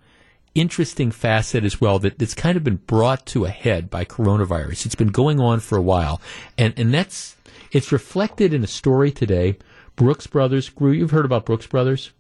interesting 0.56 1.12
facet 1.12 1.64
as 1.64 1.80
well 1.80 2.00
that, 2.00 2.18
that's 2.18 2.34
kind 2.34 2.58
of 2.58 2.64
been 2.64 2.78
brought 2.78 3.26
to 3.28 3.46
a 3.46 3.50
head 3.50 3.90
by 3.90 4.04
coronavirus. 4.06 4.86
It's 4.86 4.96
been 4.96 5.10
going 5.10 5.40
on 5.40 5.60
for 5.60 5.78
a 5.78 5.82
while, 5.82 6.22
and 6.58 6.74
and 6.78 6.94
that's 6.94 7.36
it's 7.72 7.92
reflected 7.92 8.54
in 8.54 8.64
a 8.64 8.68
story 8.68 9.12
today. 9.12 9.58
Brooks 9.96 10.28
Brothers 10.28 10.70
grew. 10.70 10.92
You've 10.92 11.12
heard 11.12 11.26
about 11.26 11.46
Brooks 11.46 11.68
Brothers? 11.68 12.12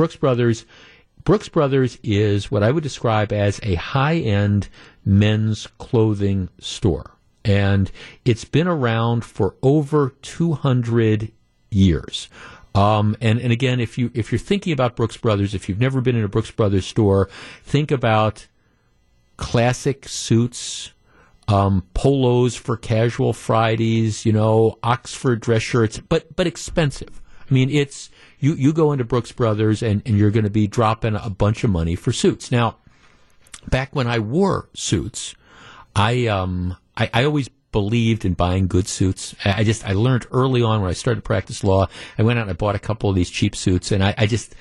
Brooks 0.00 0.16
Brothers. 0.16 0.64
Brooks 1.24 1.50
Brothers 1.50 1.98
is 2.02 2.50
what 2.50 2.62
I 2.62 2.70
would 2.70 2.82
describe 2.82 3.34
as 3.34 3.60
a 3.62 3.74
high 3.74 4.16
end 4.16 4.70
men's 5.04 5.66
clothing 5.76 6.48
store. 6.58 7.10
And 7.44 7.90
it's 8.24 8.46
been 8.46 8.66
around 8.66 9.26
for 9.26 9.56
over 9.62 10.14
200 10.22 11.32
years. 11.70 12.30
Um, 12.74 13.14
and, 13.20 13.38
and 13.40 13.52
again, 13.52 13.78
if 13.78 13.98
you 13.98 14.10
if 14.14 14.32
you're 14.32 14.38
thinking 14.38 14.72
about 14.72 14.96
Brooks 14.96 15.18
Brothers, 15.18 15.52
if 15.52 15.68
you've 15.68 15.78
never 15.78 16.00
been 16.00 16.16
in 16.16 16.24
a 16.24 16.28
Brooks 16.28 16.50
Brothers 16.50 16.86
store, 16.86 17.28
think 17.62 17.90
about 17.90 18.46
classic 19.36 20.08
suits, 20.08 20.92
um, 21.46 21.84
polos 21.92 22.56
for 22.56 22.78
casual 22.78 23.34
Fridays, 23.34 24.24
you 24.24 24.32
know, 24.32 24.78
Oxford 24.82 25.40
dress 25.40 25.60
shirts, 25.60 25.98
but 25.98 26.34
but 26.36 26.46
expensive. 26.46 27.20
I 27.50 27.54
mean, 27.54 27.70
it's 27.70 28.10
you, 28.38 28.54
you 28.54 28.72
go 28.72 28.92
into 28.92 29.04
Brooks 29.04 29.32
Brothers 29.32 29.82
and, 29.82 30.02
and 30.06 30.16
you're 30.16 30.30
going 30.30 30.44
to 30.44 30.50
be 30.50 30.66
dropping 30.66 31.16
a 31.16 31.30
bunch 31.30 31.64
of 31.64 31.70
money 31.70 31.96
for 31.96 32.12
suits. 32.12 32.52
Now, 32.52 32.76
back 33.68 33.94
when 33.94 34.06
I 34.06 34.20
wore 34.20 34.68
suits, 34.74 35.34
I, 35.94 36.26
um, 36.26 36.76
I, 36.96 37.10
I 37.12 37.24
always 37.24 37.48
believed 37.72 38.24
in 38.24 38.34
buying 38.34 38.66
good 38.66 38.86
suits. 38.88 39.34
I 39.44 39.64
just, 39.64 39.86
I 39.86 39.92
learned 39.92 40.26
early 40.30 40.62
on 40.62 40.80
when 40.80 40.90
I 40.90 40.94
started 40.94 41.20
to 41.20 41.26
practice 41.26 41.64
law, 41.64 41.88
I 42.18 42.22
went 42.22 42.38
out 42.38 42.42
and 42.42 42.50
I 42.50 42.54
bought 42.54 42.74
a 42.76 42.80
couple 42.80 43.10
of 43.10 43.16
these 43.16 43.30
cheap 43.30 43.56
suits 43.56 43.92
and 43.92 44.02
I, 44.02 44.14
I 44.16 44.26
just, 44.26 44.54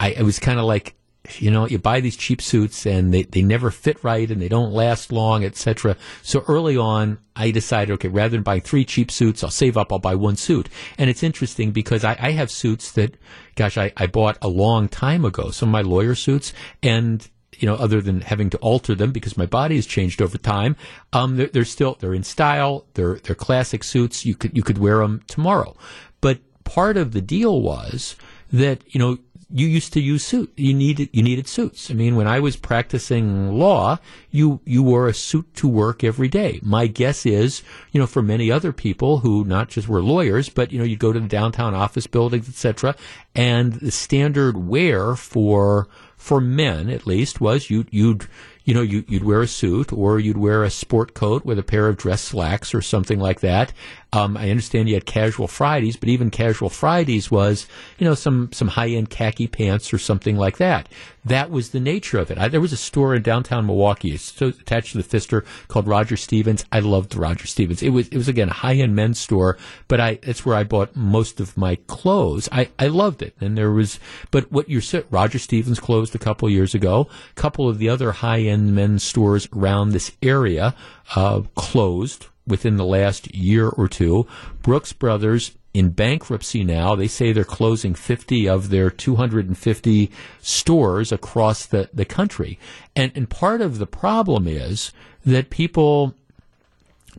I, 0.00 0.16
I 0.18 0.22
was 0.22 0.38
kind 0.38 0.58
of 0.58 0.64
like, 0.64 0.94
you 1.38 1.50
know, 1.50 1.66
you 1.66 1.78
buy 1.78 2.00
these 2.00 2.16
cheap 2.16 2.42
suits 2.42 2.84
and 2.84 3.14
they, 3.14 3.22
they 3.22 3.42
never 3.42 3.70
fit 3.70 4.02
right 4.02 4.28
and 4.30 4.42
they 4.42 4.48
don't 4.48 4.72
last 4.72 5.12
long, 5.12 5.44
etc. 5.44 5.96
So 6.22 6.44
early 6.48 6.76
on, 6.76 7.18
I 7.36 7.50
decided, 7.52 7.92
okay, 7.94 8.08
rather 8.08 8.30
than 8.30 8.42
buy 8.42 8.60
three 8.60 8.84
cheap 8.84 9.10
suits, 9.10 9.44
I'll 9.44 9.50
save 9.50 9.76
up, 9.76 9.92
I'll 9.92 9.98
buy 9.98 10.16
one 10.16 10.36
suit. 10.36 10.68
And 10.98 11.08
it's 11.08 11.22
interesting 11.22 11.70
because 11.70 12.04
I, 12.04 12.16
I 12.20 12.32
have 12.32 12.50
suits 12.50 12.92
that, 12.92 13.16
gosh, 13.54 13.78
I, 13.78 13.92
I 13.96 14.06
bought 14.06 14.36
a 14.42 14.48
long 14.48 14.88
time 14.88 15.24
ago, 15.24 15.50
some 15.50 15.68
of 15.68 15.72
my 15.72 15.82
lawyer 15.82 16.14
suits, 16.14 16.52
and 16.82 17.26
you 17.58 17.66
know, 17.66 17.74
other 17.74 18.00
than 18.00 18.22
having 18.22 18.50
to 18.50 18.58
alter 18.58 18.94
them 18.94 19.12
because 19.12 19.36
my 19.36 19.46
body 19.46 19.76
has 19.76 19.86
changed 19.86 20.20
over 20.20 20.36
time, 20.36 20.74
um, 21.12 21.36
they're, 21.36 21.46
they're 21.46 21.64
still 21.64 21.96
they're 22.00 22.14
in 22.14 22.24
style. 22.24 22.86
They're 22.94 23.16
they're 23.16 23.36
classic 23.36 23.84
suits. 23.84 24.26
You 24.26 24.34
could 24.34 24.56
you 24.56 24.62
could 24.62 24.78
wear 24.78 24.98
them 24.98 25.22
tomorrow. 25.28 25.76
But 26.20 26.40
part 26.64 26.96
of 26.96 27.12
the 27.12 27.20
deal 27.20 27.60
was 27.60 28.16
that 28.52 28.82
you 28.88 28.98
know 28.98 29.18
you 29.52 29.66
used 29.66 29.92
to 29.92 30.00
use 30.00 30.24
suit. 30.24 30.52
You 30.56 30.72
needed 30.72 31.10
you 31.12 31.22
needed 31.22 31.46
suits. 31.46 31.90
I 31.90 31.94
mean, 31.94 32.16
when 32.16 32.26
I 32.26 32.40
was 32.40 32.56
practicing 32.56 33.52
law, 33.52 33.98
you 34.30 34.60
you 34.64 34.82
wore 34.82 35.08
a 35.08 35.14
suit 35.14 35.54
to 35.56 35.68
work 35.68 36.02
every 36.02 36.28
day. 36.28 36.58
My 36.62 36.86
guess 36.86 37.26
is, 37.26 37.62
you 37.92 38.00
know, 38.00 38.06
for 38.06 38.22
many 38.22 38.50
other 38.50 38.72
people 38.72 39.18
who 39.18 39.44
not 39.44 39.68
just 39.68 39.88
were 39.88 40.02
lawyers, 40.02 40.48
but 40.48 40.72
you 40.72 40.78
know, 40.78 40.84
you 40.84 40.96
go 40.96 41.12
to 41.12 41.20
the 41.20 41.28
downtown 41.28 41.74
office 41.74 42.06
buildings, 42.06 42.48
etc., 42.48 42.94
and 43.34 43.74
the 43.74 43.90
standard 43.90 44.56
wear 44.56 45.14
for 45.14 45.88
for 46.16 46.40
men 46.40 46.88
at 46.88 47.06
least 47.06 47.40
was 47.40 47.68
you 47.68 47.84
you'd 47.90 48.28
you 48.64 48.74
know, 48.74 48.82
you, 48.82 49.04
would 49.10 49.24
wear 49.24 49.42
a 49.42 49.48
suit 49.48 49.92
or 49.92 50.18
you'd 50.18 50.36
wear 50.36 50.62
a 50.62 50.70
sport 50.70 51.14
coat 51.14 51.44
with 51.44 51.58
a 51.58 51.62
pair 51.64 51.88
of 51.88 51.96
dress 51.96 52.22
slacks 52.22 52.74
or 52.74 52.80
something 52.80 53.18
like 53.18 53.40
that. 53.40 53.72
Um, 54.14 54.36
I 54.36 54.50
understand 54.50 54.88
you 54.88 54.94
had 54.94 55.06
casual 55.06 55.48
Fridays, 55.48 55.96
but 55.96 56.10
even 56.10 56.30
casual 56.30 56.68
Fridays 56.68 57.30
was, 57.30 57.66
you 57.98 58.06
know, 58.06 58.14
some, 58.14 58.50
some 58.52 58.68
high 58.68 58.90
end 58.90 59.08
khaki 59.08 59.46
pants 59.46 59.92
or 59.92 59.98
something 59.98 60.36
like 60.36 60.58
that. 60.58 60.88
That 61.24 61.50
was 61.50 61.70
the 61.70 61.80
nature 61.80 62.18
of 62.18 62.30
it. 62.30 62.36
I, 62.36 62.48
there 62.48 62.60
was 62.60 62.72
a 62.72 62.76
store 62.76 63.14
in 63.14 63.22
downtown 63.22 63.64
Milwaukee 63.64 64.16
so 64.18 64.48
attached 64.48 64.92
to 64.92 64.98
the 64.98 65.04
Pfister 65.04 65.44
called 65.68 65.86
Roger 65.86 66.16
Stevens. 66.18 66.64
I 66.70 66.80
loved 66.80 67.14
Roger 67.14 67.46
Stevens. 67.46 67.82
It 67.82 67.90
was, 67.90 68.08
it 68.08 68.16
was 68.16 68.28
again 68.28 68.50
a 68.50 68.54
high 68.54 68.74
end 68.74 68.94
men's 68.94 69.18
store, 69.18 69.56
but 69.88 69.98
I, 69.98 70.18
that's 70.22 70.44
where 70.44 70.56
I 70.56 70.64
bought 70.64 70.94
most 70.94 71.40
of 71.40 71.56
my 71.56 71.76
clothes. 71.86 72.50
I, 72.52 72.68
I 72.78 72.88
loved 72.88 73.22
it. 73.22 73.34
And 73.40 73.56
there 73.56 73.70
was, 73.70 73.98
but 74.30 74.52
what 74.52 74.68
you're, 74.68 74.82
Roger 75.10 75.38
Stevens 75.38 75.80
closed 75.80 76.14
a 76.14 76.18
couple 76.18 76.50
years 76.50 76.74
ago. 76.74 77.08
A 77.30 77.40
couple 77.40 77.68
of 77.68 77.78
the 77.78 77.88
other 77.88 78.12
high 78.12 78.40
end 78.40 78.74
men's 78.74 79.04
stores 79.04 79.48
around 79.56 79.90
this 79.90 80.12
area, 80.22 80.74
uh, 81.16 81.42
closed 81.54 82.26
within 82.46 82.76
the 82.76 82.84
last 82.84 83.34
year 83.34 83.68
or 83.68 83.88
two. 83.88 84.26
Brooks 84.62 84.92
Brothers 84.92 85.52
in 85.74 85.90
bankruptcy 85.90 86.64
now. 86.64 86.94
They 86.94 87.08
say 87.08 87.32
they're 87.32 87.44
closing 87.44 87.94
50 87.94 88.48
of 88.48 88.68
their 88.68 88.90
250 88.90 90.10
stores 90.40 91.12
across 91.12 91.66
the, 91.66 91.88
the 91.92 92.04
country. 92.04 92.58
And, 92.94 93.12
and 93.14 93.28
part 93.28 93.60
of 93.60 93.78
the 93.78 93.86
problem 93.86 94.46
is 94.46 94.92
that 95.24 95.50
people, 95.50 96.14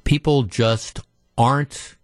people 0.04 0.44
just 0.44 1.00
aren't 1.38 1.96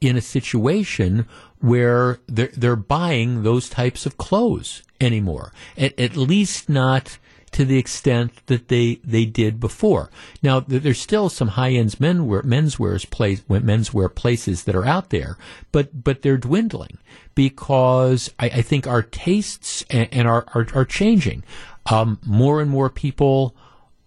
in 0.00 0.16
a 0.16 0.20
situation 0.20 1.26
where 1.60 2.20
they're, 2.28 2.52
they're 2.56 2.76
buying 2.76 3.42
those 3.42 3.68
types 3.68 4.06
of 4.06 4.16
clothes 4.16 4.82
anymore. 5.00 5.52
At, 5.76 5.98
at 5.98 6.16
least 6.16 6.68
not 6.68 7.18
to 7.52 7.64
the 7.64 7.78
extent 7.78 8.46
that 8.46 8.68
they, 8.68 8.96
they 9.04 9.24
did 9.24 9.60
before. 9.60 10.10
Now, 10.42 10.60
there's 10.60 11.00
still 11.00 11.28
some 11.28 11.48
high-end 11.48 11.92
menswear, 11.92 12.42
menswear, 12.42 13.10
place, 13.10 13.40
menswear 13.42 14.14
places 14.14 14.64
that 14.64 14.74
are 14.74 14.86
out 14.86 15.10
there, 15.10 15.36
but, 15.72 16.04
but 16.04 16.22
they're 16.22 16.36
dwindling 16.36 16.98
because 17.34 18.32
I, 18.38 18.46
I 18.46 18.62
think 18.62 18.86
our 18.86 19.02
tastes 19.02 19.84
and, 19.90 20.08
and 20.12 20.28
are, 20.28 20.44
are, 20.54 20.66
are, 20.74 20.84
changing. 20.84 21.44
Um, 21.90 22.18
more 22.26 22.60
and 22.60 22.70
more 22.70 22.90
people 22.90 23.54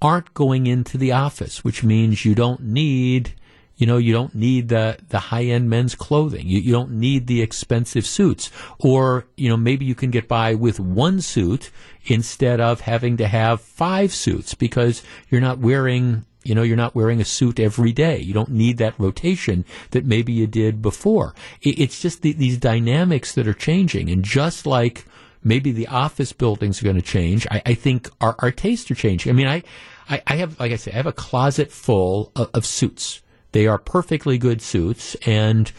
aren't 0.01 0.33
going 0.33 0.67
into 0.67 0.97
the 0.97 1.11
office, 1.11 1.63
which 1.63 1.83
means 1.83 2.25
you 2.25 2.35
don't 2.35 2.61
need 2.61 3.33
you 3.81 3.87
know, 3.87 3.97
you 3.97 4.13
don't 4.13 4.35
need 4.35 4.69
the, 4.69 4.95
the 5.09 5.17
high 5.17 5.45
end 5.45 5.67
men's 5.67 5.95
clothing. 5.95 6.45
You, 6.45 6.59
you 6.59 6.71
don't 6.71 6.91
need 6.91 7.25
the 7.25 7.41
expensive 7.41 8.05
suits. 8.05 8.51
Or, 8.77 9.25
you 9.35 9.49
know, 9.49 9.57
maybe 9.57 9.85
you 9.85 9.95
can 9.95 10.11
get 10.11 10.27
by 10.27 10.53
with 10.53 10.79
one 10.79 11.19
suit 11.19 11.71
instead 12.05 12.61
of 12.61 12.81
having 12.81 13.17
to 13.17 13.27
have 13.27 13.59
five 13.59 14.13
suits 14.13 14.53
because 14.53 15.01
you're 15.29 15.41
not 15.41 15.57
wearing 15.57 16.25
you 16.43 16.55
know, 16.55 16.63
you're 16.63 16.77
not 16.77 16.95
wearing 16.95 17.21
a 17.21 17.25
suit 17.25 17.59
every 17.59 17.91
day. 17.91 18.19
You 18.19 18.33
don't 18.33 18.49
need 18.49 18.77
that 18.77 18.99
rotation 18.99 19.63
that 19.91 20.05
maybe 20.05 20.33
you 20.33 20.47
did 20.47 20.81
before. 20.81 21.35
It's 21.61 22.01
just 22.01 22.23
the, 22.23 22.33
these 22.33 22.57
dynamics 22.57 23.33
that 23.33 23.47
are 23.47 23.53
changing. 23.53 24.09
And 24.09 24.23
just 24.23 24.65
like 24.65 25.05
maybe 25.43 25.71
the 25.71 25.87
office 25.87 26.33
buildings 26.33 26.81
are 26.81 26.85
going 26.85 26.95
to 26.95 27.01
change, 27.03 27.45
I, 27.49 27.61
I 27.65 27.73
think 27.75 28.09
our, 28.21 28.35
our 28.39 28.51
tastes 28.51 28.89
are 28.89 28.95
changing. 28.95 29.31
I 29.31 29.33
mean, 29.33 29.47
I, 29.47 29.61
I, 30.09 30.23
I, 30.25 30.35
have, 30.37 30.59
like 30.59 30.71
I 30.71 30.77
say, 30.77 30.91
I 30.91 30.95
have 30.95 31.05
a 31.05 31.13
closet 31.13 31.71
full 31.71 32.31
of, 32.35 32.49
of 32.55 32.65
suits. 32.65 33.21
They 33.51 33.67
are 33.67 33.77
perfectly 33.77 34.37
good 34.37 34.61
suits, 34.61 35.15
and 35.25 35.71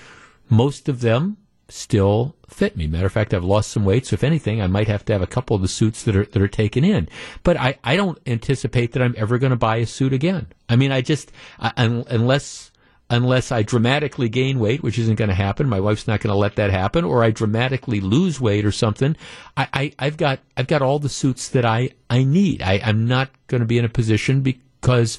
most 0.48 0.88
of 0.88 1.00
them 1.00 1.38
still 1.68 2.36
fit 2.48 2.76
me. 2.76 2.86
Matter 2.86 3.06
of 3.06 3.12
fact, 3.12 3.32
I've 3.32 3.44
lost 3.44 3.70
some 3.70 3.84
weight, 3.84 4.06
so 4.06 4.14
if 4.14 4.24
anything, 4.24 4.60
I 4.60 4.66
might 4.66 4.88
have 4.88 5.04
to 5.06 5.12
have 5.12 5.22
a 5.22 5.26
couple 5.26 5.56
of 5.56 5.62
the 5.62 5.68
suits 5.68 6.02
that 6.04 6.14
are 6.14 6.26
that 6.26 6.42
are 6.42 6.48
taken 6.48 6.84
in. 6.84 7.08
But 7.42 7.56
I, 7.56 7.78
I 7.82 7.96
don't 7.96 8.18
anticipate 8.26 8.92
that 8.92 9.02
I'm 9.02 9.14
ever 9.16 9.38
going 9.38 9.50
to 9.50 9.56
buy 9.56 9.76
a 9.76 9.86
suit 9.86 10.12
again. 10.12 10.48
I 10.68 10.76
mean, 10.76 10.92
I 10.92 11.00
just 11.00 11.32
I, 11.58 11.72
unless 11.76 12.72
unless 13.12 13.52
I 13.52 13.62
dramatically 13.62 14.30
gain 14.30 14.58
weight, 14.58 14.82
which 14.82 14.98
isn't 14.98 15.16
going 15.16 15.28
to 15.28 15.34
happen. 15.34 15.68
My 15.68 15.80
wife's 15.80 16.08
not 16.08 16.20
going 16.20 16.32
to 16.32 16.38
let 16.38 16.56
that 16.56 16.70
happen, 16.70 17.04
or 17.04 17.22
I 17.22 17.30
dramatically 17.30 18.00
lose 18.00 18.40
weight 18.40 18.64
or 18.64 18.72
something. 18.72 19.16
I, 19.56 19.92
I 19.98 20.04
have 20.04 20.16
got 20.16 20.40
I've 20.56 20.66
got 20.66 20.82
all 20.82 20.98
the 20.98 21.08
suits 21.08 21.48
that 21.50 21.64
I 21.64 21.90
I 22.08 22.24
need. 22.24 22.62
I, 22.62 22.80
I'm 22.84 23.06
not 23.06 23.30
going 23.48 23.60
to 23.60 23.66
be 23.66 23.78
in 23.78 23.84
a 23.84 23.90
position 23.90 24.40
because 24.40 25.18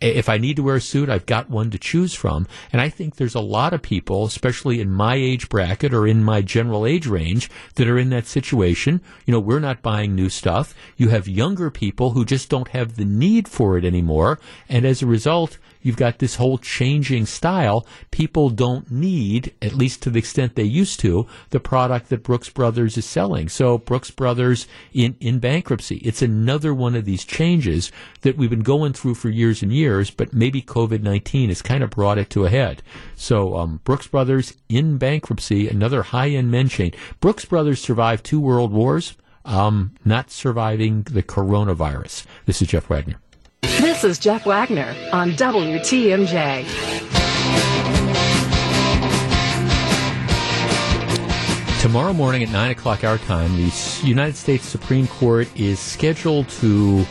if 0.00 0.28
I 0.28 0.38
need 0.38 0.56
to 0.56 0.62
wear 0.62 0.76
a 0.76 0.80
suit, 0.80 1.08
I've 1.08 1.26
got 1.26 1.50
one 1.50 1.70
to 1.70 1.78
choose 1.78 2.14
from. 2.14 2.46
And 2.72 2.80
I 2.80 2.88
think 2.88 3.16
there's 3.16 3.34
a 3.34 3.40
lot 3.40 3.72
of 3.72 3.82
people, 3.82 4.24
especially 4.24 4.80
in 4.80 4.90
my 4.90 5.14
age 5.14 5.48
bracket 5.48 5.92
or 5.92 6.06
in 6.06 6.22
my 6.22 6.42
general 6.42 6.86
age 6.86 7.06
range, 7.06 7.50
that 7.74 7.88
are 7.88 7.98
in 7.98 8.10
that 8.10 8.26
situation. 8.26 9.00
You 9.26 9.32
know, 9.32 9.40
we're 9.40 9.58
not 9.60 9.82
buying 9.82 10.14
new 10.14 10.28
stuff. 10.28 10.74
You 10.96 11.08
have 11.08 11.28
younger 11.28 11.70
people 11.70 12.10
who 12.10 12.24
just 12.24 12.48
don't 12.48 12.68
have 12.68 12.96
the 12.96 13.04
need 13.04 13.48
for 13.48 13.76
it 13.76 13.84
anymore. 13.84 14.38
And 14.68 14.84
as 14.84 15.02
a 15.02 15.06
result, 15.06 15.58
you've 15.82 15.96
got 15.96 16.18
this 16.18 16.36
whole 16.36 16.58
changing 16.58 17.26
style. 17.26 17.86
People 18.10 18.50
don't 18.50 18.90
need, 18.90 19.54
at 19.62 19.74
least 19.74 20.02
to 20.02 20.10
the 20.10 20.18
extent 20.18 20.54
they 20.54 20.64
used 20.64 21.00
to, 21.00 21.26
the 21.50 21.60
product 21.60 22.08
that 22.08 22.22
Brooks 22.22 22.48
Brothers 22.48 22.96
is 22.96 23.04
selling. 23.04 23.48
So 23.48 23.78
Brooks 23.78 24.10
Brothers 24.10 24.66
in, 24.92 25.16
in 25.20 25.38
bankruptcy. 25.38 25.96
It's 25.98 26.22
another 26.22 26.74
one 26.74 26.94
of 26.94 27.04
these 27.04 27.24
changes 27.24 27.92
that 28.22 28.36
we've 28.36 28.50
been 28.50 28.60
going 28.60 28.92
through 28.92 29.14
for 29.14 29.28
years 29.28 29.62
and 29.62 29.72
years, 29.72 30.10
but 30.10 30.32
maybe 30.32 30.62
COVID-19 30.62 31.48
has 31.48 31.62
kind 31.62 31.82
of 31.82 31.90
brought 31.90 32.18
it 32.18 32.30
to 32.30 32.44
a 32.44 32.50
head. 32.50 32.82
So 33.16 33.56
um, 33.56 33.80
Brooks 33.84 34.06
Brothers 34.06 34.54
in 34.68 34.98
bankruptcy, 34.98 35.68
another 35.68 36.02
high-end 36.02 36.50
men 36.50 36.68
chain. 36.68 36.92
Brooks 37.20 37.44
Brothers 37.44 37.80
survived 37.80 38.24
two 38.24 38.40
world 38.40 38.72
wars. 38.72 39.16
Um, 39.44 39.92
not 40.04 40.30
surviving 40.30 41.04
the 41.04 41.22
coronavirus. 41.22 42.26
This 42.44 42.60
is 42.60 42.68
Jeff 42.68 42.90
Wagner. 42.90 43.18
This 43.62 44.04
is 44.04 44.18
Jeff 44.18 44.46
Wagner 44.46 44.94
on 45.12 45.32
WTMJ. 45.32 46.64
Tomorrow 51.80 52.12
morning 52.12 52.42
at 52.42 52.50
9 52.50 52.70
o'clock 52.70 53.02
our 53.02 53.18
time, 53.18 53.56
the 53.56 54.00
United 54.04 54.36
States 54.36 54.64
Supreme 54.64 55.06
Court 55.08 55.48
is 55.58 55.80
scheduled 55.80 56.48
to 56.50 57.04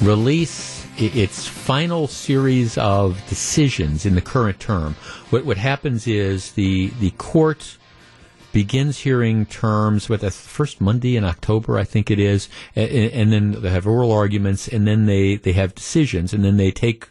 release 0.00 0.86
its 0.96 1.46
final 1.46 2.06
series 2.08 2.76
of 2.78 3.20
decisions 3.28 4.04
in 4.04 4.14
the 4.14 4.20
current 4.20 4.58
term. 4.60 4.94
What, 5.30 5.44
what 5.44 5.56
happens 5.56 6.06
is 6.06 6.52
the, 6.52 6.88
the 7.00 7.10
court 7.12 7.78
begins 8.52 8.98
hearing 8.98 9.46
terms 9.46 10.08
with 10.08 10.20
the 10.20 10.30
first 10.30 10.80
Monday 10.80 11.16
in 11.16 11.24
October, 11.24 11.78
I 11.78 11.84
think 11.84 12.10
it 12.10 12.18
is, 12.18 12.48
and, 12.76 12.90
and 12.90 13.32
then 13.32 13.62
they 13.62 13.70
have 13.70 13.86
oral 13.86 14.12
arguments, 14.12 14.68
and 14.68 14.86
then 14.86 15.06
they, 15.06 15.36
they 15.36 15.52
have 15.52 15.74
decisions, 15.74 16.32
and 16.32 16.44
then 16.44 16.56
they 16.56 16.70
take 16.70 17.08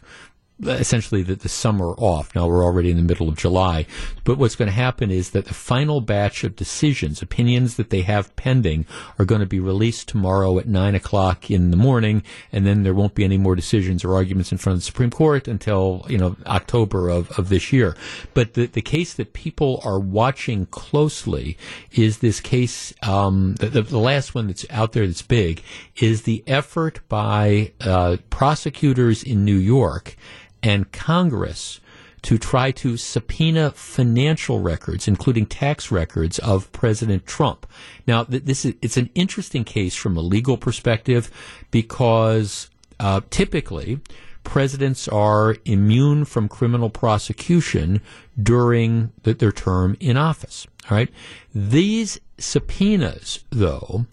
essentially 0.62 1.22
the, 1.22 1.34
the 1.34 1.48
summer 1.48 1.94
off. 1.98 2.34
Now 2.34 2.46
we're 2.46 2.64
already 2.64 2.90
in 2.90 2.96
the 2.96 3.02
middle 3.02 3.28
of 3.28 3.36
July. 3.36 3.86
But 4.24 4.38
what's 4.38 4.56
going 4.56 4.68
to 4.68 4.74
happen 4.74 5.10
is 5.10 5.30
that 5.30 5.46
the 5.46 5.54
final 5.54 6.00
batch 6.00 6.44
of 6.44 6.56
decisions, 6.56 7.22
opinions 7.22 7.76
that 7.76 7.90
they 7.90 8.02
have 8.02 8.34
pending, 8.36 8.86
are 9.18 9.24
going 9.24 9.40
to 9.40 9.46
be 9.46 9.60
released 9.60 10.08
tomorrow 10.08 10.58
at 10.58 10.68
9 10.68 10.94
o'clock 10.94 11.50
in 11.50 11.70
the 11.70 11.76
morning, 11.76 12.22
and 12.52 12.66
then 12.66 12.82
there 12.82 12.94
won't 12.94 13.14
be 13.14 13.24
any 13.24 13.38
more 13.38 13.56
decisions 13.56 14.04
or 14.04 14.14
arguments 14.14 14.52
in 14.52 14.58
front 14.58 14.74
of 14.74 14.80
the 14.80 14.86
Supreme 14.86 15.10
Court 15.10 15.48
until, 15.48 16.06
you 16.08 16.18
know, 16.18 16.36
October 16.46 17.08
of, 17.08 17.30
of 17.38 17.48
this 17.48 17.72
year. 17.72 17.96
But 18.34 18.54
the, 18.54 18.66
the 18.66 18.82
case 18.82 19.14
that 19.14 19.32
people 19.32 19.80
are 19.84 19.98
watching 19.98 20.66
closely 20.66 21.56
is 21.92 22.18
this 22.18 22.40
case, 22.40 22.92
um, 23.02 23.54
the, 23.56 23.82
the 23.82 23.98
last 23.98 24.34
one 24.34 24.46
that's 24.46 24.66
out 24.70 24.92
there 24.92 25.06
that's 25.06 25.22
big, 25.22 25.62
is 25.96 26.22
the 26.22 26.44
effort 26.46 27.00
by 27.08 27.72
uh, 27.80 28.18
prosecutors 28.30 29.22
in 29.22 29.44
New 29.44 29.56
York 29.56 30.16
and 30.62 30.90
Congress 30.92 31.80
to 32.22 32.38
try 32.38 32.70
to 32.70 32.96
subpoena 32.96 33.72
financial 33.72 34.60
records, 34.60 35.08
including 35.08 35.44
tax 35.44 35.90
records 35.90 36.38
of 36.38 36.70
President 36.72 37.26
Trump. 37.26 37.66
Now, 38.06 38.24
this 38.24 38.64
is 38.64 38.74
it's 38.80 38.96
an 38.96 39.10
interesting 39.14 39.64
case 39.64 39.94
from 39.94 40.16
a 40.16 40.20
legal 40.20 40.56
perspective 40.56 41.30
because 41.70 42.70
uh, 43.00 43.22
typically 43.30 44.00
presidents 44.44 45.08
are 45.08 45.56
immune 45.64 46.24
from 46.24 46.48
criminal 46.48 46.90
prosecution 46.90 48.00
during 48.40 49.12
the, 49.22 49.34
their 49.34 49.52
term 49.52 49.96
in 50.00 50.16
office. 50.16 50.66
All 50.90 50.96
right, 50.96 51.10
these 51.54 52.20
subpoenas, 52.38 53.44
though, 53.50 54.06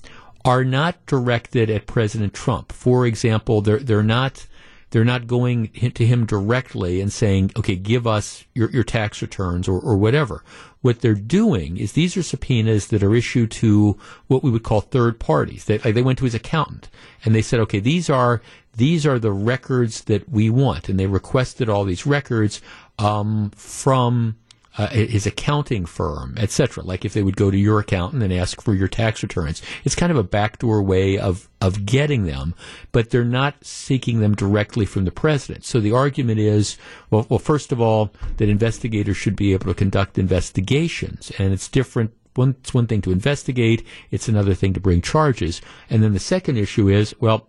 are 0.46 0.64
not 0.64 1.06
directed 1.06 1.70
at 1.70 1.86
President 1.86 2.34
Trump. 2.34 2.72
For 2.72 3.06
example, 3.06 3.62
they're 3.62 3.80
they're 3.80 4.02
not 4.02 4.48
they're 4.92 5.06
not 5.06 5.28
going 5.28 5.68
to 5.68 6.06
him 6.06 6.26
directly 6.26 7.00
and 7.00 7.12
saying, 7.14 7.52
okay, 7.58 7.76
give 7.76 8.08
us 8.08 8.46
your, 8.54 8.70
your 8.72 8.84
tax 8.84 9.22
returns 9.22 9.68
or, 9.68 9.80
or 9.80 9.98
whatever. 9.98 10.44
What 10.82 11.02
they're 11.02 11.14
doing 11.14 11.78
is 11.78 11.92
these 11.92 12.16
are 12.18 12.24
subpoenas 12.24 12.88
that 12.88 13.04
are 13.04 13.14
issued 13.14 13.52
to 13.52 13.98
what 14.28 14.44
we 14.44 14.50
would 14.50 14.64
call 14.64 14.82
third 14.82 15.20
parties. 15.20 15.66
They, 15.66 15.78
like 15.80 15.94
they 15.94 16.02
went 16.02 16.18
to 16.20 16.26
his 16.26 16.36
accountant 16.36 16.90
and 17.24 17.36
they 17.36 17.42
said, 17.42 17.60
okay, 17.62 17.80
these 17.80 18.10
are 18.10 18.42
these 18.76 19.06
are 19.06 19.20
the 19.20 19.32
records 19.32 20.06
that 20.06 20.30
we 20.30 20.50
want, 20.50 20.88
and 20.88 20.98
they 20.98 21.08
requested 21.08 21.68
all 21.68 21.84
these 21.84 22.06
records 22.06 22.62
um, 22.98 23.52
from 23.56 24.38
uh, 24.80 24.88
his 24.88 25.28
accounting 25.28 25.86
firm, 25.86 26.36
etc. 26.38 26.82
Like 26.86 27.04
if 27.04 27.14
they 27.14 27.22
would 27.22 27.36
go 27.36 27.52
to 27.52 27.58
your 27.58 27.80
accountant 27.80 28.24
and 28.24 28.32
ask 28.32 28.62
for 28.62 28.74
your 28.74 28.88
tax 28.88 29.22
returns, 29.22 29.62
it's 29.84 29.94
kind 29.94 30.10
of 30.10 30.18
a 30.18 30.24
backdoor 30.24 30.82
way 30.82 31.18
of 31.18 31.50
of 31.60 31.86
getting 31.86 32.24
them, 32.24 32.56
but 32.94 33.10
they're 33.10 33.26
not 33.26 33.56
seeking 33.62 34.22
them 34.22 34.34
directly 34.34 34.86
from 34.86 35.04
the 35.04 35.12
president. 35.12 35.66
So 35.66 35.82
the 35.82 35.92
argument 35.92 36.40
is, 36.40 36.78
well, 37.10 37.28
well, 37.28 37.40
first 37.40 37.74
of 37.74 37.82
all, 37.82 38.14
that 38.38 38.48
investigators 38.48 39.18
should 39.18 39.36
be 39.36 39.52
able 39.52 39.66
to 39.66 39.74
conduct 39.74 40.18
investigations, 40.18 41.30
and 41.38 41.52
it's 41.52 41.68
different 41.68 42.14
one, 42.36 42.56
it's 42.62 42.74
one 42.74 42.88
thing 42.88 43.02
to 43.02 43.12
investigate, 43.12 43.86
it's 44.12 44.30
another 44.30 44.54
thing 44.54 44.72
to 44.74 44.80
bring 44.80 45.02
charges. 45.02 45.62
And 45.90 46.02
then 46.02 46.14
the 46.14 46.20
second 46.20 46.58
issue 46.58 46.88
is, 46.88 47.14
well, 47.20 47.49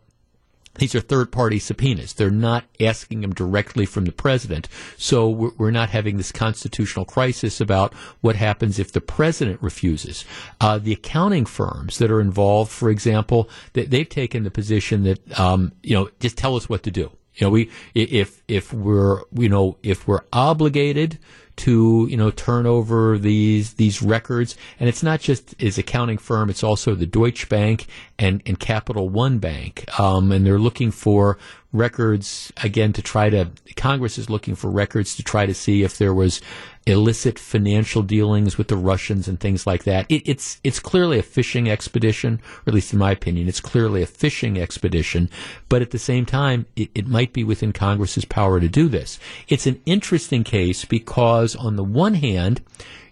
these 0.76 0.94
are 0.94 1.00
third 1.00 1.32
party 1.32 1.58
subpoenas. 1.58 2.14
They're 2.14 2.30
not 2.30 2.64
asking 2.80 3.20
them 3.20 3.32
directly 3.32 3.86
from 3.86 4.04
the 4.04 4.12
president. 4.12 4.68
So 4.96 5.28
we're, 5.28 5.70
not 5.70 5.90
having 5.90 6.16
this 6.16 6.32
constitutional 6.32 7.04
crisis 7.04 7.60
about 7.60 7.94
what 8.22 8.34
happens 8.34 8.78
if 8.78 8.90
the 8.90 9.00
president 9.00 9.62
refuses. 9.62 10.24
Uh, 10.60 10.78
the 10.78 10.92
accounting 10.92 11.46
firms 11.46 11.98
that 11.98 12.10
are 12.10 12.20
involved, 12.20 12.72
for 12.72 12.90
example, 12.90 13.48
they've 13.72 14.08
taken 14.08 14.42
the 14.42 14.50
position 14.50 15.04
that, 15.04 15.38
um, 15.38 15.72
you 15.82 15.94
know, 15.94 16.08
just 16.18 16.36
tell 16.36 16.56
us 16.56 16.68
what 16.68 16.82
to 16.82 16.90
do. 16.90 17.10
You 17.34 17.46
know, 17.46 17.50
we, 17.50 17.70
if, 17.94 18.42
if 18.48 18.72
we're, 18.72 19.22
you 19.32 19.48
know, 19.48 19.78
if 19.82 20.08
we're 20.08 20.24
obligated 20.32 21.18
to 21.60 22.06
you 22.10 22.16
know 22.16 22.30
turn 22.30 22.66
over 22.66 23.18
these 23.18 23.74
these 23.74 24.00
records, 24.00 24.56
and 24.78 24.88
it's 24.88 25.02
not 25.02 25.20
just 25.20 25.54
his 25.58 25.76
accounting 25.76 26.16
firm; 26.16 26.48
it's 26.48 26.64
also 26.64 26.94
the 26.94 27.06
Deutsche 27.06 27.48
Bank 27.50 27.86
and 28.18 28.42
and 28.46 28.58
Capital 28.58 29.10
One 29.10 29.38
Bank, 29.38 29.84
um, 30.00 30.32
and 30.32 30.46
they're 30.46 30.58
looking 30.58 30.90
for 30.90 31.36
records 31.72 32.50
again 32.62 32.94
to 32.94 33.02
try 33.02 33.28
to 33.28 33.50
Congress 33.76 34.16
is 34.16 34.30
looking 34.30 34.54
for 34.54 34.70
records 34.70 35.14
to 35.16 35.22
try 35.22 35.44
to 35.44 35.54
see 35.54 35.82
if 35.82 35.98
there 35.98 36.14
was 36.14 36.40
illicit 36.86 37.38
financial 37.38 38.02
dealings 38.02 38.56
with 38.56 38.68
the 38.68 38.76
Russians 38.76 39.28
and 39.28 39.38
things 39.38 39.66
like 39.66 39.84
that. 39.84 40.06
It, 40.08 40.22
it's 40.26 40.60
it's 40.64 40.80
clearly 40.80 41.18
a 41.18 41.22
fishing 41.22 41.70
expedition, 41.70 42.40
or 42.66 42.70
at 42.70 42.74
least 42.74 42.92
in 42.92 42.98
my 42.98 43.10
opinion, 43.10 43.48
it's 43.48 43.60
clearly 43.60 44.02
a 44.02 44.06
fishing 44.06 44.58
expedition. 44.58 45.28
But 45.68 45.82
at 45.82 45.90
the 45.90 45.98
same 45.98 46.26
time, 46.26 46.66
it, 46.76 46.90
it 46.94 47.06
might 47.06 47.32
be 47.32 47.44
within 47.44 47.72
Congress's 47.72 48.24
power 48.24 48.60
to 48.60 48.68
do 48.68 48.88
this. 48.88 49.18
It's 49.48 49.66
an 49.66 49.80
interesting 49.84 50.44
case 50.44 50.84
because 50.84 51.54
on 51.54 51.76
the 51.76 51.84
one 51.84 52.14
hand, 52.14 52.62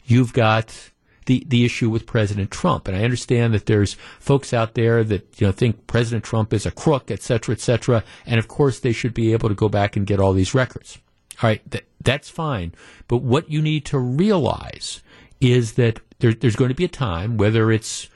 you've 0.04 0.32
got 0.32 0.90
the, 1.26 1.44
the 1.46 1.64
issue 1.64 1.90
with 1.90 2.06
President 2.06 2.50
Trump. 2.50 2.88
And 2.88 2.96
I 2.96 3.04
understand 3.04 3.52
that 3.52 3.66
there's 3.66 3.94
folks 4.18 4.54
out 4.54 4.74
there 4.74 5.04
that 5.04 5.38
you 5.38 5.46
know 5.46 5.52
think 5.52 5.86
President 5.86 6.24
Trump 6.24 6.52
is 6.54 6.64
a 6.64 6.70
crook, 6.70 7.10
et 7.10 7.22
cetera, 7.22 7.54
et 7.54 7.60
cetera. 7.60 8.02
And 8.24 8.38
of 8.38 8.48
course, 8.48 8.80
they 8.80 8.92
should 8.92 9.14
be 9.14 9.32
able 9.32 9.50
to 9.50 9.54
go 9.54 9.68
back 9.68 9.94
and 9.94 10.06
get 10.06 10.20
all 10.20 10.32
these 10.32 10.54
records. 10.54 10.98
All 11.42 11.48
right, 11.48 11.70
th- 11.70 11.84
that's 12.02 12.28
fine. 12.28 12.74
But 13.06 13.18
what 13.18 13.50
you 13.50 13.62
need 13.62 13.84
to 13.86 13.98
realize 13.98 15.02
is 15.40 15.74
that 15.74 16.00
there, 16.18 16.32
there's 16.32 16.56
going 16.56 16.70
to 16.70 16.74
be 16.74 16.84
a 16.84 16.88
time, 16.88 17.36
whether 17.36 17.70
it's 17.70 18.08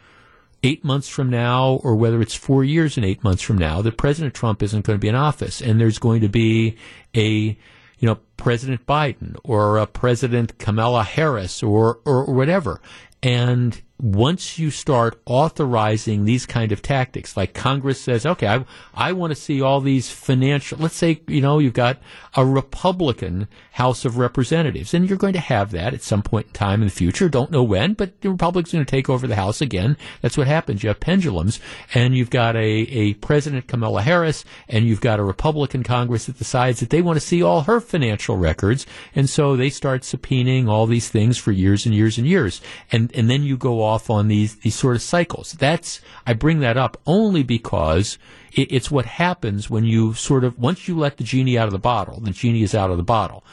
eight 0.63 0.85
months 0.85 1.09
from 1.09 1.29
now 1.31 1.81
or 1.83 1.97
whether 1.97 2.21
it's 2.21 2.35
four 2.35 2.65
years 2.65 2.97
and 2.97 3.05
eight 3.05 3.23
months 3.25 3.43
from 3.43 3.59
now 3.59 3.83
that 3.83 3.97
President 3.97 4.35
Trump 4.35 4.63
isn't 4.63 4.85
going 4.85 4.97
to 4.97 5.01
be 5.01 5.09
in 5.09 5.15
office 5.15 5.61
and 5.61 5.81
there's 5.81 5.99
going 5.99 6.21
to 6.21 6.29
be 6.29 6.77
a 7.17 7.57
you 7.99 8.09
know 8.09 8.19
President 8.37 8.87
Biden 8.87 9.37
or 9.43 9.79
a 9.79 9.87
President 9.87 10.59
Kamala 10.59 11.03
Harris 11.03 11.63
or 11.63 11.99
or, 12.05 12.25
or 12.25 12.35
whatever 12.35 12.81
and 13.23 13.81
once 14.03 14.59
you 14.59 14.69
start 14.69 15.17
authorizing 15.27 16.25
these 16.25 16.45
kind 16.45 16.73
of 16.73 16.83
tactics, 16.83 17.37
like 17.37 17.55
Congress 17.55 18.01
says, 18.01 18.27
okay, 18.27 18.49
I, 18.49 18.65
I 18.93 19.13
want 19.13 19.31
to 19.31 19.41
see 19.41 19.63
all 19.63 19.81
these 19.81 20.11
financial, 20.11 20.77
let's 20.79 20.97
say, 20.97 21.23
you 21.29 21.41
know, 21.41 21.61
you've 21.61 21.73
got 21.73 21.99
a 22.35 22.45
Republican 22.45 23.47
House 23.71 24.05
of 24.05 24.19
Representatives, 24.19 24.93
and 24.93 25.09
you're 25.09 25.17
going 25.17 25.35
to 25.35 25.39
have 25.39 25.71
that 25.71 25.95
at 25.95 26.03
some 26.03 26.21
point 26.21 26.49
in 26.49 26.53
time 26.53 26.83
in 26.83 26.89
the 26.89 26.95
future. 26.95 27.29
Don't 27.29 27.53
know 27.53 27.63
when, 27.63 27.95
but 27.95 28.21
the 28.23 28.31
Republicans 28.31 28.75
are 28.75 28.79
going 28.79 28.87
to 28.87 28.91
take 28.91 29.09
over 29.09 29.29
the 29.29 29.37
House 29.37 29.61
again. 29.61 29.97
That's 30.21 30.37
what 30.37 30.49
happens. 30.49 30.83
You 30.83 30.89
have 30.89 30.99
pendulums, 30.99 31.61
and 31.95 32.17
you've 32.17 32.31
got 32.31 32.57
a, 32.57 32.61
a 32.61 33.15
President 33.15 33.69
Kamala 33.69 34.03
Harris, 34.03 34.45
and 34.69 34.85
you've 34.85 35.01
got 35.01 35.21
a 35.21 35.25
Republican 35.25 35.85
Congress 35.85 36.27
that 36.27 36.39
decides 36.39 36.81
that 36.81 36.91
they 36.91 37.03
want 37.03 37.21
to 37.21 37.25
see 37.25 37.41
all 37.41 37.63
her 37.63 37.81
financial 37.81 38.37
records, 38.37 38.85
and 39.15 39.31
so 39.31 39.55
they 39.55 39.71
start 39.71 40.03
subpoenaing 40.03 40.69
all 40.69 40.87
these 40.87 41.09
things 41.09 41.39
for 41.39 41.53
years 41.53 41.87
and 41.87 41.95
years 41.95 42.19
and 42.19 42.27
years. 42.27 42.61
And, 42.91 43.15
and 43.15 43.31
then 43.31 43.45
you 43.45 43.57
go 43.57 43.81
off 43.81 43.92
off 43.93 44.11
on 44.11 44.29
these 44.29 44.57
these 44.57 44.75
sort 44.75 44.97
of 44.97 45.03
cycles. 45.03 45.53
That's 45.53 46.01
I 46.27 46.33
bring 46.33 46.61
that 46.61 46.77
up 46.77 46.97
only 47.07 47.43
because 47.43 48.19
it, 48.53 48.73
it's 48.73 48.91
what 48.91 49.07
happens 49.07 49.71
when 49.71 49.85
you 49.85 50.15
sort 50.15 50.45
of 50.45 50.59
once 50.59 50.89
you 50.89 50.99
let 50.99 51.17
the 51.17 51.25
genie 51.25 51.59
out 51.59 51.69
of 51.69 51.73
the 51.73 51.79
bottle, 51.79 52.21
the 52.21 52.31
genie 52.31 52.63
is 52.63 52.75
out 52.75 52.91
of 52.91 52.97
the 52.97 53.03
bottle. 53.03 53.45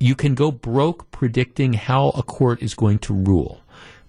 You 0.00 0.14
can 0.14 0.34
go 0.34 0.50
broke 0.50 1.10
predicting 1.10 1.74
how 1.74 2.08
a 2.10 2.22
court 2.22 2.62
is 2.62 2.74
going 2.74 2.98
to 3.00 3.14
rule. 3.14 3.60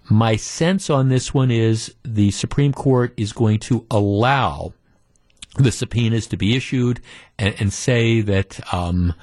My 0.10 0.35
sense 0.35 0.89
on 0.89 1.10
this 1.10 1.34
one 1.34 1.52
is 1.52 1.93
the 2.03 2.31
Supreme 2.31 2.73
Court 2.73 3.14
is 3.18 3.34
going 3.34 3.60
to 3.60 3.85
allow 3.89 4.73
the 5.57 5.72
subpoenas 5.72 6.27
to 6.27 6.38
be 6.38 6.56
issued 6.56 7.02
and, 7.39 7.56
and 7.60 7.73
say 7.73 8.22
that 8.22 8.60
um, 8.73 9.14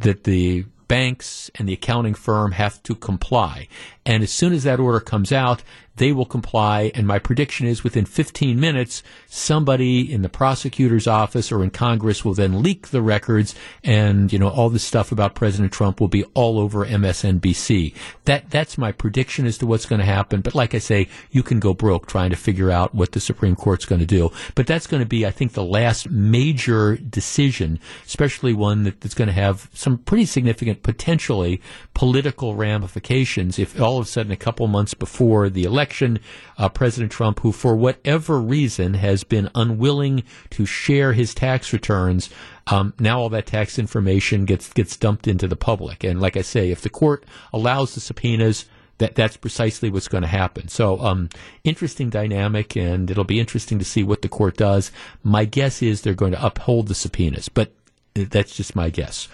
that 0.00 0.24
the 0.24 0.64
banks 0.88 1.50
and 1.54 1.68
the 1.68 1.74
accounting 1.74 2.14
firm 2.14 2.52
have 2.52 2.82
to 2.82 2.94
comply. 2.94 3.68
And 4.08 4.22
as 4.22 4.30
soon 4.32 4.54
as 4.54 4.62
that 4.62 4.80
order 4.80 5.00
comes 5.00 5.32
out, 5.32 5.62
they 5.98 6.12
will 6.12 6.24
comply. 6.24 6.90
And 6.94 7.06
my 7.06 7.18
prediction 7.18 7.66
is 7.66 7.84
within 7.84 8.06
15 8.06 8.58
minutes, 8.58 9.02
somebody 9.26 10.10
in 10.10 10.22
the 10.22 10.28
prosecutor's 10.28 11.06
office 11.06 11.52
or 11.52 11.62
in 11.62 11.70
Congress 11.70 12.24
will 12.24 12.34
then 12.34 12.62
leak 12.62 12.88
the 12.88 13.02
records 13.02 13.54
and, 13.84 14.32
you 14.32 14.38
know, 14.38 14.48
all 14.48 14.70
this 14.70 14.84
stuff 14.84 15.12
about 15.12 15.34
President 15.34 15.72
Trump 15.72 16.00
will 16.00 16.08
be 16.08 16.24
all 16.34 16.58
over 16.58 16.86
MSNBC. 16.86 17.94
That, 18.24 18.50
that's 18.50 18.78
my 18.78 18.92
prediction 18.92 19.46
as 19.46 19.58
to 19.58 19.66
what's 19.66 19.86
going 19.86 20.00
to 20.00 20.06
happen. 20.06 20.40
But 20.40 20.54
like 20.54 20.74
I 20.74 20.78
say, 20.78 21.08
you 21.30 21.42
can 21.42 21.60
go 21.60 21.74
broke 21.74 22.06
trying 22.06 22.30
to 22.30 22.36
figure 22.36 22.70
out 22.70 22.94
what 22.94 23.12
the 23.12 23.20
Supreme 23.20 23.56
Court's 23.56 23.84
going 23.84 24.00
to 24.00 24.06
do. 24.06 24.30
But 24.54 24.66
that's 24.66 24.86
going 24.86 25.02
to 25.02 25.08
be, 25.08 25.26
I 25.26 25.30
think, 25.30 25.52
the 25.52 25.64
last 25.64 26.08
major 26.08 26.96
decision, 26.96 27.78
especially 28.06 28.54
one 28.54 28.84
that, 28.84 29.00
that's 29.00 29.14
going 29.14 29.28
to 29.28 29.34
have 29.34 29.68
some 29.74 29.98
pretty 29.98 30.24
significant 30.24 30.82
potentially 30.82 31.60
political 31.92 32.54
ramifications 32.54 33.58
if 33.58 33.80
all 33.80 33.97
of 33.98 34.06
a 34.06 34.08
sudden 34.08 34.32
a 34.32 34.36
couple 34.36 34.66
months 34.66 34.94
before 34.94 35.48
the 35.50 35.64
election, 35.64 36.18
uh, 36.56 36.68
President 36.68 37.12
Trump, 37.12 37.40
who 37.40 37.52
for 37.52 37.76
whatever 37.76 38.40
reason 38.40 38.94
has 38.94 39.24
been 39.24 39.50
unwilling 39.54 40.22
to 40.50 40.66
share 40.66 41.12
his 41.12 41.34
tax 41.34 41.72
returns, 41.72 42.30
um, 42.66 42.94
now 42.98 43.18
all 43.18 43.28
that 43.30 43.46
tax 43.46 43.78
information 43.78 44.44
gets 44.44 44.72
gets 44.72 44.96
dumped 44.96 45.26
into 45.26 45.48
the 45.48 45.56
public. 45.56 46.04
And 46.04 46.20
like 46.20 46.36
I 46.36 46.42
say, 46.42 46.70
if 46.70 46.80
the 46.82 46.90
court 46.90 47.24
allows 47.52 47.94
the 47.94 48.00
subpoenas, 48.00 48.66
that 48.98 49.14
that's 49.14 49.36
precisely 49.36 49.90
what's 49.90 50.08
going 50.08 50.22
to 50.22 50.28
happen. 50.28 50.68
So, 50.68 51.00
um, 51.00 51.28
interesting 51.64 52.10
dynamic, 52.10 52.76
and 52.76 53.10
it'll 53.10 53.24
be 53.24 53.40
interesting 53.40 53.78
to 53.78 53.84
see 53.84 54.02
what 54.02 54.22
the 54.22 54.28
court 54.28 54.56
does. 54.56 54.90
My 55.22 55.44
guess 55.44 55.82
is 55.82 56.02
they're 56.02 56.14
going 56.14 56.32
to 56.32 56.44
uphold 56.44 56.88
the 56.88 56.94
subpoenas, 56.94 57.48
but 57.48 57.72
that's 58.14 58.56
just 58.56 58.74
my 58.74 58.90
guess. 58.90 59.28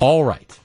All 0.00 0.24
right 0.24 0.59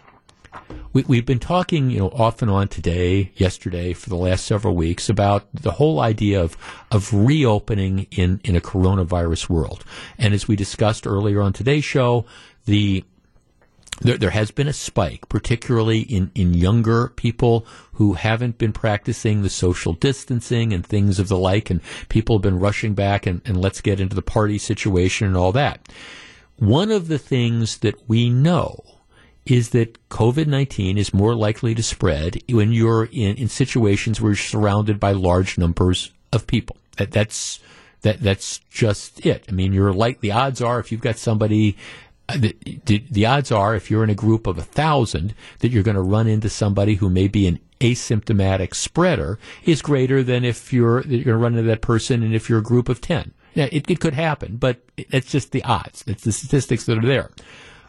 we, 0.93 1.17
have 1.17 1.25
been 1.25 1.39
talking, 1.39 1.89
you 1.89 1.99
know, 1.99 2.09
off 2.09 2.41
and 2.41 2.49
on 2.49 2.69
today, 2.69 3.31
yesterday, 3.35 3.91
for 3.91 4.09
the 4.09 4.15
last 4.15 4.45
several 4.45 4.75
weeks 4.75 5.09
about 5.09 5.45
the 5.53 5.71
whole 5.71 5.99
idea 5.99 6.41
of 6.41 6.55
of 6.89 7.13
reopening 7.13 8.07
in 8.11 8.39
in 8.45 8.55
a 8.55 8.61
coronavirus 8.61 9.49
world. 9.49 9.83
And 10.17 10.33
as 10.33 10.47
we 10.47 10.55
discussed 10.55 11.05
earlier 11.05 11.41
on 11.41 11.51
today's 11.51 11.83
show, 11.83 12.25
the 12.65 13.03
there, 14.01 14.17
there 14.17 14.29
has 14.29 14.51
been 14.51 14.67
a 14.67 14.73
spike, 14.73 15.27
particularly 15.29 15.99
in, 15.99 16.31
in 16.35 16.53
younger 16.53 17.09
people 17.09 17.65
who 17.93 18.13
haven't 18.13 18.57
been 18.57 18.73
practicing 18.73 19.41
the 19.41 19.49
social 19.49 19.93
distancing 19.93 20.73
and 20.73 20.85
things 20.85 21.19
of 21.19 21.27
the 21.27 21.37
like, 21.37 21.69
and 21.69 21.81
people 22.09 22.37
have 22.37 22.43
been 22.43 22.59
rushing 22.59 22.93
back 22.93 23.25
and, 23.25 23.41
and 23.45 23.61
let's 23.61 23.81
get 23.81 23.99
into 23.99 24.15
the 24.15 24.21
party 24.21 24.57
situation 24.57 25.27
and 25.27 25.37
all 25.37 25.51
that. 25.53 25.87
One 26.57 26.91
of 26.91 27.07
the 27.07 27.19
things 27.19 27.79
that 27.79 28.07
we 28.07 28.29
know 28.29 28.94
is 29.45 29.69
that 29.69 30.09
COVID 30.09 30.47
19 30.47 30.97
is 30.97 31.13
more 31.13 31.35
likely 31.35 31.75
to 31.75 31.83
spread 31.83 32.41
when 32.49 32.71
you're 32.71 33.05
in, 33.05 33.35
in 33.37 33.47
situations 33.47 34.19
where 34.19 34.31
you're 34.31 34.37
surrounded 34.37 34.99
by 34.99 35.11
large 35.11 35.57
numbers 35.57 36.11
of 36.33 36.47
people. 36.47 36.77
That, 36.97 37.11
that's, 37.11 37.59
that, 38.01 38.21
that's 38.21 38.59
just 38.71 39.25
it. 39.25 39.45
I 39.47 39.51
mean, 39.51 39.73
you're 39.73 39.93
like, 39.93 40.21
the 40.21 40.31
odds 40.31 40.61
are 40.61 40.79
if 40.79 40.91
you've 40.91 41.01
got 41.01 41.17
somebody, 41.17 41.77
uh, 42.27 42.37
the, 42.37 42.55
the, 42.85 43.03
the 43.11 43.25
odds 43.25 43.51
are 43.51 43.75
if 43.75 43.91
you're 43.91 44.03
in 44.03 44.09
a 44.09 44.15
group 44.15 44.47
of 44.47 44.57
a 44.57 44.63
thousand 44.63 45.35
that 45.59 45.69
you're 45.69 45.83
going 45.83 45.95
to 45.95 46.01
run 46.01 46.27
into 46.27 46.49
somebody 46.49 46.95
who 46.95 47.09
may 47.09 47.27
be 47.27 47.45
an 47.45 47.59
asymptomatic 47.81 48.73
spreader 48.73 49.37
is 49.65 49.81
greater 49.81 50.23
than 50.23 50.43
if 50.43 50.73
you're, 50.73 51.01
you're 51.01 51.23
going 51.23 51.37
to 51.37 51.37
run 51.37 51.53
into 51.53 51.67
that 51.67 51.81
person 51.81 52.23
and 52.23 52.33
if 52.33 52.49
you're 52.49 52.59
a 52.59 52.63
group 52.63 52.89
of 52.89 53.01
10. 53.01 53.33
Yeah, 53.53 53.69
it, 53.71 53.89
it 53.89 53.99
could 53.99 54.13
happen, 54.13 54.57
but 54.57 54.81
it's 54.97 55.31
just 55.31 55.51
the 55.51 55.63
odds. 55.63 56.03
It's 56.07 56.23
the 56.23 56.33
statistics 56.33 56.85
that 56.85 56.97
are 56.97 57.05
there. 57.07 57.29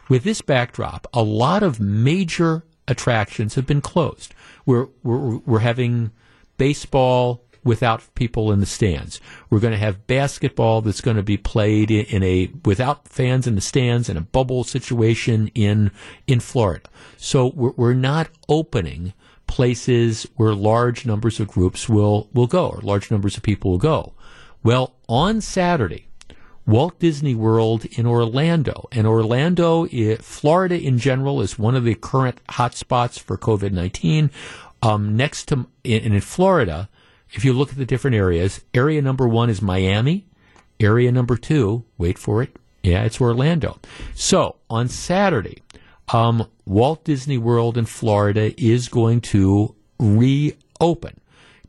With 0.09 0.23
this 0.23 0.41
backdrop, 0.41 1.07
a 1.13 1.23
lot 1.23 1.63
of 1.63 1.79
major 1.79 2.63
attractions 2.87 3.55
have 3.55 3.65
been 3.65 3.81
closed. 3.81 4.33
We're, 4.65 4.87
we're, 5.03 5.37
we're 5.37 5.59
having 5.59 6.11
baseball 6.57 7.43
without 7.63 8.03
people 8.15 8.51
in 8.51 8.61
the 8.61 8.65
stands. 8.65 9.19
We're 9.49 9.59
going 9.59 9.73
to 9.73 9.79
have 9.79 10.07
basketball 10.07 10.81
that's 10.81 11.01
going 11.01 11.17
to 11.17 11.23
be 11.23 11.37
played 11.37 11.91
in, 11.91 12.23
a 12.23 12.49
without 12.63 13.07
fans 13.07 13.45
in 13.45 13.55
the 13.55 13.61
stands 13.61 14.07
in 14.09 14.15
a 14.15 14.21
bubble 14.21 14.63
situation 14.63 15.51
in 15.53 15.91
in 16.25 16.39
Florida. 16.39 16.89
So 17.17 17.47
we're, 17.47 17.71
we're 17.71 17.93
not 17.93 18.29
opening 18.47 19.13
places 19.47 20.27
where 20.35 20.53
large 20.53 21.05
numbers 21.05 21.39
of 21.39 21.49
groups 21.49 21.89
will 21.89 22.29
will 22.33 22.47
go 22.47 22.69
or 22.69 22.79
large 22.81 23.11
numbers 23.11 23.35
of 23.35 23.43
people 23.43 23.71
will 23.71 23.77
go. 23.77 24.13
Well, 24.63 24.95
on 25.07 25.41
Saturday, 25.41 26.06
Walt 26.67 26.99
Disney 26.99 27.33
World 27.33 27.85
in 27.85 28.05
Orlando. 28.05 28.87
And 28.91 29.07
Orlando, 29.07 29.87
Florida 30.17 30.79
in 30.79 30.99
general, 30.99 31.41
is 31.41 31.57
one 31.57 31.75
of 31.75 31.85
the 31.85 31.95
current 31.95 32.41
hotspots 32.49 33.19
for 33.19 33.37
COVID 33.37 33.71
19. 33.71 34.29
Um, 34.83 35.17
next 35.17 35.45
to, 35.45 35.65
in, 35.83 36.13
in 36.13 36.21
Florida, 36.21 36.89
if 37.31 37.43
you 37.43 37.53
look 37.53 37.71
at 37.71 37.77
the 37.77 37.85
different 37.85 38.15
areas, 38.15 38.61
area 38.73 39.01
number 39.01 39.27
one 39.27 39.49
is 39.49 39.61
Miami. 39.61 40.27
Area 40.79 41.11
number 41.11 41.37
two, 41.37 41.85
wait 41.97 42.19
for 42.19 42.43
it, 42.43 42.55
yeah, 42.83 43.03
it's 43.03 43.19
Orlando. 43.19 43.79
So 44.13 44.57
on 44.69 44.89
Saturday, 44.89 45.63
um, 46.09 46.47
Walt 46.65 47.03
Disney 47.03 47.37
World 47.37 47.77
in 47.77 47.85
Florida 47.85 48.53
is 48.61 48.87
going 48.87 49.21
to 49.21 49.73
reopen. 49.99 51.19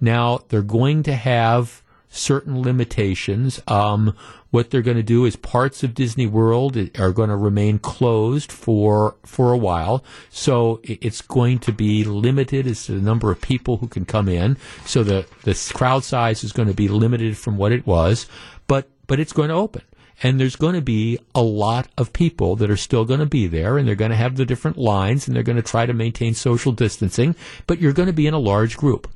Now, 0.00 0.40
they're 0.48 0.62
going 0.62 1.02
to 1.04 1.14
have 1.14 1.82
certain 2.08 2.62
limitations. 2.62 3.60
Um, 3.66 4.14
what 4.50 4.70
they're 4.70 4.82
going 4.82 4.96
to 4.96 5.02
do 5.02 5.24
is 5.24 5.36
parts 5.36 5.82
of 5.82 5.94
Disney 5.94 6.26
World 6.26 6.76
are 6.98 7.12
going 7.12 7.28
to 7.28 7.36
remain 7.36 7.78
closed 7.78 8.50
for 8.50 9.16
for 9.24 9.52
a 9.52 9.58
while. 9.58 10.04
So 10.30 10.80
it's 10.82 11.20
going 11.20 11.58
to 11.60 11.72
be 11.72 12.04
limited 12.04 12.66
as 12.66 12.86
to 12.86 12.92
the 12.92 13.02
number 13.02 13.30
of 13.30 13.40
people 13.40 13.76
who 13.78 13.88
can 13.88 14.04
come 14.04 14.28
in. 14.28 14.56
So 14.86 15.02
the 15.02 15.26
the 15.44 15.70
crowd 15.74 16.04
size 16.04 16.44
is 16.44 16.52
going 16.52 16.68
to 16.68 16.74
be 16.74 16.88
limited 16.88 17.36
from 17.36 17.58
what 17.58 17.72
it 17.72 17.86
was, 17.86 18.26
but 18.66 18.88
but 19.06 19.20
it's 19.20 19.32
going 19.32 19.48
to 19.48 19.54
open. 19.54 19.82
And 20.20 20.40
there's 20.40 20.56
going 20.56 20.74
to 20.74 20.82
be 20.82 21.18
a 21.32 21.42
lot 21.42 21.86
of 21.96 22.12
people 22.12 22.56
that 22.56 22.70
are 22.70 22.76
still 22.76 23.04
going 23.04 23.20
to 23.20 23.26
be 23.26 23.46
there, 23.46 23.78
and 23.78 23.86
they're 23.86 23.94
going 23.94 24.10
to 24.10 24.16
have 24.16 24.34
the 24.34 24.44
different 24.44 24.76
lines, 24.76 25.28
and 25.28 25.36
they're 25.36 25.44
going 25.44 25.56
to 25.56 25.62
try 25.62 25.86
to 25.86 25.92
maintain 25.92 26.34
social 26.34 26.72
distancing, 26.72 27.36
but 27.68 27.80
you're 27.80 27.92
going 27.92 28.08
to 28.08 28.12
be 28.12 28.26
in 28.26 28.34
a 28.34 28.38
large 28.38 28.76
group. 28.76 29.08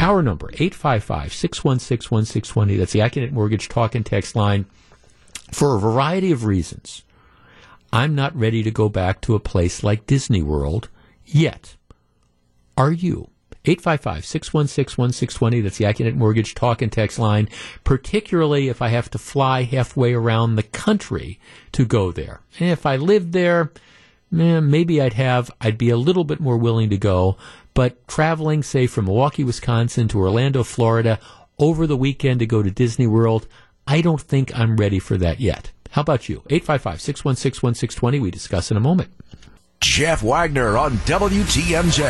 Our 0.00 0.22
number, 0.22 0.48
855 0.52 1.32
616 1.32 2.10
1620. 2.10 2.76
That's 2.76 2.92
the 2.92 3.00
Accunet 3.00 3.32
Mortgage 3.32 3.68
talk 3.68 3.94
and 3.94 4.06
text 4.06 4.36
line. 4.36 4.66
For 5.52 5.76
a 5.76 5.80
variety 5.80 6.30
of 6.30 6.44
reasons, 6.44 7.02
I'm 7.92 8.14
not 8.14 8.36
ready 8.36 8.62
to 8.62 8.70
go 8.70 8.88
back 8.88 9.20
to 9.22 9.34
a 9.34 9.40
place 9.40 9.82
like 9.82 10.06
Disney 10.06 10.42
World 10.42 10.88
yet. 11.24 11.76
Are 12.76 12.92
you? 12.92 13.30
855 13.64 14.24
616 14.24 15.02
1620. 15.02 15.60
That's 15.60 15.78
the 15.78 15.84
Accunet 15.84 16.14
Mortgage 16.14 16.54
talk 16.54 16.80
and 16.80 16.92
text 16.92 17.18
line, 17.18 17.48
particularly 17.84 18.68
if 18.68 18.80
I 18.80 18.88
have 18.88 19.10
to 19.10 19.18
fly 19.18 19.64
halfway 19.64 20.14
around 20.14 20.54
the 20.54 20.62
country 20.62 21.40
to 21.72 21.84
go 21.84 22.12
there. 22.12 22.40
And 22.60 22.70
if 22.70 22.86
I 22.86 22.96
lived 22.96 23.32
there, 23.32 23.72
eh, 24.32 24.60
maybe 24.60 25.02
I'd 25.02 25.14
have, 25.14 25.50
I'd 25.60 25.76
be 25.76 25.90
a 25.90 25.96
little 25.96 26.24
bit 26.24 26.40
more 26.40 26.56
willing 26.56 26.88
to 26.90 26.98
go. 26.98 27.36
But 27.78 28.08
traveling, 28.08 28.64
say, 28.64 28.88
from 28.88 29.04
Milwaukee, 29.04 29.44
Wisconsin 29.44 30.08
to 30.08 30.18
Orlando, 30.18 30.64
Florida, 30.64 31.20
over 31.60 31.86
the 31.86 31.96
weekend 31.96 32.40
to 32.40 32.46
go 32.46 32.60
to 32.60 32.72
Disney 32.72 33.06
World. 33.06 33.46
I 33.86 34.00
don't 34.00 34.20
think 34.20 34.52
I'm 34.58 34.76
ready 34.76 34.98
for 34.98 35.16
that 35.18 35.38
yet. 35.38 35.70
How 35.92 36.00
about 36.00 36.28
you? 36.28 36.42
855 36.50 37.00
616 37.00 37.64
1620. 37.64 38.18
We 38.18 38.32
discuss 38.32 38.72
in 38.72 38.76
a 38.76 38.80
moment. 38.80 39.10
Jeff 39.80 40.24
Wagner 40.24 40.76
on 40.76 40.94
WTMJ. 41.06 42.02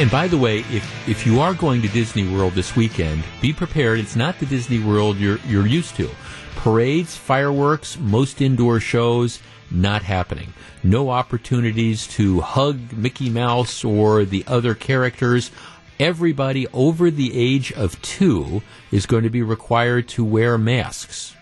And, 0.00 0.10
by 0.10 0.26
the 0.26 0.38
way, 0.38 0.64
if 0.72 1.08
if 1.08 1.24
you 1.24 1.38
are 1.38 1.54
going 1.54 1.82
to 1.82 1.88
Disney 1.88 2.26
World 2.34 2.54
this 2.54 2.74
weekend, 2.74 3.22
be 3.40 3.52
prepared. 3.52 4.00
It's 4.00 4.16
not 4.16 4.40
the 4.40 4.46
Disney 4.46 4.80
World 4.80 5.18
you're 5.18 5.38
you're 5.46 5.68
used 5.68 5.94
to. 5.98 6.10
Parades, 6.56 7.16
fireworks, 7.16 7.96
most 7.96 8.40
indoor 8.40 8.80
shows 8.80 9.38
not 9.72 10.02
happening. 10.02 10.52
No 10.82 11.10
opportunities 11.10 12.06
to 12.08 12.40
hug 12.40 12.92
Mickey 12.92 13.30
Mouse 13.30 13.84
or 13.84 14.24
the 14.24 14.44
other 14.46 14.74
characters. 14.74 15.50
Everybody 15.98 16.66
over 16.68 17.10
the 17.10 17.36
age 17.36 17.72
of 17.72 18.00
two 18.02 18.62
is 18.90 19.06
going 19.06 19.22
to 19.22 19.30
be 19.30 19.42
required 19.42 20.08
to 20.08 20.24
wear 20.24 20.58
masks 20.58 21.34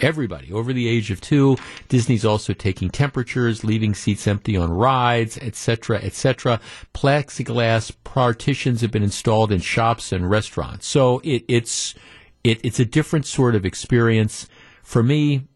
everybody 0.00 0.52
over 0.52 0.72
the 0.72 0.88
age 0.88 1.10
of 1.10 1.20
two. 1.20 1.56
Disney's 1.88 2.24
also 2.24 2.52
taking 2.52 2.90
temperatures, 2.90 3.64
leaving 3.64 3.94
seats 3.94 4.26
empty 4.26 4.56
on 4.56 4.70
rides, 4.70 5.38
etc., 5.38 5.98
etc. 5.98 6.60
Plexiglass 6.94 7.94
partitions 8.04 8.80
have 8.80 8.90
been 8.90 9.02
installed 9.02 9.52
in 9.52 9.60
shops 9.60 10.12
and 10.12 10.28
restaurants, 10.30 10.86
so 10.86 11.20
it, 11.24 11.44
it's 11.48 11.94
it, 12.44 12.60
it's 12.62 12.80
a 12.80 12.84
different 12.84 13.26
sort 13.26 13.54
of 13.54 13.64
experience 13.64 14.48
for 14.82 15.02
me. 15.02 15.48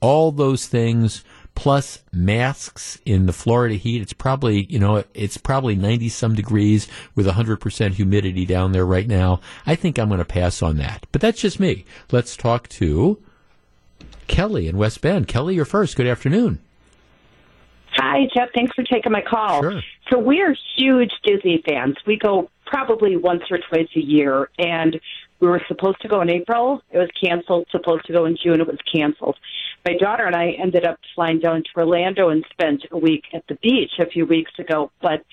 All 0.00 0.30
those 0.30 0.66
things 0.66 1.24
plus 1.56 2.04
masks 2.12 3.00
in 3.04 3.26
the 3.26 3.32
Florida 3.32 3.74
heat. 3.74 4.00
It's 4.00 4.12
probably, 4.12 4.66
you 4.66 4.78
know, 4.78 5.02
it's 5.14 5.36
probably 5.36 5.74
90 5.74 6.08
some 6.10 6.34
degrees 6.36 6.86
with 7.16 7.26
100% 7.26 7.92
humidity 7.94 8.46
down 8.46 8.70
there 8.70 8.86
right 8.86 9.08
now. 9.08 9.40
I 9.66 9.74
think 9.74 9.98
I'm 9.98 10.08
going 10.08 10.18
to 10.18 10.24
pass 10.24 10.62
on 10.62 10.76
that. 10.76 11.06
But 11.10 11.20
that's 11.20 11.40
just 11.40 11.58
me. 11.58 11.84
Let's 12.12 12.36
talk 12.36 12.68
to 12.68 13.20
Kelly 14.28 14.68
in 14.68 14.76
West 14.76 15.00
Bend. 15.00 15.26
Kelly, 15.26 15.56
you're 15.56 15.64
first. 15.64 15.96
Good 15.96 16.06
afternoon. 16.06 16.60
Hi, 17.96 18.28
Jeff. 18.34 18.50
Thanks 18.54 18.74
for 18.74 18.84
taking 18.84 19.10
my 19.10 19.22
call. 19.22 19.62
Sure. 19.62 19.80
So 20.12 20.18
we're 20.18 20.54
huge 20.76 21.12
Disney 21.24 21.62
fans. 21.66 21.96
We 22.06 22.18
go 22.18 22.50
probably 22.66 23.16
once 23.16 23.42
or 23.50 23.58
twice 23.70 23.88
a 23.96 24.00
year, 24.00 24.50
and 24.58 25.00
we 25.40 25.48
were 25.48 25.62
supposed 25.66 26.02
to 26.02 26.08
go 26.08 26.20
in 26.20 26.30
April. 26.30 26.82
It 26.90 26.98
was 26.98 27.08
canceled. 27.18 27.66
Supposed 27.70 28.04
to 28.06 28.12
go 28.12 28.26
in 28.26 28.36
June. 28.42 28.60
It 28.60 28.66
was 28.66 28.78
canceled. 28.92 29.36
My 29.86 29.94
daughter 29.94 30.26
and 30.26 30.34
I 30.34 30.50
ended 30.60 30.84
up 30.84 30.98
flying 31.14 31.38
down 31.38 31.62
to 31.62 31.68
Orlando 31.76 32.30
and 32.30 32.44
spent 32.50 32.82
a 32.90 32.98
week 32.98 33.22
at 33.32 33.46
the 33.46 33.54
beach 33.62 33.92
a 34.00 34.06
few 34.06 34.26
weeks 34.26 34.50
ago. 34.58 34.90
But 35.00 35.24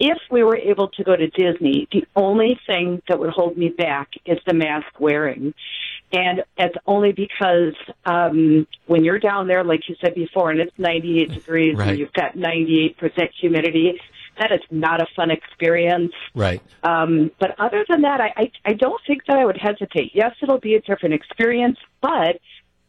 if 0.00 0.18
we 0.32 0.42
were 0.42 0.56
able 0.56 0.88
to 0.88 1.04
go 1.04 1.14
to 1.14 1.28
Disney, 1.28 1.86
the 1.92 2.04
only 2.16 2.58
thing 2.66 3.00
that 3.08 3.20
would 3.20 3.30
hold 3.30 3.56
me 3.56 3.68
back 3.68 4.08
is 4.26 4.38
the 4.48 4.52
mask 4.52 4.98
wearing. 4.98 5.54
And 6.12 6.42
it's 6.58 6.74
only 6.88 7.12
because 7.12 7.74
um, 8.04 8.66
when 8.86 9.04
you're 9.04 9.20
down 9.20 9.46
there, 9.46 9.62
like 9.62 9.88
you 9.88 9.94
said 10.00 10.16
before, 10.16 10.50
and 10.50 10.58
it's 10.58 10.76
98 10.76 11.32
degrees 11.34 11.76
Right. 11.76 11.90
and 11.90 11.98
you've 12.00 12.12
got 12.12 12.36
98% 12.36 12.96
humidity, 13.40 14.00
that 14.40 14.50
is 14.50 14.60
not 14.72 15.00
a 15.00 15.06
fun 15.14 15.30
experience. 15.30 16.12
Right. 16.34 16.60
Um, 16.82 17.30
but 17.38 17.54
other 17.60 17.84
than 17.88 18.02
that, 18.02 18.20
I, 18.20 18.32
I, 18.36 18.52
I 18.64 18.72
don't 18.72 19.00
think 19.06 19.26
that 19.26 19.38
I 19.38 19.44
would 19.44 19.56
hesitate. 19.56 20.10
Yes, 20.14 20.32
it'll 20.42 20.58
be 20.58 20.74
a 20.74 20.80
different 20.80 21.14
experience, 21.14 21.78
but 22.00 22.40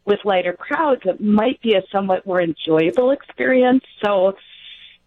with 0.05 0.19
lighter 0.23 0.53
crowds, 0.53 1.01
it 1.05 1.19
might 1.19 1.61
be 1.61 1.73
a 1.73 1.81
somewhat 1.91 2.25
more 2.25 2.41
enjoyable 2.41 3.11
experience. 3.11 3.83
So 4.03 4.33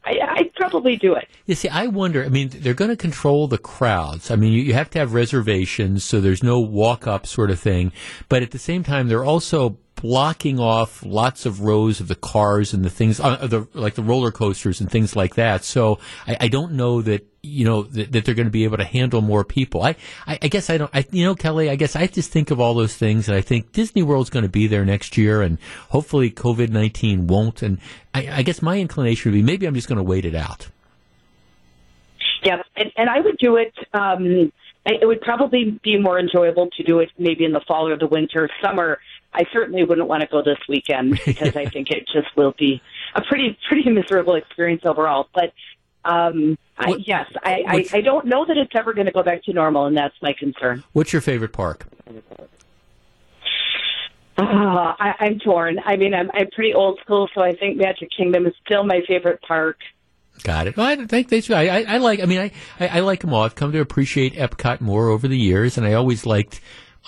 I, 0.04 0.14
I'd 0.36 0.54
probably 0.54 0.96
do 0.96 1.14
it. 1.14 1.28
You 1.46 1.54
see, 1.54 1.68
I 1.68 1.86
wonder. 1.86 2.24
I 2.24 2.28
mean, 2.28 2.50
they're 2.52 2.74
going 2.74 2.90
to 2.90 2.96
control 2.96 3.48
the 3.48 3.58
crowds. 3.58 4.30
I 4.30 4.36
mean, 4.36 4.52
you, 4.52 4.62
you 4.62 4.74
have 4.74 4.90
to 4.90 4.98
have 4.98 5.14
reservations, 5.14 6.04
so 6.04 6.20
there's 6.20 6.42
no 6.42 6.60
walk 6.60 7.06
up 7.06 7.26
sort 7.26 7.50
of 7.50 7.60
thing. 7.60 7.92
But 8.28 8.42
at 8.42 8.50
the 8.50 8.58
same 8.58 8.82
time, 8.82 9.08
they're 9.08 9.24
also 9.24 9.78
blocking 10.00 10.58
off 10.58 11.04
lots 11.04 11.46
of 11.46 11.60
rows 11.60 12.00
of 12.00 12.08
the 12.08 12.14
cars 12.14 12.72
and 12.72 12.84
the 12.84 12.90
things, 12.90 13.20
uh, 13.20 13.46
the 13.46 13.66
like 13.74 13.94
the 13.94 14.02
roller 14.02 14.30
coasters 14.30 14.80
and 14.80 14.90
things 14.90 15.14
like 15.14 15.34
that. 15.34 15.64
So 15.64 15.98
I, 16.26 16.36
I 16.42 16.48
don't 16.48 16.72
know 16.72 17.02
that 17.02 17.26
you 17.42 17.64
know 17.64 17.82
that, 17.82 18.12
that 18.12 18.24
they're 18.24 18.34
going 18.34 18.46
to 18.46 18.52
be 18.52 18.64
able 18.64 18.78
to 18.78 18.84
handle 18.84 19.20
more 19.20 19.44
people. 19.44 19.82
I, 19.82 19.96
I, 20.26 20.38
I 20.42 20.48
guess 20.48 20.70
I 20.70 20.78
don't. 20.78 20.90
I, 20.94 21.04
you 21.10 21.24
know, 21.24 21.34
Kelly. 21.34 21.70
I 21.70 21.76
guess 21.76 21.96
I 21.96 22.06
just 22.06 22.30
think 22.30 22.50
of 22.50 22.60
all 22.60 22.74
those 22.74 22.96
things, 22.96 23.28
and 23.28 23.36
I 23.36 23.40
think 23.40 23.72
Disney 23.72 24.02
World's 24.02 24.30
going 24.30 24.44
to 24.44 24.48
be 24.48 24.66
there 24.66 24.84
next 24.84 25.16
year, 25.16 25.42
and 25.42 25.58
hopefully 25.90 26.30
COVID 26.30 26.70
nineteen 26.70 27.26
won't. 27.26 27.62
And 27.62 27.78
I, 28.14 28.28
I 28.38 28.42
guess 28.42 28.62
my 28.62 28.78
inclination 28.78 29.30
would 29.30 29.36
be 29.36 29.42
maybe 29.42 29.66
I'm 29.66 29.74
just 29.74 29.88
going 29.88 29.98
to 29.98 30.02
wait 30.02 30.24
it 30.24 30.34
out. 30.34 30.68
Yeah, 32.42 32.62
and, 32.76 32.92
and 32.96 33.10
I 33.10 33.20
would 33.20 33.38
do 33.38 33.56
it. 33.56 33.74
Um, 33.92 34.52
it 34.86 35.06
would 35.06 35.20
probably 35.20 35.78
be 35.82 35.98
more 35.98 36.18
enjoyable 36.18 36.70
to 36.76 36.82
do 36.82 37.00
it 37.00 37.10
maybe 37.18 37.44
in 37.44 37.52
the 37.52 37.60
fall 37.68 37.88
or 37.88 37.98
the 37.98 38.06
winter. 38.06 38.48
Summer, 38.62 38.98
I 39.32 39.44
certainly 39.52 39.84
wouldn't 39.84 40.08
want 40.08 40.22
to 40.22 40.28
go 40.28 40.42
this 40.42 40.58
weekend 40.68 41.20
because 41.26 41.56
I 41.56 41.66
think 41.66 41.90
it 41.90 42.08
just 42.12 42.28
will 42.36 42.54
be 42.58 42.82
a 43.14 43.22
pretty 43.22 43.58
pretty 43.68 43.88
miserable 43.90 44.34
experience 44.34 44.82
overall. 44.84 45.28
But 45.34 45.52
um, 46.04 46.56
I, 46.78 46.94
yes, 47.04 47.30
I, 47.42 47.64
I, 47.66 47.98
I 47.98 48.00
don't 48.00 48.26
know 48.26 48.44
that 48.46 48.56
it's 48.56 48.72
ever 48.74 48.94
going 48.94 49.06
to 49.06 49.12
go 49.12 49.22
back 49.22 49.44
to 49.44 49.52
normal, 49.52 49.86
and 49.86 49.96
that's 49.96 50.14
my 50.22 50.32
concern. 50.32 50.84
What's 50.92 51.12
your 51.12 51.22
favorite 51.22 51.52
park? 51.52 51.86
Uh, 54.38 54.94
I, 54.98 55.14
I'm 55.18 55.38
torn. 55.40 55.80
I 55.84 55.96
mean, 55.96 56.14
I'm, 56.14 56.30
I'm 56.32 56.48
pretty 56.52 56.72
old 56.72 57.00
school, 57.00 57.28
so 57.34 57.42
I 57.42 57.56
think 57.56 57.76
Magic 57.76 58.08
Kingdom 58.16 58.46
is 58.46 58.54
still 58.64 58.84
my 58.84 59.00
favorite 59.06 59.42
park. 59.42 59.78
Got 60.44 60.68
it. 60.68 60.76
Well, 60.76 60.86
I 60.86 61.04
think 61.06 61.28
they. 61.28 61.42
I, 61.52 61.80
I, 61.80 61.94
I 61.94 61.98
like. 61.98 62.20
I 62.20 62.26
mean, 62.26 62.38
I, 62.38 62.52
I, 62.78 62.88
I 62.88 63.00
like 63.00 63.20
them 63.20 63.34
all. 63.34 63.42
I've 63.42 63.56
come 63.56 63.72
to 63.72 63.80
appreciate 63.80 64.34
Epcot 64.34 64.80
more 64.80 65.08
over 65.08 65.26
the 65.26 65.36
years, 65.36 65.76
and 65.76 65.84
I 65.86 65.94
always 65.94 66.24
liked. 66.24 66.60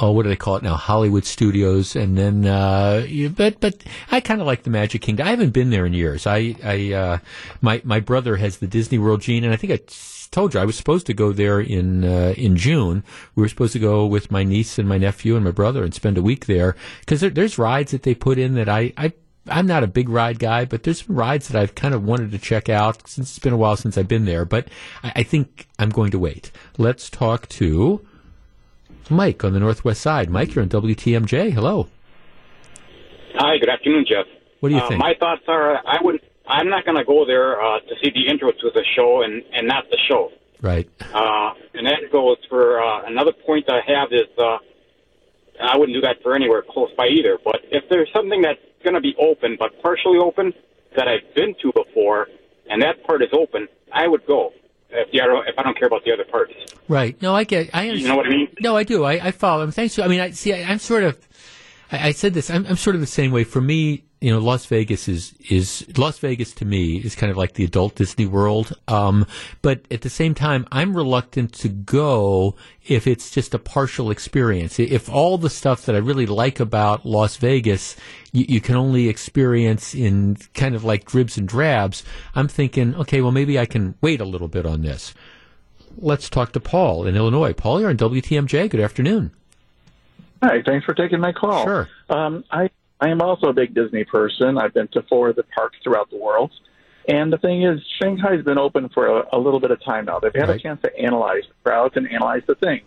Oh, 0.02 0.12
what 0.12 0.22
do 0.22 0.31
they 0.31 0.36
call 0.36 0.56
it 0.56 0.62
now? 0.62 0.77
Hollywood 0.77 1.27
Studios, 1.27 1.94
and 1.94 2.16
then. 2.16 2.47
Uh, 2.47 3.05
you, 3.06 3.28
but 3.28 3.60
but 3.60 3.82
I 4.10 4.20
kind 4.20 4.40
of 4.40 4.47
like 4.47 4.62
the 4.62 4.70
Magic 4.70 5.02
Kingdom. 5.02 5.27
I 5.27 5.31
haven't 5.31 5.51
been 5.51 5.70
there 5.70 5.85
in 5.85 5.93
years. 5.93 6.27
I 6.27 6.56
I 6.64 6.93
uh, 6.93 7.18
my 7.60 7.82
my 7.85 8.01
brother 8.01 8.36
has 8.36 8.59
the 8.59 8.66
Disney 8.66 8.98
World 8.98 9.20
gene, 9.20 9.44
and 9.44 9.52
I 9.52 9.56
think 9.56 9.72
I 9.72 9.81
told 10.31 10.55
you 10.55 10.60
I 10.60 10.64
was 10.64 10.77
supposed 10.77 11.06
to 11.06 11.14
go 11.14 11.32
there 11.32 11.60
in 11.60 12.05
uh, 12.05 12.35
in 12.36 12.56
June. 12.56 13.05
We 13.35 13.43
were 13.43 13.48
supposed 13.48 13.74
to 13.74 13.78
go 13.78 14.06
with 14.06 14.31
my 14.31 14.43
niece 14.43 14.78
and 14.78 14.89
my 14.89 14.97
nephew 14.97 15.36
and 15.36 15.44
my 15.44 15.51
brother 15.51 15.85
and 15.85 15.93
spend 15.93 16.16
a 16.16 16.22
week 16.22 16.47
there 16.47 16.77
because 17.01 17.20
there, 17.20 17.31
there's 17.31 17.59
rides 17.59 17.90
that 17.93 18.02
they 18.02 18.14
put 18.14 18.39
in 18.39 18.55
that 18.55 18.68
I. 18.68 18.93
I 18.97 19.12
I'm 19.48 19.66
not 19.66 19.82
a 19.82 19.89
big 19.89 20.10
ride 20.10 20.39
guy, 20.39 20.66
but 20.66 20.82
there's 20.82 21.05
some 21.05 21.16
rides 21.16 21.48
that 21.48 21.60
I've 21.60 21.74
kind 21.74 21.94
of 21.94 22.05
wanted 22.05 22.31
to 22.31 22.39
check 22.39 22.68
out 22.68 23.09
since 23.09 23.31
it's 23.31 23.39
been 23.39 23.55
a 23.55 23.56
while 23.56 23.74
since 23.74 23.97
I've 23.97 24.06
been 24.06 24.27
there. 24.27 24.44
But 24.44 24.68
I, 25.02 25.12
I 25.16 25.22
think 25.22 25.66
I'm 25.78 25.89
going 25.89 26.10
to 26.10 26.18
wait. 26.18 26.52
Let's 26.77 27.09
talk 27.09 27.48
to 27.48 28.06
Mike 29.10 29.44
on 29.44 29.52
the 29.52 29.60
Northwest 29.60 30.00
Side. 30.00 30.30
Mike, 30.30 30.54
you're 30.54 30.62
on 30.62 30.68
WTMJ. 30.68 31.52
Hello. 31.52 31.88
Hi, 33.34 33.58
good 33.58 33.68
afternoon, 33.68 34.04
Jeff. 34.08 34.26
What 34.60 34.68
do 34.68 34.74
you 34.74 34.80
uh, 34.80 34.88
think? 34.88 35.00
My 35.00 35.14
thoughts 35.18 35.42
are, 35.48 35.76
I 35.86 35.98
would, 36.02 36.20
I'm 36.46 36.68
not 36.68 36.84
going 36.84 36.96
to 36.96 37.04
go 37.04 37.24
there 37.24 37.60
uh, 37.60 37.80
to 37.80 37.94
see 38.02 38.10
the 38.10 38.30
intro 38.30 38.52
to 38.52 38.70
the 38.74 38.84
show 38.96 39.22
and 39.22 39.42
and 39.52 39.66
not 39.66 39.84
the 39.90 39.98
show. 40.08 40.30
Right. 40.60 40.88
Uh, 41.00 41.52
and 41.74 41.86
that 41.86 42.12
goes 42.12 42.36
for 42.48 42.82
uh, 42.82 43.06
another 43.06 43.32
point 43.32 43.70
I 43.70 43.80
have 43.86 44.12
is 44.12 44.28
uh, 44.38 44.58
I 45.62 45.76
wouldn't 45.78 45.96
do 45.96 46.02
that 46.02 46.22
for 46.22 46.34
anywhere 46.34 46.62
close 46.68 46.90
by 46.96 47.06
either. 47.06 47.38
But 47.42 47.60
if 47.70 47.84
there's 47.88 48.10
something 48.14 48.42
that's 48.42 48.60
going 48.84 48.94
to 48.94 49.00
be 49.00 49.14
open 49.18 49.56
but 49.58 49.80
partially 49.82 50.18
open 50.18 50.52
that 50.96 51.08
I've 51.08 51.34
been 51.34 51.54
to 51.62 51.72
before, 51.72 52.28
and 52.68 52.82
that 52.82 53.02
part 53.06 53.22
is 53.22 53.30
open, 53.32 53.68
I 53.92 54.06
would 54.08 54.26
go. 54.26 54.52
If 54.92 55.10
the 55.12 55.20
other, 55.20 55.44
if 55.46 55.58
I 55.58 55.62
don't 55.62 55.78
care 55.78 55.86
about 55.86 56.04
the 56.04 56.12
other 56.12 56.24
parts, 56.24 56.52
Right. 56.88 57.20
No, 57.22 57.34
I 57.36 57.44
get. 57.44 57.70
I 57.72 57.82
understand. 57.88 58.00
you 58.02 58.08
know 58.08 58.16
what 58.16 58.26
I 58.26 58.30
mean? 58.30 58.48
No, 58.60 58.76
I 58.76 58.82
do. 58.82 59.04
I, 59.04 59.12
I 59.28 59.30
follow 59.30 59.62
him. 59.62 59.70
Thanks. 59.70 59.96
I 59.98 60.08
mean, 60.08 60.20
I 60.20 60.30
see. 60.30 60.52
I, 60.52 60.64
I'm 60.64 60.80
sort 60.80 61.04
of. 61.04 61.16
I, 61.92 62.08
I 62.08 62.12
said 62.12 62.34
this. 62.34 62.50
I'm, 62.50 62.66
I'm 62.66 62.76
sort 62.76 62.96
of 62.96 63.00
the 63.00 63.06
same 63.06 63.30
way. 63.30 63.44
For 63.44 63.60
me, 63.60 64.02
you 64.20 64.30
know, 64.30 64.38
Las 64.38 64.66
Vegas 64.66 65.09
is 65.09 65.34
is 65.48 65.86
Las 65.97 66.18
Vegas 66.18 66.52
to 66.55 66.66
me 66.66 66.98
is 66.98 67.14
kind 67.14 67.30
of 67.30 67.38
like 67.38 67.55
the 67.55 67.64
adult 67.64 67.94
Disney 67.94 68.26
World. 68.26 68.76
Um, 68.86 69.26
but 69.62 69.80
at 69.90 70.02
the 70.02 70.10
same 70.10 70.34
time, 70.34 70.66
I'm 70.70 70.94
reluctant 70.94 71.55
to 71.55 71.68
go 71.68 72.55
if 72.86 73.06
it's 73.06 73.30
just 73.30 73.55
a 73.55 73.59
partial 73.59 74.10
experience. 74.10 74.78
If 74.78 75.09
all 75.09 75.38
the 75.38 75.48
stuff 75.48 75.86
that 75.86 75.94
I 75.94 75.98
really 75.98 76.26
like 76.26 76.60
about 76.60 77.06
Las 77.06 77.38
Vegas, 77.38 77.97
you, 78.32 78.44
you 78.47 78.60
can 78.60 78.76
only 78.76 79.09
experience 79.09 79.94
in 79.94 80.36
kind 80.52 80.74
of 80.74 80.84
like 80.84 81.06
dribs 81.06 81.38
and 81.38 81.48
drabs. 81.48 82.05
I'm 82.34 82.48
thinking, 82.48 82.94
okay, 82.97 83.22
well, 83.22 83.32
maybe 83.32 83.59
I 83.59 83.64
can 83.64 83.94
wait 84.02 84.20
a 84.20 84.26
little 84.26 84.48
bit 84.48 84.66
on 84.66 84.82
this. 84.82 85.14
Let's 85.97 86.28
talk 86.28 86.52
to 86.52 86.60
Paul 86.60 87.06
in 87.06 87.16
Illinois. 87.16 87.55
Paul, 87.55 87.80
you're 87.80 87.90
on 87.90 87.97
WTMJ. 87.97 88.68
Good 88.68 88.80
afternoon. 88.80 89.32
Hi, 90.42 90.62
thanks 90.64 90.84
for 90.84 90.94
taking 90.94 91.20
my 91.20 91.32
call. 91.32 91.64
Sure. 91.64 91.88
Um, 92.09 92.44
I 92.51 92.70
I 93.01 93.09
am 93.09 93.20
also 93.22 93.48
a 93.48 93.52
big 93.52 93.74
Disney 93.74 94.05
person. 94.05 94.59
I've 94.59 94.74
been 94.74 94.89
to 94.89 95.02
four 95.02 95.31
of 95.31 95.36
the 95.36 95.43
parks 95.43 95.77
throughout 95.82 96.10
the 96.10 96.16
world. 96.18 96.51
And 97.09 97.32
the 97.32 97.39
thing 97.39 97.62
is, 97.62 97.81
Shanghai's 98.01 98.44
been 98.44 98.59
open 98.59 98.90
for 98.90 99.06
a, 99.20 99.24
a 99.32 99.39
little 99.39 99.59
bit 99.59 99.70
of 99.70 99.82
time 99.82 100.05
now. 100.05 100.18
They've 100.20 100.35
had 100.35 100.48
Right. 100.48 100.59
a 100.60 100.62
chance 100.62 100.82
to 100.82 100.97
analyze 100.98 101.44
the 101.48 101.55
crowds 101.64 101.97
and 101.97 102.06
analyze 102.10 102.43
the 102.47 102.55
thing. 102.56 102.82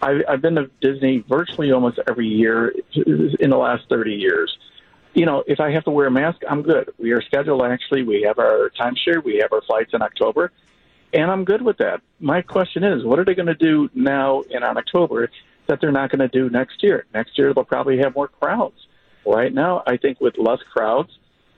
I, 0.00 0.22
I've 0.28 0.40
been 0.40 0.54
to 0.54 0.70
Disney 0.80 1.24
virtually 1.28 1.72
almost 1.72 1.98
every 2.08 2.28
year 2.28 2.72
in 2.94 3.50
the 3.50 3.56
last 3.56 3.88
30 3.88 4.14
years. 4.14 4.56
You 5.14 5.26
know, 5.26 5.42
if 5.48 5.58
I 5.58 5.72
have 5.72 5.84
to 5.84 5.90
wear 5.90 6.06
a 6.06 6.10
mask, 6.10 6.42
I'm 6.48 6.62
good. 6.62 6.92
We 6.98 7.10
are 7.10 7.20
scheduled 7.22 7.62
actually. 7.62 8.04
We 8.04 8.22
have 8.22 8.38
our 8.38 8.70
timeshare. 8.78 9.22
We 9.24 9.38
have 9.38 9.52
our 9.52 9.62
flights 9.62 9.92
in 9.92 10.02
October. 10.02 10.52
and 11.12 11.28
I'm 11.30 11.44
good 11.44 11.62
with 11.62 11.78
that. 11.78 12.00
My 12.20 12.42
question 12.42 12.84
is, 12.84 13.02
what 13.04 13.18
are 13.18 13.24
they 13.24 13.34
going 13.34 13.46
to 13.46 13.54
do 13.54 13.90
now 13.94 14.42
in 14.42 14.62
on 14.62 14.76
October 14.78 15.30
that 15.66 15.80
they're 15.80 15.90
not 15.90 16.10
going 16.10 16.20
to 16.20 16.28
do 16.28 16.48
next 16.48 16.82
year? 16.82 17.06
Next 17.12 17.36
year 17.36 17.52
they'll 17.52 17.64
probably 17.64 17.98
have 17.98 18.14
more 18.14 18.28
crowds. 18.28 18.86
Right 19.26 19.52
now, 19.52 19.82
I 19.86 19.96
think 19.96 20.20
with 20.20 20.34
less 20.38 20.60
crowds, 20.72 21.10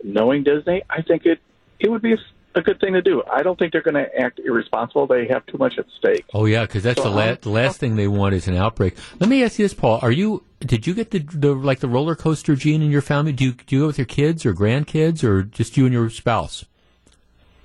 knowing 0.03 0.43
Disney, 0.45 0.83
I 0.91 1.03
think 1.03 1.25
it 1.27 1.39
it 1.79 1.91
would 1.91 2.03
be 2.03 2.13
a, 2.13 2.19
a 2.57 2.63
good 2.63 2.81
thing 2.81 2.95
to 2.95 3.03
do. 3.03 3.23
I 3.31 3.43
don't 3.43 3.59
think 3.59 3.73
they're 3.73 3.81
going 3.83 3.95
to 3.95 4.07
act 4.21 4.41
irresponsible. 4.45 5.07
They 5.07 5.27
have 5.29 5.47
too 5.47 5.57
much 5.59 5.79
at 5.79 5.87
stake. 5.99 6.25
Oh 6.35 6.45
yeah, 6.47 6.63
because 6.63 6.83
that's 6.83 7.01
So 7.03 7.09
the, 7.11 7.15
la- 7.17 7.23
I'm- 7.23 7.39
the 7.41 7.51
last 7.51 7.79
thing 7.79 7.97
they 7.97 8.09
want 8.09 8.35
is 8.35 8.49
an 8.49 8.57
outbreak. 8.57 8.97
Let 9.21 9.31
me 9.31 9.45
ask 9.45 9.59
you 9.59 9.65
this, 9.65 9.75
Paul: 9.75 9.99
Are 10.03 10.11
you 10.11 10.43
did 10.61 10.87
you 10.87 10.95
get 10.95 11.11
the, 11.11 11.21
the 11.21 11.55
like 11.55 11.81
the 11.81 11.89
roller 11.89 12.15
coaster 12.17 12.55
gene 12.57 12.83
in 12.83 12.91
your 12.91 13.03
family? 13.03 13.33
Do 13.33 13.45
you 13.45 13.53
do 13.53 13.77
you 13.77 13.83
go 13.83 13.87
with 13.87 13.99
your 13.99 14.05
kids 14.07 14.45
or 14.45 14.53
grandkids 14.53 15.23
or 15.25 15.43
just 15.43 15.77
you 15.77 15.85
and 15.87 15.93
your 15.93 16.11
spouse? 16.11 16.65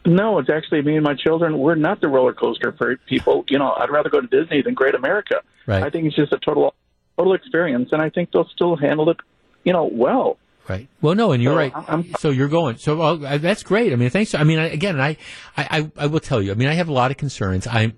No, 0.05 0.37
it's 0.37 0.51
actually 0.51 0.83
me 0.83 0.95
and 0.95 1.03
my 1.03 1.15
children. 1.15 1.57
We're 1.57 1.73
not 1.75 1.99
the 1.99 2.07
roller 2.07 2.33
coaster 2.33 2.71
for 2.73 2.95
people. 3.09 3.43
You 3.49 3.57
know, 3.57 3.73
I'd 3.75 3.89
rather 3.89 4.09
go 4.09 4.21
to 4.21 4.27
Disney 4.27 4.61
than 4.61 4.75
Great 4.75 4.93
America. 4.93 5.41
Right. 5.65 5.81
I 5.81 5.89
think 5.89 6.05
it's 6.05 6.15
just 6.15 6.31
a 6.31 6.37
total 6.37 6.75
total 7.17 7.33
experience, 7.33 7.89
and 7.91 8.01
I 8.01 8.09
think 8.11 8.31
they'll 8.31 8.47
still 8.53 8.75
handle 8.75 9.09
it, 9.09 9.17
you 9.65 9.73
know, 9.73 9.89
well. 9.91 10.37
Right. 10.69 10.87
Well, 11.01 11.13
no, 11.13 11.31
and 11.31 11.43
you're 11.43 11.53
So 11.53 11.57
right. 11.57 11.73
I'm- 11.75 12.05
so 12.17 12.29
you're 12.31 12.47
going. 12.47 12.77
So 12.77 12.95
well, 12.95 13.23
I- 13.25 13.37
that's 13.37 13.61
great. 13.61 13.91
I 13.93 13.97
mean, 13.97 14.09
thanks. 14.09 14.33
I 14.33 14.43
mean, 14.43 14.57
I, 14.57 14.67
again, 14.69 14.99
I, 14.99 15.17
I, 15.57 15.67
I- 15.79 15.91
I 15.97 16.05
will 16.07 16.19
tell 16.21 16.41
you. 16.41 16.51
I 16.51 16.55
mean, 16.55 16.69
I 16.69 16.73
have 16.73 16.87
a 16.87 16.93
lot 16.93 17.11
of 17.11 17.17
concerns. 17.17 17.67
I'm 17.67 17.93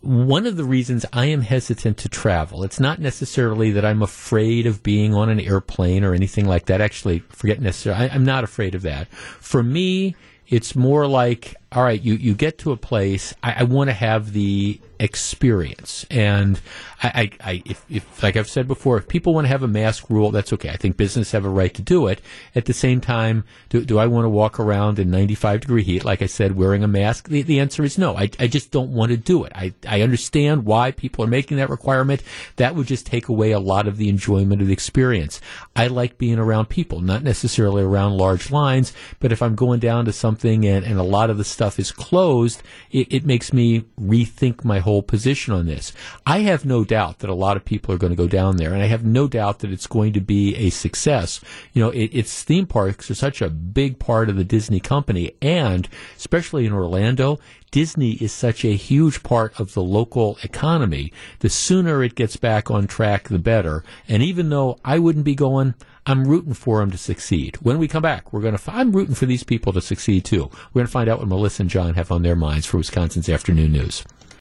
one 0.00 0.46
of 0.46 0.56
the 0.56 0.64
reasons 0.64 1.06
I 1.14 1.26
am 1.26 1.40
hesitant 1.40 1.96
to 1.98 2.08
travel. 2.08 2.62
It's 2.62 2.78
not 2.78 3.00
necessarily 3.00 3.70
that 3.72 3.84
I'm 3.86 4.02
afraid 4.02 4.66
of 4.66 4.82
being 4.82 5.14
on 5.14 5.30
an 5.30 5.40
airplane 5.40 6.04
or 6.04 6.12
anything 6.12 6.46
like 6.46 6.66
that. 6.66 6.80
Actually, 6.82 7.20
forget 7.30 7.60
necessarily. 7.60 8.10
I, 8.10 8.14
I'm 8.14 8.24
not 8.24 8.44
afraid 8.44 8.74
of 8.74 8.82
that. 8.82 9.08
For 9.08 9.62
me, 9.62 10.14
it's 10.46 10.76
more 10.76 11.06
like, 11.06 11.54
all 11.74 11.82
right, 11.82 12.00
you, 12.00 12.14
you 12.14 12.34
get 12.34 12.58
to 12.58 12.72
a 12.72 12.76
place. 12.76 13.34
I, 13.42 13.60
I 13.60 13.62
want 13.64 13.90
to 13.90 13.94
have 13.94 14.32
the 14.32 14.80
experience, 15.00 16.06
and 16.08 16.60
I, 17.02 17.30
I, 17.42 17.50
I 17.50 17.62
if, 17.66 17.84
if 17.90 18.22
like 18.22 18.36
I've 18.36 18.48
said 18.48 18.68
before, 18.68 18.96
if 18.96 19.08
people 19.08 19.34
want 19.34 19.46
to 19.46 19.48
have 19.48 19.64
a 19.64 19.68
mask 19.68 20.08
rule, 20.08 20.30
that's 20.30 20.52
okay. 20.52 20.70
I 20.70 20.76
think 20.76 20.96
business 20.96 21.32
have 21.32 21.44
a 21.44 21.48
right 21.48 21.74
to 21.74 21.82
do 21.82 22.06
it. 22.06 22.20
At 22.54 22.66
the 22.66 22.72
same 22.72 23.00
time, 23.00 23.44
do, 23.70 23.84
do 23.84 23.98
I 23.98 24.06
want 24.06 24.24
to 24.24 24.28
walk 24.28 24.60
around 24.60 25.00
in 25.00 25.10
95 25.10 25.62
degree 25.62 25.82
heat, 25.82 26.04
like 26.04 26.22
I 26.22 26.26
said, 26.26 26.56
wearing 26.56 26.84
a 26.84 26.88
mask? 26.88 27.28
The, 27.28 27.42
the 27.42 27.58
answer 27.58 27.82
is 27.82 27.98
no. 27.98 28.16
I, 28.16 28.30
I 28.38 28.46
just 28.46 28.70
don't 28.70 28.92
want 28.92 29.10
to 29.10 29.16
do 29.16 29.42
it. 29.44 29.52
I, 29.54 29.74
I 29.86 30.02
understand 30.02 30.64
why 30.64 30.92
people 30.92 31.24
are 31.24 31.28
making 31.28 31.56
that 31.56 31.70
requirement. 31.70 32.22
That 32.56 32.76
would 32.76 32.86
just 32.86 33.04
take 33.04 33.28
away 33.28 33.50
a 33.50 33.60
lot 33.60 33.88
of 33.88 33.96
the 33.96 34.08
enjoyment 34.08 34.62
of 34.62 34.68
the 34.68 34.72
experience. 34.72 35.40
I 35.74 35.88
like 35.88 36.18
being 36.18 36.38
around 36.38 36.66
people, 36.68 37.00
not 37.00 37.24
necessarily 37.24 37.82
around 37.82 38.16
large 38.16 38.52
lines, 38.52 38.92
but 39.18 39.32
if 39.32 39.42
I'm 39.42 39.56
going 39.56 39.80
down 39.80 40.04
to 40.04 40.12
something 40.12 40.64
and, 40.64 40.84
and 40.84 41.00
a 41.00 41.02
lot 41.02 41.30
of 41.30 41.36
the 41.36 41.44
stuff 41.44 41.63
is 41.78 41.92
closed, 41.92 42.62
it, 42.90 43.12
it 43.12 43.26
makes 43.26 43.52
me 43.52 43.84
rethink 44.00 44.64
my 44.64 44.78
whole 44.78 45.02
position 45.02 45.52
on 45.52 45.66
this. 45.66 45.92
I 46.26 46.40
have 46.40 46.64
no 46.64 46.84
doubt 46.84 47.20
that 47.20 47.30
a 47.30 47.34
lot 47.34 47.56
of 47.56 47.64
people 47.64 47.94
are 47.94 47.98
going 47.98 48.12
to 48.12 48.16
go 48.16 48.28
down 48.28 48.56
there, 48.56 48.72
and 48.72 48.82
I 48.82 48.86
have 48.86 49.04
no 49.04 49.28
doubt 49.28 49.60
that 49.60 49.72
it's 49.72 49.86
going 49.86 50.12
to 50.12 50.20
be 50.20 50.54
a 50.56 50.70
success. 50.70 51.40
You 51.72 51.82
know, 51.82 51.90
it, 51.90 52.10
it's 52.12 52.42
theme 52.42 52.66
parks 52.66 53.10
are 53.10 53.14
such 53.14 53.42
a 53.42 53.50
big 53.50 53.98
part 53.98 54.28
of 54.28 54.36
the 54.36 54.44
Disney 54.44 54.80
company, 54.80 55.32
and 55.42 55.88
especially 56.16 56.66
in 56.66 56.72
Orlando, 56.72 57.38
Disney 57.70 58.12
is 58.12 58.32
such 58.32 58.64
a 58.64 58.76
huge 58.76 59.24
part 59.24 59.58
of 59.58 59.74
the 59.74 59.82
local 59.82 60.38
economy. 60.44 61.12
The 61.40 61.48
sooner 61.48 62.04
it 62.04 62.14
gets 62.14 62.36
back 62.36 62.70
on 62.70 62.86
track, 62.86 63.28
the 63.28 63.40
better. 63.40 63.82
And 64.06 64.22
even 64.22 64.48
though 64.48 64.78
I 64.84 65.00
wouldn't 65.00 65.24
be 65.24 65.34
going, 65.34 65.74
I'm 66.06 66.26
rooting 66.26 66.52
for 66.52 66.80
them 66.80 66.90
to 66.90 66.98
succeed. 66.98 67.56
When 67.62 67.78
we 67.78 67.88
come 67.88 68.02
back, 68.02 68.32
we're 68.32 68.42
going 68.42 68.56
to. 68.56 68.70
I'm 68.70 68.92
rooting 68.92 69.14
for 69.14 69.24
these 69.24 69.42
people 69.42 69.72
to 69.72 69.80
succeed 69.80 70.26
too. 70.26 70.50
We're 70.72 70.80
going 70.80 70.86
to 70.86 70.92
find 70.92 71.08
out 71.08 71.18
what 71.18 71.28
Melissa 71.28 71.62
and 71.62 71.70
John 71.70 71.94
have 71.94 72.12
on 72.12 72.22
their 72.22 72.36
minds 72.36 72.66
for 72.66 72.76
Wisconsin's 72.76 73.30
afternoon 73.30 73.72
news. 73.72 74.04